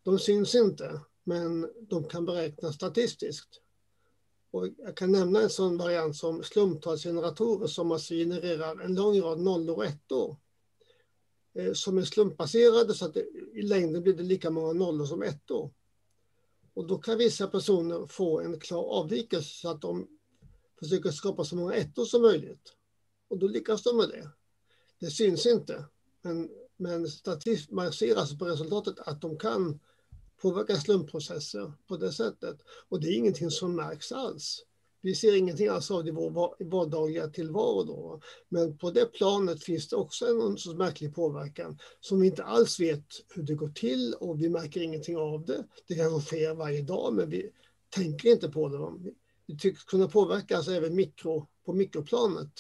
De 0.04 0.20
syns 0.20 0.56
inte, 0.56 1.00
men 1.24 1.70
de 1.90 2.04
kan 2.04 2.26
beräknas 2.26 2.76
statistiskt. 2.76 3.62
Och 4.52 4.68
jag 4.78 4.98
kan 4.98 5.12
nämna 5.12 5.42
en 5.42 5.50
sån 5.50 5.78
variant 5.78 6.16
som 6.16 6.44
slumptalsgeneratorer 6.44 7.68
som 7.68 7.92
alltså 7.92 8.14
genererar 8.14 8.82
en 8.82 8.96
lång 8.96 9.22
rad 9.22 9.40
nollor 9.40 9.76
och 9.76 9.86
ettor. 9.86 10.38
Eh, 11.54 11.74
som 11.74 11.98
är 11.98 12.04
slumpbaserade 12.04 12.94
så 12.94 13.06
att 13.06 13.14
det, 13.14 13.26
i 13.54 13.62
längden 13.62 14.04
blir 14.04 14.14
det 14.14 14.24
lika 14.24 14.50
många 14.50 14.74
nollor 14.74 15.06
som 15.06 15.24
ettor. 15.24 15.74
Och 16.74 16.88
då 16.88 16.98
kan 16.98 17.18
vissa 17.18 17.48
personer 17.48 18.08
få 18.08 18.40
en 18.40 18.60
klar 18.60 18.84
avvikelse 18.84 19.50
så 19.50 19.70
att 19.70 19.82
de 19.82 20.08
försöker 20.80 21.12
skapa 21.12 21.46
så 21.46 21.56
många 21.56 21.74
ettor 21.74 22.06
som 22.06 22.22
möjligt. 22.22 22.74
Och 23.28 23.40
då 23.40 23.48
lyckas 23.48 23.84
de 23.84 23.98
med 23.98 24.10
det. 24.10 24.30
Det 25.00 25.12
syns 25.12 25.46
inte, 25.46 25.86
men, 26.22 26.50
men 26.78 27.08
statistiskt 27.08 27.72
man 27.72 27.94
ser 27.94 28.16
alltså 28.16 28.38
på 28.38 28.46
resultatet 28.46 29.00
att 29.00 29.22
de 29.22 29.38
kan 29.38 29.80
påverka 30.42 30.76
slumpprocesser 30.76 31.74
på 31.88 31.98
det 31.98 32.12
sättet. 32.12 32.62
Och 32.90 33.02
det 33.02 33.08
är 33.08 33.18
ingenting 33.18 33.52
som 33.52 33.76
märks 33.76 34.12
alls. 34.12 34.66
Vi 35.02 35.16
ser 35.16 35.36
ingenting 35.36 35.68
alls 35.68 35.92
av 35.92 36.04
det 36.04 36.10
i 36.10 36.14
vår 36.14 36.64
vardagliga 36.64 37.28
tillvaro 37.28 37.84
då. 37.84 38.22
Men 38.50 38.78
på 38.78 38.92
det 38.92 39.06
planet 39.06 39.64
finns 39.64 39.88
det 39.88 39.96
också 39.96 40.26
en 40.26 40.58
sorts 40.58 40.78
märklig 40.78 41.16
påverkan 41.16 41.80
som 42.00 42.20
vi 42.20 42.28
inte 42.28 42.44
alls 42.44 42.80
vet 42.80 43.06
hur 43.36 43.44
det 43.44 43.56
går 43.56 43.70
till 43.70 44.14
och 44.14 44.42
vi 44.42 44.50
märker 44.50 44.82
ingenting 44.82 45.18
av 45.18 45.46
det. 45.46 45.64
Det 45.88 45.96
kanske 45.96 46.28
sker 46.28 46.54
varje 46.54 46.82
dag 46.82 47.14
men 47.14 47.30
vi 47.30 47.52
tänker 47.90 48.30
inte 48.30 48.50
på 48.50 48.70
det. 48.70 49.12
Vi 49.46 49.58
tycks 49.58 49.84
kunna 49.84 50.08
påverka 50.08 50.58
alltså 50.58 50.72
även 50.72 50.96
mikro, 50.96 51.48
på 51.66 51.74
mikroplanet 51.74 52.52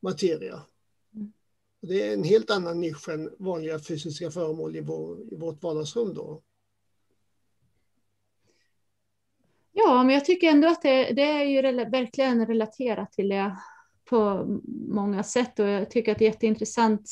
materia. 0.00 0.62
Mm. 1.14 1.32
Det 1.80 2.02
är 2.02 2.14
en 2.14 2.24
helt 2.24 2.50
annan 2.50 2.80
nisch 2.80 3.08
än 3.08 3.30
vanliga 3.38 3.78
fysiska 3.78 4.30
föremål 4.30 4.76
i, 4.76 4.80
vår, 4.80 5.32
i 5.32 5.36
vårt 5.36 5.62
vardagsrum 5.62 6.14
då. 6.14 6.42
Ja, 9.76 10.04
men 10.04 10.14
jag 10.14 10.24
tycker 10.24 10.50
ändå 10.50 10.68
att 10.68 10.82
det, 10.82 11.12
det 11.12 11.22
är 11.22 11.44
ju 11.44 11.62
rela, 11.62 11.84
verkligen 11.84 12.46
relaterat 12.46 13.12
till 13.12 13.28
det 13.28 13.56
på 14.04 14.44
många 14.88 15.22
sätt 15.22 15.58
och 15.58 15.66
jag 15.66 15.90
tycker 15.90 16.12
att 16.12 16.18
det 16.18 16.24
är 16.24 16.30
jätteintressant 16.30 17.10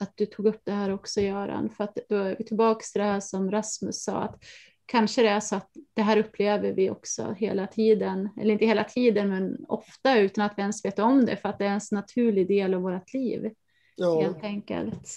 att 0.00 0.16
du 0.16 0.26
tog 0.26 0.46
upp 0.46 0.60
det 0.64 0.72
här 0.72 0.90
också 0.90 1.20
Göran, 1.20 1.70
för 1.70 1.84
att 1.84 1.98
då 2.08 2.16
är 2.16 2.36
vi 2.36 2.44
tillbaka 2.44 2.84
till 2.92 3.00
det 3.00 3.06
här 3.06 3.20
som 3.20 3.50
Rasmus 3.50 4.04
sa, 4.04 4.16
att 4.16 4.38
kanske 4.86 5.22
det 5.22 5.28
är 5.28 5.40
så 5.40 5.56
att 5.56 5.70
det 5.94 6.02
här 6.02 6.16
upplever 6.16 6.72
vi 6.72 6.90
också 6.90 7.34
hela 7.38 7.66
tiden, 7.66 8.28
eller 8.40 8.52
inte 8.52 8.66
hela 8.66 8.84
tiden, 8.84 9.28
men 9.28 9.64
ofta 9.68 10.18
utan 10.18 10.44
att 10.44 10.54
vi 10.56 10.62
ens 10.62 10.84
vet 10.84 10.98
om 10.98 11.26
det, 11.26 11.36
för 11.36 11.48
att 11.48 11.58
det 11.58 11.64
är 11.64 11.70
en 11.70 11.80
så 11.80 11.94
naturlig 11.94 12.48
del 12.48 12.74
av 12.74 12.82
vårt 12.82 13.14
liv. 13.14 13.52
Ja. 13.96 14.20
Helt 14.20 14.44
enkelt. 14.44 15.08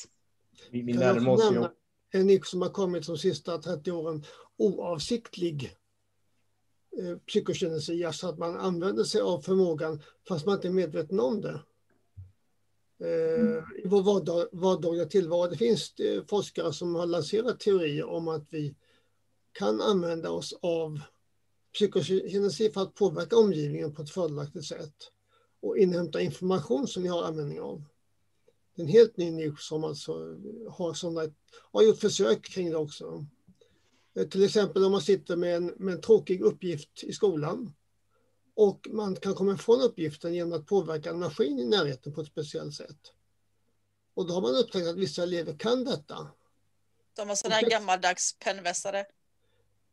Vi, 0.72 0.82
vi 0.82 0.94
närmar 0.94 1.32
oss 1.32 1.52
ju... 1.52 1.66
En 2.20 2.28
nick 2.28 2.46
som 2.46 2.62
har 2.62 2.70
kommit 2.70 3.08
de 3.08 3.18
sista 3.18 3.58
30 3.58 3.92
åren, 3.92 4.24
oavsiktlig 4.58 5.76
psykokinesi, 7.28 8.06
alltså 8.06 8.28
att 8.28 8.38
man 8.38 8.58
använder 8.58 9.04
sig 9.04 9.22
av 9.22 9.42
förmågan 9.42 10.02
fast 10.28 10.46
man 10.46 10.56
inte 10.56 10.68
är 10.68 10.72
medveten 10.72 11.20
om 11.20 11.42
det. 11.42 11.62
Eh, 13.00 13.42
mm. 13.42 13.64
I 13.84 13.88
vår 13.88 14.04
vardag, 14.04 14.48
vardagliga 14.52 15.06
tillvaro. 15.06 15.50
Det 15.50 15.58
finns 15.58 16.00
eh, 16.00 16.24
forskare 16.26 16.74
som 16.74 16.96
har 16.96 17.06
lanserat 17.06 17.60
teorier 17.60 18.06
om 18.06 18.28
att 18.28 18.48
vi 18.50 18.76
kan 19.52 19.82
använda 19.82 20.32
oss 20.32 20.54
av 20.62 21.00
psykokinesi 21.74 22.72
för 22.72 22.82
att 22.82 22.96
påverka 22.96 23.38
omgivningen 23.38 23.94
på 23.94 24.02
ett 24.02 24.10
fördelaktigt 24.10 24.66
sätt 24.66 24.96
och 25.62 25.78
inhämta 25.78 26.22
information 26.22 26.88
som 26.88 27.04
vi 27.04 27.10
har 27.10 27.24
användning 27.24 27.62
av. 27.62 27.84
Det 28.76 28.82
är 28.82 28.86
en 28.86 28.92
helt 28.92 29.18
ny 29.18 29.32
nisch 29.32 29.62
som 29.62 29.84
alltså 29.84 30.14
har, 30.70 30.94
sådana, 30.94 31.32
har 31.72 31.84
gjort 31.84 32.00
försök 32.00 32.46
kring 32.46 32.70
det 32.70 32.78
också. 32.78 33.26
Eh, 34.16 34.28
till 34.28 34.44
exempel 34.44 34.86
om 34.86 34.92
man 34.92 35.02
sitter 35.02 35.36
med 35.36 35.56
en, 35.56 35.66
med 35.66 35.94
en 35.94 36.02
tråkig 36.02 36.42
uppgift 36.42 37.04
i 37.04 37.14
skolan 37.14 37.74
och 38.56 38.88
man 38.92 39.16
kan 39.16 39.36
komma 39.36 39.54
ifrån 39.54 39.82
uppgiften 39.82 40.34
genom 40.34 40.60
att 40.60 40.66
påverka 40.66 41.10
en 41.10 41.20
maskin 41.20 41.60
i 41.60 41.66
närheten 41.66 42.14
på 42.14 42.22
ett 42.22 42.28
speciellt 42.28 42.76
sätt. 42.76 43.00
Och 44.14 44.28
då 44.28 44.34
har 44.34 44.42
man 44.42 44.56
upptäckt 44.56 44.88
att 44.88 44.98
vissa 44.98 45.24
elever 45.24 45.58
kan 45.58 45.84
detta. 45.84 46.28
De 47.16 47.30
har 47.30 47.36
sådana 47.36 47.56
här 47.56 47.70
gammaldags 47.70 48.36
pennvässare. 48.40 49.06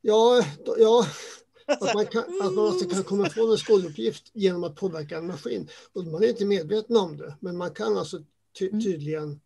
Ja, 0.00 0.44
ja 0.78 1.06
att 1.66 1.94
man, 1.94 2.06
kan, 2.06 2.22
att 2.22 2.52
man 2.52 2.66
alltså 2.66 2.88
kan 2.88 3.04
komma 3.04 3.26
ifrån 3.26 3.50
en 3.50 3.58
skoluppgift 3.58 4.30
genom 4.32 4.64
att 4.64 4.76
påverka 4.76 5.18
en 5.18 5.26
maskin. 5.26 5.68
Och 5.92 6.04
man 6.04 6.22
är 6.22 6.28
inte 6.28 6.44
medveten 6.44 6.96
om 6.96 7.16
det, 7.16 7.36
men 7.40 7.56
man 7.56 7.74
kan 7.74 7.98
alltså 7.98 8.24
ty 8.58 8.68
mm. 8.68 8.80
tydligen 8.82 9.40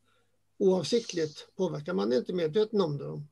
oavsiktligt 0.58 1.56
påverka. 1.56 1.94
Man 1.94 2.12
är 2.12 2.16
inte 2.16 2.32
medveten 2.32 2.80
om 2.80 2.98
det. 2.98 3.22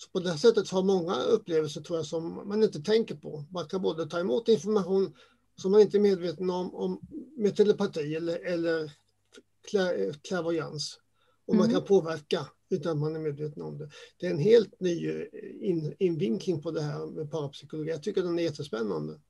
Så 0.00 0.10
på 0.10 0.20
det 0.20 0.38
sättet 0.38 0.70
har 0.70 0.82
många 0.82 1.22
upplevelser 1.22 1.80
tror 1.80 1.98
jag 1.98 2.06
som 2.06 2.48
man 2.48 2.62
inte 2.62 2.80
tänker 2.80 3.14
på. 3.14 3.44
Man 3.50 3.68
kan 3.68 3.82
både 3.82 4.06
ta 4.06 4.20
emot 4.20 4.48
information 4.48 5.14
som 5.60 5.72
man 5.72 5.80
inte 5.80 5.96
är 5.96 6.00
medveten 6.00 6.50
om, 6.50 6.74
om 6.74 7.00
med 7.36 7.56
telepati 7.56 8.14
eller, 8.14 8.38
eller 8.38 8.92
klärvoajans. 10.22 10.98
Och 11.46 11.54
mm. 11.54 11.66
man 11.66 11.74
kan 11.74 11.84
påverka 11.84 12.46
utan 12.70 12.92
att 12.92 12.98
man 12.98 13.16
är 13.16 13.20
medveten 13.20 13.62
om 13.62 13.78
det. 13.78 13.90
Det 14.20 14.26
är 14.26 14.30
en 14.30 14.38
helt 14.38 14.80
ny 14.80 15.08
eh, 15.08 15.26
in, 15.60 15.94
invinkling 15.98 16.62
på 16.62 16.70
det 16.70 16.82
här 16.82 17.06
med 17.06 17.30
parapsykologi. 17.30 17.90
Jag 17.90 18.02
tycker 18.02 18.22
den 18.22 18.38
är 18.38 18.42
jättespännande. 18.42 19.20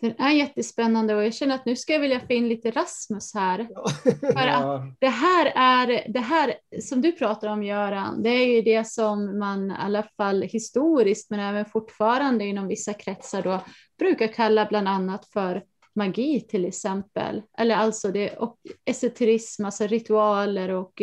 Den 0.00 0.14
är 0.18 0.30
jättespännande 0.30 1.14
och 1.14 1.24
jag 1.24 1.34
känner 1.34 1.54
att 1.54 1.66
nu 1.66 1.76
ska 1.76 1.92
jag 1.92 2.00
vilja 2.00 2.20
få 2.20 2.32
in 2.32 2.48
lite 2.48 2.70
Rasmus 2.70 3.34
här. 3.34 3.68
Ja. 3.70 3.88
För 4.20 4.46
att 4.46 4.82
det 4.98 5.08
här 5.08 5.52
är, 5.56 6.12
det 6.12 6.20
här 6.20 6.54
som 6.80 7.02
du 7.02 7.12
pratar 7.12 7.48
om 7.48 7.62
Göran, 7.62 8.22
det 8.22 8.28
är 8.28 8.46
ju 8.46 8.62
det 8.62 8.86
som 8.86 9.38
man 9.38 9.70
i 9.70 9.74
alla 9.78 10.02
fall 10.16 10.42
historiskt 10.42 11.30
men 11.30 11.40
även 11.40 11.64
fortfarande 11.64 12.44
inom 12.44 12.68
vissa 12.68 12.94
kretsar 12.94 13.42
då 13.42 13.60
brukar 13.98 14.26
kalla 14.26 14.66
bland 14.66 14.88
annat 14.88 15.26
för 15.26 15.62
magi 15.94 16.40
till 16.40 16.64
exempel. 16.64 17.42
Eller 17.58 17.74
alltså 17.74 18.08
det, 18.08 18.36
och 18.36 18.58
esoterism, 18.84 19.64
alltså 19.64 19.86
ritualer 19.86 20.68
och 20.68 21.02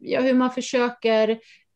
ja, 0.00 0.20
hur 0.20 0.34
man 0.34 0.50
försöker 0.50 1.28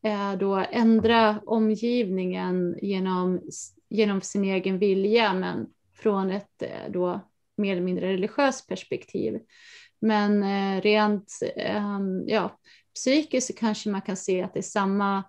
eh, 0.05 0.33
då 0.39 0.65
ändra 0.71 1.39
omgivningen 1.45 2.77
genom, 2.81 3.41
genom 3.89 4.21
sin 4.21 4.43
egen 4.43 4.79
vilja, 4.79 5.33
men 5.33 5.67
från 5.95 6.31
ett 6.31 6.61
eh, 6.61 6.89
då 6.89 7.21
mer 7.57 7.71
eller 7.71 7.81
mindre 7.81 8.13
religiöst 8.13 8.67
perspektiv. 8.67 9.39
Men 10.01 10.43
eh, 10.43 10.81
rent 10.81 11.39
ehm, 11.55 12.27
ja, 12.27 12.59
psykiskt 12.95 13.59
kanske 13.59 13.89
man 13.89 14.01
kan 14.01 14.17
se 14.17 14.41
att 14.41 14.53
det 14.53 14.59
är 14.59 14.61
samma 14.61 15.23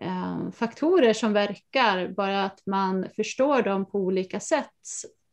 ehm, 0.00 0.52
faktorer 0.52 1.12
som 1.12 1.32
verkar, 1.32 2.08
bara 2.08 2.44
att 2.44 2.66
man 2.66 3.06
förstår 3.16 3.62
dem 3.62 3.90
på 3.90 3.98
olika 3.98 4.40
sätt 4.40 4.70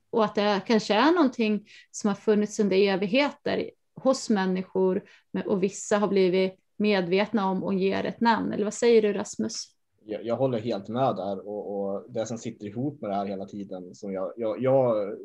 och 0.09 0.25
att 0.25 0.35
det 0.35 0.61
kanske 0.67 0.93
är 0.93 1.11
någonting 1.11 1.67
som 1.91 2.07
har 2.07 2.15
funnits 2.15 2.59
under 2.59 2.77
evigheter 2.77 3.69
hos 3.95 4.29
människor 4.29 5.03
och 5.45 5.63
vissa 5.63 5.97
har 5.97 6.07
blivit 6.07 6.59
medvetna 6.77 7.49
om 7.49 7.63
och 7.63 7.73
ger 7.73 8.03
ett 8.03 8.21
namn. 8.21 8.53
Eller 8.53 8.63
vad 8.63 8.73
säger 8.73 9.01
du 9.01 9.13
Rasmus? 9.13 9.74
Jag, 10.05 10.25
jag 10.25 10.35
håller 10.35 10.59
helt 10.59 10.89
med 10.89 11.15
där 11.15 11.47
och, 11.47 11.93
och, 11.93 12.05
det 12.09 12.25
som 12.25 12.37
sitter 12.37 12.65
ihop 12.65 13.01
med 13.01 13.09
det 13.09 13.15
här 13.15 13.25
hela 13.25 13.45
tiden 13.45 13.95
som 13.95 14.13
jag, 14.13 14.33
jag, 14.37 14.61
jag 14.61 15.15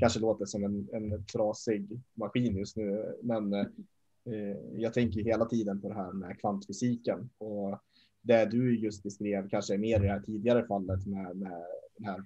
kanske 0.00 0.20
låter 0.20 0.44
som 0.44 0.64
en, 0.64 0.88
en 0.92 1.24
trasig 1.24 2.00
maskin 2.14 2.56
just 2.56 2.76
nu, 2.76 3.14
men 3.22 3.54
eh, 3.54 4.56
jag 4.76 4.94
tänker 4.94 5.24
hela 5.24 5.44
tiden 5.44 5.80
på 5.80 5.88
det 5.88 5.94
här 5.94 6.12
med 6.12 6.40
kvantfysiken 6.40 7.30
och 7.38 7.78
det 8.22 8.44
du 8.44 8.78
just 8.78 9.02
beskrev 9.02 9.48
kanske 9.48 9.74
är 9.74 9.78
mer 9.78 9.96
i 9.96 10.02
det 10.02 10.12
här 10.12 10.20
tidigare 10.20 10.66
fallet 10.66 11.06
med, 11.06 11.36
med 11.36 11.62
den 11.96 12.04
här 12.06 12.24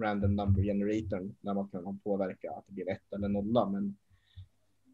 random 0.00 0.36
number 0.36 0.62
generatorn 0.62 1.34
när 1.40 1.54
man 1.54 1.68
kan 1.68 1.98
påverka 1.98 2.50
att 2.50 2.64
det 2.66 2.74
blir 2.74 2.90
ett 2.90 3.12
eller 3.12 3.28
nolla. 3.28 3.68
Men 3.68 3.96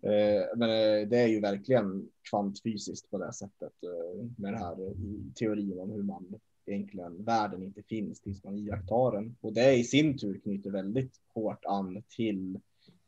Eh, 0.07 0.45
men 0.57 0.71
eh, 0.71 1.09
det 1.09 1.19
är 1.19 1.27
ju 1.27 1.41
verkligen 1.41 2.09
kvantfysiskt 2.31 3.11
på 3.11 3.19
det 3.19 3.33
sättet 3.33 3.73
eh, 3.83 4.25
med 4.37 4.53
det 4.53 4.59
här 4.59 4.91
i 4.91 5.33
teorin 5.35 5.79
om 5.79 5.91
hur 5.91 6.03
man 6.03 6.41
egentligen 6.67 7.25
världen 7.25 7.63
inte 7.63 7.83
finns 7.83 8.21
tills 8.21 8.45
man 8.45 8.59
iakttar 8.59 9.13
den. 9.13 9.37
Och 9.41 9.53
det 9.53 9.75
i 9.75 9.85
sin 9.85 10.19
tur 10.19 10.39
knyter 10.39 10.71
väldigt 10.71 11.21
hårt 11.35 11.65
an 11.65 12.03
till 12.09 12.61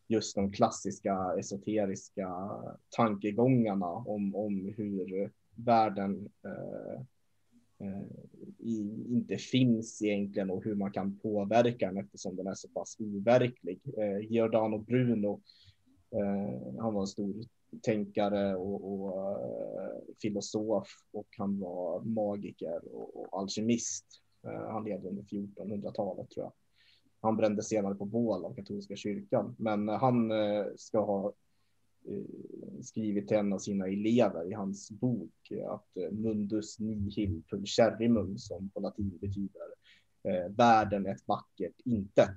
just 0.08 0.34
de 0.34 0.52
klassiska 0.52 1.34
esoteriska 1.38 2.50
tankegångarna 2.90 3.86
om, 3.86 4.34
om 4.34 4.74
hur 4.76 5.30
världen 5.54 6.28
eh, 6.44 7.02
i, 8.58 9.04
inte 9.08 9.36
finns 9.36 10.02
egentligen 10.02 10.50
och 10.50 10.64
hur 10.64 10.74
man 10.74 10.92
kan 10.92 11.18
påverka 11.18 11.86
den 11.86 11.96
eftersom 11.96 12.36
den 12.36 12.46
är 12.46 12.54
så 12.54 12.68
pass 12.68 12.96
overklig. 13.00 13.80
Eh, 13.98 14.30
Giordano 14.30 14.78
Bruno 14.78 15.40
Eh, 16.10 16.80
han 16.80 16.94
var 16.94 17.00
en 17.00 17.06
stor 17.06 17.34
tänkare 17.82 18.56
och, 18.56 18.92
och 18.92 19.30
eh, 19.30 19.98
filosof 20.22 20.88
och 21.12 21.28
han 21.38 21.60
var 21.60 22.00
magiker 22.00 22.94
och, 22.94 23.16
och 23.16 23.40
alkemist. 23.40 24.06
Eh, 24.46 24.70
han 24.70 24.84
levde 24.84 25.08
under 25.08 25.22
1400-talet 25.22 26.30
tror 26.30 26.44
jag. 26.44 26.52
Han 27.20 27.36
brändes 27.36 27.68
senare 27.68 27.94
på 27.94 28.04
bål 28.04 28.44
av 28.44 28.54
katolska 28.54 28.96
kyrkan, 28.96 29.56
men 29.58 29.88
eh, 29.88 29.98
han 29.98 30.30
eh, 30.30 30.66
ska 30.76 31.04
ha 31.04 31.32
eh, 32.08 32.22
skrivit 32.82 33.28
till 33.28 33.36
en 33.36 33.52
av 33.52 33.58
sina 33.58 33.86
elever 33.86 34.50
i 34.50 34.54
hans 34.54 34.90
bok 34.90 35.52
att 35.68 36.12
mundus 36.12 36.78
nihil 36.78 37.42
pulcherrimum 37.50 38.38
som 38.38 38.70
på 38.70 38.80
latin 38.80 39.18
betyder 39.20 39.78
världen 40.48 41.06
ett 41.06 41.28
vackert 41.28 41.80
intet. 41.84 42.36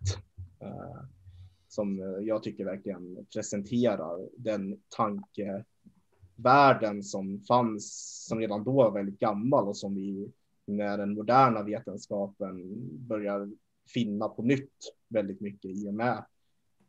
Som 1.71 1.99
eh, 1.99 2.27
jag 2.27 2.43
tycker 2.43 2.65
verkligen 2.65 3.25
presenterar 3.33 4.29
den 4.37 4.81
tankevärlden 4.89 7.03
som 7.03 7.39
fanns, 7.39 8.15
som 8.27 8.39
redan 8.39 8.63
då 8.63 8.71
var 8.71 8.91
väldigt 8.91 9.19
gammal 9.19 9.67
och 9.67 9.77
som 9.77 9.95
vi 9.95 10.31
när 10.65 10.97
den 10.97 11.13
moderna 11.13 11.63
vetenskapen 11.63 12.79
börjar 13.07 13.51
finna 13.93 14.29
på 14.29 14.43
nytt 14.43 14.93
väldigt 15.07 15.41
mycket 15.41 15.71
i 15.71 15.89
och 15.89 15.93
med 15.93 16.25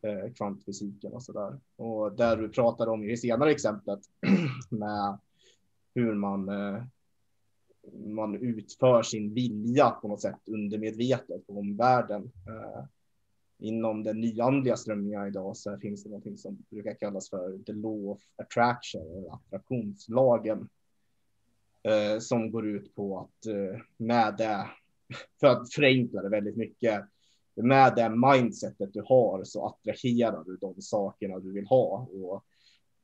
eh, 0.01 0.33
kvantfysiken 0.33 1.13
och 1.13 1.23
så 1.23 1.31
där. 1.31 1.59
Och 1.75 2.15
där 2.15 2.37
du 2.37 2.49
pratade 2.49 2.91
om 2.91 3.03
i 3.03 3.07
det 3.07 3.17
senare 3.17 3.51
exemplet 3.51 3.99
med 4.69 5.17
hur 5.95 6.13
man 6.13 6.49
eh, 6.49 6.83
man 8.05 8.35
utför 8.35 9.03
sin 9.03 9.33
vilja 9.33 9.89
på 9.89 10.07
något 10.07 10.21
sätt 10.21 10.39
undermedvetet 10.45 11.47
på 11.47 11.59
omvärlden. 11.59 12.23
Eh, 12.23 12.85
inom 13.63 14.03
den 14.03 14.21
nyandliga 14.21 14.77
strömningen 14.77 15.27
idag 15.27 15.57
så 15.57 15.77
finns 15.77 16.03
det 16.03 16.09
något 16.09 16.39
som 16.39 16.65
brukar 16.69 16.93
kallas 16.93 17.29
för 17.29 17.57
the 17.65 17.73
law 17.73 18.09
of 18.09 18.21
attraction, 18.35 19.01
eller 19.01 19.33
attraktionslagen 19.33 20.69
eh, 21.83 22.19
som 22.19 22.51
går 22.51 22.67
ut 22.67 22.95
på 22.95 23.19
att 23.19 23.45
eh, 23.45 23.81
med 23.97 24.35
det, 24.37 24.69
för 25.39 25.47
att 25.47 25.73
förenkla 25.73 26.21
det 26.21 26.29
väldigt 26.29 26.57
mycket, 26.57 27.05
med 27.55 27.95
det 27.95 28.09
mindsetet 28.09 28.93
du 28.93 29.01
har 29.05 29.43
så 29.43 29.65
attraherar 29.65 30.43
du 30.43 30.57
de 30.57 30.81
sakerna 30.81 31.39
du 31.39 31.51
vill 31.51 31.67
ha 31.67 32.07
och 32.11 32.45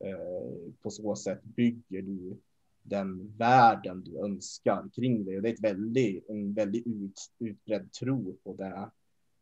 eh, 0.07 0.73
på 0.81 0.89
så 0.89 1.15
sätt 1.15 1.43
bygger 1.43 2.01
du 2.01 2.37
den 2.83 3.37
världen 3.37 4.03
du 4.03 4.19
önskar 4.19 4.89
kring 4.95 5.25
dig. 5.25 5.35
Och 5.35 5.41
det 5.41 5.49
är 5.49 5.53
ett 5.53 5.63
väldigt, 5.63 6.29
en 6.29 6.53
väldigt 6.53 6.87
ut, 6.87 7.31
utbredd 7.39 7.91
tro 7.91 8.37
på 8.43 8.55
det, 8.55 8.89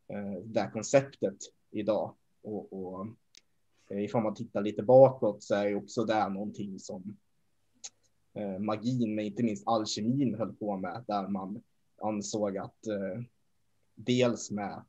eh, 0.07 0.39
det 0.45 0.69
konceptet 0.73 1.37
idag. 1.71 2.13
Och, 2.43 2.73
och 2.73 3.07
eh, 3.89 4.03
ifall 4.03 4.23
man 4.23 4.35
tittar 4.35 4.61
lite 4.61 4.83
bakåt 4.83 5.43
så 5.43 5.55
är 5.55 5.75
också 5.75 6.05
det 6.05 6.29
någonting 6.29 6.79
som 6.79 7.17
eh, 8.33 8.59
magin, 8.59 9.15
men 9.15 9.25
inte 9.25 9.43
minst 9.43 9.67
alkemin 9.67 10.35
höll 10.35 10.53
på 10.53 10.77
med, 10.77 11.03
där 11.07 11.27
man 11.27 11.61
ansåg 12.01 12.57
att 12.57 12.87
eh, 12.87 13.21
dels 13.95 14.51
med 14.51 14.83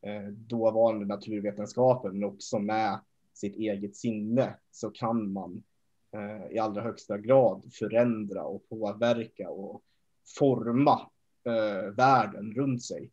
eh, 0.00 0.28
dåvarande 0.28 1.06
naturvetenskapen, 1.06 2.12
men 2.12 2.24
också 2.24 2.58
med 2.58 3.00
sitt 3.34 3.56
eget 3.56 3.96
sinne 3.96 4.54
så 4.70 4.90
kan 4.90 5.32
man 5.32 5.62
eh, 6.12 6.52
i 6.52 6.58
allra 6.58 6.82
högsta 6.82 7.18
grad 7.18 7.62
förändra 7.72 8.44
och 8.44 8.68
påverka 8.68 9.50
och 9.50 9.82
forma 10.38 11.10
eh, 11.44 11.90
världen 11.90 12.52
runt 12.52 12.82
sig 12.82 13.10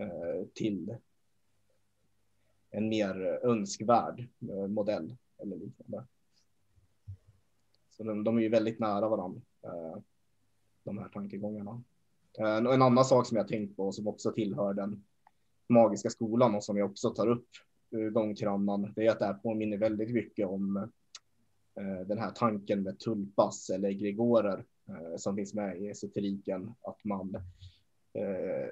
Eh, 0.00 0.46
till 0.54 0.96
en 2.70 2.88
mer 2.88 3.40
önskvärd 3.42 4.28
eh, 4.50 4.66
modell 4.66 5.16
eller 5.38 5.56
liknande. 5.56 6.06
Så 7.90 8.02
de, 8.02 8.24
de 8.24 8.36
är 8.38 8.42
ju 8.42 8.48
väldigt 8.48 8.78
nära 8.78 9.08
varandra, 9.08 9.40
eh, 9.62 9.96
de 10.84 10.98
här 10.98 11.08
tankegångarna. 11.08 11.82
En, 12.38 12.66
en 12.66 12.82
annan 12.82 13.04
sak 13.04 13.26
som 13.26 13.36
jag 13.36 13.48
tänkt 13.48 13.76
på 13.76 13.92
som 13.92 14.08
också 14.08 14.32
tillhör 14.32 14.74
den 14.74 15.04
magiska 15.68 16.10
skolan 16.10 16.54
och 16.54 16.64
som 16.64 16.76
jag 16.76 16.90
också 16.90 17.10
tar 17.10 17.26
upp 17.28 17.48
ur 17.90 18.10
gångkrannan, 18.10 18.92
det 18.96 19.06
är 19.06 19.10
att 19.10 19.18
det 19.18 19.26
här 19.26 19.34
påminner 19.34 19.76
väldigt 19.78 20.10
mycket 20.10 20.46
om 20.46 20.90
den 22.06 22.18
här 22.18 22.30
tanken 22.30 22.82
med 22.82 22.98
tulpas 22.98 23.70
eller 23.70 23.90
gregorer 23.90 24.64
som 25.16 25.36
finns 25.36 25.54
med 25.54 25.82
i 25.82 25.88
esoteriken, 25.88 26.74
att 26.82 27.04
man 27.04 27.36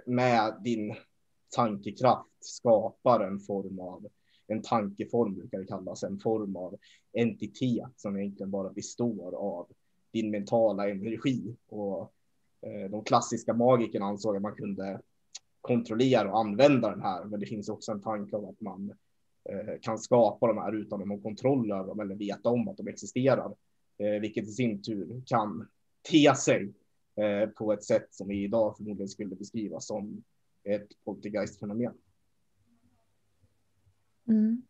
med 0.06 0.54
din 0.64 0.96
tankekraft 1.50 2.44
skapar 2.44 3.20
en 3.20 3.40
form 3.40 3.80
av 3.80 4.06
en 4.48 4.62
tankeform 4.62 5.34
brukar 5.34 5.58
det 5.58 5.66
kallas, 5.66 6.02
en 6.02 6.18
form 6.18 6.56
av 6.56 6.76
entitet 7.12 7.92
som 7.96 8.16
egentligen 8.16 8.50
bara 8.50 8.70
består 8.70 9.34
av 9.34 9.66
din 10.10 10.30
mentala 10.30 10.90
energi. 10.90 11.56
Och 11.68 12.12
eh, 12.60 12.90
de 12.90 13.04
klassiska 13.04 13.54
magikerna 13.54 14.06
ansåg 14.06 14.36
att 14.36 14.42
man 14.42 14.54
kunde 14.54 15.00
kontrollera 15.60 16.32
och 16.32 16.40
använda 16.40 16.90
den 16.90 17.02
här, 17.02 17.24
men 17.24 17.40
det 17.40 17.46
finns 17.46 17.68
också 17.68 17.92
en 17.92 18.02
tanke 18.02 18.36
om 18.36 18.44
att 18.44 18.60
man 18.60 18.94
eh, 19.44 19.80
kan 19.82 19.98
skapa 19.98 20.46
de 20.46 20.58
här 20.58 20.72
utan 20.72 21.00
någon 21.00 21.22
kontroll 21.22 21.72
över 21.72 21.86
dem 21.86 22.00
eller 22.00 22.14
veta 22.14 22.48
om 22.48 22.68
att 22.68 22.76
de 22.76 22.88
existerar, 22.88 23.54
eh, 23.98 24.20
vilket 24.20 24.44
i 24.44 24.52
sin 24.52 24.82
tur 24.82 25.22
kan 25.26 25.68
te 26.10 26.34
sig 26.34 26.72
eh, 27.16 27.48
på 27.48 27.72
ett 27.72 27.84
sätt 27.84 28.06
som 28.10 28.28
vi 28.28 28.44
idag 28.44 28.76
förmodligen 28.76 29.08
skulle 29.08 29.36
beskriva 29.36 29.80
som 29.80 30.24
ett 30.68 31.04
poltergeistfenomen. 31.04 31.94
Mm. 34.28 34.62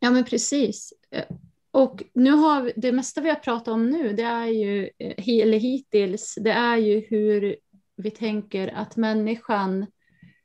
Ja, 0.00 0.10
men 0.10 0.24
precis. 0.24 0.92
Och 1.70 2.02
nu 2.12 2.30
har 2.30 2.62
vi, 2.62 2.72
det 2.76 2.92
mesta 2.92 3.20
vi 3.20 3.28
har 3.28 3.36
pratat 3.36 3.68
om 3.68 3.90
nu, 3.90 4.12
det 4.12 4.22
är 4.22 4.46
ju, 4.46 4.90
eh, 4.98 5.42
eller 5.42 5.58
hittills, 5.58 6.38
det 6.40 6.50
är 6.50 6.76
ju 6.76 7.00
hur 7.00 7.56
vi 7.96 8.10
tänker 8.10 8.68
att 8.68 8.96
människan, 8.96 9.86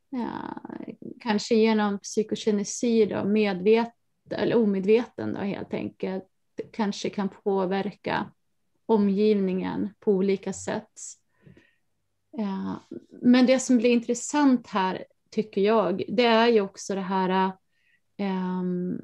ja, 0.09 0.61
kanske 1.19 1.55
genom 1.55 1.99
psykokinesi, 1.99 3.05
då, 3.05 3.25
medveten 3.25 3.93
eller 4.31 4.55
omedveten 4.55 5.33
då, 5.33 5.39
helt 5.39 5.73
enkelt, 5.73 6.23
kanske 6.71 7.09
kan 7.09 7.29
påverka 7.29 8.31
omgivningen 8.85 9.89
på 9.99 10.11
olika 10.11 10.53
sätt. 10.53 10.91
Eh, 12.37 12.75
men 13.21 13.45
det 13.45 13.59
som 13.59 13.77
blir 13.77 13.89
intressant 13.89 14.67
här 14.67 15.05
tycker 15.31 15.61
jag, 15.61 16.03
det 16.07 16.25
är 16.25 16.47
ju 16.47 16.61
också 16.61 16.95
det 16.95 17.01
här, 17.01 17.51
um, 18.19 18.99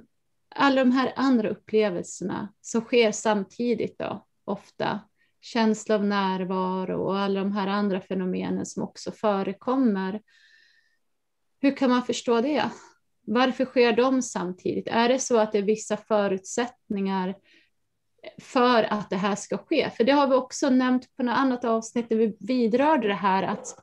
alla 0.55 0.83
de 0.83 0.91
här 0.91 1.13
andra 1.15 1.49
upplevelserna 1.49 2.53
som 2.61 2.81
sker 2.81 3.11
samtidigt 3.11 3.99
då, 3.99 4.25
ofta. 4.45 4.99
Känsla 5.41 5.95
av 5.95 6.05
närvaro 6.05 7.03
och 7.03 7.17
alla 7.17 7.39
de 7.39 7.51
här 7.51 7.67
andra 7.67 8.01
fenomenen 8.01 8.65
som 8.65 8.83
också 8.83 9.11
förekommer. 9.11 10.21
Hur 11.61 11.77
kan 11.77 11.89
man 11.89 12.03
förstå 12.03 12.41
det? 12.41 12.69
Varför 13.21 13.65
sker 13.65 13.93
de 13.93 14.21
samtidigt? 14.21 14.87
Är 14.87 15.09
det 15.09 15.19
så 15.19 15.37
att 15.37 15.51
det 15.51 15.57
är 15.57 15.63
vissa 15.63 15.97
förutsättningar 15.97 17.35
för 18.41 18.83
att 18.83 19.09
det 19.09 19.15
här 19.15 19.35
ska 19.35 19.57
ske? 19.57 19.89
För 19.89 20.03
det 20.03 20.11
har 20.11 20.27
vi 20.27 20.35
också 20.35 20.69
nämnt 20.69 21.17
på 21.17 21.23
något 21.23 21.37
annat 21.37 21.65
avsnitt 21.65 22.09
där 22.09 22.15
vi 22.15 22.37
vidrörde 22.39 23.07
det 23.07 23.13
här 23.13 23.43
att 23.43 23.75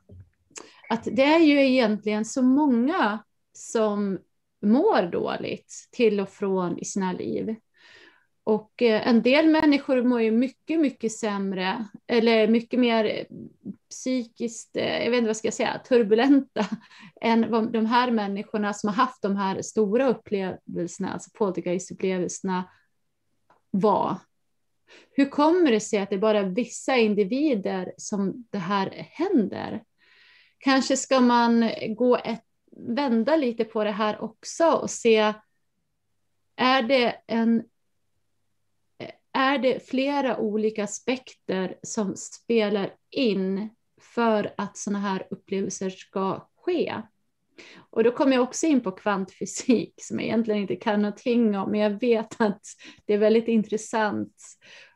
att 0.89 1.05
det 1.05 1.23
är 1.23 1.39
ju 1.39 1.67
egentligen 1.67 2.25
så 2.25 2.43
många 2.43 3.19
som 3.53 4.19
mår 4.63 5.11
dåligt 5.11 5.89
till 5.93 6.21
och 6.21 6.29
från 6.29 6.79
i 6.79 6.85
sina 6.85 7.13
liv. 7.13 7.57
Och 8.45 8.83
eh, 8.83 9.09
en 9.09 9.23
del 9.23 9.49
människor 9.49 10.03
mår 10.03 10.21
ju 10.21 10.31
mycket, 10.31 10.81
mycket 10.81 11.13
sämre 11.13 11.89
eller 12.07 12.49
mycket 12.49 12.81
mer 12.81 13.27
psykiskt, 13.91 14.77
eh, 14.77 15.05
jag 15.05 15.11
vet 15.11 15.19
inte 15.19 15.27
vad 15.27 15.37
ska 15.37 15.47
jag 15.47 15.55
säga, 15.55 15.81
turbulenta 15.89 16.67
än 17.21 17.71
de 17.73 17.87
här 17.87 18.11
människorna 18.11 18.73
som 18.73 18.89
har 18.89 18.95
haft 18.95 19.23
de 19.23 19.37
här 19.37 19.63
stora 19.63 20.09
upplevelserna, 20.09 21.13
alltså 21.13 21.31
poltergeistupplevelserna 21.35 22.65
vara. 23.81 24.21
Hur 25.11 25.29
kommer 25.29 25.71
det 25.71 25.81
sig 25.81 25.99
att 25.99 26.11
det 26.11 26.17
är 26.17 26.21
bara 26.21 26.43
vissa 26.43 26.97
individer 26.97 27.93
som 27.97 28.47
det 28.51 28.59
här 28.59 28.91
händer? 29.11 29.85
Kanske 30.59 30.97
ska 30.97 31.21
man 31.21 31.71
gå 31.89 32.17
ett, 32.17 32.45
vända 32.77 33.37
lite 33.37 33.65
på 33.65 33.85
det 33.85 33.91
här 33.91 34.21
också 34.21 34.71
och 34.71 34.91
se, 34.91 35.35
är 36.57 36.83
det, 36.83 37.23
en, 37.27 37.65
är 39.33 39.59
det 39.59 39.89
flera 39.89 40.39
olika 40.39 40.85
aspekter 40.85 41.79
som 41.83 42.17
spelar 42.17 42.95
in 43.11 43.69
för 44.01 44.55
att 44.57 44.77
sådana 44.77 44.99
här 44.99 45.27
upplevelser 45.31 45.91
ska 45.91 46.49
ske? 46.57 47.03
Och 47.91 48.05
då 48.05 48.11
kommer 48.11 48.33
jag 48.33 48.43
också 48.43 48.67
in 48.67 48.81
på 48.81 48.93
kvantfysik 48.93 49.95
som 49.97 50.19
jag 50.19 50.27
egentligen 50.27 50.61
inte 50.61 50.77
kan 50.77 51.03
någonting 51.03 51.57
om, 51.57 51.71
men 51.71 51.81
jag 51.81 52.01
vet 52.01 52.41
att 52.41 52.63
det 53.05 53.15
är 53.15 53.19
väldigt 53.19 53.49
intressant 53.49 54.35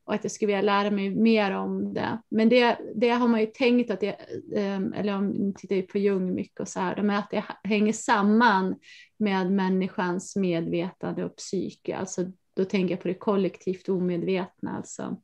och 0.05 0.15
att 0.15 0.25
jag 0.25 0.33
skulle 0.33 0.47
vilja 0.47 0.63
lära 0.63 0.91
mig 0.91 1.11
mer 1.11 1.51
om 1.51 1.95
det. 1.95 2.23
Men 2.29 2.49
det, 2.49 2.79
det 2.95 3.09
har 3.09 3.29
man 3.29 3.41
ju 3.41 3.47
tänkt 3.47 3.91
att 3.91 4.01
det, 4.01 4.17
ehm, 4.57 4.93
eller 4.93 5.17
om 5.17 5.27
man 5.27 5.55
tittar 5.55 5.83
på 5.83 5.99
Jung 5.99 6.35
mycket 6.35 6.61
och 6.61 6.69
så 6.69 6.81
här, 6.81 7.11
att 7.11 7.31
det 7.31 7.45
hänger 7.65 7.93
samman 7.93 8.77
med 9.19 9.53
människans 9.53 10.37
medvetande 10.37 11.25
och 11.25 11.37
psyke, 11.37 11.97
alltså 11.97 12.25
då 12.57 12.65
tänker 12.65 12.95
jag 12.95 13.03
på 13.03 13.09
det 13.09 13.15
kollektivt 13.15 13.89
omedvetna. 13.89 14.77
Alltså, 14.77 15.17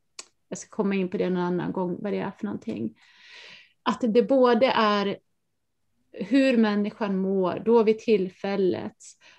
jag 0.49 0.59
ska 0.59 0.77
komma 0.77 0.95
in 0.95 1.09
på 1.09 1.17
det 1.17 1.31
någon 1.31 1.43
annan 1.43 1.73
gång, 1.73 1.97
vad 2.03 2.13
det 2.13 2.19
är 2.19 2.31
för 2.31 2.45
någonting. 2.45 2.95
Att 3.83 4.01
det 4.01 4.23
både 4.23 4.67
är 4.67 5.19
hur 6.17 6.57
människan 6.57 7.19
mår 7.19 7.63
då 7.65 7.83
vid 7.83 7.99
tillfället. 7.99 8.97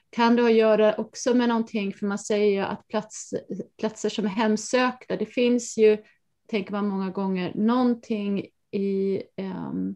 Kan 0.10 0.36
det 0.36 0.42
ha 0.42 0.50
att 0.50 0.56
göra 0.56 0.96
också 0.96 1.34
med 1.34 1.50
någonting, 1.50 1.94
för 1.94 2.06
man 2.06 2.20
säger 2.20 2.52
ju 2.52 2.60
att 2.60 2.88
plats, 2.88 3.34
platser 3.80 4.10
som 4.10 4.26
är 4.26 4.30
hemsökta, 4.30 5.16
det 5.18 5.26
finns 5.26 5.78
ju, 5.78 5.98
tänker 6.48 6.72
man 6.72 6.88
många 6.88 7.10
gånger, 7.10 7.52
någonting 7.56 8.46
i, 8.72 9.22
um, 9.38 9.96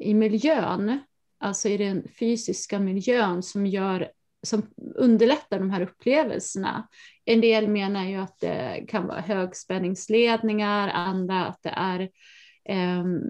i 0.00 0.14
miljön, 0.14 0.98
alltså 1.38 1.68
i 1.68 1.76
den 1.76 2.08
fysiska 2.18 2.78
miljön 2.78 3.42
som 3.42 3.66
gör 3.66 4.10
som 4.46 4.70
underlättar 4.94 5.58
de 5.58 5.70
här 5.70 5.80
upplevelserna. 5.80 6.88
En 7.24 7.40
del 7.40 7.68
menar 7.68 8.04
ju 8.04 8.16
att 8.16 8.38
det 8.40 8.84
kan 8.88 9.06
vara 9.06 9.20
högspänningsledningar, 9.20 10.88
andra 10.88 11.46
att 11.46 11.62
det 11.62 11.74
är 11.76 12.10
um, 13.00 13.20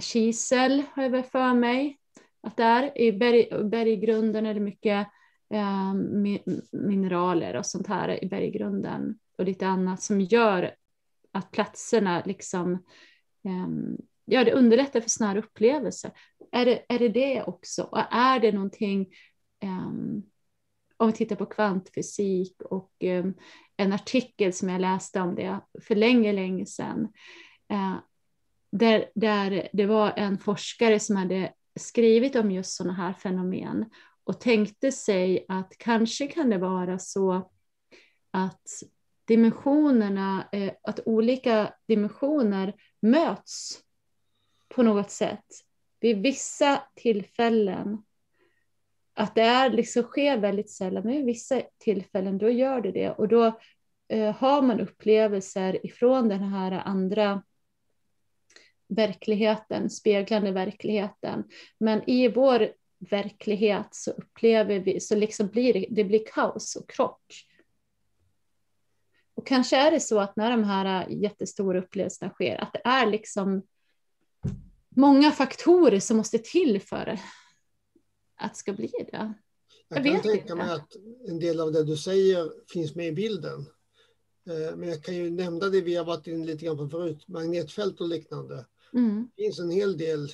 kisel 0.00 0.82
har 0.92 1.02
jag 1.02 1.10
väl 1.10 1.22
för 1.22 1.54
mig 1.54 1.98
att 2.40 2.56
det 2.56 2.62
är. 2.62 2.98
I 2.98 3.12
berg, 3.12 3.64
berggrunden 3.64 4.46
är 4.46 4.54
det 4.54 4.60
mycket 4.60 5.06
eh, 5.54 5.94
mineraler 6.72 7.56
och 7.56 7.66
sånt 7.66 7.86
här 7.86 8.24
i 8.24 8.28
berggrunden 8.28 9.18
och 9.38 9.44
lite 9.44 9.66
annat 9.66 10.02
som 10.02 10.20
gör 10.20 10.74
att 11.32 11.50
platserna 11.50 12.22
liksom 12.26 12.72
eh, 13.44 13.68
Ja, 14.30 14.44
det 14.44 14.52
underlättar 14.52 15.00
för 15.00 15.08
sådana 15.08 15.32
här 15.32 15.38
upplevelser. 15.38 16.10
Är 16.52 16.64
det, 16.64 16.84
är 16.88 16.98
det 16.98 17.08
det 17.08 17.42
också? 17.42 17.82
Och 17.82 17.98
är 18.10 18.40
det 18.40 18.52
någonting, 18.52 19.06
um, 19.64 20.22
om 20.96 21.06
vi 21.06 21.12
tittar 21.12 21.36
på 21.36 21.46
kvantfysik 21.46 22.62
och 22.62 22.92
um, 23.04 23.34
en 23.76 23.92
artikel 23.92 24.52
som 24.52 24.68
jag 24.68 24.80
läste 24.80 25.20
om 25.20 25.34
det 25.34 25.60
för 25.82 25.94
länge, 25.94 26.32
länge 26.32 26.66
sedan, 26.66 27.08
uh, 27.72 27.96
där, 28.70 29.10
där 29.14 29.68
det 29.72 29.86
var 29.86 30.12
en 30.16 30.38
forskare 30.38 31.00
som 31.00 31.16
hade 31.16 31.52
skrivit 31.80 32.36
om 32.36 32.50
just 32.50 32.72
sådana 32.72 32.94
här 32.94 33.12
fenomen 33.12 33.84
och 34.24 34.40
tänkte 34.40 34.92
sig 34.92 35.44
att 35.48 35.72
kanske 35.78 36.26
kan 36.26 36.50
det 36.50 36.58
vara 36.58 36.98
så 36.98 37.50
att 38.30 38.68
dimensionerna, 39.24 40.48
eh, 40.52 40.72
att 40.82 41.00
olika 41.06 41.74
dimensioner 41.86 42.74
möts 43.00 43.80
på 44.68 44.82
något 44.82 45.10
sätt 45.10 45.44
vid 46.00 46.22
vissa 46.22 46.82
tillfällen. 46.94 48.02
Att 49.14 49.34
det 49.34 49.42
är, 49.42 49.70
liksom 49.70 50.02
sker 50.02 50.38
väldigt 50.38 50.70
sällan, 50.70 51.02
men 51.02 51.12
vid 51.12 51.24
vissa 51.24 51.62
tillfällen 51.78 52.38
då 52.38 52.50
gör 52.50 52.80
det 52.80 52.92
det 52.92 53.10
och 53.10 53.28
då 53.28 53.60
eh, 54.08 54.34
har 54.34 54.62
man 54.62 54.80
upplevelser 54.80 55.86
ifrån 55.86 56.28
den 56.28 56.42
här 56.42 56.72
andra 56.72 57.42
verkligheten, 58.88 59.90
speglande 59.90 60.52
verkligheten. 60.52 61.44
Men 61.78 62.10
i 62.10 62.28
vår 62.28 62.72
verklighet 62.98 63.88
så 63.90 64.10
upplever 64.10 64.78
vi, 64.78 65.00
så 65.00 65.16
liksom 65.16 65.48
blir 65.48 65.72
det, 65.72 65.86
det 65.90 66.04
blir 66.04 66.24
kaos 66.26 66.76
och 66.76 66.90
krock. 66.90 67.44
Och 69.34 69.46
kanske 69.46 69.76
är 69.76 69.90
det 69.90 70.00
så 70.00 70.20
att 70.20 70.36
när 70.36 70.50
de 70.50 70.64
här 70.64 71.08
jättestora 71.08 71.78
upplevelserna 71.78 72.30
sker, 72.30 72.56
att 72.56 72.72
det 72.72 72.82
är 72.84 73.06
liksom 73.06 73.62
många 74.88 75.30
faktorer 75.30 76.00
som 76.00 76.16
måste 76.16 76.38
till 76.38 76.80
för 76.80 77.18
att 78.36 78.54
det 78.54 78.58
ska 78.58 78.72
bli 78.72 78.92
det. 79.12 79.34
Jag, 79.88 79.98
jag 79.98 80.04
kan 80.04 80.22
tänka 80.22 80.40
inte. 80.40 80.54
mig 80.54 80.70
att 80.70 80.96
en 81.28 81.38
del 81.38 81.60
av 81.60 81.72
det 81.72 81.84
du 81.84 81.96
säger 81.96 82.52
finns 82.72 82.94
med 82.94 83.06
i 83.06 83.12
bilden. 83.12 83.60
Eh, 84.48 84.76
men 84.76 84.88
jag 84.88 85.02
kan 85.02 85.14
ju 85.14 85.30
nämna 85.30 85.68
det 85.68 85.80
vi 85.80 85.96
har 85.96 86.04
varit 86.04 86.26
inne 86.26 86.46
lite 86.46 86.64
grann 86.64 86.76
på 86.76 86.88
förut, 86.88 87.28
magnetfält 87.28 88.00
och 88.00 88.08
liknande. 88.08 88.66
Mm. 88.94 89.30
Det 89.36 89.42
finns 89.42 89.58
en 89.58 89.70
hel 89.70 89.98
del 89.98 90.28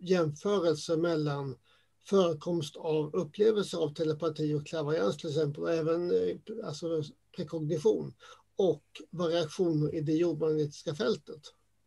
jämförelser 0.00 0.96
mellan 0.96 1.56
förekomst 2.04 2.76
av 2.76 3.14
upplevelser 3.14 3.78
av 3.78 3.94
telepati 3.94 4.54
och 4.54 4.66
klaverjans 4.66 5.16
till 5.16 5.28
exempel, 5.28 5.62
och 5.62 5.72
även 5.72 6.10
eh, 6.10 6.36
alltså, 6.64 7.02
prekognition 7.36 8.14
och 8.56 8.84
variationer 9.10 9.94
i 9.94 10.00
det 10.00 10.12
jordmagnetiska 10.12 10.94
fältet. 10.94 11.40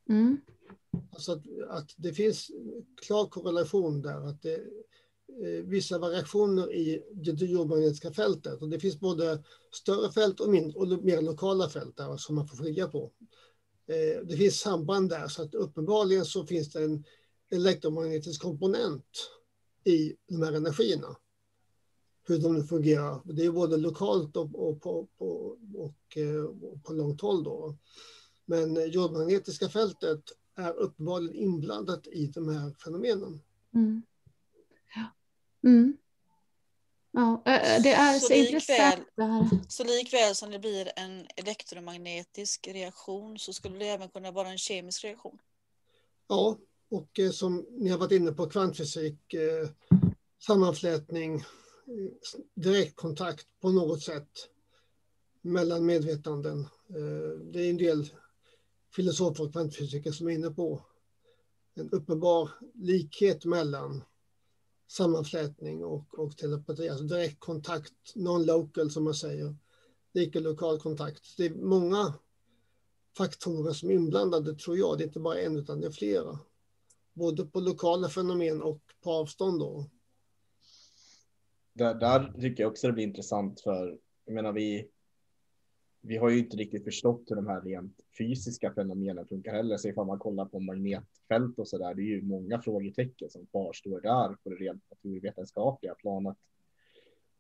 Mm. 0.09 0.38
Alltså 1.12 1.32
att, 1.32 1.43
att, 1.70 1.93
det 1.97 2.14
finns 2.14 2.51
klar 3.01 3.26
korrelation 3.26 4.01
där, 4.01 4.28
att 4.28 4.41
det, 4.41 4.55
eh, 4.55 5.64
vissa 5.64 5.99
variationer 5.99 6.74
i 6.74 7.03
det 7.14 7.45
jordmagnetiska 7.45 8.14
fältet 8.14 8.62
och 8.62 8.70
det 8.70 8.80
finns 8.80 8.99
både 8.99 9.43
större 9.72 10.12
fält 10.12 10.39
och, 10.39 10.49
mindre, 10.49 10.80
och 10.80 10.88
mer 10.88 11.22
lokala 11.22 11.70
fält 11.70 11.97
där 11.97 12.18
som 12.18 12.36
man 12.36 12.47
får 12.47 12.57
skilja 12.57 12.88
på. 12.88 13.12
Eh, 13.92 14.22
det 14.24 14.38
finns 14.38 14.60
samband 14.60 15.10
där 15.10 15.28
så 15.28 15.44
att 15.44 15.56
uppenbarligen 15.56 16.26
så 16.26 16.46
finns 16.46 16.72
det 16.72 16.84
en 16.84 17.04
elektromagnetisk 17.52 18.42
komponent 18.42 19.30
i 19.84 20.16
de 20.28 20.42
här 20.42 20.54
energierna. 20.54 21.16
Hur 22.28 22.38
de 22.38 22.54
nu 22.54 22.64
fungerar. 22.64 23.22
Det 23.26 23.46
är 23.46 23.52
både 23.52 23.78
lokalt 23.78 24.38
och, 24.38 24.70
och, 24.70 24.82
på, 24.82 25.08
och, 25.18 25.58
och, 25.76 25.94
och 26.74 26.84
på 26.84 26.94
långt 26.94 27.22
håll. 27.22 27.44
Då. 27.44 27.78
Men 28.46 28.92
jordmagnetiska 28.92 29.70
fältet 29.70 30.24
är 30.56 30.74
uppenbarligen 30.74 31.36
inblandat 31.36 32.08
i 32.08 32.28
de 32.28 32.50
här 32.50 32.76
fenomenen. 32.84 33.42
Mm. 33.74 34.02
Ja. 34.96 35.06
Mm. 35.70 35.98
Ja, 37.12 37.41
det 37.84 37.91
är 37.91 38.20
så, 38.20 38.28
så 38.28 38.34
intressant 38.34 39.07
det 39.16 39.24
här. 39.24 39.49
Så 39.68 39.84
likväl 39.84 40.36
som 40.36 40.51
det 40.51 40.59
blir 40.59 40.91
en 40.95 41.28
elektromagnetisk 41.36 42.68
reaktion 42.68 43.39
så 43.39 43.53
skulle 43.53 43.80
det 43.80 43.88
även 43.88 44.09
kunna 44.09 44.32
vara 44.32 44.49
en 44.49 44.57
kemisk 44.57 45.03
reaktion? 45.03 45.38
Ja, 46.28 46.57
och 46.89 47.20
eh, 47.20 47.32
som 47.32 47.66
ni 47.70 47.89
har 47.89 47.97
varit 47.97 48.12
inne 48.12 48.32
på 48.32 48.49
kvantfysik, 48.49 49.34
eh, 49.34 49.70
sammanflätning, 50.39 51.36
eh, 51.36 51.43
direktkontakt 52.55 53.47
på 53.62 53.70
något 53.70 54.03
sätt 54.03 54.49
mellan 55.41 55.86
medvetanden. 55.86 56.68
Det 57.51 57.66
är 57.66 57.70
en 57.70 57.78
del 57.78 58.09
filosofer 58.95 59.43
och 59.43 59.51
kvantfysiker 59.51 60.12
som 60.12 60.28
är 60.28 60.32
inne 60.32 60.49
på 60.49 60.86
en 61.76 61.89
uppenbar 61.89 62.49
likhet 62.74 63.45
mellan 63.45 64.03
sammanflätning 64.92 65.86
och, 65.86 66.20
och 66.20 66.38
telepati, 66.38 66.89
alltså 66.89 67.06
direktkontakt, 67.06 68.16
non-local 68.16 68.89
som 68.89 69.04
man 69.04 69.14
säger, 69.14 69.56
lika 70.14 70.39
lokal 70.39 70.80
kontakt. 70.80 71.38
Det 71.38 71.46
är 71.46 71.56
många 71.56 72.14
faktorer 73.18 73.74
som 73.74 73.89
är 73.89 73.94
inblandade 73.94 74.56
tror 74.56 74.78
jag, 74.78 74.98
det 74.98 75.04
är 75.04 75.06
inte 75.06 75.20
bara 75.20 75.39
en 75.39 75.58
utan 75.58 75.82
det 75.82 75.88
är 75.88 75.92
flera. 75.92 76.39
Både 77.14 77.46
på 77.46 77.60
lokala 77.60 78.10
fenomen 78.10 78.62
och 78.62 78.82
på 79.04 79.12
avstånd 79.12 79.60
då. 79.60 79.89
Där, 81.74 81.96
där 81.96 82.42
tycker 82.42 82.64
jag 82.64 82.72
också 82.72 82.88
det 82.88 82.94
blir 82.94 83.04
intressant 83.04 83.62
för, 83.62 84.00
jag 84.26 84.34
menar 84.34 84.54
vi, 84.54 84.89
vi 86.02 86.18
har 86.18 86.30
ju 86.30 86.39
inte 86.39 86.58
riktigt 86.58 86.84
förstått 86.84 87.24
hur 87.28 87.36
de 87.36 87.47
här 87.47 87.62
rent 87.62 87.95
fysiska 88.18 88.74
fenomenen 88.74 89.28
funkar 89.28 89.54
heller. 89.54 89.78
Så 89.78 89.88
ifall 89.88 90.08
man 90.08 90.20
kollar 90.20 90.45
på 90.45 90.60
magnetfält 90.60 91.60
och 91.60 91.68
så 91.68 91.78
där, 91.78 91.93
det 91.93 92.02
är 92.02 92.06
ju 92.06 92.22
många 92.22 92.62
frågetecken 92.62 93.30
som 93.30 93.45
kvarstår 93.45 94.02
där 94.02 94.36
på 94.43 94.49
det 94.49 94.56
rent 94.56 94.84
naturvetenskapliga 94.89 95.95
planet. 95.95 96.38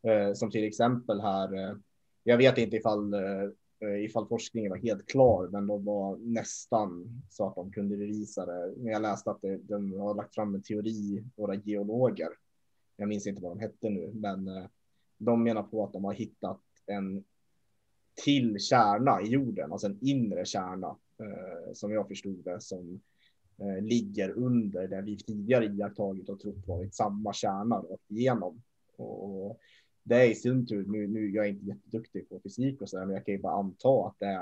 Eh, 0.03 0.33
som 0.33 0.51
till 0.51 0.63
exempel 0.63 1.21
här, 1.21 1.53
eh, 1.53 1.75
jag 2.23 2.37
vet 2.37 2.57
inte 2.57 2.77
ifall, 2.77 3.13
eh, 3.13 4.03
ifall 4.03 4.27
forskningen 4.27 4.69
var 4.69 4.77
helt 4.77 5.07
klar, 5.07 5.47
men 5.47 5.67
de 5.67 5.85
var 5.85 6.17
nästan 6.17 7.21
så 7.29 7.47
att 7.47 7.55
de 7.55 7.71
kunde 7.71 7.97
bevisa 7.97 8.45
det. 8.45 8.73
Men 8.77 8.91
jag 8.91 9.01
läste 9.01 9.31
att 9.31 9.41
det, 9.41 9.57
de 9.57 9.99
har 9.99 10.15
lagt 10.15 10.35
fram 10.35 10.55
en 10.55 10.63
teori, 10.63 11.23
våra 11.35 11.55
geologer. 11.55 12.29
Jag 12.97 13.09
minns 13.09 13.27
inte 13.27 13.41
vad 13.41 13.51
de 13.51 13.59
hette 13.59 13.89
nu, 13.89 14.11
men 14.13 14.47
eh, 14.47 14.65
de 15.17 15.43
menar 15.43 15.63
på 15.63 15.83
att 15.83 15.93
de 15.93 16.03
har 16.03 16.13
hittat 16.13 16.61
en 16.85 17.23
till 18.15 18.59
kärna 18.59 19.21
i 19.21 19.27
jorden, 19.27 19.71
alltså 19.71 19.87
en 19.87 19.99
inre 20.01 20.45
kärna 20.45 20.95
eh, 21.19 21.73
som 21.73 21.91
jag 21.91 22.07
förstod 22.07 22.43
det 22.43 22.61
som 22.61 23.01
eh, 23.57 23.83
ligger 23.83 24.29
under 24.29 24.87
det 24.87 25.01
vi 25.01 25.17
tidigare 25.17 25.65
iakttagit 25.65 26.29
och 26.29 26.39
trott 26.39 26.67
varit 26.67 26.95
samma 26.95 27.33
kärna 27.33 27.75
rakt 27.75 28.11
igenom. 28.11 28.61
Och 28.95 29.59
det 30.03 30.15
är 30.15 30.29
i 30.29 30.35
sin 30.35 30.67
tur, 30.67 30.85
nu, 30.87 31.07
nu 31.07 31.31
jag 31.31 31.45
är 31.45 31.49
inte 31.49 31.65
jätteduktig 31.65 32.29
på 32.29 32.39
fysik 32.39 32.81
och 32.81 32.89
så 32.89 32.97
där, 32.97 33.05
men 33.05 33.15
jag 33.15 33.25
kan 33.25 33.35
ju 33.35 33.41
bara 33.41 33.59
anta 33.59 34.07
att 34.07 34.19
det 34.19 34.41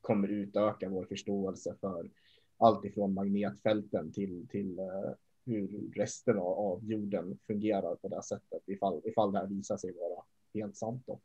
kommer 0.00 0.28
utöka 0.28 0.88
vår 0.88 1.04
förståelse 1.04 1.74
för 1.80 2.10
allt 2.56 2.84
ifrån 2.84 3.14
magnetfälten 3.14 4.12
till, 4.12 4.46
till 4.50 4.78
eh, 4.78 5.12
hur 5.44 5.90
resten 5.94 6.38
av, 6.38 6.58
av 6.58 6.84
jorden 6.84 7.38
fungerar 7.46 7.94
på 7.94 8.08
det 8.08 8.22
sättet 8.22 8.62
ifall, 8.66 9.00
ifall 9.04 9.32
det 9.32 9.38
här 9.38 9.46
visar 9.46 9.76
sig 9.76 9.92
vara 9.92 10.22
helt 10.54 10.76
sant. 10.76 11.02
Då. 11.06 11.20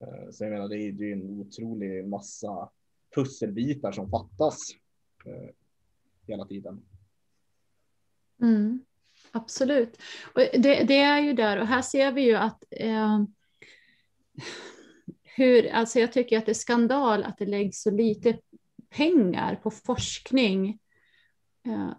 Eh, 0.00 0.30
så 0.30 0.44
jag 0.44 0.50
menar, 0.50 0.68
det 0.68 0.76
är, 0.76 0.92
ju 0.92 1.12
en 1.12 1.40
otrolig 1.40 2.08
massa 2.08 2.70
pusselbitar 3.14 3.92
som 3.92 4.10
fattas 4.10 4.70
eh, 5.26 5.54
hela 6.26 6.44
tiden. 6.44 6.82
Mm, 8.42 8.84
absolut. 9.32 10.02
Och 10.34 10.40
det, 10.40 10.84
det, 10.84 11.00
är 11.00 11.20
ju 11.20 11.32
där 11.32 11.60
och 11.60 11.66
här 11.66 11.82
ser 11.82 12.12
vi 12.12 12.22
ju 12.22 12.34
att 12.34 12.64
eh, 12.70 13.24
hur, 15.22 15.66
alltså 15.66 15.98
jag 15.98 16.12
tycker 16.12 16.38
att 16.38 16.46
det 16.46 16.52
är 16.52 16.54
skandal 16.54 17.24
att 17.24 17.38
det 17.38 17.46
läggs 17.46 17.82
så 17.82 17.90
lite 17.90 18.38
pengar 18.88 19.56
på 19.62 19.70
forskning 19.70 20.78
eh, 21.66 21.90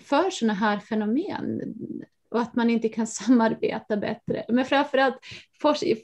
för 0.00 0.30
sådana 0.30 0.54
här 0.54 0.78
fenomen 0.78 1.74
och 2.30 2.40
att 2.40 2.56
man 2.56 2.70
inte 2.70 2.88
kan 2.88 3.06
samarbeta 3.06 3.96
bättre. 3.96 4.44
Men 4.48 4.64
framförallt, 4.64 5.18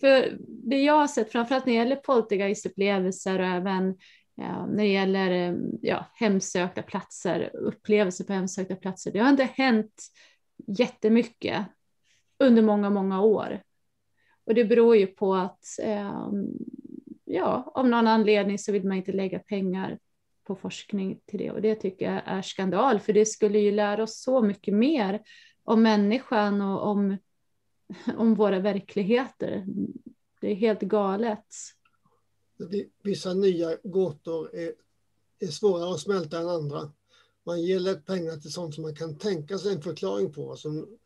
för 0.00 0.38
det 0.70 0.82
jag 0.82 0.98
har 0.98 1.06
sett, 1.06 1.32
framförallt 1.32 1.66
när 1.66 1.72
det 1.72 1.78
gäller 1.78 1.96
poltergeistupplevelser 1.96 3.38
och 3.38 3.46
även 3.46 3.96
ja, 4.34 4.66
när 4.66 4.84
det 4.84 4.92
gäller 4.92 5.30
eh, 5.30 5.56
ja, 5.82 6.06
hemsökta 6.14 6.82
platser, 6.82 7.50
upplevelser 7.54 8.24
på 8.24 8.32
hemsökta 8.32 8.76
platser, 8.76 9.12
det 9.12 9.18
har 9.18 9.30
inte 9.30 9.48
hänt 9.54 10.02
jättemycket 10.66 11.66
under 12.38 12.62
många, 12.62 12.90
många 12.90 13.22
år. 13.22 13.62
Och 14.44 14.54
det 14.54 14.64
beror 14.64 14.96
ju 14.96 15.06
på 15.06 15.34
att 15.34 15.64
eh, 15.82 16.30
ja, 17.24 17.72
av 17.74 17.88
någon 17.88 18.06
anledning 18.06 18.58
så 18.58 18.72
vill 18.72 18.84
man 18.84 18.96
inte 18.96 19.12
lägga 19.12 19.38
pengar 19.38 19.98
på 20.46 20.56
forskning 20.56 21.20
till 21.26 21.38
det 21.38 21.50
och 21.50 21.62
det 21.62 21.74
tycker 21.74 22.12
jag 22.12 22.22
är 22.24 22.42
skandal 22.42 23.00
för 23.00 23.12
det 23.12 23.26
skulle 23.26 23.58
ju 23.58 23.72
lära 23.72 24.02
oss 24.02 24.22
så 24.22 24.42
mycket 24.42 24.74
mer 24.74 25.20
om 25.64 25.82
människan 25.82 26.60
och 26.60 26.86
om, 26.86 27.16
om 28.16 28.34
våra 28.34 28.60
verkligheter. 28.60 29.66
Det 30.40 30.50
är 30.50 30.54
helt 30.54 30.80
galet. 30.80 31.46
Vissa 33.02 33.34
nya 33.34 33.76
gåtor 33.84 34.54
är, 34.54 34.72
är 35.38 35.46
svårare 35.46 35.94
att 35.94 36.00
smälta 36.00 36.38
än 36.38 36.48
andra. 36.48 36.92
Man 37.46 37.62
ger 37.62 37.80
lätt 37.80 38.06
pengar 38.06 38.36
till 38.36 38.52
sånt 38.52 38.74
som 38.74 38.82
man 38.82 38.96
kan 38.96 39.18
tänka 39.18 39.58
sig 39.58 39.72
en 39.72 39.82
förklaring 39.82 40.32
på, 40.32 40.56
som 40.56 40.98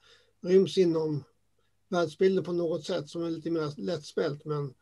ryms 0.42 0.78
inom 0.78 1.24
världsbilden 1.88 2.44
på 2.44 2.52
något 2.52 2.84
sätt 2.84 3.08
som 3.08 3.24
är 3.24 3.30
lite 3.30 3.50
mer 3.50 3.80
lättsmält. 3.80 4.44
Men 4.44 4.74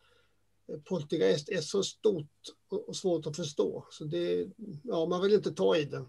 poltergeist 0.84 1.48
är 1.48 1.60
så 1.60 1.82
stort 1.82 2.30
och 2.68 2.96
svårt 2.96 3.26
att 3.26 3.36
förstå. 3.36 3.86
Så 3.90 4.04
det, 4.04 4.46
ja, 4.82 5.06
man 5.06 5.22
vill 5.22 5.34
inte 5.34 5.52
ta 5.52 5.76
i 5.76 5.84
det. 5.84 6.04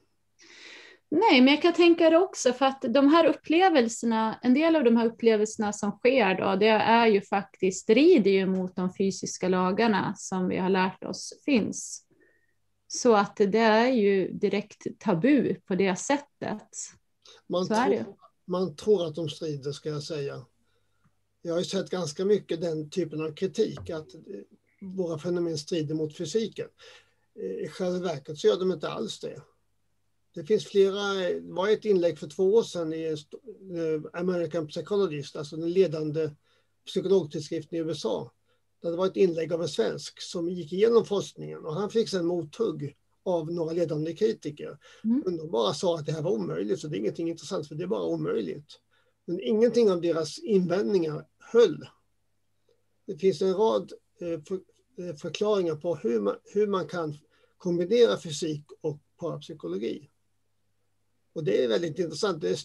Nej, 1.09 1.41
men 1.41 1.53
jag 1.53 1.61
kan 1.61 1.73
tänka 1.73 2.09
det 2.09 2.17
också 2.17 2.53
för 2.53 2.65
att 2.65 2.81
de 2.81 3.07
här 3.07 3.25
upplevelserna, 3.25 4.39
en 4.41 4.53
del 4.53 4.75
av 4.75 4.83
de 4.83 4.97
här 4.97 5.05
upplevelserna 5.05 5.73
som 5.73 5.91
sker 5.91 6.35
då, 6.35 6.55
det 6.55 6.67
är 6.67 7.07
ju 7.07 7.21
faktiskt, 7.21 7.83
strider 7.83 8.31
ju 8.31 8.45
mot 8.45 8.75
de 8.75 8.93
fysiska 8.93 9.49
lagarna 9.49 10.13
som 10.17 10.47
vi 10.47 10.57
har 10.57 10.69
lärt 10.69 11.03
oss 11.03 11.33
finns. 11.45 12.05
Så 12.87 13.15
att 13.15 13.35
det 13.35 13.59
är 13.59 13.87
ju 13.87 14.31
direkt 14.31 14.99
tabu 14.99 15.55
på 15.55 15.75
det 15.75 15.95
sättet. 15.95 16.69
Man, 17.47 17.67
tror, 17.67 18.15
man 18.45 18.75
tror 18.75 19.07
att 19.07 19.15
de 19.15 19.29
strider, 19.29 19.71
ska 19.71 19.89
jag 19.89 20.03
säga. 20.03 20.45
Jag 21.41 21.53
har 21.53 21.59
ju 21.59 21.65
sett 21.65 21.89
ganska 21.89 22.25
mycket 22.25 22.61
den 22.61 22.89
typen 22.89 23.21
av 23.21 23.35
kritik, 23.35 23.89
att 23.89 24.07
våra 24.81 25.17
fenomen 25.19 25.57
strider 25.57 25.95
mot 25.95 26.17
fysiken. 26.17 26.67
I 27.63 27.67
själva 27.67 27.99
verket 27.99 28.37
så 28.37 28.47
gör 28.47 28.59
de 28.59 28.71
inte 28.71 28.89
alls 28.89 29.19
det. 29.19 29.41
Det 30.35 30.43
finns 30.43 30.65
flera, 30.65 31.13
det 31.13 31.41
var 31.43 31.69
ett 31.69 31.85
inlägg 31.85 32.19
för 32.19 32.27
två 32.27 32.53
år 32.53 32.63
sedan 32.63 32.93
i 32.93 33.05
eh, 33.05 34.19
American 34.21 34.67
Psychologist, 34.67 35.35
alltså 35.35 35.57
den 35.57 35.73
ledande 35.73 36.29
psykologtidskriften 36.85 37.77
i 37.77 37.81
USA. 37.81 38.31
Där 38.81 38.91
det 38.91 38.97
var 38.97 39.05
ett 39.05 39.15
inlägg 39.15 39.53
av 39.53 39.61
en 39.61 39.69
svensk 39.69 40.21
som 40.21 40.49
gick 40.49 40.73
igenom 40.73 41.05
forskningen 41.05 41.65
och 41.65 41.73
han 41.73 41.89
fick 41.89 42.09
sen 42.09 42.25
mothugg 42.25 42.95
av 43.23 43.51
några 43.51 43.73
ledande 43.73 44.13
kritiker. 44.13 44.77
Mm. 45.03 45.21
Men 45.25 45.37
de 45.37 45.51
bara 45.51 45.73
sa 45.73 45.95
att 45.95 46.05
det 46.05 46.11
här 46.11 46.21
var 46.21 46.31
omöjligt, 46.31 46.79
så 46.79 46.87
det 46.87 46.97
är 46.97 46.99
ingenting 46.99 47.29
intressant 47.29 47.67
för 47.67 47.75
det 47.75 47.83
är 47.83 47.87
bara 47.87 48.03
omöjligt. 48.03 48.79
Men 49.25 49.39
ingenting 49.39 49.91
av 49.91 50.01
deras 50.01 50.39
invändningar 50.39 51.25
höll. 51.39 51.87
Det 53.07 53.17
finns 53.17 53.41
en 53.41 53.53
rad 53.53 53.93
eh, 54.21 55.07
eh, 55.07 55.15
förklaringar 55.15 55.75
på 55.75 55.95
hur 55.95 56.19
man, 56.19 56.35
hur 56.43 56.67
man 56.67 56.87
kan 56.87 57.17
kombinera 57.57 58.17
fysik 58.17 58.65
och 58.81 58.99
parapsykologi. 59.19 60.09
Och 61.35 61.43
det 61.43 61.63
är 61.63 61.67
väldigt 61.67 61.99
intressant. 61.99 62.41
Det, 62.41 62.57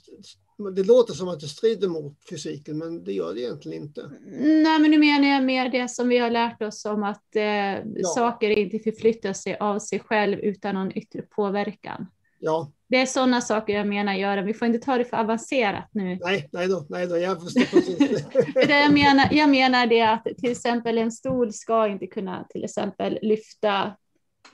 det, 0.77 0.83
låter 0.83 1.15
som 1.15 1.29
att 1.29 1.41
det 1.41 1.47
strider 1.47 1.89
mot 1.89 2.19
fysiken, 2.31 2.79
men 2.79 3.05
det 3.05 3.13
gör 3.13 3.35
det 3.35 3.41
egentligen 3.41 3.83
inte. 3.83 4.11
Nej, 4.31 4.79
men 4.79 4.91
nu 4.91 4.99
menar 4.99 5.29
jag 5.29 5.45
mer 5.45 5.69
det 5.69 5.89
som 5.89 6.09
vi 6.09 6.19
har 6.19 6.31
lärt 6.31 6.63
oss 6.63 6.85
om 6.85 7.03
att 7.03 7.37
eh, 7.37 7.43
ja. 7.43 8.09
saker 8.15 8.51
inte 8.51 8.79
förflyttar 8.79 9.33
sig 9.33 9.57
av 9.61 9.79
sig 9.79 10.01
själv 10.01 10.39
utan 10.39 10.75
någon 10.75 10.99
yttre 10.99 11.23
påverkan. 11.23 12.07
Ja. 12.39 12.73
Det 12.89 12.97
är 12.97 13.07
sådana 13.07 13.41
saker 13.41 13.73
jag 13.73 13.87
menar 13.87 14.15
göra. 14.15 14.43
Vi 14.43 14.55
får 14.55 14.67
inte 14.67 14.79
ta 14.79 14.99
det 14.99 15.05
för 15.05 15.17
avancerat 15.17 15.89
nu. 15.93 16.19
Nej, 16.21 16.49
nej 16.53 16.69
då, 16.69 16.87
nej 16.89 17.07
då. 17.07 17.19
Jag 17.19 17.43
förstår 17.43 17.81
precis. 17.81 18.25
jag, 18.69 18.93
menar, 18.93 19.29
jag 19.33 19.49
menar 19.49 19.87
det 19.87 20.03
att 20.03 20.25
till 20.25 20.51
exempel 20.51 20.99
en 20.99 21.13
stol 21.13 21.53
ska 21.53 21.89
inte 21.89 22.07
kunna 22.07 22.47
till 22.51 22.65
exempel 22.65 23.19
lyfta 23.23 23.97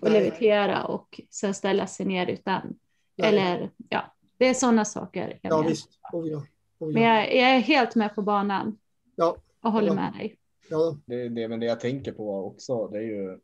och 0.00 0.10
nej. 0.10 0.12
levitera 0.12 0.84
och 0.84 1.20
sen 1.30 1.54
ställa 1.54 1.86
sig 1.86 2.06
ner 2.06 2.26
utan 2.26 2.74
Nej. 3.16 3.28
Eller 3.28 3.70
ja, 3.88 4.14
det 4.38 4.48
är 4.48 4.54
sådana 4.54 4.84
saker. 4.84 5.38
ja, 5.42 5.50
menar. 5.50 5.68
visst. 5.68 5.88
Oh, 6.12 6.28
ja. 6.28 6.36
Oh, 6.78 6.92
ja. 6.92 6.94
Men 6.94 7.02
jag, 7.02 7.34
jag, 7.34 7.56
är 7.56 7.60
helt 7.60 7.94
med 7.94 8.14
på 8.14 8.22
banan. 8.22 8.78
Ja. 9.16 9.36
Och 9.60 9.72
håller 9.72 9.88
ja. 9.88 9.94
med 9.94 10.12
dig. 10.12 10.38
Ja. 10.70 10.98
Det, 11.06 11.28
det, 11.28 11.48
men 11.48 11.60
det 11.60 11.66
jag 11.66 11.80
tänker 11.80 12.12
på 12.12 12.46
också, 12.46 12.88
det 12.88 12.98
är 12.98 13.02
ju 13.02 13.38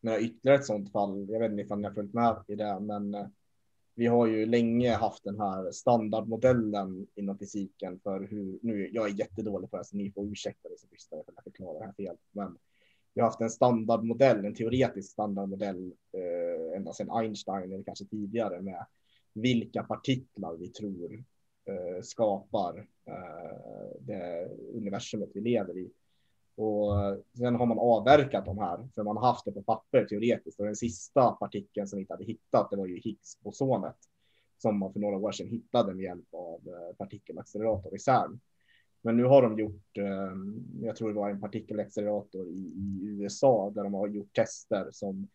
med 0.00 0.22
ytterligare 0.22 0.58
ett 0.58 0.66
sådant 0.66 0.92
fall. 0.92 1.26
Jag 1.30 1.40
vet 1.40 1.52
inte 1.52 1.74
om 1.74 1.80
ni 1.80 1.88
har 1.88 1.94
följt 1.94 2.14
med 2.14 2.44
i 2.48 2.54
det, 2.54 2.80
men 2.80 3.14
eh, 3.14 3.26
vi 3.94 4.06
har 4.06 4.26
ju 4.26 4.46
länge 4.46 4.94
haft 4.94 5.24
den 5.24 5.40
här 5.40 5.70
standardmodellen 5.70 7.06
inom 7.14 7.38
fysiken 7.38 8.00
för 8.02 8.20
hur, 8.20 8.58
nu, 8.62 8.90
jag 8.92 9.08
är 9.08 9.14
jättedålig 9.14 9.70
på 9.70 9.76
det, 9.76 9.84
så 9.84 9.96
ni 9.96 10.10
får 10.10 10.26
ursäkta 10.26 10.68
det 10.68 10.78
så 10.78 10.86
för 11.10 11.18
att 11.18 11.32
jag 11.34 11.44
förklarar 11.44 11.78
det 11.78 11.86
här 11.86 11.92
fel, 11.92 12.16
men 12.32 12.58
vi 13.14 13.20
har 13.20 13.28
haft 13.28 13.40
en 13.40 13.50
standardmodell, 13.50 14.44
en 14.44 14.54
teoretisk 14.54 15.12
standardmodell 15.12 15.92
eh, 16.12 16.76
ända 16.76 16.92
sedan 16.92 17.10
Einstein 17.10 17.72
eller 17.72 17.84
kanske 17.84 18.04
tidigare 18.04 18.60
med 18.60 18.86
vilka 19.40 19.82
partiklar 19.82 20.56
vi 20.56 20.68
tror 20.68 21.24
eh, 21.64 22.02
skapar 22.02 22.86
eh, 23.04 24.00
det 24.00 24.48
universumet 24.74 25.30
vi 25.34 25.40
lever 25.40 25.78
i. 25.78 25.90
Och 26.56 27.04
eh, 27.04 27.16
sen 27.38 27.54
har 27.54 27.66
man 27.66 27.78
avverkat 27.78 28.44
de 28.44 28.58
här, 28.58 28.88
för 28.94 29.02
man 29.02 29.16
har 29.16 29.26
haft 29.26 29.44
det 29.44 29.52
på 29.52 29.62
papper 29.62 30.04
teoretiskt. 30.04 30.60
Och 30.60 30.66
den 30.66 30.76
sista 30.76 31.30
partikeln 31.30 31.88
som 31.88 31.96
vi 31.96 32.00
inte 32.00 32.12
hade 32.12 32.24
hittat, 32.24 32.70
det 32.70 32.76
var 32.76 32.86
ju 32.86 33.00
Higgs-bosonet 33.00 33.96
som 34.58 34.78
man 34.78 34.92
för 34.92 35.00
några 35.00 35.16
år 35.16 35.32
sedan 35.32 35.48
hittade 35.48 35.94
med 35.94 36.04
hjälp 36.04 36.34
av 36.34 36.60
eh, 36.66 36.96
partikelaccelerator 36.96 37.94
i 37.94 37.98
CERN. 37.98 38.40
Men 39.02 39.16
nu 39.16 39.24
har 39.24 39.42
de 39.42 39.58
gjort, 39.58 39.98
eh, 39.98 40.32
jag 40.82 40.96
tror 40.96 41.08
det 41.08 41.14
var 41.14 41.30
en 41.30 41.40
partikelaccelerator 41.40 42.46
i, 42.46 42.72
i 42.76 43.06
USA 43.20 43.72
där 43.74 43.82
de 43.82 43.94
har 43.94 44.08
gjort 44.08 44.34
tester 44.34 44.88
som 44.92 45.28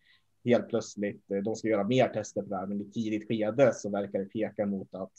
helt 0.46 0.70
plötsligt, 0.70 1.32
eh, 1.32 1.38
de 1.38 1.56
ska 1.56 1.68
göra 1.68 1.84
mer 1.84 2.08
tester 2.08 2.42
på 2.42 2.50
det 2.50 2.56
här, 2.56 2.66
men 2.66 2.82
i 2.82 2.92
tidigt 2.92 3.28
skede 3.28 3.74
så 3.74 3.90
verkar 3.90 4.20
det 4.20 4.26
peka 4.26 4.66
mot 4.66 4.96
att 4.96 5.12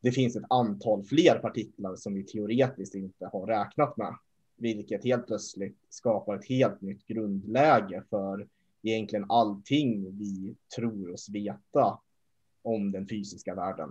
det 0.00 0.12
finns 0.12 0.36
ett 0.36 0.44
antal 0.48 1.04
fler 1.04 1.38
partiklar 1.38 1.96
som 1.96 2.14
vi 2.14 2.24
teoretiskt 2.24 2.94
inte 2.94 3.26
har 3.26 3.46
räknat 3.46 3.96
med, 3.96 4.16
vilket 4.56 5.04
helt 5.04 5.26
plötsligt 5.26 5.78
skapar 5.88 6.36
ett 6.36 6.48
helt 6.48 6.80
nytt 6.80 7.06
grundläge 7.06 8.02
för 8.10 8.48
egentligen 8.82 9.26
allting 9.28 10.18
vi 10.18 10.54
tror 10.76 11.12
oss 11.12 11.28
veta 11.28 11.98
om 12.62 12.92
den 12.92 13.08
fysiska 13.08 13.54
världen. 13.54 13.90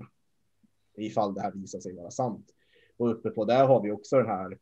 Ifall 0.98 1.34
det 1.34 1.42
här 1.42 1.52
visar 1.52 1.80
sig 1.80 1.96
vara 1.96 2.12
sant. 2.12 2.46
Och 2.98 3.12
uppe 3.12 3.30
på 3.30 3.46
det 3.46 3.54
har 3.54 3.82
vi 3.84 3.92
också 3.92 4.18
den 4.18 4.28
här 4.28 4.58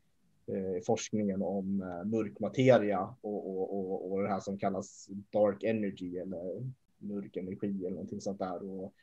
eh, 0.50 0.82
forskningen 0.86 1.42
om 1.42 1.82
eh, 1.82 2.06
mörk 2.06 2.40
materia 2.40 3.16
och, 3.22 3.50
och, 3.50 3.80
och, 3.80 4.12
och 4.12 4.22
det 4.24 4.30
här 4.30 4.40
som 4.40 4.58
kallas 4.58 5.10
dark 5.30 5.64
energy 5.64 6.18
eller 6.18 6.72
mörk 6.98 7.38
energi 7.38 7.80
eller 7.80 7.90
någonting 7.90 8.22
sånt 8.22 8.40
där. 8.40 8.70
Och 8.70 8.94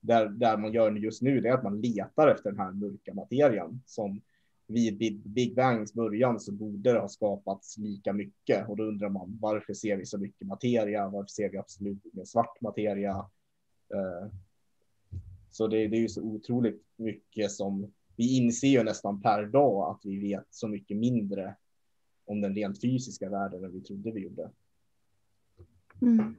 där, 0.00 0.28
där 0.28 0.56
man 0.56 0.72
gör 0.72 0.92
just 0.92 1.22
nu 1.22 1.40
det 1.40 1.48
är 1.48 1.52
att 1.52 1.64
man 1.64 1.80
letar 1.80 2.28
efter 2.28 2.50
den 2.50 2.60
här 2.60 2.72
mörka 2.72 3.14
materian 3.14 3.82
som 3.86 4.20
vid 4.66 5.22
Big 5.24 5.54
Bangs 5.54 5.94
början 5.94 6.40
så 6.40 6.52
borde 6.52 6.92
det 6.92 6.98
ha 6.98 7.08
skapats 7.08 7.78
lika 7.78 8.12
mycket 8.12 8.68
och 8.68 8.76
då 8.76 8.84
undrar 8.84 9.08
man 9.08 9.38
varför 9.40 9.74
ser 9.74 9.96
vi 9.96 10.06
så 10.06 10.18
mycket 10.18 10.46
materia? 10.46 11.08
Varför 11.08 11.28
ser 11.28 11.48
vi 11.48 11.58
absolut 11.58 12.04
ingen 12.12 12.26
svart 12.26 12.60
materia? 12.60 13.10
Eh, 13.94 14.30
så 15.50 15.66
det, 15.66 15.88
det 15.88 15.96
är 15.96 16.00
ju 16.00 16.08
så 16.08 16.22
otroligt 16.22 16.82
mycket 16.96 17.50
som 17.50 17.92
vi 18.16 18.36
inser 18.36 18.68
ju 18.68 18.82
nästan 18.82 19.22
per 19.22 19.46
dag 19.46 19.90
att 19.90 20.00
vi 20.04 20.20
vet 20.20 20.46
så 20.50 20.68
mycket 20.68 20.96
mindre 20.96 21.56
om 22.26 22.40
den 22.40 22.54
rent 22.54 22.80
fysiska 22.80 23.30
världen 23.30 23.64
än 23.64 23.72
vi 23.72 23.80
trodde 23.80 24.12
vi 24.12 24.20
gjorde. 24.20 24.50
Mm. 26.02 26.36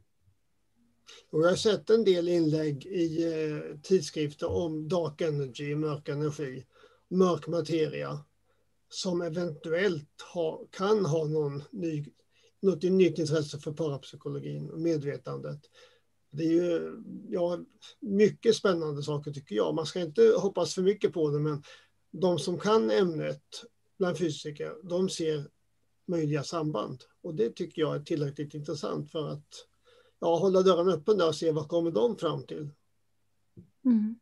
Och 1.29 1.41
jag 1.41 1.49
har 1.49 1.55
sett 1.55 1.89
en 1.89 2.03
del 2.03 2.27
inlägg 2.27 2.85
i 2.85 3.23
eh, 3.23 3.79
tidskrifter 3.81 4.51
om 4.51 4.87
dark 4.87 5.21
energy, 5.21 5.75
mörk 5.75 6.09
energi, 6.09 6.65
mörk 7.07 7.47
materia 7.47 8.19
som 8.89 9.21
eventuellt 9.21 10.21
ha, 10.33 10.65
kan 10.71 11.05
ha 11.05 11.25
någon 11.25 11.63
ny, 11.71 12.05
något 12.61 12.83
nytt 12.83 13.19
intresse 13.19 13.59
för 13.59 13.71
parapsykologin 13.71 14.69
och 14.69 14.79
medvetandet. 14.79 15.59
Det 16.37 16.43
är 16.43 16.51
ju 16.51 17.01
ja, 17.29 17.59
mycket 17.99 18.55
spännande 18.55 19.03
saker 19.03 19.31
tycker 19.31 19.55
jag. 19.55 19.75
Man 19.75 19.85
ska 19.85 19.99
inte 19.99 20.33
hoppas 20.37 20.75
för 20.75 20.81
mycket 20.81 21.13
på 21.13 21.29
det, 21.29 21.39
men 21.39 21.63
de 22.11 22.39
som 22.39 22.59
kan 22.59 22.91
ämnet 22.91 23.43
bland 23.97 24.17
fysiker, 24.17 24.75
de 24.83 25.09
ser 25.09 25.47
möjliga 26.07 26.43
samband. 26.43 27.03
Och 27.21 27.35
det 27.35 27.49
tycker 27.49 27.81
jag 27.81 27.95
är 27.95 27.99
tillräckligt 27.99 28.53
intressant 28.53 29.11
för 29.11 29.29
att 29.29 29.47
ja, 30.19 30.37
hålla 30.37 30.61
dörren 30.61 30.89
öppen 30.89 31.17
där 31.17 31.27
och 31.27 31.35
se 31.35 31.51
vad 31.51 31.67
kommer 31.67 31.91
de 31.91 32.17
fram 32.17 32.45
till. 32.45 32.69
Mm. 33.85 34.19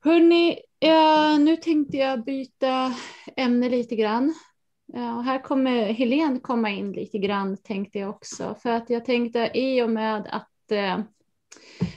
Hörni, 0.00 0.60
ja, 0.78 1.38
nu 1.38 1.56
tänkte 1.56 1.96
jag 1.96 2.24
byta 2.24 2.94
ämne 3.36 3.68
lite 3.68 3.96
grann. 3.96 4.34
Ja, 4.86 5.20
här 5.20 5.42
kommer 5.42 5.92
Helene 5.92 6.40
komma 6.40 6.70
in 6.70 6.92
lite 6.92 7.18
grann 7.18 7.56
tänkte 7.56 7.98
jag 7.98 8.10
också. 8.10 8.54
För 8.62 8.70
att 8.70 8.90
jag 8.90 9.04
tänkte 9.04 9.50
i 9.54 9.82
och 9.82 9.90
med 9.90 10.28
att 10.30 10.72
eh, 10.72 10.98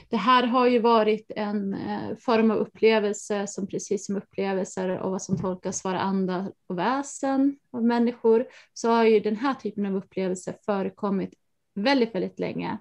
det 0.10 0.18
här 0.18 0.44
har 0.44 0.68
ju 0.68 0.80
varit 0.80 1.32
en 1.36 1.74
eh, 1.74 2.16
form 2.20 2.52
av 2.52 2.58
upplevelse 2.58 3.48
som 3.48 3.68
precis 3.68 4.06
som 4.06 4.16
upplevelser 4.16 5.00
och 5.00 5.12
vad 5.12 5.22
som 5.22 5.38
tolkas 5.38 5.84
vara 5.84 6.00
anda 6.00 6.52
och 6.68 6.78
väsen 6.78 7.58
av 7.72 7.84
människor 7.84 8.46
så 8.74 8.90
har 8.90 9.04
ju 9.04 9.20
den 9.20 9.36
här 9.36 9.54
typen 9.54 9.86
av 9.86 9.96
upplevelser 9.96 10.56
förekommit 10.66 11.34
väldigt, 11.76 12.16
väldigt 12.16 12.40
länge 12.40 12.78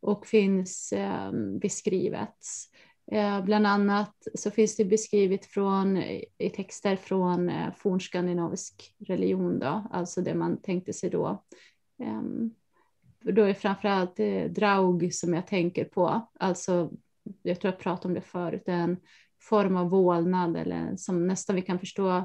och 0.00 0.26
finns 0.26 0.92
eh, 0.92 1.32
beskrivet. 1.60 2.36
Eh, 3.12 3.44
bland 3.44 3.66
annat 3.66 4.28
så 4.34 4.50
finns 4.50 4.76
det 4.76 4.84
beskrivet 4.84 5.46
från, 5.46 5.96
i 6.38 6.50
texter 6.56 6.96
från 6.96 7.48
eh, 7.48 7.74
fornskandinavisk 7.76 8.94
religion, 8.98 9.58
då, 9.58 9.86
alltså 9.90 10.20
det 10.20 10.34
man 10.34 10.62
tänkte 10.62 10.92
sig 10.92 11.10
då. 11.10 11.44
Ehm, 11.98 12.50
då 13.20 13.42
är 13.42 13.46
det 13.46 13.54
framförallt 13.54 14.20
eh, 14.20 14.44
draug 14.44 15.14
som 15.14 15.34
jag 15.34 15.46
tänker 15.46 15.84
på, 15.84 16.28
alltså 16.40 16.90
jag 17.42 17.60
tror 17.60 17.72
jag 17.72 17.80
pratade 17.80 18.08
om 18.08 18.14
det 18.14 18.20
förut, 18.20 18.62
en 18.66 18.96
form 19.40 19.76
av 19.76 19.90
vålnad 19.90 20.56
eller 20.56 20.96
som 20.96 21.26
nästan 21.26 21.56
vi 21.56 21.62
kan 21.62 21.78
förstå 21.78 22.24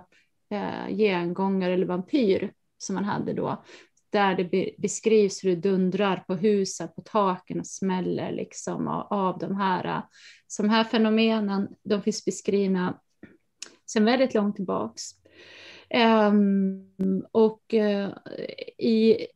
eh, 0.49 0.87
gengångare 0.89 1.73
eller 1.73 1.85
vampyr 1.85 2.53
som 2.77 2.95
man 2.95 3.05
hade 3.05 3.33
då 3.33 3.63
där 4.11 4.35
det 4.35 4.75
beskrivs 4.77 5.43
hur 5.43 5.49
det 5.49 5.69
dundrar 5.69 6.23
på 6.27 6.35
husen, 6.35 6.87
på 6.95 7.01
taken 7.01 7.59
och 7.59 7.67
smäller 7.67 8.31
liksom 8.31 8.87
av 9.09 9.39
de 9.39 9.55
här. 9.55 9.85
Äh, 9.85 10.03
så 10.47 10.61
de 10.61 10.69
här 10.69 10.83
fenomenen, 10.83 11.67
de 11.83 12.01
finns 12.01 12.25
beskrivna 12.25 12.99
sedan 13.85 14.05
väldigt 14.05 14.33
långt 14.33 14.55
tillbaks. 14.55 15.03
Um, 16.29 17.25
och 17.31 17.73
uh, 17.73 18.09
i 18.77 19.27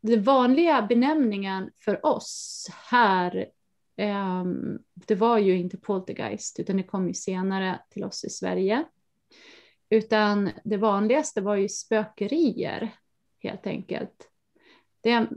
den 0.00 0.22
vanliga 0.22 0.82
benämningen 0.82 1.70
för 1.84 2.06
oss 2.06 2.66
här, 2.90 3.46
um, 4.32 4.78
det 4.94 5.14
var 5.14 5.38
ju 5.38 5.58
inte 5.58 5.76
poltergeist, 5.76 6.60
utan 6.60 6.76
det 6.76 6.82
kom 6.82 7.08
ju 7.08 7.14
senare 7.14 7.80
till 7.90 8.04
oss 8.04 8.24
i 8.24 8.30
Sverige. 8.30 8.84
Utan 9.90 10.50
det 10.64 10.76
vanligaste 10.76 11.40
var 11.40 11.56
ju 11.56 11.68
spökerier 11.68 12.92
helt 13.48 13.66
enkelt. 13.66 14.28
Det, 15.02 15.28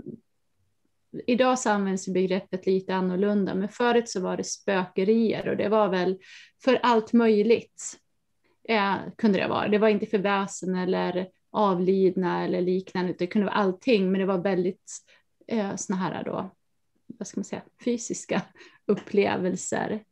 idag 1.27 1.59
så 1.59 1.69
används 1.69 2.07
begreppet 2.07 2.65
lite 2.65 2.95
annorlunda, 2.95 3.55
men 3.55 3.69
förut 3.69 4.09
så 4.09 4.21
var 4.21 4.37
det 4.37 4.43
spökerier 4.43 5.49
och 5.49 5.57
det 5.57 5.69
var 5.69 5.89
väl 5.89 6.19
för 6.63 6.79
allt 6.83 7.13
möjligt. 7.13 7.99
Eh, 8.69 8.95
kunde 9.17 9.39
det 9.39 9.47
vara. 9.47 9.67
Det 9.67 9.77
var 9.77 9.89
inte 9.89 10.05
för 10.05 10.17
väsen 10.17 10.75
eller 10.75 11.27
avlidna 11.51 12.43
eller 12.45 12.61
liknande, 12.61 13.15
det 13.19 13.27
kunde 13.27 13.45
vara 13.45 13.55
allting, 13.55 14.11
men 14.11 14.19
det 14.19 14.25
var 14.25 14.37
väldigt 14.37 14.91
eh, 15.47 15.75
såna 15.75 15.99
här 15.99 16.23
då, 16.23 16.51
vad 17.07 17.27
ska 17.27 17.39
man 17.39 17.45
säga, 17.45 17.61
fysiska 17.85 18.41
upplevelser. 18.87 20.03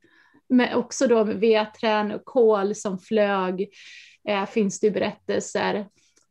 Men 0.49 0.73
också 0.73 1.07
då 1.07 1.25
med 1.25 1.39
vedträn 1.39 2.11
och 2.11 2.25
kol 2.25 2.75
som 2.75 2.99
flög 2.99 3.69
eh, 4.27 4.45
finns 4.45 4.79
det 4.79 4.91
berättelser. 4.91 5.87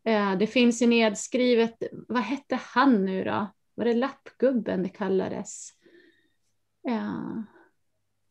Eh, 0.07 0.39
det 0.39 0.47
finns 0.47 0.83
ju 0.83 0.87
nedskrivet, 0.87 1.83
vad 2.09 2.23
hette 2.23 2.55
han 2.63 3.05
nu 3.05 3.25
då? 3.25 3.47
Var 3.75 3.85
det 3.85 3.95
lappgubben 3.95 4.83
det 4.83 4.89
kallades? 4.89 5.71
Eh, 6.89 7.43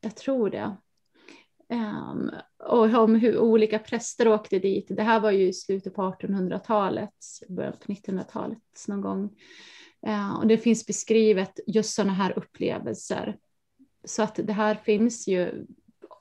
jag 0.01 0.15
tror 0.15 0.49
det. 0.49 0.77
Ehm, 1.69 2.31
och 2.57 2.93
om 2.93 3.15
hur 3.15 3.37
olika 3.39 3.79
präster 3.79 4.27
åkte 4.27 4.59
dit. 4.59 4.87
Det 4.89 5.03
här 5.03 5.19
var 5.19 5.31
ju 5.31 5.47
i 5.47 5.53
slutet 5.53 5.95
på 5.95 6.01
1800-talet, 6.01 7.13
början 7.49 7.73
på 7.73 7.91
1900-talet 7.91 8.59
någon 8.87 9.01
gång. 9.01 9.29
Eh, 10.07 10.35
och 10.35 10.47
det 10.47 10.57
finns 10.57 10.85
beskrivet 10.85 11.59
just 11.67 11.93
sådana 11.93 12.13
här 12.13 12.37
upplevelser. 12.37 13.37
Så 14.03 14.23
att 14.23 14.35
det 14.43 14.53
här 14.53 14.75
finns 14.75 15.27
ju. 15.27 15.65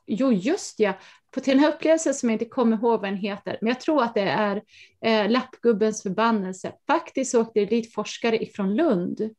Jo, 0.06 0.32
just 0.32 0.81
ja, 0.81 0.94
på 1.31 1.40
till 1.40 1.55
den 1.55 1.64
här 1.64 1.72
upplevelsen 1.72 2.14
som 2.14 2.31
jag 2.31 2.35
inte 2.35 2.44
kommer 2.44 2.76
ihåg 2.76 3.01
vad 3.01 3.10
den 3.10 3.16
heter, 3.16 3.59
men 3.60 3.68
jag 3.68 3.81
tror 3.81 4.02
att 4.02 4.14
det 4.14 4.20
är 4.20 4.62
eh, 5.01 5.31
Lappgubbens 5.31 6.02
förbannelse. 6.02 6.72
Faktiskt 6.86 7.35
åkte 7.35 7.60
det 7.60 7.66
dit 7.66 7.94
forskare 7.94 8.43
ifrån 8.43 8.74
Lund 8.74 9.31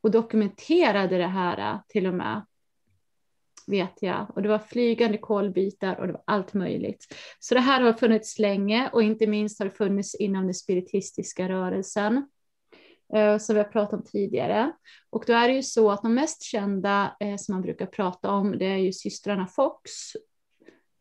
och 0.00 0.10
dokumenterade 0.10 1.18
det 1.18 1.26
här 1.26 1.72
eh, 1.72 1.80
till 1.88 2.06
och 2.06 2.14
med. 2.14 2.46
Vet 3.66 4.02
jag. 4.02 4.26
Och 4.34 4.42
det 4.42 4.48
var 4.48 4.58
flygande 4.58 5.18
kolbitar 5.18 5.96
och 6.00 6.06
det 6.06 6.12
var 6.12 6.22
allt 6.24 6.54
möjligt. 6.54 7.14
Så 7.38 7.54
det 7.54 7.60
här 7.60 7.80
har 7.80 7.92
funnits 7.92 8.38
länge 8.38 8.90
och 8.92 9.02
inte 9.02 9.26
minst 9.26 9.58
har 9.58 9.66
det 9.66 9.76
funnits 9.76 10.14
inom 10.14 10.44
den 10.44 10.54
spiritistiska 10.54 11.48
rörelsen 11.48 12.26
Eh, 13.14 13.38
som 13.38 13.54
vi 13.54 13.62
har 13.62 13.68
pratat 13.68 13.92
om 13.92 14.04
tidigare. 14.04 14.72
Och 15.10 15.24
då 15.26 15.32
är 15.32 15.48
det 15.48 15.54
ju 15.54 15.62
så 15.62 15.90
att 15.90 16.02
de 16.02 16.14
mest 16.14 16.42
kända 16.42 17.16
eh, 17.20 17.36
som 17.36 17.54
man 17.54 17.62
brukar 17.62 17.86
prata 17.86 18.30
om, 18.30 18.58
det 18.58 18.66
är 18.66 18.76
ju 18.76 18.92
systrarna 18.92 19.46
Fox 19.46 19.90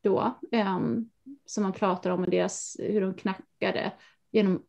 då, 0.03 0.39
ehm, 0.51 1.09
som 1.45 1.63
man 1.63 1.73
pratar 1.73 2.09
om 2.09 2.23
och 2.23 2.29
deras, 2.29 2.75
hur 2.79 3.01
de 3.01 3.13
knackade 3.13 3.91
genom, 4.31 4.63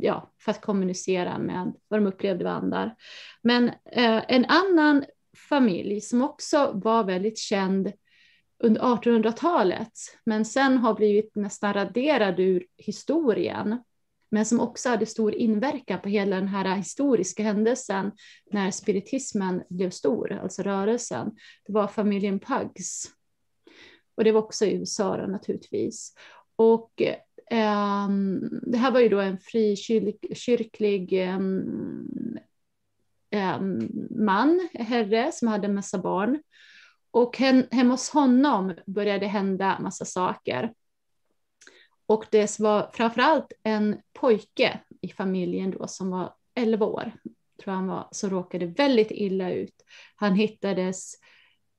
ja, 0.00 0.32
för 0.40 0.50
att 0.50 0.60
kommunicera 0.60 1.38
med 1.38 1.72
vad 1.88 2.00
de 2.00 2.06
upplevde 2.06 2.44
var 2.44 2.50
andar. 2.50 2.94
Men 3.42 3.68
eh, 3.92 4.22
en 4.28 4.44
annan 4.44 5.04
familj 5.48 6.00
som 6.00 6.22
också 6.22 6.70
var 6.74 7.04
väldigt 7.04 7.38
känd 7.38 7.92
under 8.58 8.80
1800-talet, 8.80 9.92
men 10.24 10.44
sen 10.44 10.78
har 10.78 10.94
blivit 10.94 11.34
nästan 11.34 11.74
raderad 11.74 12.40
ur 12.40 12.66
historien, 12.76 13.78
men 14.30 14.46
som 14.46 14.60
också 14.60 14.88
hade 14.88 15.06
stor 15.06 15.34
inverkan 15.34 16.00
på 16.00 16.08
hela 16.08 16.36
den 16.36 16.48
här 16.48 16.76
historiska 16.76 17.42
händelsen 17.42 18.12
när 18.50 18.70
spiritismen 18.70 19.62
blev 19.68 19.90
stor, 19.90 20.32
alltså 20.32 20.62
rörelsen. 20.62 21.30
Det 21.66 21.72
var 21.72 21.88
familjen 21.88 22.40
Pugs 22.40 23.10
och 24.20 24.24
det 24.24 24.32
var 24.32 24.42
också 24.42 24.64
i 24.64 24.74
USA 24.74 25.16
då, 25.16 25.26
naturligtvis. 25.26 26.14
Och 26.56 27.02
eh, 27.50 28.08
det 28.62 28.78
här 28.78 28.90
var 28.90 29.00
ju 29.00 29.08
då 29.08 29.20
en 29.20 29.38
frikyrklig 29.38 31.12
eh, 31.12 31.38
eh, 33.30 33.60
man, 34.10 34.68
herre, 34.74 35.32
som 35.32 35.48
hade 35.48 35.66
en 35.66 35.74
massa 35.74 35.98
barn. 35.98 36.42
Och 37.10 37.38
hemma 37.38 37.92
hos 37.92 38.10
honom 38.10 38.74
började 38.86 39.18
det 39.18 39.26
hända 39.26 39.78
massa 39.80 40.04
saker. 40.04 40.72
Och 42.10 42.26
det 42.30 42.60
var 42.60 42.90
framförallt 42.92 43.52
en 43.62 44.00
pojke 44.12 44.80
i 45.00 45.08
familjen 45.08 45.70
då 45.70 45.86
som 45.86 46.10
var 46.10 46.34
11 46.54 46.86
år, 46.86 47.12
tror 47.62 47.74
han 47.74 47.86
var, 47.86 48.08
som 48.10 48.30
råkade 48.30 48.66
väldigt 48.66 49.10
illa 49.10 49.50
ut. 49.50 49.74
Han 50.16 50.34
hittades 50.34 51.14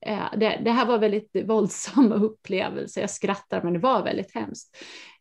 Eh, 0.06 0.26
det, 0.36 0.60
det, 0.64 0.70
här 0.70 0.86
var 0.86 0.98
väldigt 0.98 1.30
våldsamma 1.44 2.14
upplevelser, 2.14 3.00
jag 3.00 3.10
skrattar 3.10 3.62
men 3.62 3.72
det 3.72 3.78
var 3.78 4.02
väldigt 4.02 4.34
hemskt. 4.34 4.76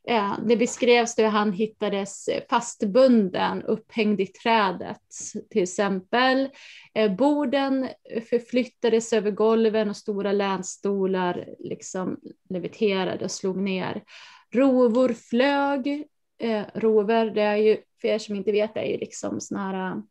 Eh, 0.08 0.40
det 0.46 0.58
beskrevs 0.58 1.20
hur 1.20 1.24
han 1.24 1.52
hittades 1.52 2.30
fastbunden, 2.50 3.64
upphängd 3.64 4.22
i 4.22 4.28
trädet 4.28 5.02
till 5.50 5.64
exempel. 5.64 6.50
Eh, 6.94 7.16
borden 7.16 7.90
förflyttades 8.30 9.14
över 9.14 9.32
golven 9.32 9.90
och 9.90 9.98
stora 9.98 10.32
länstolar 10.32 11.46
liksom 11.60 12.20
leviterade 12.50 13.26
och 13.26 13.32
slog 13.32 13.58
ner. 13.58 14.04
Rovor 14.52 15.14
flög. 15.14 16.08
Eh, 16.38 16.66
rover, 16.74 17.30
det 17.30 17.42
är 17.42 17.56
ju, 17.56 17.78
för 18.02 18.08
er 18.08 18.20
som 18.20 18.36
inte 18.36 18.52
vet, 18.52 18.74
det 18.74 18.80
är 18.80 18.92
ju 18.92 18.98
liksom 18.98 19.42
såna 19.42 19.72
här 19.72 19.92
eh, 19.92 20.02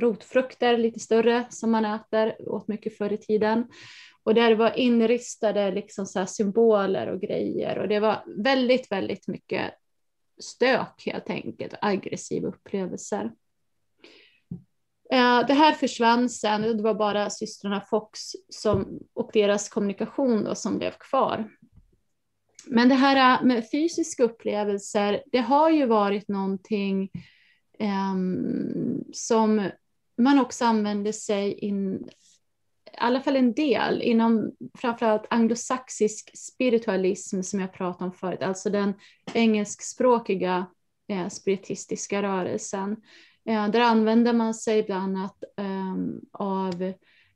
rotfrukter 0.00 0.78
lite 0.78 1.00
större 1.00 1.44
som 1.50 1.70
man 1.70 1.84
äter, 1.84 2.48
åt 2.48 2.68
mycket 2.68 2.98
förr 2.98 3.12
i 3.12 3.18
tiden. 3.18 3.64
Och 4.22 4.34
där 4.34 4.54
var 4.54 4.78
inristade 4.78 5.70
liksom 5.70 6.06
så 6.06 6.26
symboler 6.26 7.06
och 7.06 7.20
grejer 7.20 7.78
och 7.78 7.88
det 7.88 8.00
var 8.00 8.24
väldigt, 8.26 8.92
väldigt 8.92 9.28
mycket 9.28 9.74
stök 10.40 11.02
helt 11.06 11.30
enkelt, 11.30 11.74
aggressiva 11.80 12.48
upplevelser. 12.48 13.32
Eh, 15.12 15.46
det 15.46 15.54
här 15.54 15.72
försvann 15.72 16.28
sen, 16.28 16.62
det 16.76 16.82
var 16.82 16.94
bara 16.94 17.30
systrarna 17.30 17.80
Fox 17.80 18.20
som, 18.48 19.00
och 19.14 19.30
deras 19.32 19.68
kommunikation 19.68 20.44
då, 20.44 20.54
som 20.54 20.78
blev 20.78 20.90
kvar. 20.90 21.50
Men 22.66 22.88
det 22.88 22.94
här 22.94 23.40
äh, 23.40 23.46
med 23.46 23.70
fysiska 23.70 24.22
upplevelser, 24.22 25.22
det 25.32 25.38
har 25.40 25.70
ju 25.70 25.86
varit 25.86 26.28
någonting 26.28 27.10
um, 27.78 29.04
som 29.12 29.70
man 30.18 30.38
också 30.38 30.64
använder 30.64 31.12
sig 31.12 31.52
in, 31.52 32.08
i 32.92 32.96
alla 32.98 33.20
fall 33.20 33.36
en 33.36 33.52
del 33.52 34.02
inom 34.02 34.52
framförallt 34.74 35.26
anglosaxisk 35.30 36.30
spiritualism 36.34 37.42
som 37.42 37.60
jag 37.60 37.72
pratade 37.72 38.04
om 38.04 38.12
förut, 38.12 38.42
alltså 38.42 38.70
den 38.70 38.94
engelskspråkiga 39.34 40.66
eh, 41.08 41.28
spiritistiska 41.28 42.22
rörelsen. 42.22 42.96
Eh, 43.48 43.68
där 43.68 43.80
använder 43.80 44.32
man 44.32 44.54
sig 44.54 44.82
bland 44.82 45.16
annat 45.16 45.44
eh, 45.56 45.94
av 46.32 46.82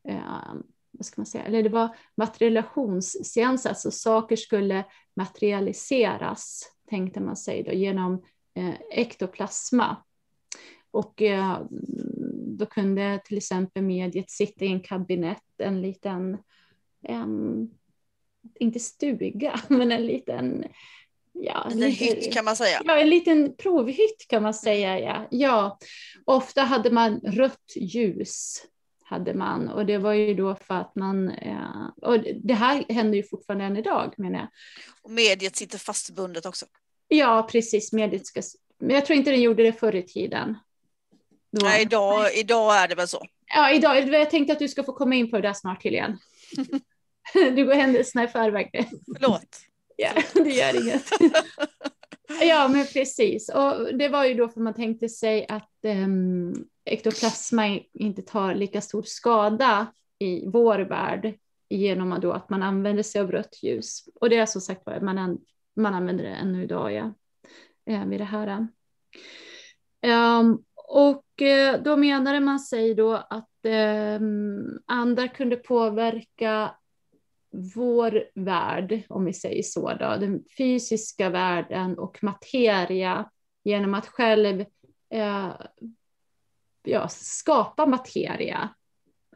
eh, 0.08 0.54
vad 0.98 1.06
ska 1.06 1.20
man 1.20 1.26
säga, 1.26 1.44
eller 1.44 1.62
det 1.62 1.68
var 1.68 1.96
materialationsseanser, 2.14 3.68
alltså 3.68 3.90
saker 3.90 4.36
skulle 4.36 4.84
materialiseras, 5.16 6.62
tänkte 6.90 7.20
man 7.20 7.36
sig 7.36 7.62
då, 7.62 7.72
genom 7.72 8.24
eh, 8.54 8.74
ektoplasma. 8.90 9.96
Och 10.90 11.22
eh, 11.22 11.60
då 12.58 12.66
kunde 12.66 13.20
till 13.24 13.36
exempel 13.36 13.82
mediet 13.82 14.30
sitta 14.30 14.64
i 14.64 14.68
en 14.68 14.80
kabinett, 14.80 15.42
en 15.58 15.82
liten, 15.82 16.38
um, 17.08 17.70
inte 18.54 18.80
stuga, 18.80 19.60
men 19.68 19.92
en 19.92 20.06
liten 20.06 20.64
Ja, 21.36 21.68
en 21.70 21.80
liten 21.80 22.06
hytt 22.06 22.32
kan 22.32 22.44
man 22.44 22.56
säga. 22.56 22.80
Ja, 22.84 22.98
en 22.98 23.10
liten 23.10 23.56
provhytt 23.56 24.26
kan 24.28 24.42
man 24.42 24.54
säga. 24.54 24.98
Ja. 24.98 25.28
ja. 25.30 25.78
Ofta 26.24 26.62
hade 26.62 26.90
man 26.90 27.20
rött 27.20 27.72
ljus. 27.76 28.62
Hade 29.14 29.34
man. 29.34 29.68
Och 29.68 29.86
det 29.86 29.98
var 29.98 30.12
ju 30.12 30.34
då 30.34 30.54
för 30.54 30.74
att 30.74 30.94
man... 30.94 31.28
Eh, 31.28 31.86
och 32.02 32.18
det 32.42 32.54
här 32.54 32.84
händer 32.88 33.16
ju 33.16 33.22
fortfarande 33.22 33.64
än 33.64 33.76
idag 33.76 34.14
menar 34.16 34.38
jag. 34.38 34.48
Och 35.02 35.10
mediet 35.10 35.56
sitter 35.56 35.78
fastbundet 35.78 36.46
också. 36.46 36.66
Ja, 37.08 37.48
precis. 37.52 37.92
Mediet 37.92 38.26
ska... 38.26 38.42
Men 38.78 38.94
jag 38.94 39.06
tror 39.06 39.18
inte 39.18 39.30
den 39.30 39.42
gjorde 39.42 39.62
det 39.62 39.72
förr 39.72 39.94
i 39.94 40.02
tiden. 40.02 40.58
Då. 41.50 41.66
Nej, 41.66 41.82
idag, 41.82 42.34
idag 42.36 42.76
är 42.76 42.88
det 42.88 42.94
väl 42.94 43.08
så. 43.08 43.26
Ja, 43.54 43.72
idag. 43.72 44.08
Jag 44.08 44.30
tänkte 44.30 44.52
att 44.52 44.58
du 44.58 44.68
ska 44.68 44.84
få 44.84 44.92
komma 44.92 45.14
in 45.14 45.30
på 45.30 45.36
det 45.36 45.48
där 45.48 45.54
snart, 45.54 45.84
Helene. 45.84 46.18
du 47.34 47.64
går 47.64 47.74
händelserna 47.74 48.24
i 48.24 48.28
förväg. 48.28 48.88
Förlåt. 49.16 49.58
Ja, 49.96 50.10
det 50.34 50.50
gör 50.50 50.82
inget. 50.82 51.10
ja, 52.42 52.68
men 52.68 52.86
precis. 52.86 53.48
Och 53.48 53.94
det 53.98 54.08
var 54.08 54.24
ju 54.24 54.34
då 54.34 54.48
för 54.48 54.60
man 54.60 54.74
tänkte 54.74 55.08
sig 55.08 55.46
att 55.48 55.78
um, 55.82 56.68
ektoplasma 56.84 57.80
inte 57.92 58.22
tar 58.22 58.54
lika 58.54 58.80
stor 58.80 59.02
skada 59.02 59.86
i 60.18 60.46
vår 60.46 60.78
värld 60.78 61.38
genom 61.68 62.20
då 62.20 62.32
att 62.32 62.50
man 62.50 62.62
använder 62.62 63.02
sig 63.02 63.20
av 63.20 63.32
rött 63.32 63.62
ljus. 63.62 64.08
Och 64.14 64.30
det 64.30 64.36
är 64.36 64.46
som 64.46 64.60
sagt 64.60 64.86
man, 64.86 65.18
an, 65.18 65.38
man 65.76 65.94
använder 65.94 66.24
det 66.24 66.30
ännu 66.30 66.62
idag 66.62 66.92
ja, 66.92 67.14
eh, 67.86 68.06
vid 68.06 68.20
det 68.20 68.24
här. 68.24 68.66
Um, 70.40 70.64
och 70.88 71.42
eh, 71.42 71.82
då 71.82 71.96
menade 71.96 72.40
man 72.40 72.60
sig 72.60 72.94
då 72.94 73.12
att 73.14 73.64
ehm, 73.64 74.24
um, 74.24 74.82
andar 74.86 75.26
kunde 75.26 75.56
påverka 75.56 76.74
vår 77.74 78.24
värld, 78.34 79.02
om 79.08 79.24
vi 79.24 79.32
säger 79.32 79.62
så, 79.62 79.88
då, 79.88 80.16
den 80.20 80.44
fysiska 80.58 81.30
världen 81.30 81.98
och 81.98 82.18
materia 82.22 83.30
genom 83.64 83.94
att 83.94 84.06
själv 84.06 84.64
eh, 85.10 85.52
ja, 86.84 87.08
skapa 87.08 87.86
materia 87.86 88.68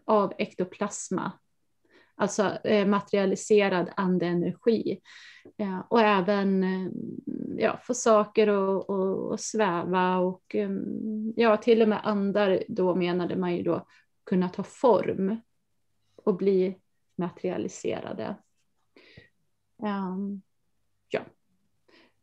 av 0.05 0.33
ektoplasma, 0.39 1.33
alltså 2.15 2.59
eh, 2.65 2.87
materialiserad 2.87 3.91
andeenergi. 3.97 5.01
Eh, 5.59 5.81
och 5.89 6.01
även 6.01 6.65
eh, 6.65 6.91
ja, 7.57 7.81
få 7.83 7.95
saker 7.95 8.49
att, 8.49 9.41
sväva 9.41 10.17
och 10.17 10.55
eh, 10.55 10.71
ja, 11.37 11.57
till 11.57 11.83
och 11.83 11.89
med 11.89 12.01
andar 12.03 12.63
då 12.69 12.95
menade 12.95 13.37
man 13.37 13.57
ju 13.57 13.63
då 13.63 13.87
kunna 14.25 14.49
ta 14.49 14.63
form 14.63 15.41
och 16.17 16.37
bli 16.37 16.79
materialiserade. 17.17 18.37
Um. 19.83 20.43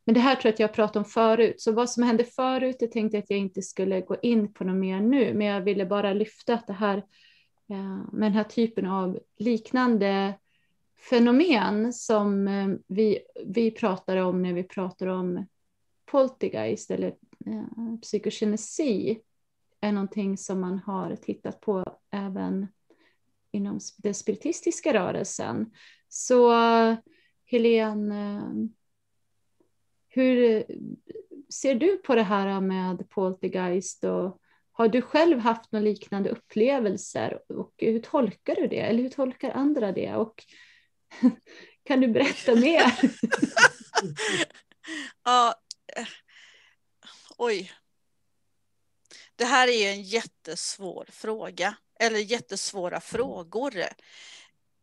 Men 0.06 0.14
det 0.14 0.20
här 0.20 0.34
tror 0.36 0.46
jag 0.46 0.52
att 0.52 0.60
jag 0.60 0.72
pratade 0.72 0.98
om 0.98 1.04
förut, 1.04 1.60
så 1.60 1.72
vad 1.72 1.90
som 1.90 2.02
hände 2.02 2.24
förut, 2.24 2.76
det 2.78 2.86
tänkte 2.86 3.16
jag 3.16 3.22
att 3.22 3.30
jag 3.30 3.38
inte 3.38 3.62
skulle 3.62 4.00
gå 4.00 4.16
in 4.22 4.52
på 4.52 4.64
något 4.64 4.76
mer 4.76 5.00
nu, 5.00 5.34
men 5.34 5.46
jag 5.46 5.60
ville 5.60 5.86
bara 5.86 6.12
lyfta 6.12 6.54
att 6.54 6.66
det 6.66 6.72
här 6.72 6.96
eh, 7.70 8.12
med 8.12 8.22
den 8.22 8.32
här 8.32 8.44
typen 8.44 8.86
av 8.86 9.18
liknande 9.38 10.34
fenomen 11.10 11.92
som 11.92 12.48
eh, 12.48 12.68
vi, 12.86 13.18
vi 13.46 13.70
pratar 13.70 14.16
om 14.16 14.42
när 14.42 14.52
vi 14.52 14.62
pratar 14.62 15.06
om 15.06 15.46
poltergeist 16.04 16.90
eller 16.90 17.08
eh, 17.46 17.96
psykokinesi 18.02 19.20
är 19.80 19.92
någonting 19.92 20.38
som 20.38 20.60
man 20.60 20.78
har 20.78 21.16
tittat 21.16 21.60
på 21.60 21.84
även 22.10 22.66
inom 23.50 23.80
den 23.96 24.14
spiritistiska 24.14 24.94
rörelsen. 24.94 25.70
Så 26.08 26.52
Helene, 27.44 28.42
hur 30.16 30.64
ser 31.52 31.74
du 31.74 31.96
på 31.96 32.14
det 32.14 32.22
här 32.22 32.60
med 32.60 33.08
poltergeist 33.08 34.04
och 34.04 34.40
har 34.72 34.88
du 34.88 35.02
själv 35.02 35.38
haft 35.38 35.72
några 35.72 35.84
liknande 35.84 36.30
upplevelser 36.30 37.38
och 37.48 37.74
hur 37.76 38.00
tolkar 38.00 38.54
du 38.54 38.66
det? 38.66 38.80
Eller 38.80 39.02
hur 39.02 39.10
tolkar 39.10 39.50
andra 39.50 39.92
det? 39.92 40.14
Och 40.14 40.44
kan 41.84 42.00
du 42.00 42.08
berätta 42.08 42.54
mer? 42.54 42.82
ja, 45.24 45.54
eh, 45.96 46.06
oj. 47.38 47.72
Det 49.36 49.44
här 49.44 49.68
är 49.68 49.92
en 49.92 50.02
jättesvår 50.02 51.06
fråga 51.10 51.76
eller 52.00 52.18
jättesvåra 52.18 53.00
frågor. 53.00 53.74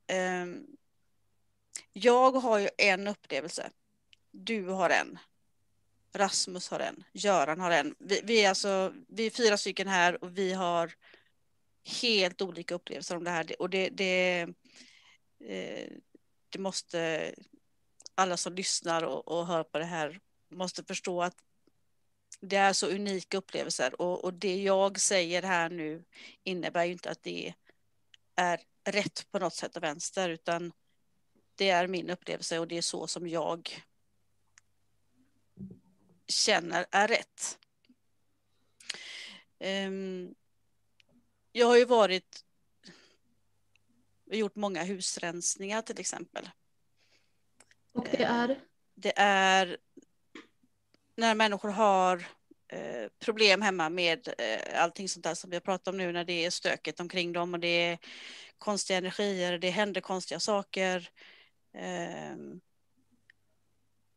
Ehm, 0.07 0.65
jag 1.93 2.31
har 2.31 2.59
ju 2.59 2.69
en 2.77 3.07
upplevelse. 3.07 3.71
Du 4.35 4.67
har 4.67 4.89
en. 4.89 5.19
Rasmus 6.13 6.69
har 6.69 6.79
en. 6.79 7.03
Göran 7.13 7.59
har 7.59 7.71
en. 7.71 7.95
Vi, 7.99 8.21
vi, 8.23 8.43
är, 8.45 8.49
alltså, 8.49 8.93
vi 9.07 9.25
är 9.25 9.29
fyra 9.29 9.57
stycken 9.57 9.87
här 9.87 10.23
och 10.23 10.37
vi 10.37 10.53
har 10.53 10.93
helt 12.01 12.41
olika 12.41 12.75
upplevelser 12.75 13.17
om 13.17 13.23
det 13.23 13.29
här. 13.29 13.55
Och 13.59 13.69
det, 13.69 13.89
det, 13.89 14.41
eh, 15.39 15.91
det 16.49 16.59
måste 16.59 17.31
alla 18.15 18.37
som 18.37 18.53
lyssnar 18.53 19.03
och, 19.03 19.27
och 19.27 19.47
hör 19.47 19.63
på 19.63 19.77
det 19.79 19.85
här 19.85 20.19
måste 20.49 20.83
förstå 20.83 21.21
att 21.21 21.35
det 22.41 22.55
är 22.55 22.73
så 22.73 22.87
unika 22.87 23.37
upplevelser 23.37 24.01
och, 24.01 24.23
och 24.23 24.33
det 24.33 24.61
jag 24.61 24.99
säger 24.99 25.43
här 25.43 25.69
nu 25.69 26.03
innebär 26.43 26.85
ju 26.85 26.91
inte 26.91 27.09
att 27.09 27.23
det 27.23 27.53
är 28.35 28.61
rätt 28.85 29.31
på 29.31 29.39
något 29.39 29.55
sätt 29.55 29.77
och 29.77 29.83
vänster 29.83 30.29
utan 30.29 30.71
det 31.55 31.69
är 31.69 31.87
min 31.87 32.09
upplevelse 32.09 32.59
och 32.59 32.67
det 32.67 32.77
är 32.77 32.81
så 32.81 33.07
som 33.07 33.27
jag 33.27 33.83
känner 36.27 36.85
är 36.91 37.07
rätt. 37.07 37.59
Um, 39.59 40.35
jag 41.51 41.67
har 41.67 41.77
ju 41.77 41.85
varit 41.85 42.43
gjort 44.31 44.55
många 44.55 44.83
husrensningar 44.83 45.81
till 45.81 45.99
exempel. 45.99 46.49
Och 47.91 48.07
det 48.11 48.23
är? 48.23 48.59
Det 48.95 49.13
är 49.15 49.77
när 51.15 51.35
människor 51.35 51.69
har 51.69 52.25
eh, 52.67 53.09
problem 53.19 53.61
hemma 53.61 53.89
med 53.89 54.27
eh, 54.37 54.83
allting 54.83 55.09
sånt 55.09 55.23
där 55.23 55.33
som 55.33 55.49
vi 55.49 55.55
har 55.55 55.61
pratat 55.61 55.87
om 55.87 55.97
nu 55.97 56.11
när 56.11 56.23
det 56.23 56.45
är 56.45 56.49
stökigt 56.49 56.99
omkring 56.99 57.33
dem 57.33 57.53
och 57.53 57.59
det 57.59 57.67
är 57.67 57.97
konstiga 58.57 58.97
energier, 58.97 59.57
det 59.57 59.69
händer 59.69 60.01
konstiga 60.01 60.39
saker. 60.39 61.09
Eh, 61.73 62.35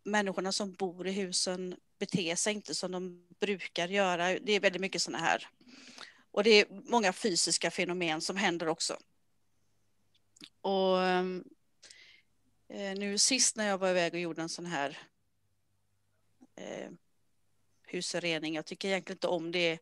människorna 0.04 0.52
som 0.52 0.72
bor 0.72 1.06
i 1.06 1.12
husen 1.12 1.76
bete 1.98 2.36
sig 2.36 2.54
inte 2.54 2.74
som 2.74 2.92
de 2.92 3.28
brukar 3.40 3.88
göra. 3.88 4.38
Det 4.38 4.52
är 4.52 4.60
väldigt 4.60 4.80
mycket 4.80 5.02
sådana 5.02 5.24
här. 5.24 5.48
Och 6.30 6.44
det 6.44 6.50
är 6.50 6.66
många 6.70 7.12
fysiska 7.12 7.70
fenomen 7.70 8.20
som 8.20 8.36
händer 8.36 8.68
också. 8.68 8.98
Och 10.60 11.02
ehm, 11.02 11.44
eh, 12.68 12.94
nu 12.94 13.18
sist 13.18 13.56
när 13.56 13.66
jag 13.68 13.78
var 13.78 13.90
iväg 13.90 14.14
och 14.14 14.20
gjorde 14.20 14.42
en 14.42 14.48
sån 14.48 14.66
här 14.66 14.98
eh, 16.56 16.90
husrening. 17.86 18.54
Jag 18.54 18.66
tycker 18.66 18.88
egentligen 18.88 19.16
inte 19.16 19.28
om 19.28 19.52
det 19.52 19.78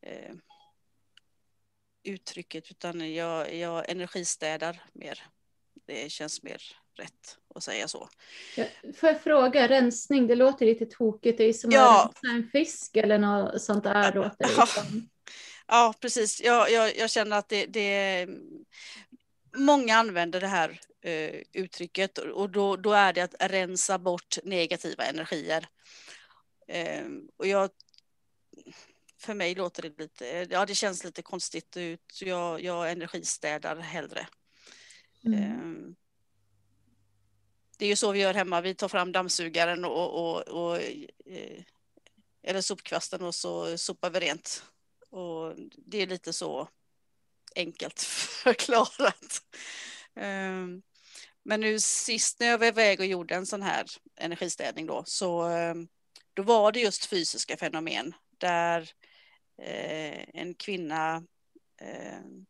eh, 0.00 0.34
uttrycket 2.02 2.70
utan 2.70 3.14
jag, 3.14 3.54
jag 3.54 3.90
energistädar 3.90 4.84
mer. 4.92 5.22
Det 5.86 6.12
känns 6.12 6.42
mer 6.42 6.62
rätt 6.94 7.38
att 7.56 7.64
säga 7.64 7.88
så. 7.88 8.08
Ja, 8.56 8.64
får 8.96 9.08
jag 9.08 9.22
fråga, 9.22 9.68
rensning, 9.68 10.26
det 10.26 10.34
låter 10.34 10.66
lite 10.66 10.86
tokigt. 10.86 11.38
Det 11.38 11.44
är 11.44 11.52
som 11.52 11.70
ja. 11.70 12.12
en 12.22 12.48
fisk 12.52 12.96
eller 12.96 13.18
något 13.18 13.62
sånt 13.62 13.84
där. 13.84 14.12
Låter 14.14 14.36
det 14.38 14.52
ja. 14.56 14.66
ja, 15.66 15.94
precis. 16.00 16.42
Jag, 16.42 16.70
jag, 16.70 16.96
jag 16.96 17.10
känner 17.10 17.38
att 17.38 17.48
det, 17.48 17.66
det, 17.66 18.28
Många 19.56 19.96
använder 19.96 20.40
det 20.40 20.46
här 20.46 20.80
eh, 21.02 21.42
uttrycket 21.52 22.18
och 22.18 22.50
då, 22.50 22.76
då 22.76 22.92
är 22.92 23.12
det 23.12 23.20
att 23.20 23.34
rensa 23.38 23.98
bort 23.98 24.38
negativa 24.44 25.04
energier. 25.04 25.66
Eh, 26.68 27.06
och 27.36 27.46
jag 27.46 27.70
för 29.18 29.34
mig 29.34 29.54
låter 29.54 29.82
det 29.82 29.98
lite, 29.98 30.46
ja 30.50 30.66
det 30.66 30.74
känns 30.74 31.04
lite 31.04 31.22
konstigt 31.22 31.76
ut. 31.76 32.20
Jag, 32.20 32.62
jag 32.62 32.90
energistädar 32.90 33.76
hellre. 33.76 34.26
Mm. 35.24 35.96
Det 37.76 37.84
är 37.84 37.88
ju 37.88 37.96
så 37.96 38.12
vi 38.12 38.20
gör 38.20 38.34
hemma. 38.34 38.60
Vi 38.60 38.74
tar 38.74 38.88
fram 38.88 39.12
dammsugaren 39.12 39.84
och, 39.84 40.14
och, 40.14 40.48
och 40.48 40.76
eh, 41.26 41.62
eller 42.42 42.60
sopkvasten 42.60 43.22
och 43.22 43.34
så 43.34 43.78
sopar 43.78 44.10
vi 44.10 44.20
rent. 44.20 44.64
Och 45.10 45.54
det 45.76 46.02
är 46.02 46.06
lite 46.06 46.32
så 46.32 46.68
enkelt 47.56 48.00
förklarat. 48.42 49.42
Ehm, 50.14 50.82
men 51.42 51.60
nu 51.60 51.80
sist 51.80 52.40
när 52.40 52.46
jag 52.46 52.58
var 52.58 52.66
iväg 52.66 53.00
och 53.00 53.06
gjorde 53.06 53.34
en 53.34 53.46
sån 53.46 53.62
här 53.62 53.86
energistädning 54.16 54.86
då, 54.86 55.02
så 55.06 55.42
ehm, 55.42 55.88
då 56.34 56.42
var 56.42 56.72
det 56.72 56.80
just 56.80 57.06
fysiska 57.06 57.56
fenomen 57.56 58.14
där 58.38 58.90
eh, 59.62 60.24
en 60.34 60.54
kvinna 60.54 61.24
ehm, 61.80 62.46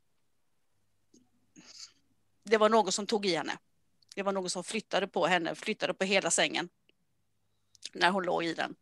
det 2.45 2.59
var 2.59 2.69
någon 2.69 2.93
som 2.93 3.07
tog 3.07 3.27
i 3.27 3.37
henne. 3.37 3.59
Det 4.17 4.23
var 4.23 4.33
någon 4.33 4.51
som 4.51 4.65
flyttade 4.65 5.09
på 5.09 5.27
henne, 5.27 5.55
flyttade 5.55 5.95
på 5.95 6.05
hela 6.05 6.31
sängen 6.31 6.69
när 7.93 8.11
hon 8.11 8.25
låg 8.25 8.45
i 8.45 8.55
den. 8.55 8.77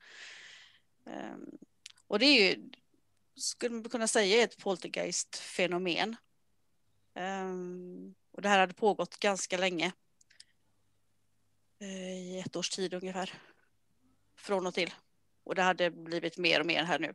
Ehm, 1.06 1.58
och 2.06 2.18
det 2.18 2.26
är 2.26 2.42
ju, 2.42 2.70
skulle 3.36 3.74
man 3.74 3.90
kunna 3.90 4.08
säga, 4.08 4.42
ett 4.42 4.56
poltergeist-fenomen. 4.56 6.16
Ehm, 7.14 8.14
och 8.30 8.42
det 8.42 8.48
här 8.48 8.58
hade 8.58 8.74
pågått 8.74 9.18
ganska 9.18 9.58
länge. 9.58 9.92
Eh, 11.78 12.18
I 12.18 12.42
ett 12.46 12.56
års 12.56 12.70
tid 12.70 12.94
ungefär. 12.94 13.32
Från 14.36 14.66
och 14.66 14.74
till. 14.74 14.94
Och 15.44 15.54
det 15.54 15.62
hade 15.62 15.90
blivit 15.90 16.38
mer 16.38 16.60
och 16.60 16.66
mer 16.66 16.84
här 16.84 16.98
nu. 16.98 17.14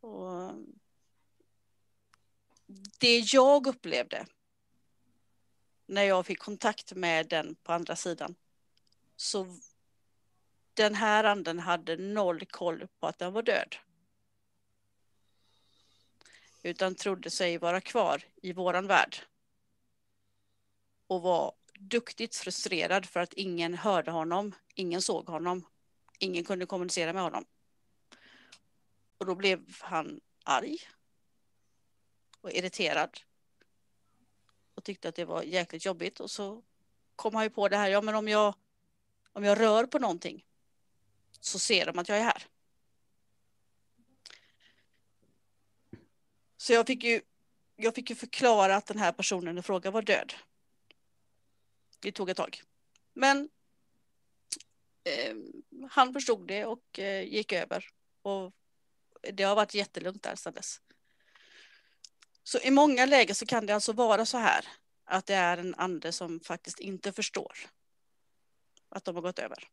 Och 0.00 0.52
det 2.98 3.18
jag 3.18 3.66
upplevde 3.66 4.26
när 5.88 6.02
jag 6.02 6.26
fick 6.26 6.38
kontakt 6.38 6.92
med 6.94 7.28
den 7.28 7.54
på 7.54 7.72
andra 7.72 7.96
sidan 7.96 8.34
så 9.16 9.46
den 10.74 10.94
här 10.94 11.24
anden 11.24 11.58
hade 11.58 11.96
noll 11.96 12.46
koll 12.46 12.88
på 13.00 13.06
att 13.06 13.18
den 13.18 13.32
var 13.32 13.42
död. 13.42 13.76
Utan 16.62 16.94
trodde 16.94 17.30
sig 17.30 17.58
vara 17.58 17.80
kvar 17.80 18.24
i 18.42 18.52
våran 18.52 18.86
värld. 18.86 19.16
Och 21.06 21.22
var 21.22 21.54
duktigt 21.78 22.36
frustrerad 22.36 23.06
för 23.06 23.20
att 23.20 23.32
ingen 23.32 23.74
hörde 23.74 24.10
honom, 24.10 24.54
ingen 24.74 25.02
såg 25.02 25.28
honom, 25.28 25.66
ingen 26.18 26.44
kunde 26.44 26.66
kommunicera 26.66 27.12
med 27.12 27.22
honom. 27.22 27.44
Och 29.18 29.26
då 29.26 29.34
blev 29.34 29.76
han 29.80 30.20
arg 30.44 30.78
och 32.40 32.50
irriterad 32.52 33.20
och 34.78 34.84
tyckte 34.84 35.08
att 35.08 35.14
det 35.14 35.24
var 35.24 35.42
jäkligt 35.42 35.84
jobbigt 35.84 36.20
och 36.20 36.30
så 36.30 36.62
kom 37.16 37.34
han 37.34 37.44
ju 37.44 37.50
på 37.50 37.68
det 37.68 37.76
här, 37.76 37.88
ja 37.88 38.00
men 38.00 38.14
om 38.14 38.28
jag, 38.28 38.54
om 39.32 39.44
jag 39.44 39.60
rör 39.60 39.86
på 39.86 39.98
någonting 39.98 40.44
så 41.40 41.58
ser 41.58 41.86
de 41.86 41.98
att 41.98 42.08
jag 42.08 42.18
är 42.18 42.22
här. 42.22 42.46
Så 46.56 46.72
jag 46.72 46.86
fick 46.86 47.04
ju, 47.04 47.20
jag 47.76 47.94
fick 47.94 48.10
ju 48.10 48.16
förklara 48.16 48.76
att 48.76 48.86
den 48.86 48.98
här 48.98 49.12
personen 49.12 49.58
i 49.58 49.62
fråga 49.62 49.90
var 49.90 50.02
död. 50.02 50.34
Det 52.00 52.12
tog 52.12 52.30
ett 52.30 52.36
tag. 52.36 52.62
Men 53.12 53.48
eh, 55.04 55.36
han 55.90 56.12
förstod 56.12 56.46
det 56.46 56.64
och 56.64 56.98
eh, 56.98 57.22
gick 57.22 57.52
över. 57.52 57.88
Och 58.22 58.52
det 59.32 59.42
har 59.42 59.56
varit 59.56 59.74
jättelugnt 59.74 60.22
där 60.22 60.36
sedan 60.36 60.54
dess. 60.54 60.80
Så 62.48 62.58
i 62.58 62.70
många 62.70 63.06
lägen 63.06 63.34
så 63.34 63.46
kan 63.46 63.66
det 63.66 63.74
alltså 63.74 63.92
vara 63.92 64.26
så 64.26 64.38
här 64.38 64.64
att 65.04 65.26
det 65.26 65.34
är 65.34 65.58
en 65.58 65.74
ande 65.74 66.12
som 66.12 66.40
faktiskt 66.40 66.80
inte 66.80 67.12
förstår 67.12 67.58
att 68.88 69.04
de 69.04 69.14
har 69.14 69.22
gått 69.22 69.38
över. 69.38 69.68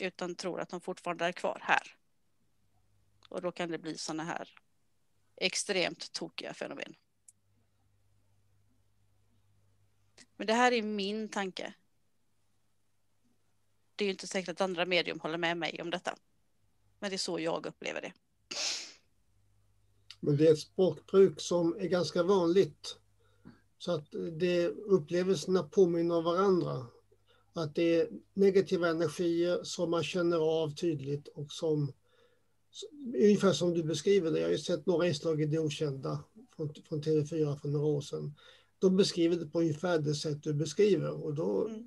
Utan 0.00 0.34
tror 0.34 0.60
att 0.60 0.68
de 0.68 0.80
fortfarande 0.80 1.24
är 1.24 1.32
kvar 1.32 1.60
här. 1.62 1.96
Och 3.28 3.42
då 3.42 3.52
kan 3.52 3.70
det 3.70 3.78
bli 3.78 3.98
sådana 3.98 4.24
här 4.24 4.48
extremt 5.36 6.12
tokiga 6.12 6.54
fenomen. 6.54 6.96
Men 10.36 10.46
det 10.46 10.54
här 10.54 10.72
är 10.72 10.82
min 10.82 11.28
tanke. 11.28 11.74
Det 13.96 14.04
är 14.04 14.06
ju 14.06 14.12
inte 14.12 14.26
säkert 14.26 14.48
att 14.48 14.60
andra 14.60 14.86
medium 14.86 15.20
håller 15.20 15.38
med 15.38 15.56
mig 15.56 15.82
om 15.82 15.90
detta. 15.90 16.16
Men 16.98 17.10
det 17.10 17.16
är 17.16 17.18
så 17.18 17.40
jag 17.40 17.66
upplever 17.66 18.00
det. 18.00 18.12
Men 20.20 20.36
det 20.36 20.48
är 20.48 20.52
ett 20.52 20.58
språkbruk 20.58 21.40
som 21.40 21.76
är 21.78 21.86
ganska 21.88 22.22
vanligt. 22.22 22.96
Så 23.78 23.92
att 23.92 24.06
det, 24.38 24.66
upplevelserna 24.68 25.62
påminner 25.62 26.14
om 26.16 26.24
varandra. 26.24 26.86
Att 27.52 27.74
det 27.74 27.94
är 28.00 28.08
negativa 28.34 28.88
energier 28.88 29.60
som 29.62 29.90
man 29.90 30.02
känner 30.04 30.36
av 30.62 30.74
tydligt 30.74 31.28
och 31.28 31.52
som 31.52 31.92
ungefär 33.14 33.52
som 33.52 33.74
du 33.74 33.82
beskriver 33.82 34.30
det. 34.30 34.38
Jag 34.38 34.46
har 34.46 34.52
ju 34.52 34.58
sett 34.58 34.86
några 34.86 35.06
inslag 35.08 35.42
i 35.42 35.46
Det 35.46 35.58
Okända 35.58 36.24
från, 36.56 36.74
från 36.88 37.02
TV4 37.02 37.56
för 37.56 37.68
några 37.68 37.86
år 37.86 38.00
sedan. 38.00 38.34
De 38.78 38.96
beskriver 38.96 39.36
det 39.36 39.46
på 39.46 39.60
ungefär 39.60 39.98
det 39.98 40.14
sätt 40.14 40.42
du 40.42 40.54
beskriver 40.54 41.24
och 41.24 41.34
då 41.34 41.68
Mm. 41.68 41.86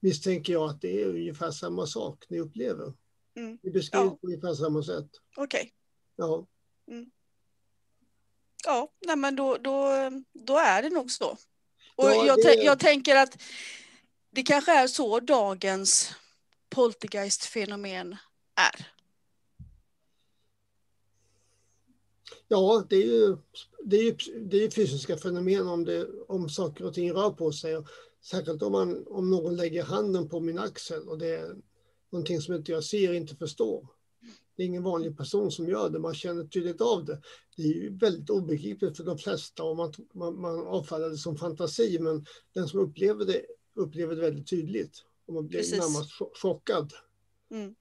misstänker 0.00 0.52
jag 0.52 0.70
att 0.70 0.80
det 0.80 1.02
är 1.02 1.06
ungefär 1.08 1.50
samma 1.50 1.86
sak 1.86 2.24
ni 2.28 2.40
upplever. 2.40 2.92
Mm. 3.34 3.58
Ni 3.62 3.70
beskriver 3.70 4.04
Ja. 4.04 4.18
på 4.20 4.26
ungefär 4.26 4.54
samma 4.54 4.82
sätt. 4.82 5.08
Okej. 5.36 5.72
Ja. 6.16 6.46
Ja, 8.64 8.88
nej 9.06 9.16
men 9.16 9.36
då, 9.36 9.56
då, 9.56 9.88
då 10.32 10.58
är 10.58 10.82
det 10.82 10.90
nog 10.90 11.10
så. 11.10 11.28
Och 11.96 12.10
Ja, 12.10 12.26
jag, 12.26 12.36
det- 12.36 12.54
jag 12.64 12.78
tänker 12.78 13.16
att 13.16 13.42
det 14.30 14.42
kanske 14.42 14.72
är 14.72 14.86
så 14.86 15.20
dagens 15.20 16.10
poltergeist-fenomen 16.70 18.16
är. 18.56 18.86
Ja, 22.48 22.86
det 22.90 22.96
är 22.96 23.06
ju, 23.06 23.36
det 23.84 23.96
är 23.96 24.02
ju, 24.02 24.16
det 24.40 24.56
är 24.56 24.60
ju 24.60 24.70
fysiska 24.70 25.16
fenomen 25.16 25.68
om, 25.68 25.84
det, 25.84 26.06
om 26.28 26.48
saker 26.48 26.84
och 26.86 26.94
ting 26.94 27.12
rör 27.12 27.30
på 27.30 27.52
sig. 27.52 27.76
Och 27.76 27.86
särskilt 28.22 28.62
om, 28.62 28.72
man, 28.72 29.06
om 29.06 29.30
någon 29.30 29.56
lägger 29.56 29.82
handen 29.82 30.28
på 30.28 30.40
min 30.40 30.58
axel 30.58 31.08
och 31.08 31.18
det 31.18 31.28
är 31.28 31.56
någonting 32.10 32.40
som 32.40 32.54
inte 32.54 32.72
jag 32.72 32.84
ser 32.84 33.12
inte 33.12 33.36
förstår. 33.36 33.86
Det 34.56 34.62
är 34.62 34.66
ingen 34.66 34.82
vanlig 34.82 35.16
person 35.16 35.52
som 35.52 35.68
gör 35.68 35.90
det, 35.90 35.98
man 35.98 36.14
känner 36.14 36.44
tydligt 36.44 36.80
av 36.80 37.04
det. 37.04 37.22
Det 37.56 37.62
är 37.62 37.66
ju 37.66 37.98
väldigt 37.98 38.30
obegripligt 38.30 38.96
för 38.96 39.04
de 39.04 39.18
flesta 39.18 39.62
och 39.64 39.76
man, 39.76 39.92
man, 40.14 40.40
man 40.40 40.66
avfärdar 40.66 41.08
det 41.08 41.18
som 41.18 41.36
fantasi, 41.36 41.98
men 41.98 42.26
den 42.52 42.68
som 42.68 42.80
upplever 42.80 43.24
det 43.24 43.42
upplever 43.74 44.16
det 44.16 44.22
väldigt 44.22 44.50
tydligt. 44.50 45.04
Och 45.26 45.34
man 45.34 45.48
blir 45.48 45.58
Precis. 45.58 45.78
närmast 45.78 46.10
cho- 46.20 46.34
chockad. 46.34 46.92
Mm. 47.50 47.74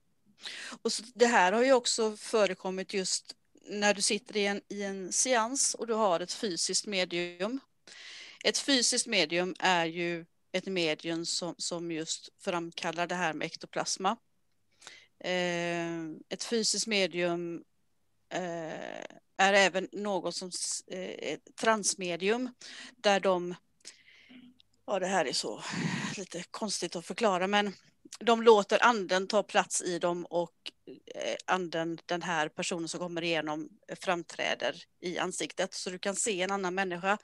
Och 0.81 0.91
så, 0.91 1.03
det 1.15 1.25
här 1.25 1.51
har 1.51 1.63
ju 1.63 1.73
också 1.73 2.15
förekommit 2.17 2.93
just 2.93 3.35
när 3.69 3.93
du 3.93 4.01
sitter 4.01 4.37
i 4.37 4.45
en, 4.45 4.61
i 4.67 4.83
en 4.83 5.11
seans 5.11 5.73
och 5.73 5.87
du 5.87 5.93
har 5.93 6.19
ett 6.19 6.33
fysiskt 6.33 6.87
medium. 6.87 7.59
Ett 8.43 8.57
fysiskt 8.57 9.07
medium 9.07 9.55
är 9.59 9.85
ju 9.85 10.25
ett 10.51 10.65
medium 10.65 11.25
som, 11.25 11.55
som 11.57 11.91
just 11.91 12.29
framkallar 12.39 13.07
det 13.07 13.15
här 13.15 13.33
med 13.33 13.45
ektoplasma. 13.45 14.17
Eh, 15.23 15.99
ett 16.29 16.43
fysiskt 16.43 16.87
medium 16.87 17.63
eh, 18.29 19.03
är 19.37 19.53
även 19.53 19.87
något 19.91 20.35
som 20.35 20.51
eh, 20.87 21.33
ett 21.33 21.55
transmedium 21.55 22.49
där 22.95 23.19
de, 23.19 23.55
ja 24.85 24.99
det 24.99 25.07
här 25.07 25.25
är 25.25 25.33
så 25.33 25.63
lite 26.17 26.43
konstigt 26.51 26.95
att 26.95 27.05
förklara 27.05 27.47
men 27.47 27.73
de 28.19 28.43
låter 28.43 28.83
anden 28.83 29.27
ta 29.27 29.43
plats 29.43 29.81
i 29.81 29.99
dem 29.99 30.25
och 30.25 30.71
eh, 31.15 31.35
anden, 31.45 31.99
den 32.05 32.21
här 32.21 32.49
personen 32.49 32.87
som 32.87 32.99
kommer 32.99 33.21
igenom, 33.21 33.69
framträder 34.01 34.83
i 34.99 35.17
ansiktet. 35.17 35.73
Så 35.73 35.89
du 35.89 35.99
kan 35.99 36.15
se 36.15 36.41
en 36.41 36.51
annan 36.51 36.75
människa 36.75 37.17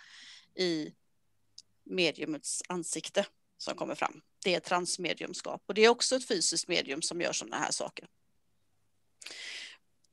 i 0.56 0.94
mediumets 1.84 2.64
ansikte 2.68 3.26
som 3.58 3.76
kommer 3.76 3.96
fram. 3.96 4.22
Det 4.48 4.56
är 4.56 4.60
transmediumskap 4.60 5.64
och 5.66 5.74
det 5.74 5.86
är 5.86 5.90
också 5.90 6.16
ett 6.16 6.28
fysiskt 6.28 6.68
medium 6.68 7.02
som 7.02 7.22
gör 7.22 7.32
sådana 7.32 7.58
här 7.58 7.72
saker. 7.72 8.08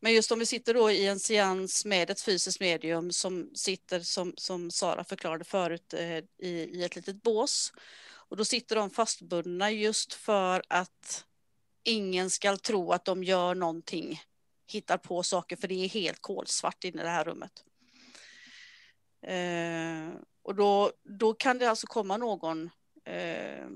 Men 0.00 0.12
just 0.12 0.32
om 0.32 0.38
vi 0.38 0.46
sitter 0.46 0.74
då 0.74 0.90
i 0.90 1.06
en 1.06 1.20
seans 1.20 1.84
med 1.84 2.10
ett 2.10 2.20
fysiskt 2.20 2.60
medium 2.60 3.12
som 3.12 3.50
sitter 3.54 4.00
som, 4.00 4.34
som 4.36 4.70
Sara 4.70 5.04
förklarade 5.04 5.44
förut 5.44 5.94
eh, 5.94 6.18
i, 6.18 6.48
i 6.48 6.84
ett 6.84 6.96
litet 6.96 7.22
bås 7.22 7.72
och 8.06 8.36
då 8.36 8.44
sitter 8.44 8.76
de 8.76 8.90
fastbundna 8.90 9.70
just 9.70 10.12
för 10.12 10.62
att 10.68 11.24
ingen 11.84 12.30
ska 12.30 12.56
tro 12.56 12.92
att 12.92 13.04
de 13.04 13.24
gör 13.24 13.54
någonting, 13.54 14.22
hittar 14.66 14.98
på 14.98 15.22
saker, 15.22 15.56
för 15.56 15.68
det 15.68 15.84
är 15.84 15.88
helt 15.88 16.20
kolsvart 16.20 16.84
inne 16.84 17.00
i 17.00 17.04
det 17.04 17.10
här 17.10 17.24
rummet. 17.24 17.64
Eh, 19.26 20.20
och 20.42 20.54
då, 20.54 20.92
då 21.02 21.34
kan 21.34 21.58
det 21.58 21.70
alltså 21.70 21.86
komma 21.86 22.16
någon, 22.16 22.70
eh, 23.04 23.66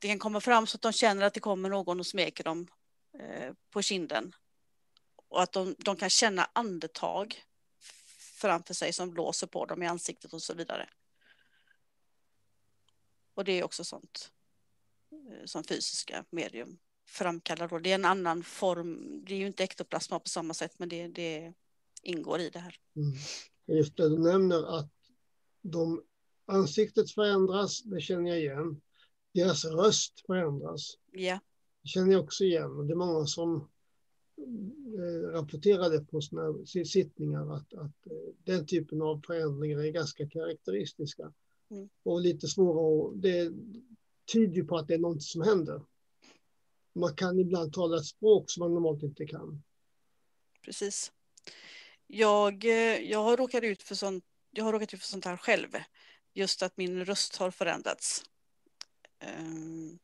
det 0.00 0.08
kan 0.08 0.18
komma 0.18 0.40
fram 0.40 0.66
så 0.66 0.76
att 0.76 0.82
de 0.82 0.92
känner 0.92 1.22
att 1.22 1.34
det 1.34 1.40
kommer 1.40 1.68
någon 1.68 2.00
och 2.00 2.06
smeker 2.06 2.44
dem 2.44 2.66
eh, 3.18 3.54
på 3.70 3.82
kinden. 3.82 4.34
och 5.28 5.42
att 5.42 5.52
de, 5.52 5.74
de 5.78 5.96
kan 5.96 6.10
känna 6.10 6.50
andetag 6.52 7.44
framför 8.40 8.74
sig 8.74 8.92
som 8.92 9.10
blåser 9.10 9.46
på 9.46 9.66
dem 9.66 9.82
i 9.82 9.86
ansiktet 9.86 10.32
och 10.32 10.42
så 10.42 10.54
vidare. 10.54 10.88
Och 13.34 13.44
det 13.44 13.52
är 13.52 13.64
också 13.64 13.84
sånt 13.84 14.32
eh, 15.12 15.44
som 15.44 15.64
fysiska 15.64 16.24
medium 16.30 16.78
framkallar. 17.06 17.68
Då. 17.68 17.78
Det 17.78 17.90
är 17.90 17.94
en 17.94 18.04
annan 18.04 18.42
form, 18.42 19.24
det 19.26 19.34
är 19.34 19.38
ju 19.38 19.46
inte 19.46 19.64
ektoplasma 19.64 20.18
på 20.18 20.28
samma 20.28 20.54
sätt 20.54 20.78
men 20.78 20.88
det, 20.88 21.08
det 21.08 21.54
ingår 22.02 22.40
i 22.40 22.50
det 22.50 22.58
här. 22.58 22.76
Mm. 22.96 23.12
Just 23.78 23.96
det, 23.96 24.08
du 24.08 24.18
nämner 24.18 24.78
att 24.78 24.92
de, 25.62 26.04
ansiktet 26.46 27.10
förändras, 27.10 27.82
det 27.82 28.00
känner 28.00 28.30
jag 28.30 28.38
igen. 28.38 28.80
Deras 29.32 29.64
röst 29.64 30.26
förändras. 30.26 30.98
Ja. 31.12 31.38
Det 31.82 31.88
känner 31.88 32.12
jag 32.12 32.24
också 32.24 32.44
igen. 32.44 32.86
Det 32.86 32.92
är 32.92 32.96
många 32.96 33.26
som 33.26 33.68
eh, 34.98 35.30
rapporterade 35.32 36.04
på 36.04 36.20
sina 36.20 36.64
sittningar 36.84 37.56
att, 37.56 37.74
att 37.74 38.06
eh, 38.06 38.34
den 38.44 38.66
typen 38.66 39.02
av 39.02 39.22
förändringar 39.26 39.78
är 39.78 39.90
ganska 39.90 40.28
karaktäristiska. 40.28 41.32
Mm. 41.70 41.88
Och 42.02 42.20
lite 42.20 42.48
svåra 42.48 42.80
och 42.80 43.18
det 43.18 43.52
tyder 44.32 44.54
ju 44.54 44.64
på 44.64 44.76
att 44.76 44.88
det 44.88 44.94
är 44.94 44.98
något 44.98 45.22
som 45.22 45.42
händer. 45.42 45.82
Man 46.92 47.14
kan 47.14 47.38
ibland 47.38 47.72
tala 47.72 47.96
ett 47.96 48.06
språk 48.06 48.50
som 48.50 48.60
man 48.60 48.74
normalt 48.74 49.02
inte 49.02 49.26
kan. 49.26 49.62
Precis. 50.62 51.12
Jag, 52.06 52.64
eh, 52.64 53.10
jag, 53.10 53.22
har 53.22 53.36
råkat 53.36 53.64
ut 53.64 53.82
för 53.82 53.94
sånt, 53.94 54.24
jag 54.50 54.64
har 54.64 54.72
råkat 54.72 54.94
ut 54.94 55.00
för 55.00 55.08
sånt 55.08 55.24
här 55.24 55.36
själv. 55.36 55.68
Just 56.34 56.62
att 56.62 56.76
min 56.76 57.04
röst 57.04 57.36
har 57.36 57.50
förändrats. 57.50 58.29
Ehm, 59.20 59.98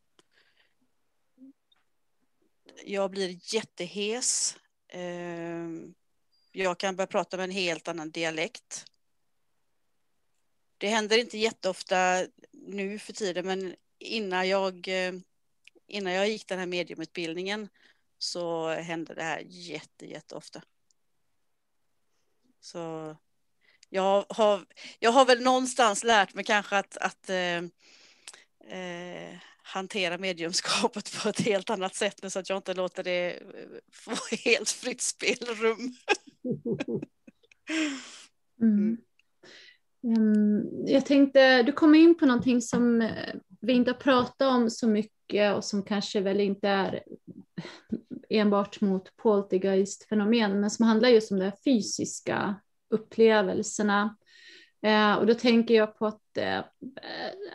jag 2.84 3.10
blir 3.10 3.54
jättehes. 3.54 4.56
Ehm, 4.88 5.94
jag 6.52 6.78
kan 6.78 6.96
börja 6.96 7.06
prata 7.06 7.36
med 7.36 7.44
en 7.44 7.50
helt 7.50 7.88
annan 7.88 8.10
dialekt. 8.10 8.84
Det 10.78 10.88
händer 10.88 11.18
inte 11.18 11.38
jätteofta 11.38 12.26
nu 12.52 12.98
för 12.98 13.12
tiden, 13.12 13.46
men 13.46 13.76
innan 13.98 14.48
jag, 14.48 14.88
eh, 14.88 15.12
innan 15.86 16.12
jag 16.12 16.28
gick 16.28 16.48
den 16.48 16.58
här 16.58 16.66
mediumutbildningen 16.66 17.68
så 18.18 18.68
hände 18.68 19.14
det 19.14 19.22
här 19.22 19.42
jätte, 19.46 20.06
jätteofta. 20.06 20.62
Så 22.60 23.16
jag 23.88 24.24
har, 24.28 24.66
jag 24.98 25.10
har 25.12 25.24
väl 25.24 25.42
någonstans 25.42 26.04
lärt 26.04 26.34
mig 26.34 26.44
kanske 26.44 26.76
att, 26.76 26.96
att 26.96 27.30
eh, 27.30 27.62
eh, 28.68 29.38
hantera 29.62 30.18
mediumskapet 30.18 31.22
på 31.22 31.28
ett 31.28 31.40
helt 31.40 31.70
annat 31.70 31.94
sätt 31.94 32.22
nu 32.22 32.30
så 32.30 32.38
att 32.38 32.48
jag 32.48 32.58
inte 32.58 32.74
låter 32.74 33.04
det 33.04 33.36
eh, 33.36 33.42
få 33.92 34.12
helt 34.44 34.70
fritt 34.70 35.00
spelrum. 35.00 35.94
mm. 38.62 38.96
Um, 40.06 40.86
jag 40.86 41.06
tänkte, 41.06 41.62
du 41.62 41.72
kom 41.72 41.94
in 41.94 42.18
på 42.18 42.26
någonting 42.26 42.62
som 42.62 43.02
eh, 43.02 43.34
vi 43.60 43.72
inte 43.72 43.90
har 43.90 43.98
pratat 43.98 44.48
om 44.48 44.70
så 44.70 44.88
mycket 44.88 45.54
och 45.54 45.64
som 45.64 45.82
kanske 45.82 46.20
väl 46.20 46.40
inte 46.40 46.68
är 46.68 47.02
enbart 48.28 48.80
mot 48.80 49.16
poltergeist-fenomen, 49.16 50.60
men 50.60 50.70
som 50.70 50.86
handlar 50.86 51.08
just 51.08 51.32
om 51.32 51.38
de 51.38 51.52
fysiska 51.64 52.54
upplevelserna. 52.90 54.16
Eh, 54.86 55.14
och 55.14 55.26
då 55.26 55.34
tänker 55.34 55.74
jag 55.74 55.98
på 55.98 56.06
att, 56.06 56.36
eh, 56.38 56.60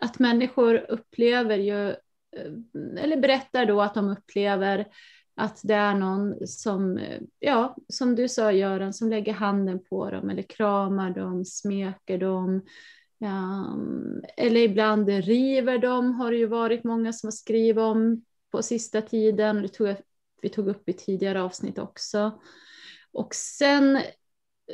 att 0.02 0.20
människor 0.20 0.86
upplever 0.90 1.58
ju, 1.58 1.90
eh, 1.90 3.04
eller 3.04 3.18
berättar 3.18 3.66
då 3.66 3.82
att 3.82 3.94
de 3.94 4.10
upplever 4.10 4.88
att 5.36 5.60
det 5.64 5.74
är 5.74 5.94
någon 5.94 6.48
som, 6.48 6.98
eh, 6.98 7.22
ja, 7.40 7.76
som 7.88 8.16
du 8.16 8.28
sa 8.28 8.52
Göran, 8.52 8.94
som 8.94 9.10
lägger 9.10 9.34
handen 9.34 9.84
på 9.90 10.10
dem 10.12 10.30
eller 10.30 10.44
kramar 10.44 11.10
dem, 11.10 11.46
smeker 11.46 12.18
dem. 12.18 12.62
Um, 13.24 14.24
eller 14.38 14.62
ibland 14.62 15.10
river 15.10 15.78
dem, 15.78 16.14
har 16.14 16.32
det 16.32 16.38
ju 16.38 16.48
varit 16.48 16.84
många 16.84 17.14
som 17.14 17.28
har 17.28 17.32
skrivit 17.32 17.78
om 17.78 18.26
på 18.52 18.62
sista 18.62 19.02
tiden. 19.02 19.62
Det 19.62 19.68
tog 19.68 19.88
jag, 19.88 19.98
vi 20.42 20.50
tog 20.50 20.68
upp 20.68 20.90
i 20.90 20.94
tidigare 20.94 21.42
avsnitt 21.42 21.80
också. 21.80 22.42
Och 23.14 23.36
sen 23.36 24.02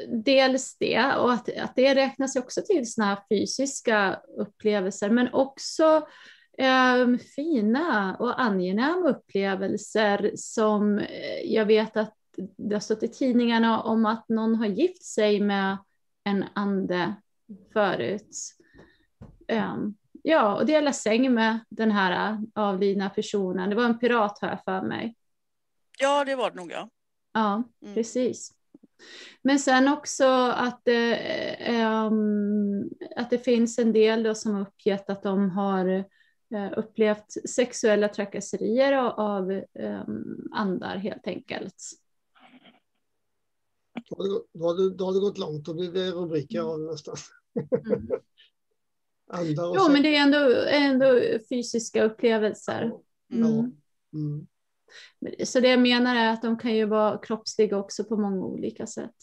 dels 0.08 0.78
det, 0.78 1.16
och 1.16 1.34
att, 1.34 1.58
att 1.58 1.76
det 1.76 1.96
räknas 1.96 2.36
också 2.36 2.62
till 2.62 2.92
sådana 2.92 3.16
här 3.16 3.24
fysiska 3.30 4.20
upplevelser, 4.38 5.10
men 5.10 5.34
också 5.34 6.08
eh, 6.58 7.18
fina 7.36 8.16
och 8.20 8.42
angenäma 8.42 9.10
upplevelser 9.10 10.32
som 10.36 11.00
eh, 11.00 11.42
jag 11.46 11.66
vet 11.66 11.98
att 11.98 12.14
det 12.58 12.76
har 12.76 12.80
stått 12.80 13.04
i 13.04 13.08
tidningarna 13.08 13.82
om 13.82 14.06
att 14.06 14.30
någon 14.30 14.56
har 14.56 14.66
gift 14.66 15.04
sig 15.04 15.40
med 15.40 15.78
en 16.24 16.46
ande 16.54 17.16
förut. 17.74 18.36
Um, 19.52 19.98
ja, 20.24 20.56
och 20.56 20.66
dela 20.66 20.94
säng 20.94 21.34
med 21.34 21.60
den 21.70 21.92
här 21.92 22.40
avlidna 22.56 23.10
personen. 23.10 23.70
Det 23.70 23.76
var 23.76 23.86
en 23.86 24.00
pirat 24.00 24.40
har 24.42 24.48
jag 24.50 24.64
för 24.64 24.82
mig. 24.82 25.16
Ja, 26.00 26.26
det 26.26 26.36
var 26.36 26.52
det 26.52 26.58
nog 26.58 26.72
ja. 26.72 26.90
Ja, 27.34 27.64
mm. 27.82 27.96
precis. 27.96 28.57
Men 29.42 29.60
sen 29.60 29.88
också 29.88 30.26
att 30.56 30.82
det, 30.84 31.16
eh, 31.56 32.06
att 33.16 33.30
det 33.30 33.38
finns 33.38 33.80
en 33.80 33.94
del 33.94 34.24
då 34.24 34.36
som 34.36 34.62
uppgett 34.62 35.10
att 35.10 35.24
de 35.24 35.50
har 35.50 35.88
eh, 36.56 36.72
upplevt 36.78 37.50
sexuella 37.50 38.08
trakasserier 38.10 38.94
av 39.20 39.52
eh, 39.52 40.04
andar 40.52 40.96
helt 40.96 41.28
enkelt. 41.28 41.76
Då 44.10 44.16
har, 44.16 44.78
det, 44.78 44.96
då, 44.96 45.06
har 45.06 45.14
det, 45.14 45.20
gått 45.20 45.38
långt, 45.38 45.66
då 45.66 45.74
blir 45.74 45.92
det 45.92 46.12
rubriker 46.12 46.62
av 46.62 46.80
nästan. 46.80 47.16
Mm. 47.56 48.08
jo, 49.76 49.92
men 49.92 50.04
det 50.04 50.16
är 50.16 50.22
ändå, 50.22 50.38
ändå 50.68 51.20
fysiska 51.50 52.04
upplevelser. 52.04 52.92
Mm. 53.34 53.72
Mm. 54.14 54.48
Så 55.44 55.60
det 55.60 55.68
jag 55.70 55.82
menar 55.82 56.16
är 56.16 56.34
att 56.34 56.42
de 56.42 56.58
kan 56.58 56.76
ju 56.76 56.86
vara 56.86 57.18
kroppsliga 57.18 57.78
också 57.78 58.04
på 58.04 58.18
många 58.18 58.46
olika 58.46 58.88
sätt. 58.88 59.16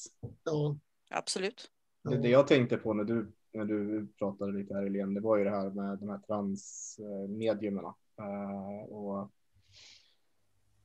Ja, 0.44 0.76
absolut. 1.10 1.70
Det, 2.04 2.18
det 2.18 2.28
jag 2.28 2.46
tänkte 2.46 2.76
på 2.76 2.94
när 2.94 3.04
du, 3.04 3.32
när 3.52 3.64
du 3.64 4.06
pratade 4.18 4.52
lite 4.52 4.74
här 4.74 4.82
Helene, 4.82 5.14
det 5.14 5.20
var 5.20 5.36
ju 5.36 5.44
det 5.44 5.50
här 5.50 5.70
med 5.70 5.98
de 5.98 6.08
här 6.08 6.18
transmediumerna. 6.18 7.94
Uh, 8.20 8.92
och 8.92 9.30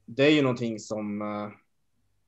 det 0.05 0.23
är 0.23 0.31
ju 0.31 0.41
någonting 0.41 0.79
som 0.79 1.21
uh, 1.21 1.49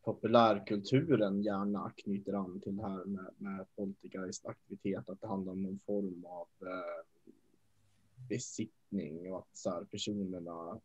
populärkulturen 0.04 1.44
gärna 1.44 1.92
knyter 1.98 2.34
an 2.34 2.62
till 2.62 2.78
det 2.78 2.84
här 2.84 3.06
med, 3.06 3.34
med 3.38 3.66
poltergeist-aktivitet, 3.76 5.10
att 5.10 5.22
det 5.22 5.28
handlar 5.28 5.52
om 5.52 5.64
någon 5.64 5.80
form 5.86 6.26
av 6.26 6.48
uh, 6.62 7.04
besittning 8.30 9.34
och 9.34 9.40
att 9.40 9.58
så 9.58 9.70
här, 9.70 9.84
personerna 9.84 10.80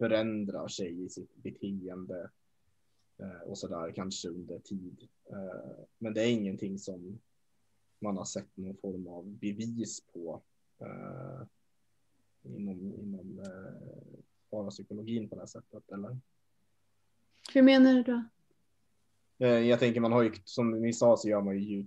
förändrar 0.00 0.68
sig 0.68 1.04
i 1.04 1.08
sitt 1.08 1.36
beteende 1.36 2.30
eh, 3.18 3.40
och 3.46 3.58
så 3.58 3.68
där 3.68 3.92
kanske 3.92 4.28
under 4.28 4.58
tid. 4.58 5.08
Eh, 5.30 5.84
men 5.98 6.14
det 6.14 6.22
är 6.22 6.32
ingenting 6.32 6.78
som 6.78 7.18
man 7.98 8.16
har 8.16 8.24
sett 8.24 8.56
någon 8.56 8.76
form 8.76 9.06
av 9.06 9.24
bevis 9.24 10.00
på 10.12 10.42
eh, 10.78 11.46
inom, 12.42 12.94
inom 12.94 13.40
parapsykologin 14.50 15.28
på 15.28 15.34
det 15.34 15.40
här 15.40 15.46
sättet. 15.46 15.90
Eller? 15.92 16.18
Hur 17.54 17.62
menar 17.62 17.94
du 17.94 18.02
då? 18.02 18.24
Jag 19.46 19.78
tänker 19.78 20.00
man 20.00 20.12
har 20.12 20.22
ju, 20.22 20.32
som 20.44 20.70
ni 20.70 20.92
sa 20.92 21.16
så 21.16 21.28
gör 21.28 21.40
man 21.40 21.58
ju, 21.58 21.84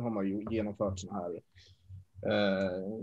har 0.00 0.10
man 0.10 0.28
ju 0.28 0.46
genomfört 0.50 0.98
sådana 0.98 1.18
här 1.18 1.40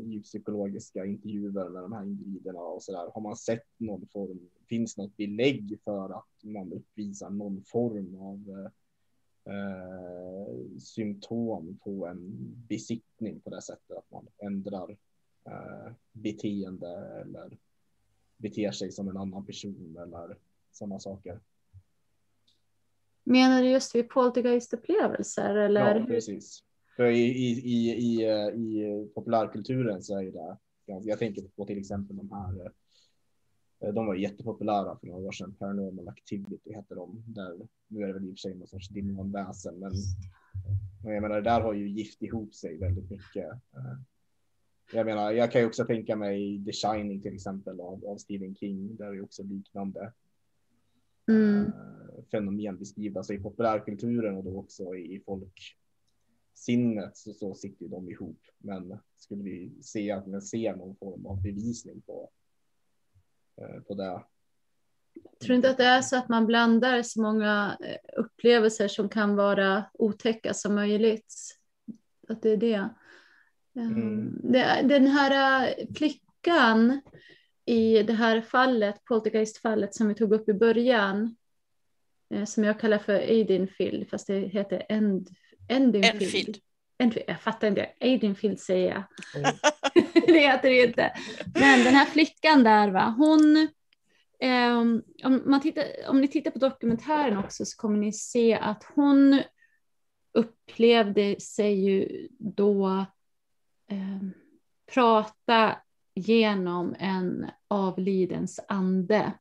djuppsykologiska 0.05 1.05
intervjuer 1.05 1.69
med 1.69 1.83
de 1.83 1.93
här 1.93 2.03
individerna 2.03 2.59
och 2.59 2.83
så 2.83 2.91
där. 2.91 3.11
Har 3.13 3.21
man 3.21 3.35
sett 3.35 3.65
någon 3.77 4.07
form, 4.07 4.49
finns 4.69 4.97
något 4.97 5.17
belägg 5.17 5.79
för 5.83 6.17
att 6.17 6.43
man 6.43 6.73
uppvisar 6.73 7.29
någon 7.29 7.63
form 7.63 8.15
av 8.15 8.69
eh, 9.45 10.79
symptom 10.79 11.79
på 11.83 12.07
en 12.07 12.21
besittning 12.69 13.39
på 13.39 13.49
det 13.49 13.61
sättet 13.61 13.97
att 13.97 14.11
man 14.11 14.27
ändrar 14.37 14.97
eh, 15.45 15.91
beteende 16.11 17.21
eller 17.21 17.57
beter 18.37 18.71
sig 18.71 18.91
som 18.91 19.09
en 19.09 19.17
annan 19.17 19.45
person 19.45 19.97
eller 20.01 20.37
sådana 20.71 20.99
saker. 20.99 21.39
Menar 23.23 23.61
du 23.61 23.69
just 23.69 23.95
vid 23.95 24.09
poltergeistupplevelser? 24.09 25.55
Eller? 25.55 25.99
Ja, 25.99 26.05
precis. 26.05 26.63
För 26.99 27.09
i, 27.09 27.19
i, 27.19 27.49
i, 27.49 27.91
i, 27.91 28.23
i 28.53 29.07
populärkulturen 29.15 30.03
så 30.03 30.19
är 30.19 30.31
det, 30.31 30.57
jag 30.85 31.19
tänker 31.19 31.41
på 31.55 31.65
till 31.65 31.77
exempel 31.77 32.17
de 32.17 32.31
här, 32.31 32.71
eh, 33.79 33.93
de 33.93 34.05
var 34.05 34.15
jättepopulära 34.15 34.97
för 34.99 35.07
några 35.07 35.27
år 35.27 35.31
sedan, 35.31 35.55
Paranormal 35.59 36.07
Activity 36.07 36.73
hette 36.73 36.95
de, 36.95 37.23
där, 37.25 37.67
nu 37.87 38.03
är 38.03 38.07
det 38.07 38.13
väl 38.13 38.23
i 38.23 38.27
och 38.27 38.31
för 38.31 38.37
sig 38.37 38.55
någon 38.55 38.67
sorts 38.67 38.89
demonväsen, 38.89 39.79
men 39.79 39.91
jag 41.13 41.21
menar, 41.21 41.41
där 41.41 41.61
har 41.61 41.73
ju 41.73 41.89
gift 41.89 42.21
ihop 42.21 42.55
sig 42.55 42.77
väldigt 42.77 43.09
mycket. 43.09 43.51
Eh, 43.51 43.99
jag 44.93 45.05
menar, 45.05 45.31
jag 45.31 45.51
kan 45.51 45.61
ju 45.61 45.67
också 45.67 45.85
tänka 45.85 46.15
mig 46.15 46.65
The 46.65 46.71
Shining 46.71 47.21
till 47.21 47.33
exempel 47.33 47.79
av, 47.79 48.05
av 48.05 48.17
Stephen 48.17 48.55
King, 48.55 48.95
där 48.95 49.05
är 49.05 49.21
också 49.21 49.43
liknande 49.43 50.13
Mm. 51.27 51.65
eh, 51.65 52.23
fenomen 52.31 52.77
beskrivna 52.77 53.23
sig 53.23 53.35
i 53.35 53.39
populärkulturen 53.39 54.37
och 54.37 54.43
då 54.43 54.59
också 54.59 54.95
i, 54.95 55.15
i 55.15 55.19
folksinnet 56.59 57.17
så, 57.17 57.33
så 57.33 57.55
sitter 57.55 57.83
ju 57.83 57.89
de 57.89 58.09
ihop. 58.09 58.39
Men 58.57 58.99
skulle 59.17 59.43
vi 59.43 59.71
se 59.81 60.11
att 60.11 60.27
man 60.27 60.41
ser 60.41 60.75
någon 60.75 60.95
form 60.95 61.25
av 61.25 61.41
bevisning 61.41 62.01
på, 62.01 62.29
eh, 63.61 63.81
på 63.81 63.93
det. 63.93 64.23
Tror 65.41 65.55
inte 65.55 65.69
att 65.69 65.77
det 65.77 65.85
är 65.85 66.01
så 66.01 66.17
att 66.17 66.29
man 66.29 66.45
blandar 66.45 67.01
så 67.03 67.21
många 67.21 67.77
eh, 67.83 68.19
upplevelser 68.21 68.87
som 68.87 69.09
kan 69.09 69.35
vara 69.35 69.85
otäcka 69.93 70.53
som 70.53 70.75
möjligt? 70.75 71.33
Att 72.27 72.41
det 72.41 72.49
är 72.49 72.57
det. 72.57 72.89
Ehm, 73.75 74.39
Mm. 74.43 74.87
den 74.87 75.07
här 75.07 75.67
eh, 75.67 75.85
flickan 75.95 77.01
i 77.65 78.03
det 78.03 78.13
här 78.13 78.41
fallet, 78.41 79.05
Poltergeist-fallet 79.05 79.95
som 79.95 80.07
vi 80.07 80.15
tog 80.15 80.33
upp 80.33 80.49
i 80.49 80.53
början, 80.53 81.35
som 82.45 82.63
jag 82.63 82.79
kallar 82.79 82.97
för 82.97 83.13
Aidinfield, 83.13 84.09
fast 84.09 84.27
det 84.27 84.39
heter 84.39 84.85
End, 84.89 85.29
Endinfield. 85.69 86.21
Enfield. 86.21 86.57
Enfield. 86.97 87.29
Jag 87.29 87.41
fattar 87.41 87.67
inte, 87.67 87.89
Aidinfield 87.99 88.59
säger 88.59 88.89
jag. 88.89 89.03
Mm. 89.41 89.55
det 90.27 90.39
heter 90.39 90.69
det 90.69 90.85
inte. 90.85 91.13
Men 91.53 91.83
den 91.83 91.95
här 91.95 92.05
flickan 92.05 92.63
där, 92.63 92.91
va, 92.91 93.15
hon... 93.17 93.67
ehm, 94.39 95.03
om, 95.23 95.41
man 95.45 95.61
tittar, 95.61 95.83
om 96.07 96.21
ni 96.21 96.27
tittar 96.27 96.51
på 96.51 96.59
dokumentären 96.59 97.37
också 97.37 97.65
så 97.65 97.77
kommer 97.77 97.97
ni 97.97 98.13
se 98.13 98.53
att 98.53 98.83
hon 98.95 99.41
upplevde 100.33 101.39
sig 101.39 101.85
ju 101.85 102.27
då 102.39 103.05
ehm, 103.87 104.33
prata 104.93 105.77
genom 106.15 106.95
en 106.99 107.51
avlidens 107.67 108.59
ande. 108.67 109.33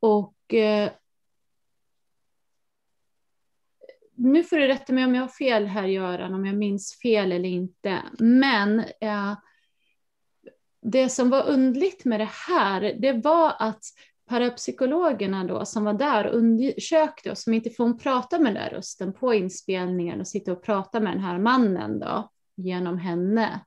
Och 0.00 0.54
eh, 0.54 0.90
nu 4.16 4.44
får 4.44 4.56
du 4.56 4.66
rätta 4.66 4.92
mig 4.92 5.04
om 5.04 5.14
jag 5.14 5.22
har 5.22 5.28
fel 5.28 5.66
här 5.66 5.84
Göran, 5.84 6.34
om 6.34 6.46
jag 6.46 6.56
minns 6.56 6.98
fel 7.02 7.32
eller 7.32 7.48
inte. 7.48 8.02
Men 8.18 8.78
eh, 8.80 9.38
det 10.82 11.08
som 11.08 11.30
var 11.30 11.48
undligt 11.48 12.04
med 12.04 12.20
det 12.20 12.30
här, 12.48 12.96
det 12.98 13.12
var 13.12 13.54
att 13.58 13.84
parapsykologerna 14.28 15.44
då 15.44 15.64
som 15.64 15.84
var 15.84 15.94
där 15.94 16.26
och 16.26 16.36
undersökte 16.36 17.30
och 17.30 17.38
som 17.38 17.54
inte 17.54 17.70
får 17.70 17.98
prata 17.98 18.38
med 18.38 18.54
den 18.54 18.62
där 18.62 18.70
rösten 18.70 19.12
på 19.12 19.34
inspelningen 19.34 20.20
och 20.20 20.28
sitta 20.28 20.52
och 20.52 20.62
prata 20.62 21.00
med 21.00 21.12
den 21.12 21.22
här 21.22 21.38
mannen 21.38 21.98
då 21.98 22.30
genom 22.56 22.98
henne. 22.98 23.60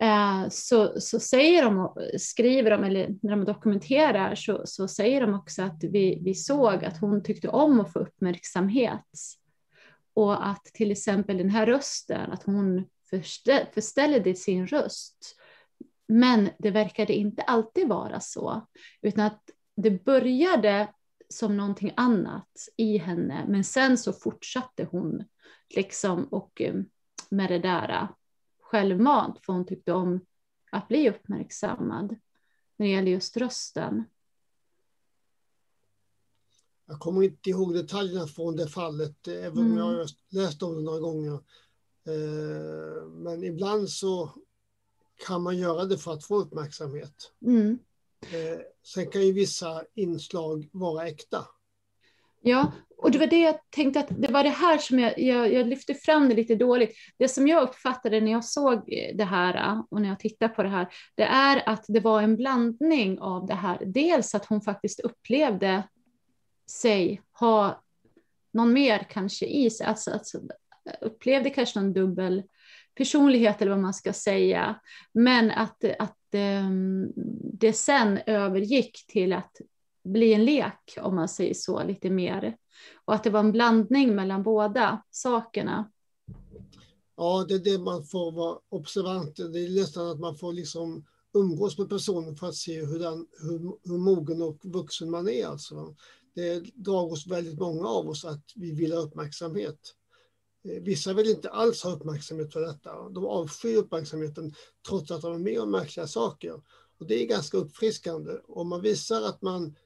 Eh, 0.00 0.48
så, 0.48 1.00
så 1.00 1.20
säger 1.20 1.62
de, 1.62 1.78
och 1.78 1.98
skriver 2.20 2.70
de, 2.70 2.84
eller 2.84 3.16
när 3.22 3.30
de 3.30 3.44
dokumenterar 3.44 4.34
så, 4.34 4.62
så 4.64 4.88
säger 4.88 5.20
de 5.20 5.34
också 5.34 5.62
att 5.62 5.84
vi, 5.84 6.20
vi 6.24 6.34
såg 6.34 6.84
att 6.84 7.00
hon 7.00 7.22
tyckte 7.22 7.48
om 7.48 7.80
att 7.80 7.92
få 7.92 7.98
uppmärksamhet. 7.98 9.06
Och 10.14 10.48
att 10.48 10.64
till 10.64 10.90
exempel 10.90 11.36
den 11.36 11.50
här 11.50 11.66
rösten, 11.66 12.32
att 12.32 12.42
hon 12.42 12.84
förstä, 13.10 13.66
förställde 13.74 14.34
sin 14.34 14.66
röst. 14.66 15.36
Men 16.08 16.50
det 16.58 16.70
verkade 16.70 17.12
inte 17.12 17.42
alltid 17.42 17.88
vara 17.88 18.20
så, 18.20 18.66
utan 19.02 19.24
att 19.24 19.50
det 19.76 20.04
började 20.04 20.88
som 21.28 21.56
någonting 21.56 21.92
annat 21.96 22.48
i 22.76 22.98
henne, 22.98 23.44
men 23.48 23.64
sen 23.64 23.98
så 23.98 24.12
fortsatte 24.12 24.88
hon 24.90 25.24
liksom 25.74 26.24
och 26.24 26.60
eh, 26.60 26.74
med 27.30 27.50
det 27.50 27.58
där 27.58 27.88
eh, 27.88 28.08
självmant, 28.68 29.44
för 29.46 29.52
hon 29.52 29.66
tyckte 29.66 29.92
om 29.92 30.20
att 30.72 30.88
bli 30.88 31.10
uppmärksammad 31.10 32.16
när 32.76 32.86
det 32.86 32.92
gäller 32.92 33.10
just 33.10 33.36
rösten. 33.36 34.04
Jag 36.86 37.00
kommer 37.00 37.22
inte 37.22 37.50
ihåg 37.50 37.74
detaljerna 37.74 38.26
från 38.26 38.56
det 38.56 38.68
fallet, 38.68 39.28
eh, 39.28 39.34
även 39.34 39.58
om 39.58 39.64
Mm. 39.66 39.78
jag 39.78 39.84
har 39.84 40.06
läst 40.28 40.62
om 40.62 40.74
det 40.76 40.82
några 40.82 41.00
gånger. 41.00 41.34
Eh, 42.06 43.06
Men 43.08 43.44
ibland 43.44 43.90
så 43.90 44.30
kan 45.26 45.42
man 45.42 45.58
göra 45.58 45.84
det 45.84 45.98
för 45.98 46.12
att 46.12 46.24
få 46.24 46.36
uppmärksamhet. 46.36 47.32
Mm. 47.46 47.78
Eh, 48.20 48.58
Sen 48.82 49.10
kan 49.10 49.26
ju 49.26 49.32
vissa 49.32 49.84
inslag 49.94 50.68
vara 50.72 51.08
äkta. 51.08 51.46
Ja, 52.40 52.72
och 52.98 53.10
det 53.10 53.18
var 53.18 53.26
det 53.26 53.40
jag 53.40 53.58
tänkte 53.70 54.00
att 54.00 54.08
det 54.22 54.32
var 54.32 54.44
det 54.44 54.50
här 54.50 54.78
som 54.78 54.98
jag, 54.98 55.18
jag, 55.18 55.52
jag 55.52 55.66
lyfte 55.66 55.94
fram 55.94 56.28
det 56.28 56.34
lite 56.34 56.54
dåligt. 56.54 56.94
Det 57.18 57.28
som 57.28 57.48
jag 57.48 57.62
uppfattade 57.62 58.20
när 58.20 58.32
jag 58.32 58.44
såg 58.44 58.74
eh, 58.74 59.16
det 59.16 59.24
här 59.24 59.54
eh, 59.54 59.82
och 59.90 60.02
när 60.02 60.08
jag 60.08 60.20
tittade 60.20 60.54
på 60.54 60.62
det 60.62 60.68
här, 60.68 60.88
det 61.14 61.22
är 61.22 61.68
att 61.68 61.84
det 61.88 62.00
var 62.00 62.22
en 62.22 62.36
blandning 62.36 63.20
av 63.20 63.46
det 63.46 63.54
här. 63.54 63.78
Dels 63.86 64.34
att 64.34 64.46
hon 64.46 64.60
faktiskt 64.60 65.00
upplevde 65.00 65.82
sig 66.70 67.22
ha 67.32 67.82
någon 68.52 68.72
mer 68.72 69.06
kanske 69.10 69.46
i 69.46 69.70
sig, 69.70 69.86
alltså, 69.86 70.10
alltså 70.10 70.38
upplevde 71.00 71.50
kanske 71.50 71.80
någon 71.80 71.92
dubbel 71.92 72.42
personlighet 72.94 73.62
eller 73.62 73.70
vad 73.70 73.80
man 73.80 73.94
ska 73.94 74.12
säga. 74.12 74.80
Men 75.12 75.50
att, 75.50 75.84
att 75.98 76.18
um, 76.32 77.12
det 77.52 77.72
sen 77.72 78.18
övergick 78.26 79.06
till 79.06 79.32
att 79.32 79.52
bli 80.08 80.32
en 80.32 80.44
lek, 80.44 80.98
om 81.00 81.14
man 81.14 81.28
säger 81.28 81.54
så, 81.54 81.84
lite 81.84 82.10
mer. 82.10 82.56
Och 83.04 83.14
att 83.14 83.24
det 83.24 83.30
var 83.30 83.40
en 83.40 83.52
blandning 83.52 84.14
mellan 84.14 84.42
båda 84.42 85.02
sakerna. 85.10 85.90
Ja, 87.16 87.44
det 87.48 87.54
är 87.54 87.58
det 87.58 87.78
man 87.78 88.04
får 88.04 88.32
vara 88.32 88.58
observant. 88.68 89.36
Det 89.36 89.58
är 89.58 89.80
nästan 89.80 90.10
att 90.10 90.20
man 90.20 90.36
får 90.36 90.52
liksom 90.52 91.04
umgås 91.34 91.78
med 91.78 91.88
personen 91.88 92.36
för 92.36 92.48
att 92.48 92.54
se 92.54 92.84
hur, 92.84 92.98
den, 92.98 93.26
hur, 93.40 93.58
hur 93.84 93.98
mogen 93.98 94.42
och 94.42 94.58
vuxen 94.62 95.10
man 95.10 95.28
är. 95.28 95.46
Alltså. 95.46 95.94
Det 96.34 96.60
drar 96.74 97.12
oss 97.12 97.26
väldigt 97.26 97.58
många 97.58 97.88
av 97.88 98.08
oss 98.08 98.24
att 98.24 98.44
vi 98.54 98.72
vill 98.72 98.92
ha 98.92 99.00
uppmärksamhet. 99.00 99.94
Eh, 100.64 100.82
vissa 100.82 101.12
vill 101.12 101.30
inte 101.30 101.50
alls 101.50 101.82
ha 101.82 101.92
uppmärksamhet 101.92 102.52
för 102.52 102.60
detta. 102.60 103.08
De 103.08 103.26
avskyr 103.26 103.76
uppmärksamheten 103.76 104.54
trots 104.88 105.10
att 105.10 105.22
de 105.22 105.34
är 105.34 105.38
med 105.38 105.60
om 105.60 105.70
märkliga 105.70 106.06
saker. 106.06 106.62
Och 106.98 107.06
det 107.06 107.22
är 107.22 107.26
ganska 107.26 107.56
uppfriskande. 107.56 108.32
Om 108.48 108.68
man 108.68 108.82
visar 108.82 109.22
att 109.22 109.42
man 109.42 109.76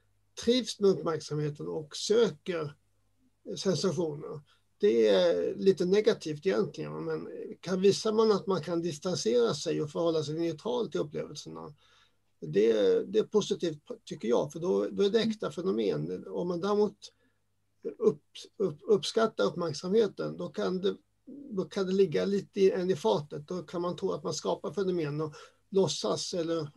trivs 0.45 0.79
med 0.79 0.89
uppmärksamheten 0.89 1.67
och 1.67 1.95
söker 1.95 2.75
sensationer. 3.57 4.41
Det 4.77 5.07
är 5.07 5.55
lite 5.55 5.85
negativt 5.85 6.45
egentligen, 6.45 7.05
men 7.05 7.29
kan 7.59 7.81
visar 7.81 8.13
man 8.13 8.31
att 8.31 8.47
man 8.47 8.61
kan 8.61 8.81
distansera 8.81 9.53
sig 9.53 9.81
och 9.81 9.91
förhålla 9.91 10.23
sig 10.23 10.35
neutral 10.39 10.91
till 10.91 10.99
upplevelserna, 10.99 11.73
det, 12.47 13.03
det 13.03 13.19
är 13.19 13.23
positivt 13.23 13.79
tycker 14.05 14.27
jag, 14.27 14.51
för 14.51 14.59
då, 14.59 14.87
då 14.91 15.03
är 15.03 15.09
det 15.09 15.19
äkta 15.19 15.51
fenomen. 15.51 16.27
Om 16.27 16.47
man 16.47 16.61
däremot 16.61 16.97
upp, 17.97 18.21
upp, 18.57 18.79
uppskattar 18.87 19.43
uppmärksamheten, 19.43 20.37
då 20.37 20.49
kan, 20.49 20.81
det, 20.81 20.97
då 21.25 21.65
kan 21.65 21.85
det 21.85 21.91
ligga 21.91 22.25
lite 22.25 22.59
i, 22.59 22.71
en 22.71 22.89
i 22.89 22.95
fatet. 22.95 23.47
Då 23.47 23.63
kan 23.63 23.81
man 23.81 23.95
tro 23.95 24.11
att 24.11 24.23
man 24.23 24.33
skapar 24.33 24.73
fenomen 24.73 25.21
och 25.21 25.33
låtsas 25.69 26.33
eller 26.33 26.71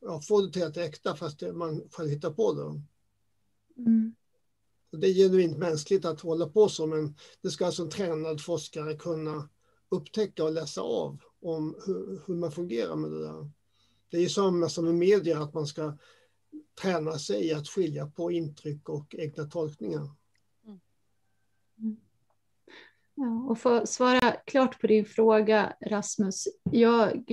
ja, 0.00 0.20
få 0.20 0.40
det 0.40 0.52
till 0.52 0.64
att 0.64 0.74
det 0.74 0.82
är 0.82 0.88
äkta 0.88 1.16
fast 1.16 1.38
det, 1.38 1.52
man 1.52 1.88
själv 1.90 2.08
hittar 2.10 2.30
på 2.30 2.52
det. 2.52 2.82
Mm. 3.76 4.14
Det 4.90 5.06
är 5.06 5.14
genuint 5.14 5.58
mänskligt 5.58 6.04
att 6.04 6.20
hålla 6.20 6.46
på 6.46 6.68
så, 6.68 6.86
men 6.86 7.16
det 7.40 7.50
ska 7.50 7.66
alltså 7.66 7.82
en 7.82 7.90
tränad 7.90 8.40
forskare 8.40 8.96
kunna 8.96 9.48
upptäcka 9.88 10.44
och 10.44 10.52
läsa 10.52 10.80
av 10.80 11.18
om 11.40 11.76
hur, 11.86 12.22
hur 12.26 12.34
man 12.34 12.52
fungerar 12.52 12.96
med 12.96 13.10
det 13.10 13.22
där. 13.22 13.50
Det 14.10 14.16
är 14.16 14.20
ju 14.20 14.28
samma 14.28 14.68
som 14.68 14.84
med 14.84 14.94
media, 14.94 15.42
att 15.42 15.54
man 15.54 15.66
ska 15.66 15.98
träna 16.82 17.18
sig 17.18 17.46
i 17.46 17.52
att 17.52 17.68
skilja 17.68 18.06
på 18.06 18.32
intryck 18.32 18.88
och 18.88 19.14
egna 19.18 19.44
tolkningar. 19.44 20.08
Ja, 23.14 23.46
och 23.48 23.58
för 23.58 23.80
att 23.80 23.88
svara 23.88 24.36
klart 24.46 24.80
på 24.80 24.86
din 24.86 25.04
fråga, 25.04 25.76
Rasmus. 25.80 26.48
Jag 26.64 27.24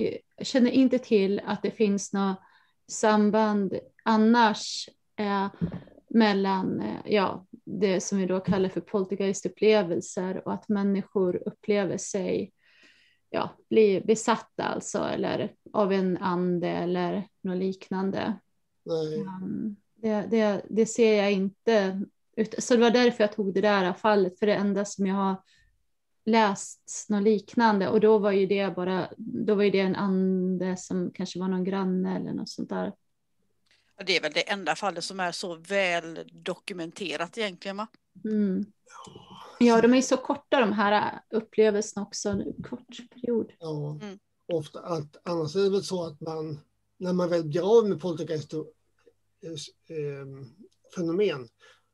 känner 0.42 0.70
inte 0.70 0.98
till 0.98 1.40
att 1.44 1.62
det 1.62 1.70
finns 1.70 2.12
något 2.12 2.38
samband 2.88 3.78
annars 4.04 4.88
eh, 5.16 5.46
mellan 6.10 6.80
eh, 6.80 7.00
ja, 7.04 7.46
det 7.64 8.00
som 8.00 8.18
vi 8.18 8.26
då 8.26 8.40
kallar 8.40 8.68
för 8.68 8.80
poltergeistupplevelser 8.80 10.42
och 10.48 10.52
att 10.52 10.68
människor 10.68 11.42
upplever 11.46 11.98
sig 11.98 12.52
ja, 13.30 13.50
bli 13.70 14.00
besatta 14.00 14.64
alltså, 14.64 14.98
eller 14.98 15.54
av 15.72 15.92
en 15.92 16.16
ande 16.16 16.68
eller 16.68 17.28
något 17.40 17.58
liknande. 17.58 18.34
Um, 19.42 19.76
det, 19.94 20.26
det, 20.30 20.62
det 20.68 20.86
ser 20.86 21.16
jag 21.16 21.32
inte. 21.32 22.00
Så 22.58 22.74
det 22.74 22.80
var 22.80 22.90
därför 22.90 23.24
jag 23.24 23.32
tog 23.32 23.54
det 23.54 23.60
där 23.60 23.92
fallet, 23.92 24.38
för 24.38 24.46
det 24.46 24.54
enda 24.54 24.84
som 24.84 25.06
jag 25.06 25.14
har 25.14 25.36
läst 26.24 27.06
något 27.08 27.22
liknande 27.22 27.88
och 27.88 28.00
då 28.00 28.18
var 28.18 28.32
ju 28.32 28.46
det 28.46 28.76
bara, 28.76 29.08
då 29.16 29.54
var 29.54 29.62
ju 29.62 29.70
det 29.70 29.80
en 29.80 29.96
ande 29.96 30.76
som 30.76 31.10
kanske 31.14 31.38
var 31.38 31.48
någon 31.48 31.64
granne 31.64 32.16
eller 32.16 32.32
något 32.32 32.48
sånt 32.48 32.68
där. 32.68 32.92
Det 34.06 34.16
är 34.16 34.20
väl 34.22 34.32
det 34.32 34.50
enda 34.50 34.76
fallet 34.76 35.04
som 35.04 35.20
är 35.20 35.32
så 35.32 35.54
väl 35.54 36.18
dokumenterat 36.32 37.38
egentligen 37.38 37.76
va? 37.76 37.86
Mm. 38.24 38.64
Ja, 39.58 39.80
de 39.80 39.94
är 39.94 40.02
så 40.02 40.16
korta 40.16 40.60
de 40.60 40.72
här 40.72 41.20
upplevelserna 41.30 42.06
också, 42.06 42.28
en 42.28 42.62
kort 42.62 42.96
period. 43.14 43.52
Ja, 43.58 43.98
Mm. 44.02 44.18
ofta, 44.52 44.80
att, 44.80 45.16
annars 45.22 45.56
är 45.56 45.60
det 45.60 45.70
väl 45.70 45.84
så 45.84 46.04
att 46.06 46.20
man, 46.20 46.60
när 46.98 47.12
man 47.12 47.28
väl 47.28 47.44
blir 47.44 47.78
av 47.78 47.88
med 47.88 48.00
poltergeist, 48.00 48.52
eh, 48.54 48.60
eh, 49.96 50.26
fenomen 50.94 51.48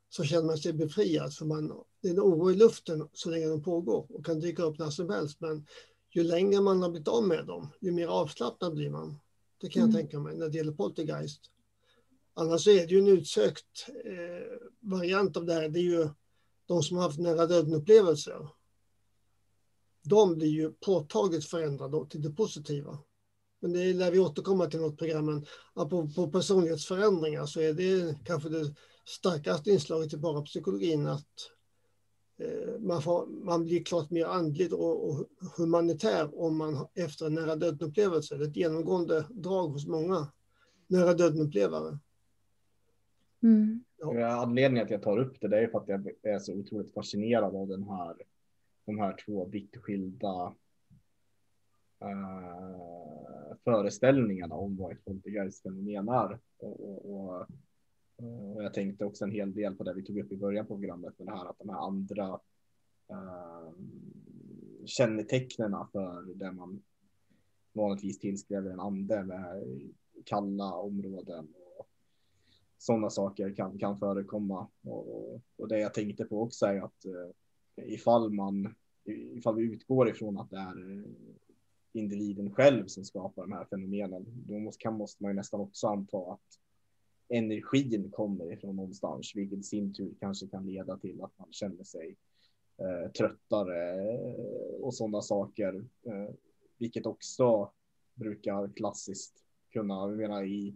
så 0.09 0.25
känner 0.25 0.45
man 0.45 0.59
sig 0.59 0.73
befriad 0.73 1.35
för 1.35 1.45
man, 1.45 1.73
det 2.03 2.09
är 2.09 2.13
en 2.13 2.21
oro 2.21 2.51
i 2.51 2.55
luften 2.55 3.09
så 3.13 3.31
länge 3.31 3.47
de 3.49 3.63
pågår 3.63 4.07
och 4.09 4.27
kan 4.27 4.41
dyka 4.41 4.63
upp 4.63 4.79
när 4.79 4.91
som 4.91 5.11
helst. 5.11 5.41
Men 5.41 5.67
ju 6.11 6.23
längre 6.25 6.61
man 6.61 6.83
har 6.83 6.91
blivit 6.91 7.09
av 7.09 7.25
med 7.29 7.47
dem, 7.47 7.69
ju 7.81 7.91
mer 7.93 8.07
avslappnad 8.09 8.75
blir 8.75 8.91
man. 8.91 9.19
Det 9.61 9.69
kan 9.69 9.81
jag 9.81 9.89
Mm. 9.91 9.97
tänka 10.01 10.19
mig 10.19 10.37
när 10.37 10.49
det 10.49 10.57
gäller 10.57 10.73
poltergeist. 10.73 11.41
Annars 12.39 12.69
är 12.69 12.87
det 12.87 12.95
ju 12.95 12.99
en 12.99 13.09
utsökt 13.09 13.89
eh, 14.05 14.59
variant 14.81 15.37
av 15.37 15.45
det 15.45 15.55
här. 15.55 15.69
Det 15.69 15.79
är 15.79 15.83
ju 15.83 16.09
de 16.67 16.83
som 16.83 16.97
har 16.97 17.05
haft 17.05 17.19
nära 17.19 17.47
döden-upplevelser. 17.47 18.49
De 20.05 20.35
blir 20.35 20.49
ju 20.49 20.73
påtagligt 20.73 21.45
förändrade 21.45 22.07
till 22.11 22.23
det 22.23 22.31
positiva. 22.31 22.99
Men 23.61 23.73
det 23.73 23.93
lär 23.93 24.11
vi 24.11 24.19
återkomma 24.19 24.67
till 24.67 24.81
något 24.81 24.99
program. 24.99 25.27
Men 25.27 26.13
på 26.15 26.31
personlighetsförändringar 26.31 27.47
så 27.47 27.61
är 27.61 27.73
det 27.73 28.19
kanske 28.25 28.49
det 28.49 28.75
starkaste 29.05 29.71
inslaget 29.71 30.13
i 30.13 30.17
bara 30.17 30.43
psykologin, 30.43 31.07
att 31.07 31.51
eh, 32.39 32.81
man, 32.81 33.03
får, 33.03 33.27
man 33.27 33.65
blir 33.65 33.85
klart 33.85 34.11
mer 34.11 34.25
andligt 34.25 34.73
och, 34.73 35.09
och 35.09 35.27
humanitär 35.57 36.41
om 36.41 36.57
man 36.57 36.87
efter 36.95 37.27
en 37.27 37.35
nära 37.35 37.57
döden-upplevelse. 37.57 38.37
Det 38.37 38.45
är 38.45 38.49
ett 38.49 38.57
genomgående 38.57 39.27
drag 39.31 39.69
hos 39.69 39.87
många 39.87 40.33
nära 40.87 41.15
döden-upplevare. 41.15 41.99
Mm. 43.47 43.85
Ja. 43.99 44.27
Anledningen 44.27 44.87
till 44.87 44.97
att 44.97 45.05
jag 45.05 45.15
tar 45.15 45.19
upp 45.19 45.41
det, 45.41 45.49
det 45.49 45.59
är 45.59 45.69
för 45.69 45.79
att 45.79 45.89
jag 45.89 46.13
är 46.23 46.39
så 46.39 46.55
otroligt 46.55 46.95
fascinerad 46.95 47.57
av 47.57 47.69
den 47.69 47.83
här, 47.83 48.17
de 48.85 48.99
här 48.99 49.17
två 49.27 49.45
vitt 49.45 49.77
skilda 49.77 50.55
eh, 52.01 53.57
föreställningarna 53.65 54.55
om 54.55 54.77
vad 54.77 54.93
ett 54.93 55.05
poltergeistfenomen 55.05 56.09
är. 56.09 56.39
Och, 56.59 56.91
och, 56.91 57.15
och, 57.15 57.47
och 58.55 58.65
jag 58.65 58.75
tänkte 58.75 59.05
också 59.05 59.25
en 59.25 59.31
hel 59.31 59.55
del 59.55 59.75
på 59.75 59.85
det 59.85 59.95
vi 59.95 60.03
tog 60.03 60.19
upp 60.19 60.33
i 60.33 60.37
början 60.37 60.67
på 60.67 60.77
programmet 60.77 61.19
med 61.19 61.27
det 61.27 61.37
här 61.37 61.51
att 61.51 61.59
de 61.59 61.69
här 61.69 61.87
andra 61.87 62.41
eh, 63.11 63.73
kännetecknena 64.85 65.89
för 65.93 66.35
det 66.35 66.53
man 66.53 66.83
vanligtvis 67.73 68.19
tillskriver 68.19 68.71
en 68.71 68.81
ande 68.81 69.25
med 69.25 69.63
kalla 70.25 70.75
områden 70.75 71.49
och 71.55 71.66
sådana 72.79 73.11
saker 73.11 73.55
kan, 73.55 73.79
kan 73.79 73.99
förekomma. 73.99 74.69
Och, 74.85 75.41
och, 75.57 75.69
det 75.69 75.79
jag 75.79 75.95
tänkte 75.95 76.25
på 76.25 76.43
också 76.43 76.67
är 76.67 76.81
att 76.81 77.05
eh, 77.05 77.93
ifall 77.95 78.31
man 78.31 78.75
ifall 79.07 79.57
vi 79.57 79.63
utgår 79.63 80.09
ifrån 80.09 80.39
att 80.39 80.51
det 80.51 80.57
är 80.57 80.93
eh, 80.93 81.05
individen 81.93 82.55
själv 82.55 82.87
som 82.87 83.05
skapar 83.05 83.43
de 83.43 83.53
här 83.53 83.65
fenomenen, 83.65 84.25
då 84.27 84.59
måste, 84.59 84.83
kan, 84.83 84.95
måste 84.97 85.23
man 85.23 85.33
ju 85.33 85.37
nästan 85.37 85.61
också 85.61 85.87
anta 85.87 86.19
att 86.19 86.61
energin 87.29 88.11
kommer 88.11 88.53
ifrån 88.53 88.77
någonstans, 88.77 89.33
vilket 89.35 89.59
i 89.59 89.63
sin 89.63 89.95
tur 89.95 90.15
kanske 90.21 90.47
kan 90.47 90.67
leda 90.67 90.99
till 90.99 91.23
att 91.23 91.39
man 91.39 91.49
känner 91.53 91.85
sig 91.85 92.17
eh, 92.79 93.13
tröttare 93.13 93.95
eh, 93.95 94.81
och 94.81 94.95
sådana 94.95 95.23
saker, 95.23 95.85
eh, 96.03 96.35
vilket 96.79 97.07
också 97.07 97.71
brukar 98.15 98.69
klassiskt 98.77 99.45
kunna, 99.73 99.95
jag 99.95 100.17
menar 100.17 100.45
i, 100.45 100.75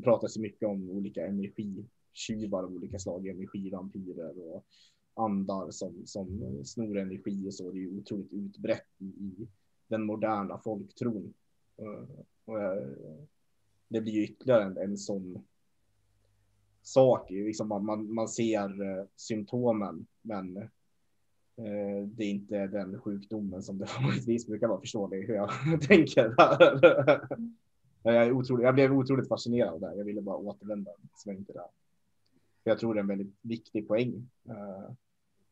det 0.00 0.04
pratas 0.04 0.36
ju 0.36 0.40
mycket 0.40 0.68
om 0.68 0.90
olika 0.90 1.26
energitjuvar 1.26 2.62
av 2.62 2.74
olika 2.74 2.98
slag, 2.98 3.26
energivampyrer 3.26 4.38
och 4.38 4.64
andar 5.14 5.70
som, 5.70 6.02
som 6.06 6.60
snor 6.64 6.98
energi 6.98 7.48
och 7.48 7.54
så. 7.54 7.70
Det 7.70 7.78
är 7.78 7.80
ju 7.80 7.98
otroligt 7.98 8.32
utbrett 8.32 8.86
i, 8.98 9.48
den 9.88 10.02
moderna 10.02 10.58
folktron. 10.58 11.34
Eh, 11.76 12.08
och, 12.44 12.60
eh, 12.60 12.88
det 13.88 14.00
blir 14.00 14.12
ju 14.12 14.24
ytterligare 14.24 14.64
en, 14.64 14.76
en 14.76 14.96
sån 14.98 15.44
sak. 16.82 17.30
Liksom 17.30 17.68
man, 17.68 17.84
man, 17.84 18.14
man 18.14 18.28
ser 18.28 18.82
eh, 18.82 19.04
symptomen, 19.16 20.06
men 20.22 20.68
det 22.04 22.24
är 22.24 22.30
inte 22.30 22.66
den 22.66 23.00
sjukdomen 23.00 23.62
som 23.62 23.78
det 23.78 23.86
vanligtvis 24.02 24.46
brukar 24.46 24.68
vara. 24.68 24.80
Förstår 24.80 25.08
ni 25.08 25.26
hur 25.26 25.34
jag 25.34 25.50
tänker? 25.88 26.34
Jag, 28.02 28.14
är 28.14 28.32
otroligt, 28.32 28.64
jag 28.64 28.74
blev 28.74 28.92
otroligt 28.92 29.28
fascinerad 29.28 29.74
av 29.74 29.80
det. 29.80 29.94
Jag 29.96 30.04
ville 30.04 30.20
bara 30.20 30.36
återvända 30.36 30.90
sväng 31.16 31.44
till 31.44 31.54
det. 31.54 31.68
För 32.62 32.70
jag 32.70 32.78
tror 32.78 32.94
det 32.94 32.98
är 32.98 33.02
en 33.02 33.08
väldigt 33.08 33.34
viktig 33.42 33.88
poäng 33.88 34.30
eh, 34.48 34.92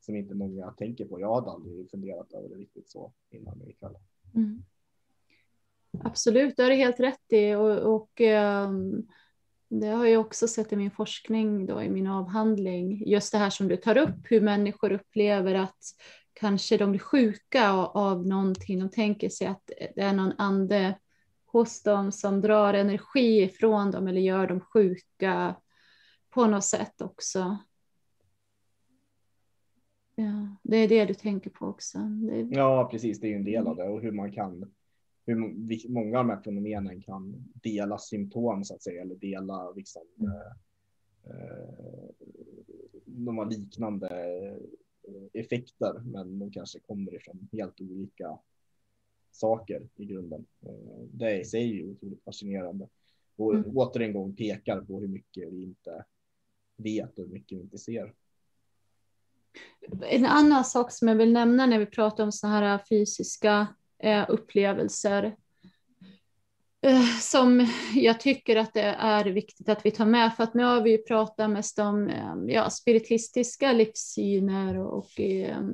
som 0.00 0.16
inte 0.16 0.34
många 0.34 0.70
tänker 0.70 1.04
på. 1.04 1.20
Jag 1.20 1.34
hade 1.34 1.50
aldrig 1.50 1.90
funderat 1.90 2.32
över 2.32 2.48
det 2.48 2.54
riktigt 2.54 2.88
så 2.88 3.12
innan 3.30 3.68
ikväll. 3.68 3.94
Mm. 4.34 4.62
Absolut, 6.04 6.56
det 6.56 6.62
har 6.62 6.70
du 6.70 6.76
helt 6.76 7.00
rätt 7.00 7.32
i. 7.32 7.54
Och, 7.54 7.94
och 7.94 8.20
ehm, 8.20 9.06
det 9.68 9.86
har 9.86 10.06
jag 10.06 10.20
också 10.20 10.48
sett 10.48 10.72
i 10.72 10.76
min 10.76 10.90
forskning, 10.90 11.66
då, 11.66 11.82
i 11.82 11.88
min 11.88 12.06
avhandling. 12.06 13.02
Just 13.06 13.32
det 13.32 13.38
här 13.38 13.50
som 13.50 13.68
du 13.68 13.76
tar 13.76 13.98
upp, 13.98 14.16
hur 14.24 14.40
människor 14.40 14.92
upplever 14.92 15.54
att 15.54 15.78
kanske 16.32 16.76
de 16.76 16.90
blir 16.90 17.00
sjuka 17.00 17.70
av, 17.70 17.84
av 17.84 18.26
någonting. 18.26 18.78
De 18.78 18.90
tänker 18.90 19.28
sig 19.28 19.46
att 19.46 19.70
det 19.94 20.00
är 20.00 20.12
någon 20.12 20.32
ande 20.38 20.98
hos 21.52 21.82
dem 21.82 22.12
som 22.12 22.40
drar 22.40 22.74
energi 22.74 23.42
ifrån 23.42 23.90
dem 23.90 24.08
eller 24.08 24.20
gör 24.20 24.46
dem 24.46 24.60
sjuka 24.60 25.56
på 26.30 26.46
något 26.46 26.64
sätt 26.64 27.00
också. 27.00 27.58
Ja, 30.14 30.56
det 30.62 30.76
är 30.76 30.88
det 30.88 31.04
du 31.04 31.14
tänker 31.14 31.50
på 31.50 31.66
också. 31.66 31.98
Det... 31.98 32.40
Ja, 32.50 32.88
precis. 32.90 33.20
Det 33.20 33.26
är 33.26 33.28
ju 33.28 33.36
en 33.36 33.44
del 33.44 33.66
av 33.66 33.76
det 33.76 33.88
och 33.88 34.00
hur 34.02 34.12
man 34.12 34.32
kan, 34.32 34.72
hur 35.26 35.34
många 35.88 36.18
av 36.18 36.26
de 36.26 36.30
här 36.30 36.42
fenomenen 36.42 37.02
kan 37.02 37.52
dela 37.54 37.98
symptom 37.98 38.64
så 38.64 38.74
att 38.74 38.82
säga 38.82 39.02
eller 39.02 39.14
dela 39.14 39.70
liksom. 39.70 40.02
Mm. 40.20 40.32
Eh, 41.24 42.08
de 43.04 43.38
har 43.38 43.46
liknande 43.46 44.08
effekter, 45.32 46.00
men 46.04 46.38
de 46.38 46.50
kanske 46.50 46.80
kommer 46.80 47.14
ifrån 47.14 47.48
helt 47.52 47.80
olika 47.80 48.38
saker 49.38 49.88
i 49.96 50.04
grunden. 50.04 50.46
Eh, 50.66 51.02
det 51.12 51.40
i 51.40 51.44
sig 51.44 51.62
är 51.62 51.74
ju 51.74 51.90
otroligt 51.90 52.24
fascinerande 52.24 52.88
och 53.36 53.54
Mm. 53.54 53.76
åter 53.76 54.00
en 54.00 54.12
gång 54.12 54.36
pekar 54.36 54.80
på 54.80 55.00
hur 55.00 55.08
mycket 55.08 55.52
vi 55.52 55.62
inte 55.62 56.04
vet 56.76 57.18
och 57.18 57.24
hur 57.24 57.32
mycket 57.32 57.58
vi 57.58 57.62
inte 57.62 57.78
ser. 57.78 58.14
En 60.10 60.26
annan 60.26 60.64
sak 60.64 60.92
som 60.92 61.08
jag 61.08 61.14
vill 61.16 61.32
nämna 61.32 61.66
när 61.66 61.78
vi 61.78 61.86
pratar 61.86 62.24
om 62.24 62.32
sådana 62.32 62.56
här 62.56 62.80
fysiska 62.88 63.66
eh, 63.98 64.24
upplevelser 64.28 65.36
eh, 66.80 67.04
som 67.20 67.66
jag 67.94 68.20
tycker 68.20 68.56
att 68.56 68.74
det 68.74 68.82
är 68.98 69.24
viktigt 69.24 69.68
att 69.68 69.86
vi 69.86 69.90
tar 69.90 70.06
med 70.06 70.34
för 70.34 70.44
att 70.44 70.54
nu 70.54 70.62
har 70.62 70.82
vi 70.82 70.90
ju 70.90 70.98
pratat 70.98 71.50
mest 71.50 71.78
om 71.78 72.10
ja, 72.48 72.70
spiritistiska 72.70 73.72
livssyner 73.72 74.78
och 74.78 75.20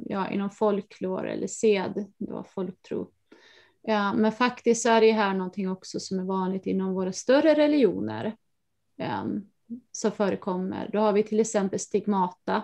ja, 0.06 0.30
inom 0.30 0.50
folklore 0.50 1.32
eller 1.32 1.46
sed, 1.46 2.04
då, 2.18 2.44
folktro. 2.54 3.10
Ja, 3.86 4.12
men 4.12 4.32
faktiskt 4.32 4.86
är 4.86 5.00
det 5.00 5.12
här 5.12 5.34
någonting 5.34 5.70
också 5.70 6.00
som 6.00 6.18
är 6.18 6.24
vanligt 6.24 6.66
inom 6.66 6.94
våra 6.94 7.12
större 7.12 7.54
religioner 7.54 8.36
um, 9.22 9.50
som 9.92 10.12
förekommer. 10.12 10.90
Då 10.92 10.98
har 10.98 11.12
vi 11.12 11.22
till 11.22 11.40
exempel 11.40 11.78
stigmata 11.78 12.62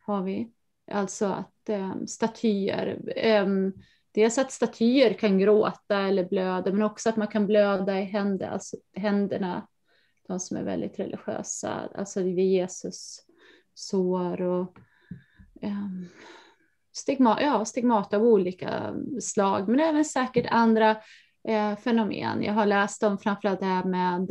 har 0.00 0.22
vi. 0.22 0.52
Alltså 0.90 1.26
att 1.26 1.68
um, 1.68 2.06
statyer, 2.06 2.98
um, 3.42 3.72
dels 4.12 4.38
att 4.38 4.52
statyer 4.52 5.12
kan 5.12 5.38
gråta 5.38 5.98
eller 5.98 6.28
blöda, 6.28 6.72
men 6.72 6.82
också 6.82 7.08
att 7.08 7.16
man 7.16 7.28
kan 7.28 7.46
blöda 7.46 8.00
i 8.00 8.04
händer, 8.04 8.48
alltså 8.48 8.76
händerna, 8.94 9.68
de 10.28 10.40
som 10.40 10.56
är 10.56 10.62
väldigt 10.62 10.98
religiösa, 10.98 11.88
alltså 11.94 12.22
vid 12.22 12.38
Jesus 12.38 13.20
sår 13.74 14.42
och 14.42 14.78
stigma, 16.98 17.42
ja, 17.42 17.64
stigmat 17.64 18.14
av 18.14 18.22
olika 18.22 18.94
slag, 19.20 19.68
men 19.68 19.80
även 19.80 20.04
säkert 20.04 20.46
andra 20.50 20.90
eh, 21.48 21.76
fenomen. 21.76 22.42
Jag 22.42 22.52
har 22.52 22.66
läst 22.66 23.02
om 23.02 23.18
framförallt 23.18 23.60
det 23.60 23.66
här 23.66 23.84
med 23.84 24.30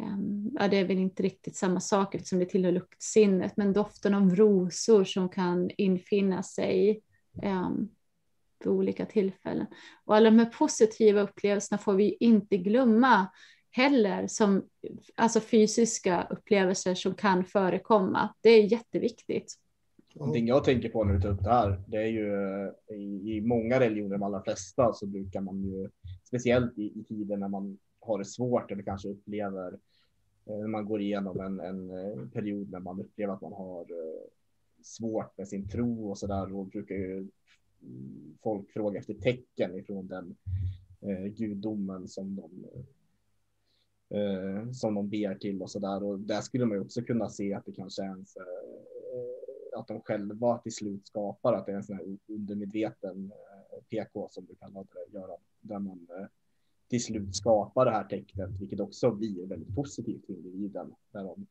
ehm, 0.00 0.50
ja, 0.58 0.68
det 0.68 0.76
är 0.76 0.84
väl 0.84 0.98
inte 0.98 1.22
riktigt 1.22 1.56
samma 1.56 1.80
sak 1.80 2.14
eftersom 2.14 2.38
det 2.38 2.46
tillhör 2.46 2.72
luktsinnet, 2.72 3.56
men 3.56 3.72
doften 3.72 4.14
av 4.14 4.36
rosor 4.36 5.04
som 5.04 5.28
kan 5.28 5.70
infinna 5.78 6.42
sig 6.42 7.02
eh, 7.42 7.70
vid 8.64 8.72
olika 8.72 9.06
tillfällen. 9.06 9.66
Och 10.04 10.16
alla 10.16 10.30
de 10.30 10.38
här 10.38 10.52
positiva 10.58 11.20
upplevelserna 11.20 11.78
får 11.78 11.94
vi 11.94 12.16
inte 12.20 12.56
glömma 12.56 13.26
heller 13.70 14.26
som 14.26 14.68
alltså 15.14 15.40
fysiska 15.40 16.26
upplevelser 16.30 16.94
som 16.94 17.14
kan 17.14 17.44
förekomma. 17.44 18.34
Det 18.40 18.50
är 18.50 18.72
jätteviktigt. 18.72 19.54
Någonting 20.14 20.46
jag 20.46 20.64
tänker 20.64 20.88
på 20.88 21.04
när 21.04 21.14
du 21.14 21.20
tar 21.20 21.28
upp 21.28 21.42
det 21.42 21.50
här, 21.50 21.82
det 21.86 21.96
är 21.96 22.06
ju 22.06 22.34
eh, 22.34 22.96
i, 22.96 23.36
i 23.36 23.40
många 23.40 23.80
religioner, 23.80 24.10
de 24.10 24.22
allra 24.22 24.42
flesta, 24.42 24.92
så 24.92 25.06
brukar 25.06 25.40
man 25.40 25.62
ju, 25.62 25.90
speciellt 26.24 26.78
i, 26.78 27.00
i 27.00 27.04
tider 27.08 27.36
när 27.36 27.48
man 27.48 27.78
har 28.00 28.18
det 28.18 28.24
svårt 28.24 28.70
eller 28.70 28.82
kanske 28.82 29.08
upplever 29.08 29.72
eh, 30.46 30.58
när 30.58 30.68
man 30.68 30.84
går 30.84 31.00
igenom 31.00 31.40
en, 31.40 31.60
en 31.60 31.90
eh, 31.90 32.28
period 32.32 32.70
när 32.70 32.80
man 32.80 33.00
upplever 33.00 33.34
att 33.34 33.42
man 33.42 33.52
har 33.52 33.86
svårt 34.82 35.38
med 35.38 35.48
sin 35.48 35.68
tro 35.68 36.10
och 36.10 36.18
så 36.18 36.26
där. 36.26 36.46
Då 36.46 36.64
brukar 36.64 36.94
ju 36.94 37.28
folk 38.42 38.70
fråga 38.70 38.98
efter 38.98 39.14
tecken 39.14 39.76
ifrån 39.76 40.06
den 40.06 40.36
eh, 41.00 41.24
gudomen 41.24 42.08
som 42.08 42.36
de 42.36 42.66
eh, 44.18 44.70
som 44.70 44.94
de 44.94 45.08
ber 45.08 45.34
till 45.34 45.62
och 45.62 45.70
så 45.70 45.78
där. 45.78 46.02
Och 46.02 46.18
där 46.18 46.40
skulle 46.40 46.66
man 46.66 46.76
ju 46.76 46.80
också 46.80 47.02
kunna 47.02 47.28
se 47.28 47.54
att 47.54 47.66
det 47.66 47.72
kanske 47.72 48.02
är 48.02 48.06
en, 48.06 48.20
eh, 48.20 48.61
att 49.74 49.88
de 49.88 50.00
själva 50.00 50.58
till 50.58 50.74
slut 50.74 51.06
skapar 51.06 51.52
att 51.52 51.66
det 51.66 51.72
är 51.72 51.76
en 51.76 51.84
sån 51.84 51.96
här 51.96 52.18
undermedveten 52.28 53.32
eh, 53.32 53.82
PK 53.90 54.28
som 54.30 54.46
du 54.46 54.54
kallade 54.54 54.88
det, 54.92 55.18
Göran, 55.18 55.40
där 55.60 55.78
man 55.78 56.06
eh, 56.10 56.26
till 56.88 57.04
slut 57.04 57.36
skapar 57.36 57.84
det 57.84 57.90
här 57.90 58.04
tecknet, 58.04 58.50
vilket 58.60 58.80
också 58.80 59.10
blir 59.10 59.46
väldigt 59.46 59.74
positivt 59.74 60.26
för 60.26 60.32
individen. 60.32 60.94
Där 61.12 61.24
de 61.24 61.46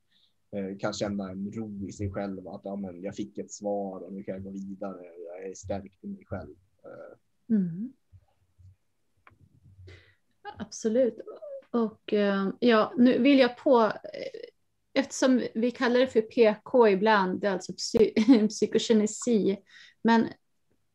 eh, 0.57 0.77
kan 0.77 0.93
känna 0.93 1.31
en 1.31 1.51
ro 1.51 1.87
i 1.87 1.91
sig 1.91 2.11
själv, 2.11 2.47
att 2.47 2.61
ja, 2.63 2.75
men 2.75 3.01
jag 3.01 3.15
fick 3.15 3.37
ett 3.37 3.51
svar 3.51 3.99
och 3.99 4.13
nu 4.13 4.23
kan 4.23 4.33
jag 4.33 4.43
gå 4.43 4.49
vidare, 4.49 5.01
jag 5.03 5.49
är 5.49 5.53
stärkt 5.53 6.03
i 6.03 6.07
mig 6.07 6.25
själv. 6.25 6.55
Mm. 7.49 7.93
Absolut. 10.57 11.19
Och 11.71 12.13
ja, 12.59 12.93
nu 12.97 13.19
vill 13.19 13.39
jag 13.39 13.57
på, 13.57 13.91
eftersom 14.93 15.47
vi 15.53 15.71
kallar 15.71 15.99
det 15.99 16.07
för 16.07 16.21
PK 16.21 16.87
ibland, 16.87 17.41
det 17.41 17.47
är 17.47 17.51
alltså 17.51 17.73
psy 17.73 18.13
psykokinesi, 18.49 19.57
men 20.03 20.27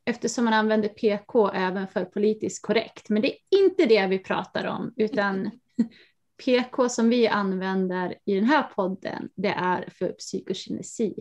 eftersom 0.05 0.44
man 0.44 0.55
använder 0.55 0.89
PK 0.89 1.51
även 1.51 1.89
för 1.89 2.05
politiskt 2.05 2.62
korrekt, 2.62 3.09
men 3.09 3.23
det 3.23 3.32
är 3.32 3.39
inte 3.51 3.86
det 3.86 4.06
vi 4.06 4.18
pratar 4.18 4.66
om, 4.66 4.94
utan 4.97 5.51
PK 6.44 6.89
som 6.89 7.09
vi 7.09 7.28
använder 7.28 8.18
i 8.24 8.35
den 8.35 8.44
här 8.44 8.62
podden, 8.62 9.28
det 9.35 9.48
är 9.48 9.90
för 9.90 10.12
psykokinesi. 10.12 11.14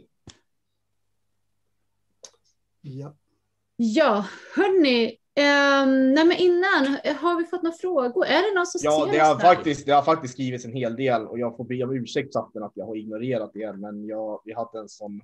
Ja. 2.82 3.16
Ja, 3.78 4.26
hörni, 4.56 5.18
Um, 5.38 6.14
nej 6.14 6.26
men 6.26 6.38
innan, 6.38 6.98
har 7.18 7.38
vi 7.38 7.46
fått 7.46 7.64
några 7.64 7.78
frågor? 7.78 8.26
Är 8.26 8.50
det 8.50 8.60
någon 8.60 8.66
som 8.66 8.80
Ja, 8.84 9.06
ser 9.06 9.14
det 9.14 9.20
har, 9.20 9.40
faktiskt, 9.40 9.86
det 9.86 9.92
har 9.92 10.02
faktiskt 10.02 10.34
skrivits 10.34 10.66
en 10.66 10.74
hel 10.74 10.96
del 10.96 11.28
och 11.28 11.40
jag 11.40 11.58
får 11.58 11.64
be 11.64 11.84
om 11.84 11.92
ursäkt 11.92 12.34
chatten 12.34 12.64
att 12.64 12.72
jag 12.76 12.86
har 12.86 12.96
ignorerat 12.96 13.56
er, 13.56 13.74
men 13.74 14.06
jag, 14.06 14.42
vi 14.46 14.54
hade 14.54 14.80
en 14.80 14.90
sån 14.90 15.22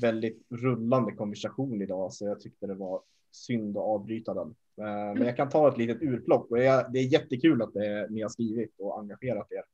väldigt 0.00 0.46
rullande 0.50 1.12
konversation 1.12 1.82
idag 1.82 2.12
så 2.12 2.26
jag 2.26 2.40
tyckte 2.40 2.66
det 2.66 2.74
var 2.74 3.00
synd 3.30 3.76
att 3.76 3.82
avbryta 3.82 4.34
den. 4.34 4.54
Eh, 4.80 5.14
Men 5.14 5.22
jag 5.22 5.36
kan 5.36 5.48
ta 5.48 5.68
ett 5.68 5.78
litet 5.78 6.02
urplock 6.02 6.50
och 6.50 6.58
jag, 6.58 6.92
det 6.92 6.98
är 6.98 7.12
jättekul 7.12 7.62
att 7.62 7.74
det, 7.74 8.06
ni 8.10 8.22
har 8.22 8.28
skrivit 8.28 8.74
och 8.78 8.98
engagerat 8.98 9.48
er. 9.52 9.64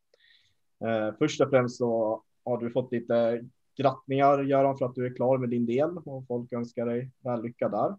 Eh, 0.89 1.15
Först 1.19 1.41
och 1.41 1.51
främst 1.51 1.77
så 1.77 2.23
har 2.45 2.59
du 2.59 2.71
fått 2.71 2.93
lite 2.93 3.45
grattningar 3.77 4.43
Göran 4.43 4.79
för 4.79 4.87
att 4.87 4.95
du 4.95 5.07
är 5.07 5.15
klar 5.15 5.39
med 5.39 5.51
din 5.51 5.67
del 5.67 5.99
och 5.99 6.27
folk 6.27 6.53
önskar 6.53 6.87
dig 6.87 7.11
väl 7.25 7.43
lycka 7.43 7.69
där. 7.69 7.97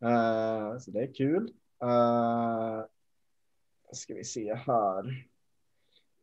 Eh, 0.00 0.78
Så 0.78 0.90
det 0.90 1.02
är 1.02 1.14
kul. 1.14 1.52
Eh, 1.82 2.84
Ska 3.92 4.14
vi 4.14 4.24
se 4.24 4.54
här. 4.54 5.08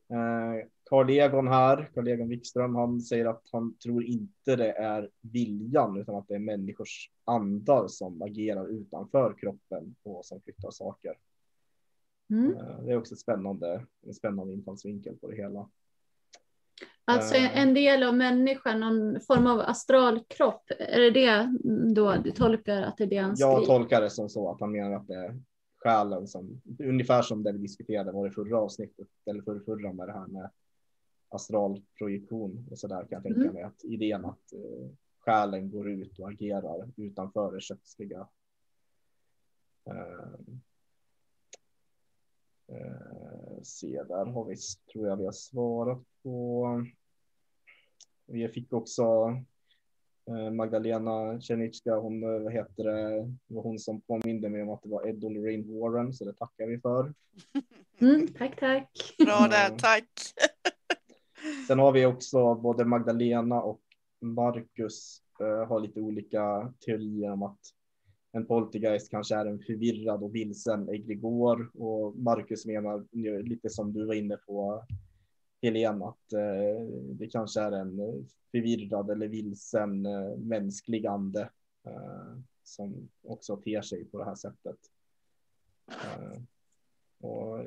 Eh, 0.10 0.68
Carl 0.90 1.10
Egon 1.10 1.48
här, 1.48 1.92
Carl 1.94 2.08
Egon 2.08 2.28
Wikström, 2.30 2.76
han 2.76 3.02
säger 3.02 3.26
att 3.26 3.44
han 3.52 3.78
tror 3.78 4.04
inte 4.04 4.56
det 4.56 4.72
är 4.72 5.10
viljan 5.22 5.98
utan 5.98 6.16
att 6.16 6.28
det 6.28 6.36
är 6.36 6.40
människors 6.40 7.12
andar 7.24 7.88
som 7.88 8.22
agerar 8.22 8.68
utanför 8.68 9.36
kroppen 9.40 9.96
och 10.04 10.26
som 10.26 10.42
flyttar 10.42 10.72
saker. 10.72 11.18
Mm. 12.30 12.54
Eh, 12.58 12.80
Det 12.84 12.92
är 12.92 12.98
också 12.98 13.16
spännande, 13.16 13.86
en 14.02 14.14
spännande 14.14 14.54
infallsvinkel 14.54 15.18
på 15.18 15.28
det 15.28 15.36
hela. 15.36 15.70
Alltså 17.06 17.36
Eh. 17.36 17.58
en 17.58 17.74
del 17.74 18.04
av 18.04 18.16
människan, 18.16 18.80
någon 18.80 19.20
form 19.22 19.48
av 19.48 19.60
astralkropp, 19.60 20.64
är 20.80 21.00
det 21.00 21.10
det 21.10 21.58
då 21.96 22.16
du 22.24 22.32
tolkar 22.32 22.82
att 22.82 22.98
det 22.98 23.04
är 23.04 23.08
det 23.08 23.18
han 23.18 23.36
Jag 23.38 23.58
skriver? 23.64 23.78
tolkar 23.80 24.02
det 24.02 24.10
som 24.10 24.30
så 24.30 24.52
att 24.52 24.60
han 24.60 24.72
menar 24.72 24.92
att 24.96 25.08
det 25.08 25.16
är 25.16 25.40
själen 25.78 26.28
som, 26.28 26.62
ungefär 26.80 27.22
som 27.22 27.44
det 27.44 27.52
vi 27.52 27.58
diskuterade 27.58 28.12
var 28.12 28.26
det 28.26 28.32
förra 28.32 28.58
avsnittet, 28.58 29.08
eller 29.26 29.42
förra, 29.42 29.60
förra 29.60 29.94
med 29.94 30.08
det 30.08 30.14
här 30.14 30.28
med 30.28 30.50
astralprojektion 31.30 32.68
och 32.72 32.80
så 32.80 32.88
där 32.88 33.00
kan 33.00 33.08
jag 33.10 33.24
tänka 33.24 33.40
Mm. 33.42 33.54
mig 33.54 33.64
att 33.64 33.84
idén 33.84 34.26
att 34.26 34.54
eh, 34.54 34.90
själen 35.20 35.72
går 35.72 35.90
ut 35.92 36.20
och 36.20 36.30
agerar 36.30 36.90
utanför 36.98 37.52
det 37.52 37.62
kötsliga. 37.62 38.28
Eh, 39.86 40.34
eh, 42.68 43.23
se, 43.64 44.04
där 44.04 44.26
har 44.26 44.46
vi, 44.46 44.56
tror 44.94 45.08
jag 45.08 45.18
vi 45.18 45.26
har 45.26 45.32
svarat 45.32 46.04
på. 46.24 46.68
Vi 48.26 48.48
fick 48.48 48.74
också 48.74 49.04
eh, 50.28 50.52
Magdalena 50.52 51.42
Tjernitska, 51.42 51.96
hon, 51.96 52.24
eh, 52.24 52.40
vad 52.40 52.54
heter 52.54 52.84
det, 52.84 53.20
det 53.48 53.56
var 53.56 53.64
hon 53.64 53.80
som 53.80 54.02
påminde 54.02 54.50
mig 54.50 54.62
om 54.62 54.70
att 54.70 54.84
det 54.84 54.90
var 54.90 55.08
Ed 55.08 55.24
och 55.24 55.32
Lorraine 55.32 55.80
Warren, 55.80 56.14
så 56.14 56.26
det 56.26 56.34
tackar 56.34 56.68
vi 56.68 56.80
för. 56.80 57.14
Mm, 58.00 58.28
tack, 58.28 58.60
tack. 58.60 59.16
Bra 59.18 59.48
där, 59.48 59.78
tack. 59.78 60.10
Sen 61.68 61.80
har 61.80 61.92
vi 61.92 62.06
också 62.06 62.56
både 62.56 62.86
Magdalena 62.86 63.62
och 63.62 63.82
Marcus 64.22 65.22
eh, 65.40 65.68
har 65.68 65.80
lite 65.80 66.02
olika 66.02 66.74
teorier 66.86 67.32
om 67.32 67.44
att 67.44 67.60
en 68.36 68.46
poltergeist 68.46 69.12
kanske 69.12 69.36
är 69.36 69.46
en 69.46 69.60
förvirrad 69.60 70.24
och 70.24 70.36
vilsen 70.36 70.90
egregor 70.90 71.72
och 71.74 72.16
Marcus 72.18 72.66
menar 72.66 73.06
lite 73.44 73.70
som 73.70 73.94
du 73.94 74.06
var 74.06 74.14
inne 74.14 74.38
på 74.38 74.86
Helene 75.62 76.06
att 76.06 76.34
eh, 76.34 76.86
det 77.12 77.28
kanske 77.28 77.62
är 77.62 77.72
en 77.72 77.98
förvirrad 78.52 79.10
eller 79.10 79.28
vilsen 79.28 80.06
eh, 80.06 80.38
mänsklig 80.38 81.06
ande 81.06 81.50
eh, 81.84 82.38
som 82.64 83.10
också 83.24 83.58
ter 83.58 83.82
sig 83.82 84.06
på 84.06 84.18
det 84.18 84.26
här 84.26 84.36
sättet. 84.36 84.78
Eh, 85.88 86.42
och 87.20 87.60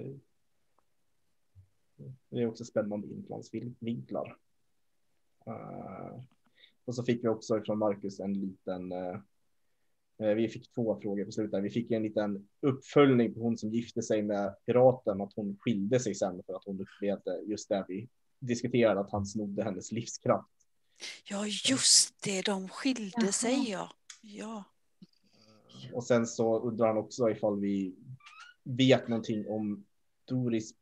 det 2.29 2.43
är 2.43 2.47
också 2.47 2.65
spännande 2.65 3.09
infallsvinklar. 3.09 4.37
Eh, 5.47 6.21
och 6.85 6.95
så 6.95 7.03
fick 7.03 7.25
vi 7.25 7.29
också 7.29 7.61
från 7.61 7.79
Marcus 7.79 8.21
en 8.21 8.33
liten, 8.33 8.93
eh, 8.93 9.21
vi 10.19 10.49
fick 10.49 10.73
två 10.73 11.01
frågor 11.01 11.25
på 11.25 11.33
slutet. 11.33 11.65
Vi 11.65 11.71
fick 11.71 11.91
en 11.91 12.03
liten 12.03 12.49
uppföljning 12.61 13.35
på 13.35 13.41
hon 13.41 13.59
som 13.59 13.71
gifte 13.71 14.03
sig 14.03 14.23
med 14.23 14.57
piraten, 14.67 15.21
att 15.21 15.33
hon 15.37 15.57
skilde 15.61 16.01
sig 16.01 16.15
sen 16.15 16.43
för 16.47 16.55
att 16.55 16.65
hon 16.65 16.81
upplevde 16.81 17.41
just 17.47 17.69
det 17.69 17.85
vi 17.89 18.09
diskuterade, 18.39 19.01
att 19.01 19.11
han 19.11 19.27
snodde 19.27 19.65
hennes 19.65 19.93
livskraft. 19.93 20.49
Ja, 21.31 21.47
just 21.47 22.23
det, 22.23 22.43
de 22.43 22.69
skilde 22.69 23.13
Jaha. 23.17 23.33
sig 23.33 23.71
ja. 23.71 23.91
Ja. 24.23 24.65
Och 25.93 26.05
sen 26.05 26.27
så 26.27 26.61
undrar 26.61 26.87
han 26.87 26.97
också 26.97 27.31
ifall 27.31 27.61
vi 27.61 27.95
vet 28.65 29.09
någonting 29.09 29.49
om 29.49 29.85
Doris 30.25 30.75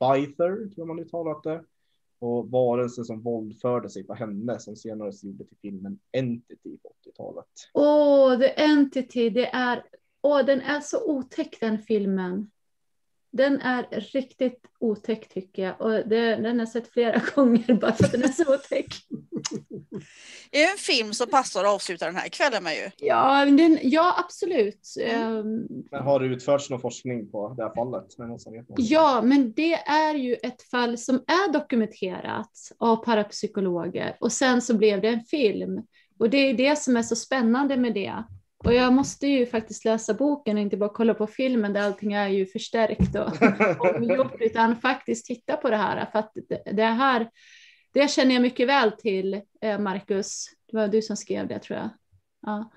Byther, 0.00 0.74
tror 0.74 0.86
man 0.86 0.98
uttalat 0.98 1.42
det. 1.42 1.64
Och 2.20 2.50
varelser 2.50 3.02
som 3.02 3.22
våldförde 3.22 3.90
sig 3.90 4.04
på 4.04 4.14
henne 4.14 4.58
som 4.58 4.76
senare 4.76 5.12
gjorde 5.22 5.44
till 5.44 5.56
filmen 5.62 5.98
Entity 6.12 6.78
på 6.82 6.92
80-talet. 7.06 7.46
Åh, 7.74 8.38
The 8.38 8.62
Entity, 8.62 9.30
det 9.30 9.46
är, 9.46 9.84
åh, 10.22 10.44
den 10.44 10.60
är 10.60 10.80
så 10.80 11.04
otäck 11.04 11.60
den 11.60 11.78
filmen. 11.78 12.50
Den 13.30 13.60
är 13.60 13.86
riktigt 14.12 14.62
otäck 14.78 15.28
tycker 15.28 15.62
jag 15.62 15.80
och 15.80 16.08
det, 16.08 16.36
den 16.36 16.44
har 16.44 16.58
jag 16.58 16.68
sett 16.68 16.92
flera 16.92 17.22
gånger 17.34 17.74
bara 17.74 17.92
för 17.92 18.04
att 18.04 18.12
den 18.12 18.22
är 18.22 18.28
så 18.28 18.54
otäck. 18.54 18.86
Det 20.50 20.64
är 20.64 20.72
en 20.72 20.78
film 20.78 21.14
som 21.14 21.28
passar 21.28 21.64
att 21.64 21.74
avsluta 21.74 22.06
den 22.06 22.16
här 22.16 22.28
kvällen 22.28 22.64
med 22.64 22.74
ju. 22.76 23.06
Ja, 23.06 23.44
men 23.44 23.56
den, 23.56 23.78
ja 23.82 24.14
absolut. 24.18 24.94
Ehm, 25.00 25.66
Men 25.90 26.02
har 26.02 26.20
det 26.20 26.26
utförts 26.26 26.70
någon 26.70 26.80
forskning 26.80 27.30
på 27.30 27.54
det 27.56 27.62
här 27.62 27.74
fallet? 27.74 28.06
Ja, 28.76 29.22
men 29.22 29.52
det 29.52 29.74
är 29.74 30.14
ju 30.14 30.34
ett 30.34 30.62
fall 30.62 30.98
som 30.98 31.16
är 31.16 31.52
dokumenterat 31.52 32.72
av 32.78 32.96
parapsykologer 32.96 34.16
och 34.20 34.32
sen 34.32 34.62
så 34.62 34.74
blev 34.74 35.00
det 35.00 35.08
en 35.08 35.24
film. 35.24 35.82
Och 36.18 36.30
det 36.30 36.38
är 36.38 36.54
det 36.54 36.78
som 36.78 36.96
är 36.96 37.02
så 37.02 37.16
spännande 37.16 37.76
med 37.76 37.94
det. 37.94 38.24
Och 38.64 38.74
jag 38.74 38.92
måste 38.92 39.26
ju 39.26 39.46
faktiskt 39.46 39.84
läsa 39.84 40.14
boken 40.14 40.56
och 40.56 40.62
inte 40.62 40.76
bara 40.76 40.88
kolla 40.88 41.14
på 41.14 41.26
filmen 41.26 41.72
där 41.72 41.80
allting 41.80 42.12
är 42.12 42.28
ju 42.28 42.46
förstärkt 42.46 43.16
och 43.16 43.94
omgjort, 43.96 44.36
utan 44.40 44.76
faktiskt 44.76 45.26
titta 45.26 45.56
på 45.56 45.70
det 45.70 45.76
här. 45.76 46.06
För 46.12 46.18
att 46.18 46.32
det, 46.72 46.84
här, 46.84 47.30
det 47.92 48.10
känner 48.10 48.34
jag 48.34 48.42
mycket 48.42 48.68
väl 48.68 48.92
till, 48.92 49.40
eh, 49.60 49.78
Marcus. 49.78 50.46
Det 50.70 50.76
var 50.76 50.88
du 50.88 51.02
som 51.02 51.16
skrev 51.16 51.48
det 51.48 51.58
tror 51.58 51.78
jag. 51.78 51.88
Ja. 52.42 52.70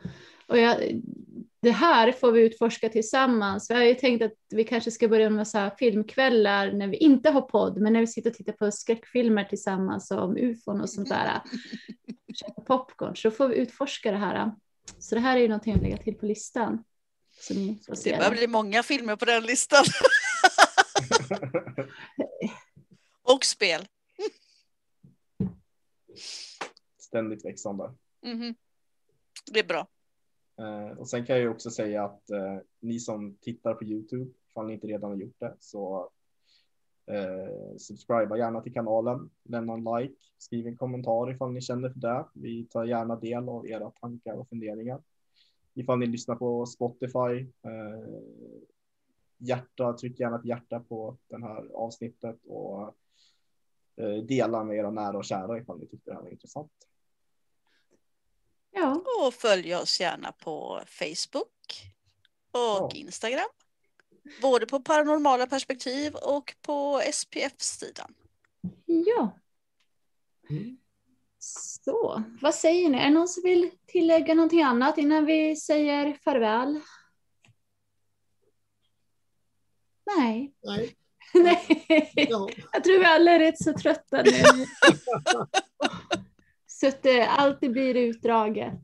Och 0.47 0.57
jag, 0.57 1.01
det 1.61 1.71
här 1.71 2.11
får 2.11 2.31
vi 2.31 2.41
utforska 2.41 2.89
tillsammans. 2.89 3.71
Vi 3.71 3.75
har 3.75 3.83
ju 3.83 3.95
tänkt 3.95 4.23
att 4.23 4.33
vi 4.49 4.63
kanske 4.63 4.91
ska 4.91 5.07
börja 5.07 5.29
med 5.29 5.47
så 5.47 5.69
filmkvällar 5.79 6.71
när 6.71 6.87
vi 6.87 6.97
inte 6.97 7.29
har 7.29 7.41
podd, 7.41 7.81
men 7.81 7.93
när 7.93 7.99
vi 7.99 8.07
sitter 8.07 8.29
och 8.29 8.35
tittar 8.35 8.53
på 8.53 8.71
skräckfilmer 8.71 9.43
tillsammans 9.43 10.11
om 10.11 10.37
ufon 10.37 10.81
och 10.81 10.89
sånt 10.89 11.09
där. 11.09 11.41
Käka 12.33 12.61
popcorn, 12.61 13.15
så 13.15 13.31
får 13.31 13.47
vi 13.47 13.55
utforska 13.55 14.11
det 14.11 14.17
här. 14.17 14.51
Så 14.99 15.15
det 15.15 15.21
här 15.21 15.37
är 15.37 15.41
ju 15.41 15.47
någonting 15.47 15.73
att 15.73 15.81
lägga 15.81 15.97
till 15.97 16.15
på 16.15 16.25
listan. 16.25 16.83
Så 17.39 17.53
ni 17.53 17.79
får 17.85 17.95
se 17.95 18.11
Det 18.11 18.17
börjar 18.17 18.31
bli 18.31 18.47
många 18.47 18.83
filmer 18.83 19.15
på 19.15 19.25
den 19.25 19.43
listan. 19.43 19.83
Och 23.21 23.45
spel. 23.45 23.87
Ständigt 26.97 27.45
växande. 27.45 27.93
Mhm. 28.21 28.55
Det 29.51 29.59
är 29.59 29.67
bra. 29.67 29.87
Eh, 30.59 30.97
och 30.97 31.09
sen 31.09 31.25
kan 31.25 31.35
jag 31.35 31.43
ju 31.43 31.49
också 31.49 31.71
säga 31.71 32.03
att 32.03 32.29
eh, 32.29 32.57
ni 32.79 32.99
som 32.99 33.37
tittar 33.41 33.73
på 33.73 33.83
Youtube, 33.83 34.31
ifall 34.49 34.67
ni 34.67 34.73
inte 34.73 34.87
redan 34.87 35.09
har 35.09 35.17
gjort 35.17 35.39
det, 35.39 35.55
så 35.59 36.09
Eh, 37.05 37.77
subscriba 37.77 38.37
gärna 38.37 38.61
till 38.61 38.73
kanalen, 38.73 39.29
lämna 39.43 39.73
en 39.73 39.83
like, 39.83 40.15
skriv 40.37 40.67
en 40.67 40.77
kommentar 40.77 41.31
ifall 41.31 41.51
ni 41.51 41.61
känner 41.61 41.89
för 41.89 41.99
det. 41.99 42.25
Vi 42.33 42.65
tar 42.65 42.85
gärna 42.85 43.15
del 43.15 43.49
av 43.49 43.67
era 43.67 43.91
tankar 43.91 44.33
och 44.33 44.49
funderingar. 44.49 45.01
Ifall 45.73 45.99
ni 45.99 46.05
lyssnar 46.05 46.35
på 46.35 46.65
Spotify, 46.65 47.47
eh, 47.61 48.21
hjärta, 49.37 49.93
tryck 49.93 50.19
gärna 50.19 50.39
ett 50.39 50.45
hjärta 50.45 50.79
på 50.79 51.17
det 51.27 51.41
här 51.41 51.69
avsnittet 51.73 52.39
och 52.45 52.95
eh, 53.95 54.15
dela 54.23 54.63
med 54.63 54.77
era 54.77 54.91
nära 54.91 55.17
och 55.17 55.25
kära 55.25 55.57
ifall 55.59 55.79
ni 55.79 55.85
tyckte 55.87 56.11
det 56.11 56.15
här 56.15 56.21
var 56.21 56.29
intressant. 56.29 56.71
Ja, 58.71 59.03
Och 59.25 59.33
följ 59.33 59.75
oss 59.75 59.99
gärna 59.99 60.31
på 60.31 60.81
Facebook 60.85 61.93
och 62.51 62.59
Ja. 62.59 62.89
Instagram. 62.95 63.49
Både 64.41 64.65
på 64.65 64.79
paranormala 64.79 65.47
perspektiv 65.47 66.15
och 66.15 66.55
på 66.61 67.01
SPF-sidan. 67.13 68.13
ja. 68.85 69.37
Mm. 70.49 70.77
Så, 71.39 72.23
vad 72.41 72.55
säger 72.55 72.89
ni? 72.89 72.97
Är 72.97 73.03
det 73.03 73.09
någon 73.09 73.27
som 73.27 73.43
vill 73.43 73.71
tillägga 73.87 74.33
någonting 74.33 74.61
annat 74.61 74.97
innan 74.97 75.25
vi 75.25 75.55
säger 75.55 76.17
farväl? 76.23 76.79
Nej. 80.17 80.53
Nej, 80.63 80.95
Nej. 81.33 82.11
ja. 82.15 82.49
Jag 82.71 82.83
tror 82.83 82.99
vi 82.99 83.05
alla 83.05 83.31
är 83.31 83.39
rätt 83.39 83.63
så 83.63 83.73
trötta 83.73 84.23
nu. 84.23 84.31
Så 86.81 86.87
att 86.87 87.03
det 87.03 87.25
alltid 87.25 87.71
blir 87.71 87.95
utdraget. 87.95 88.79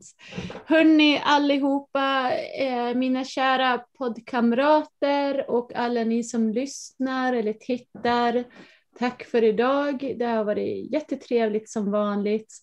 Hörni 0.64 1.22
allihopa, 1.24 2.32
eh, 2.58 2.94
mina 2.94 3.24
kära 3.24 3.78
poddkamrater 3.78 5.50
och 5.50 5.74
alla 5.74 6.04
ni 6.04 6.24
som 6.24 6.48
lyssnar 6.48 7.32
eller 7.32 7.52
tittar. 7.52 8.44
Tack 8.98 9.24
för 9.24 9.44
idag. 9.44 10.14
Det 10.18 10.24
har 10.24 10.44
varit 10.44 10.92
jättetrevligt 10.92 11.70
som 11.70 11.90
vanligt. 11.90 12.54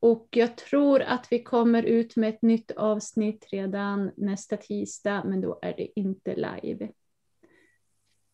Och 0.00 0.28
jag 0.30 0.56
tror 0.56 1.02
att 1.02 1.26
vi 1.30 1.42
kommer 1.42 1.82
ut 1.82 2.16
med 2.16 2.28
ett 2.28 2.42
nytt 2.42 2.70
avsnitt 2.70 3.46
redan 3.52 4.10
nästa 4.16 4.56
tisdag, 4.56 5.22
men 5.24 5.40
då 5.40 5.58
är 5.62 5.72
det 5.76 6.00
inte 6.00 6.34
live. 6.34 6.88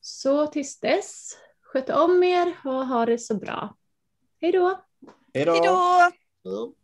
Så 0.00 0.46
tills 0.46 0.80
dess, 0.80 1.30
sköt 1.60 1.90
om 1.90 2.22
er 2.22 2.54
och 2.64 2.86
ha 2.86 3.06
det 3.06 3.18
så 3.18 3.34
bra. 3.34 3.76
Hej 4.40 4.52
då! 4.52 4.68
Hej 5.34 5.44
Hej 5.44 5.60
då! 5.64 6.10
Ja. 6.48 6.77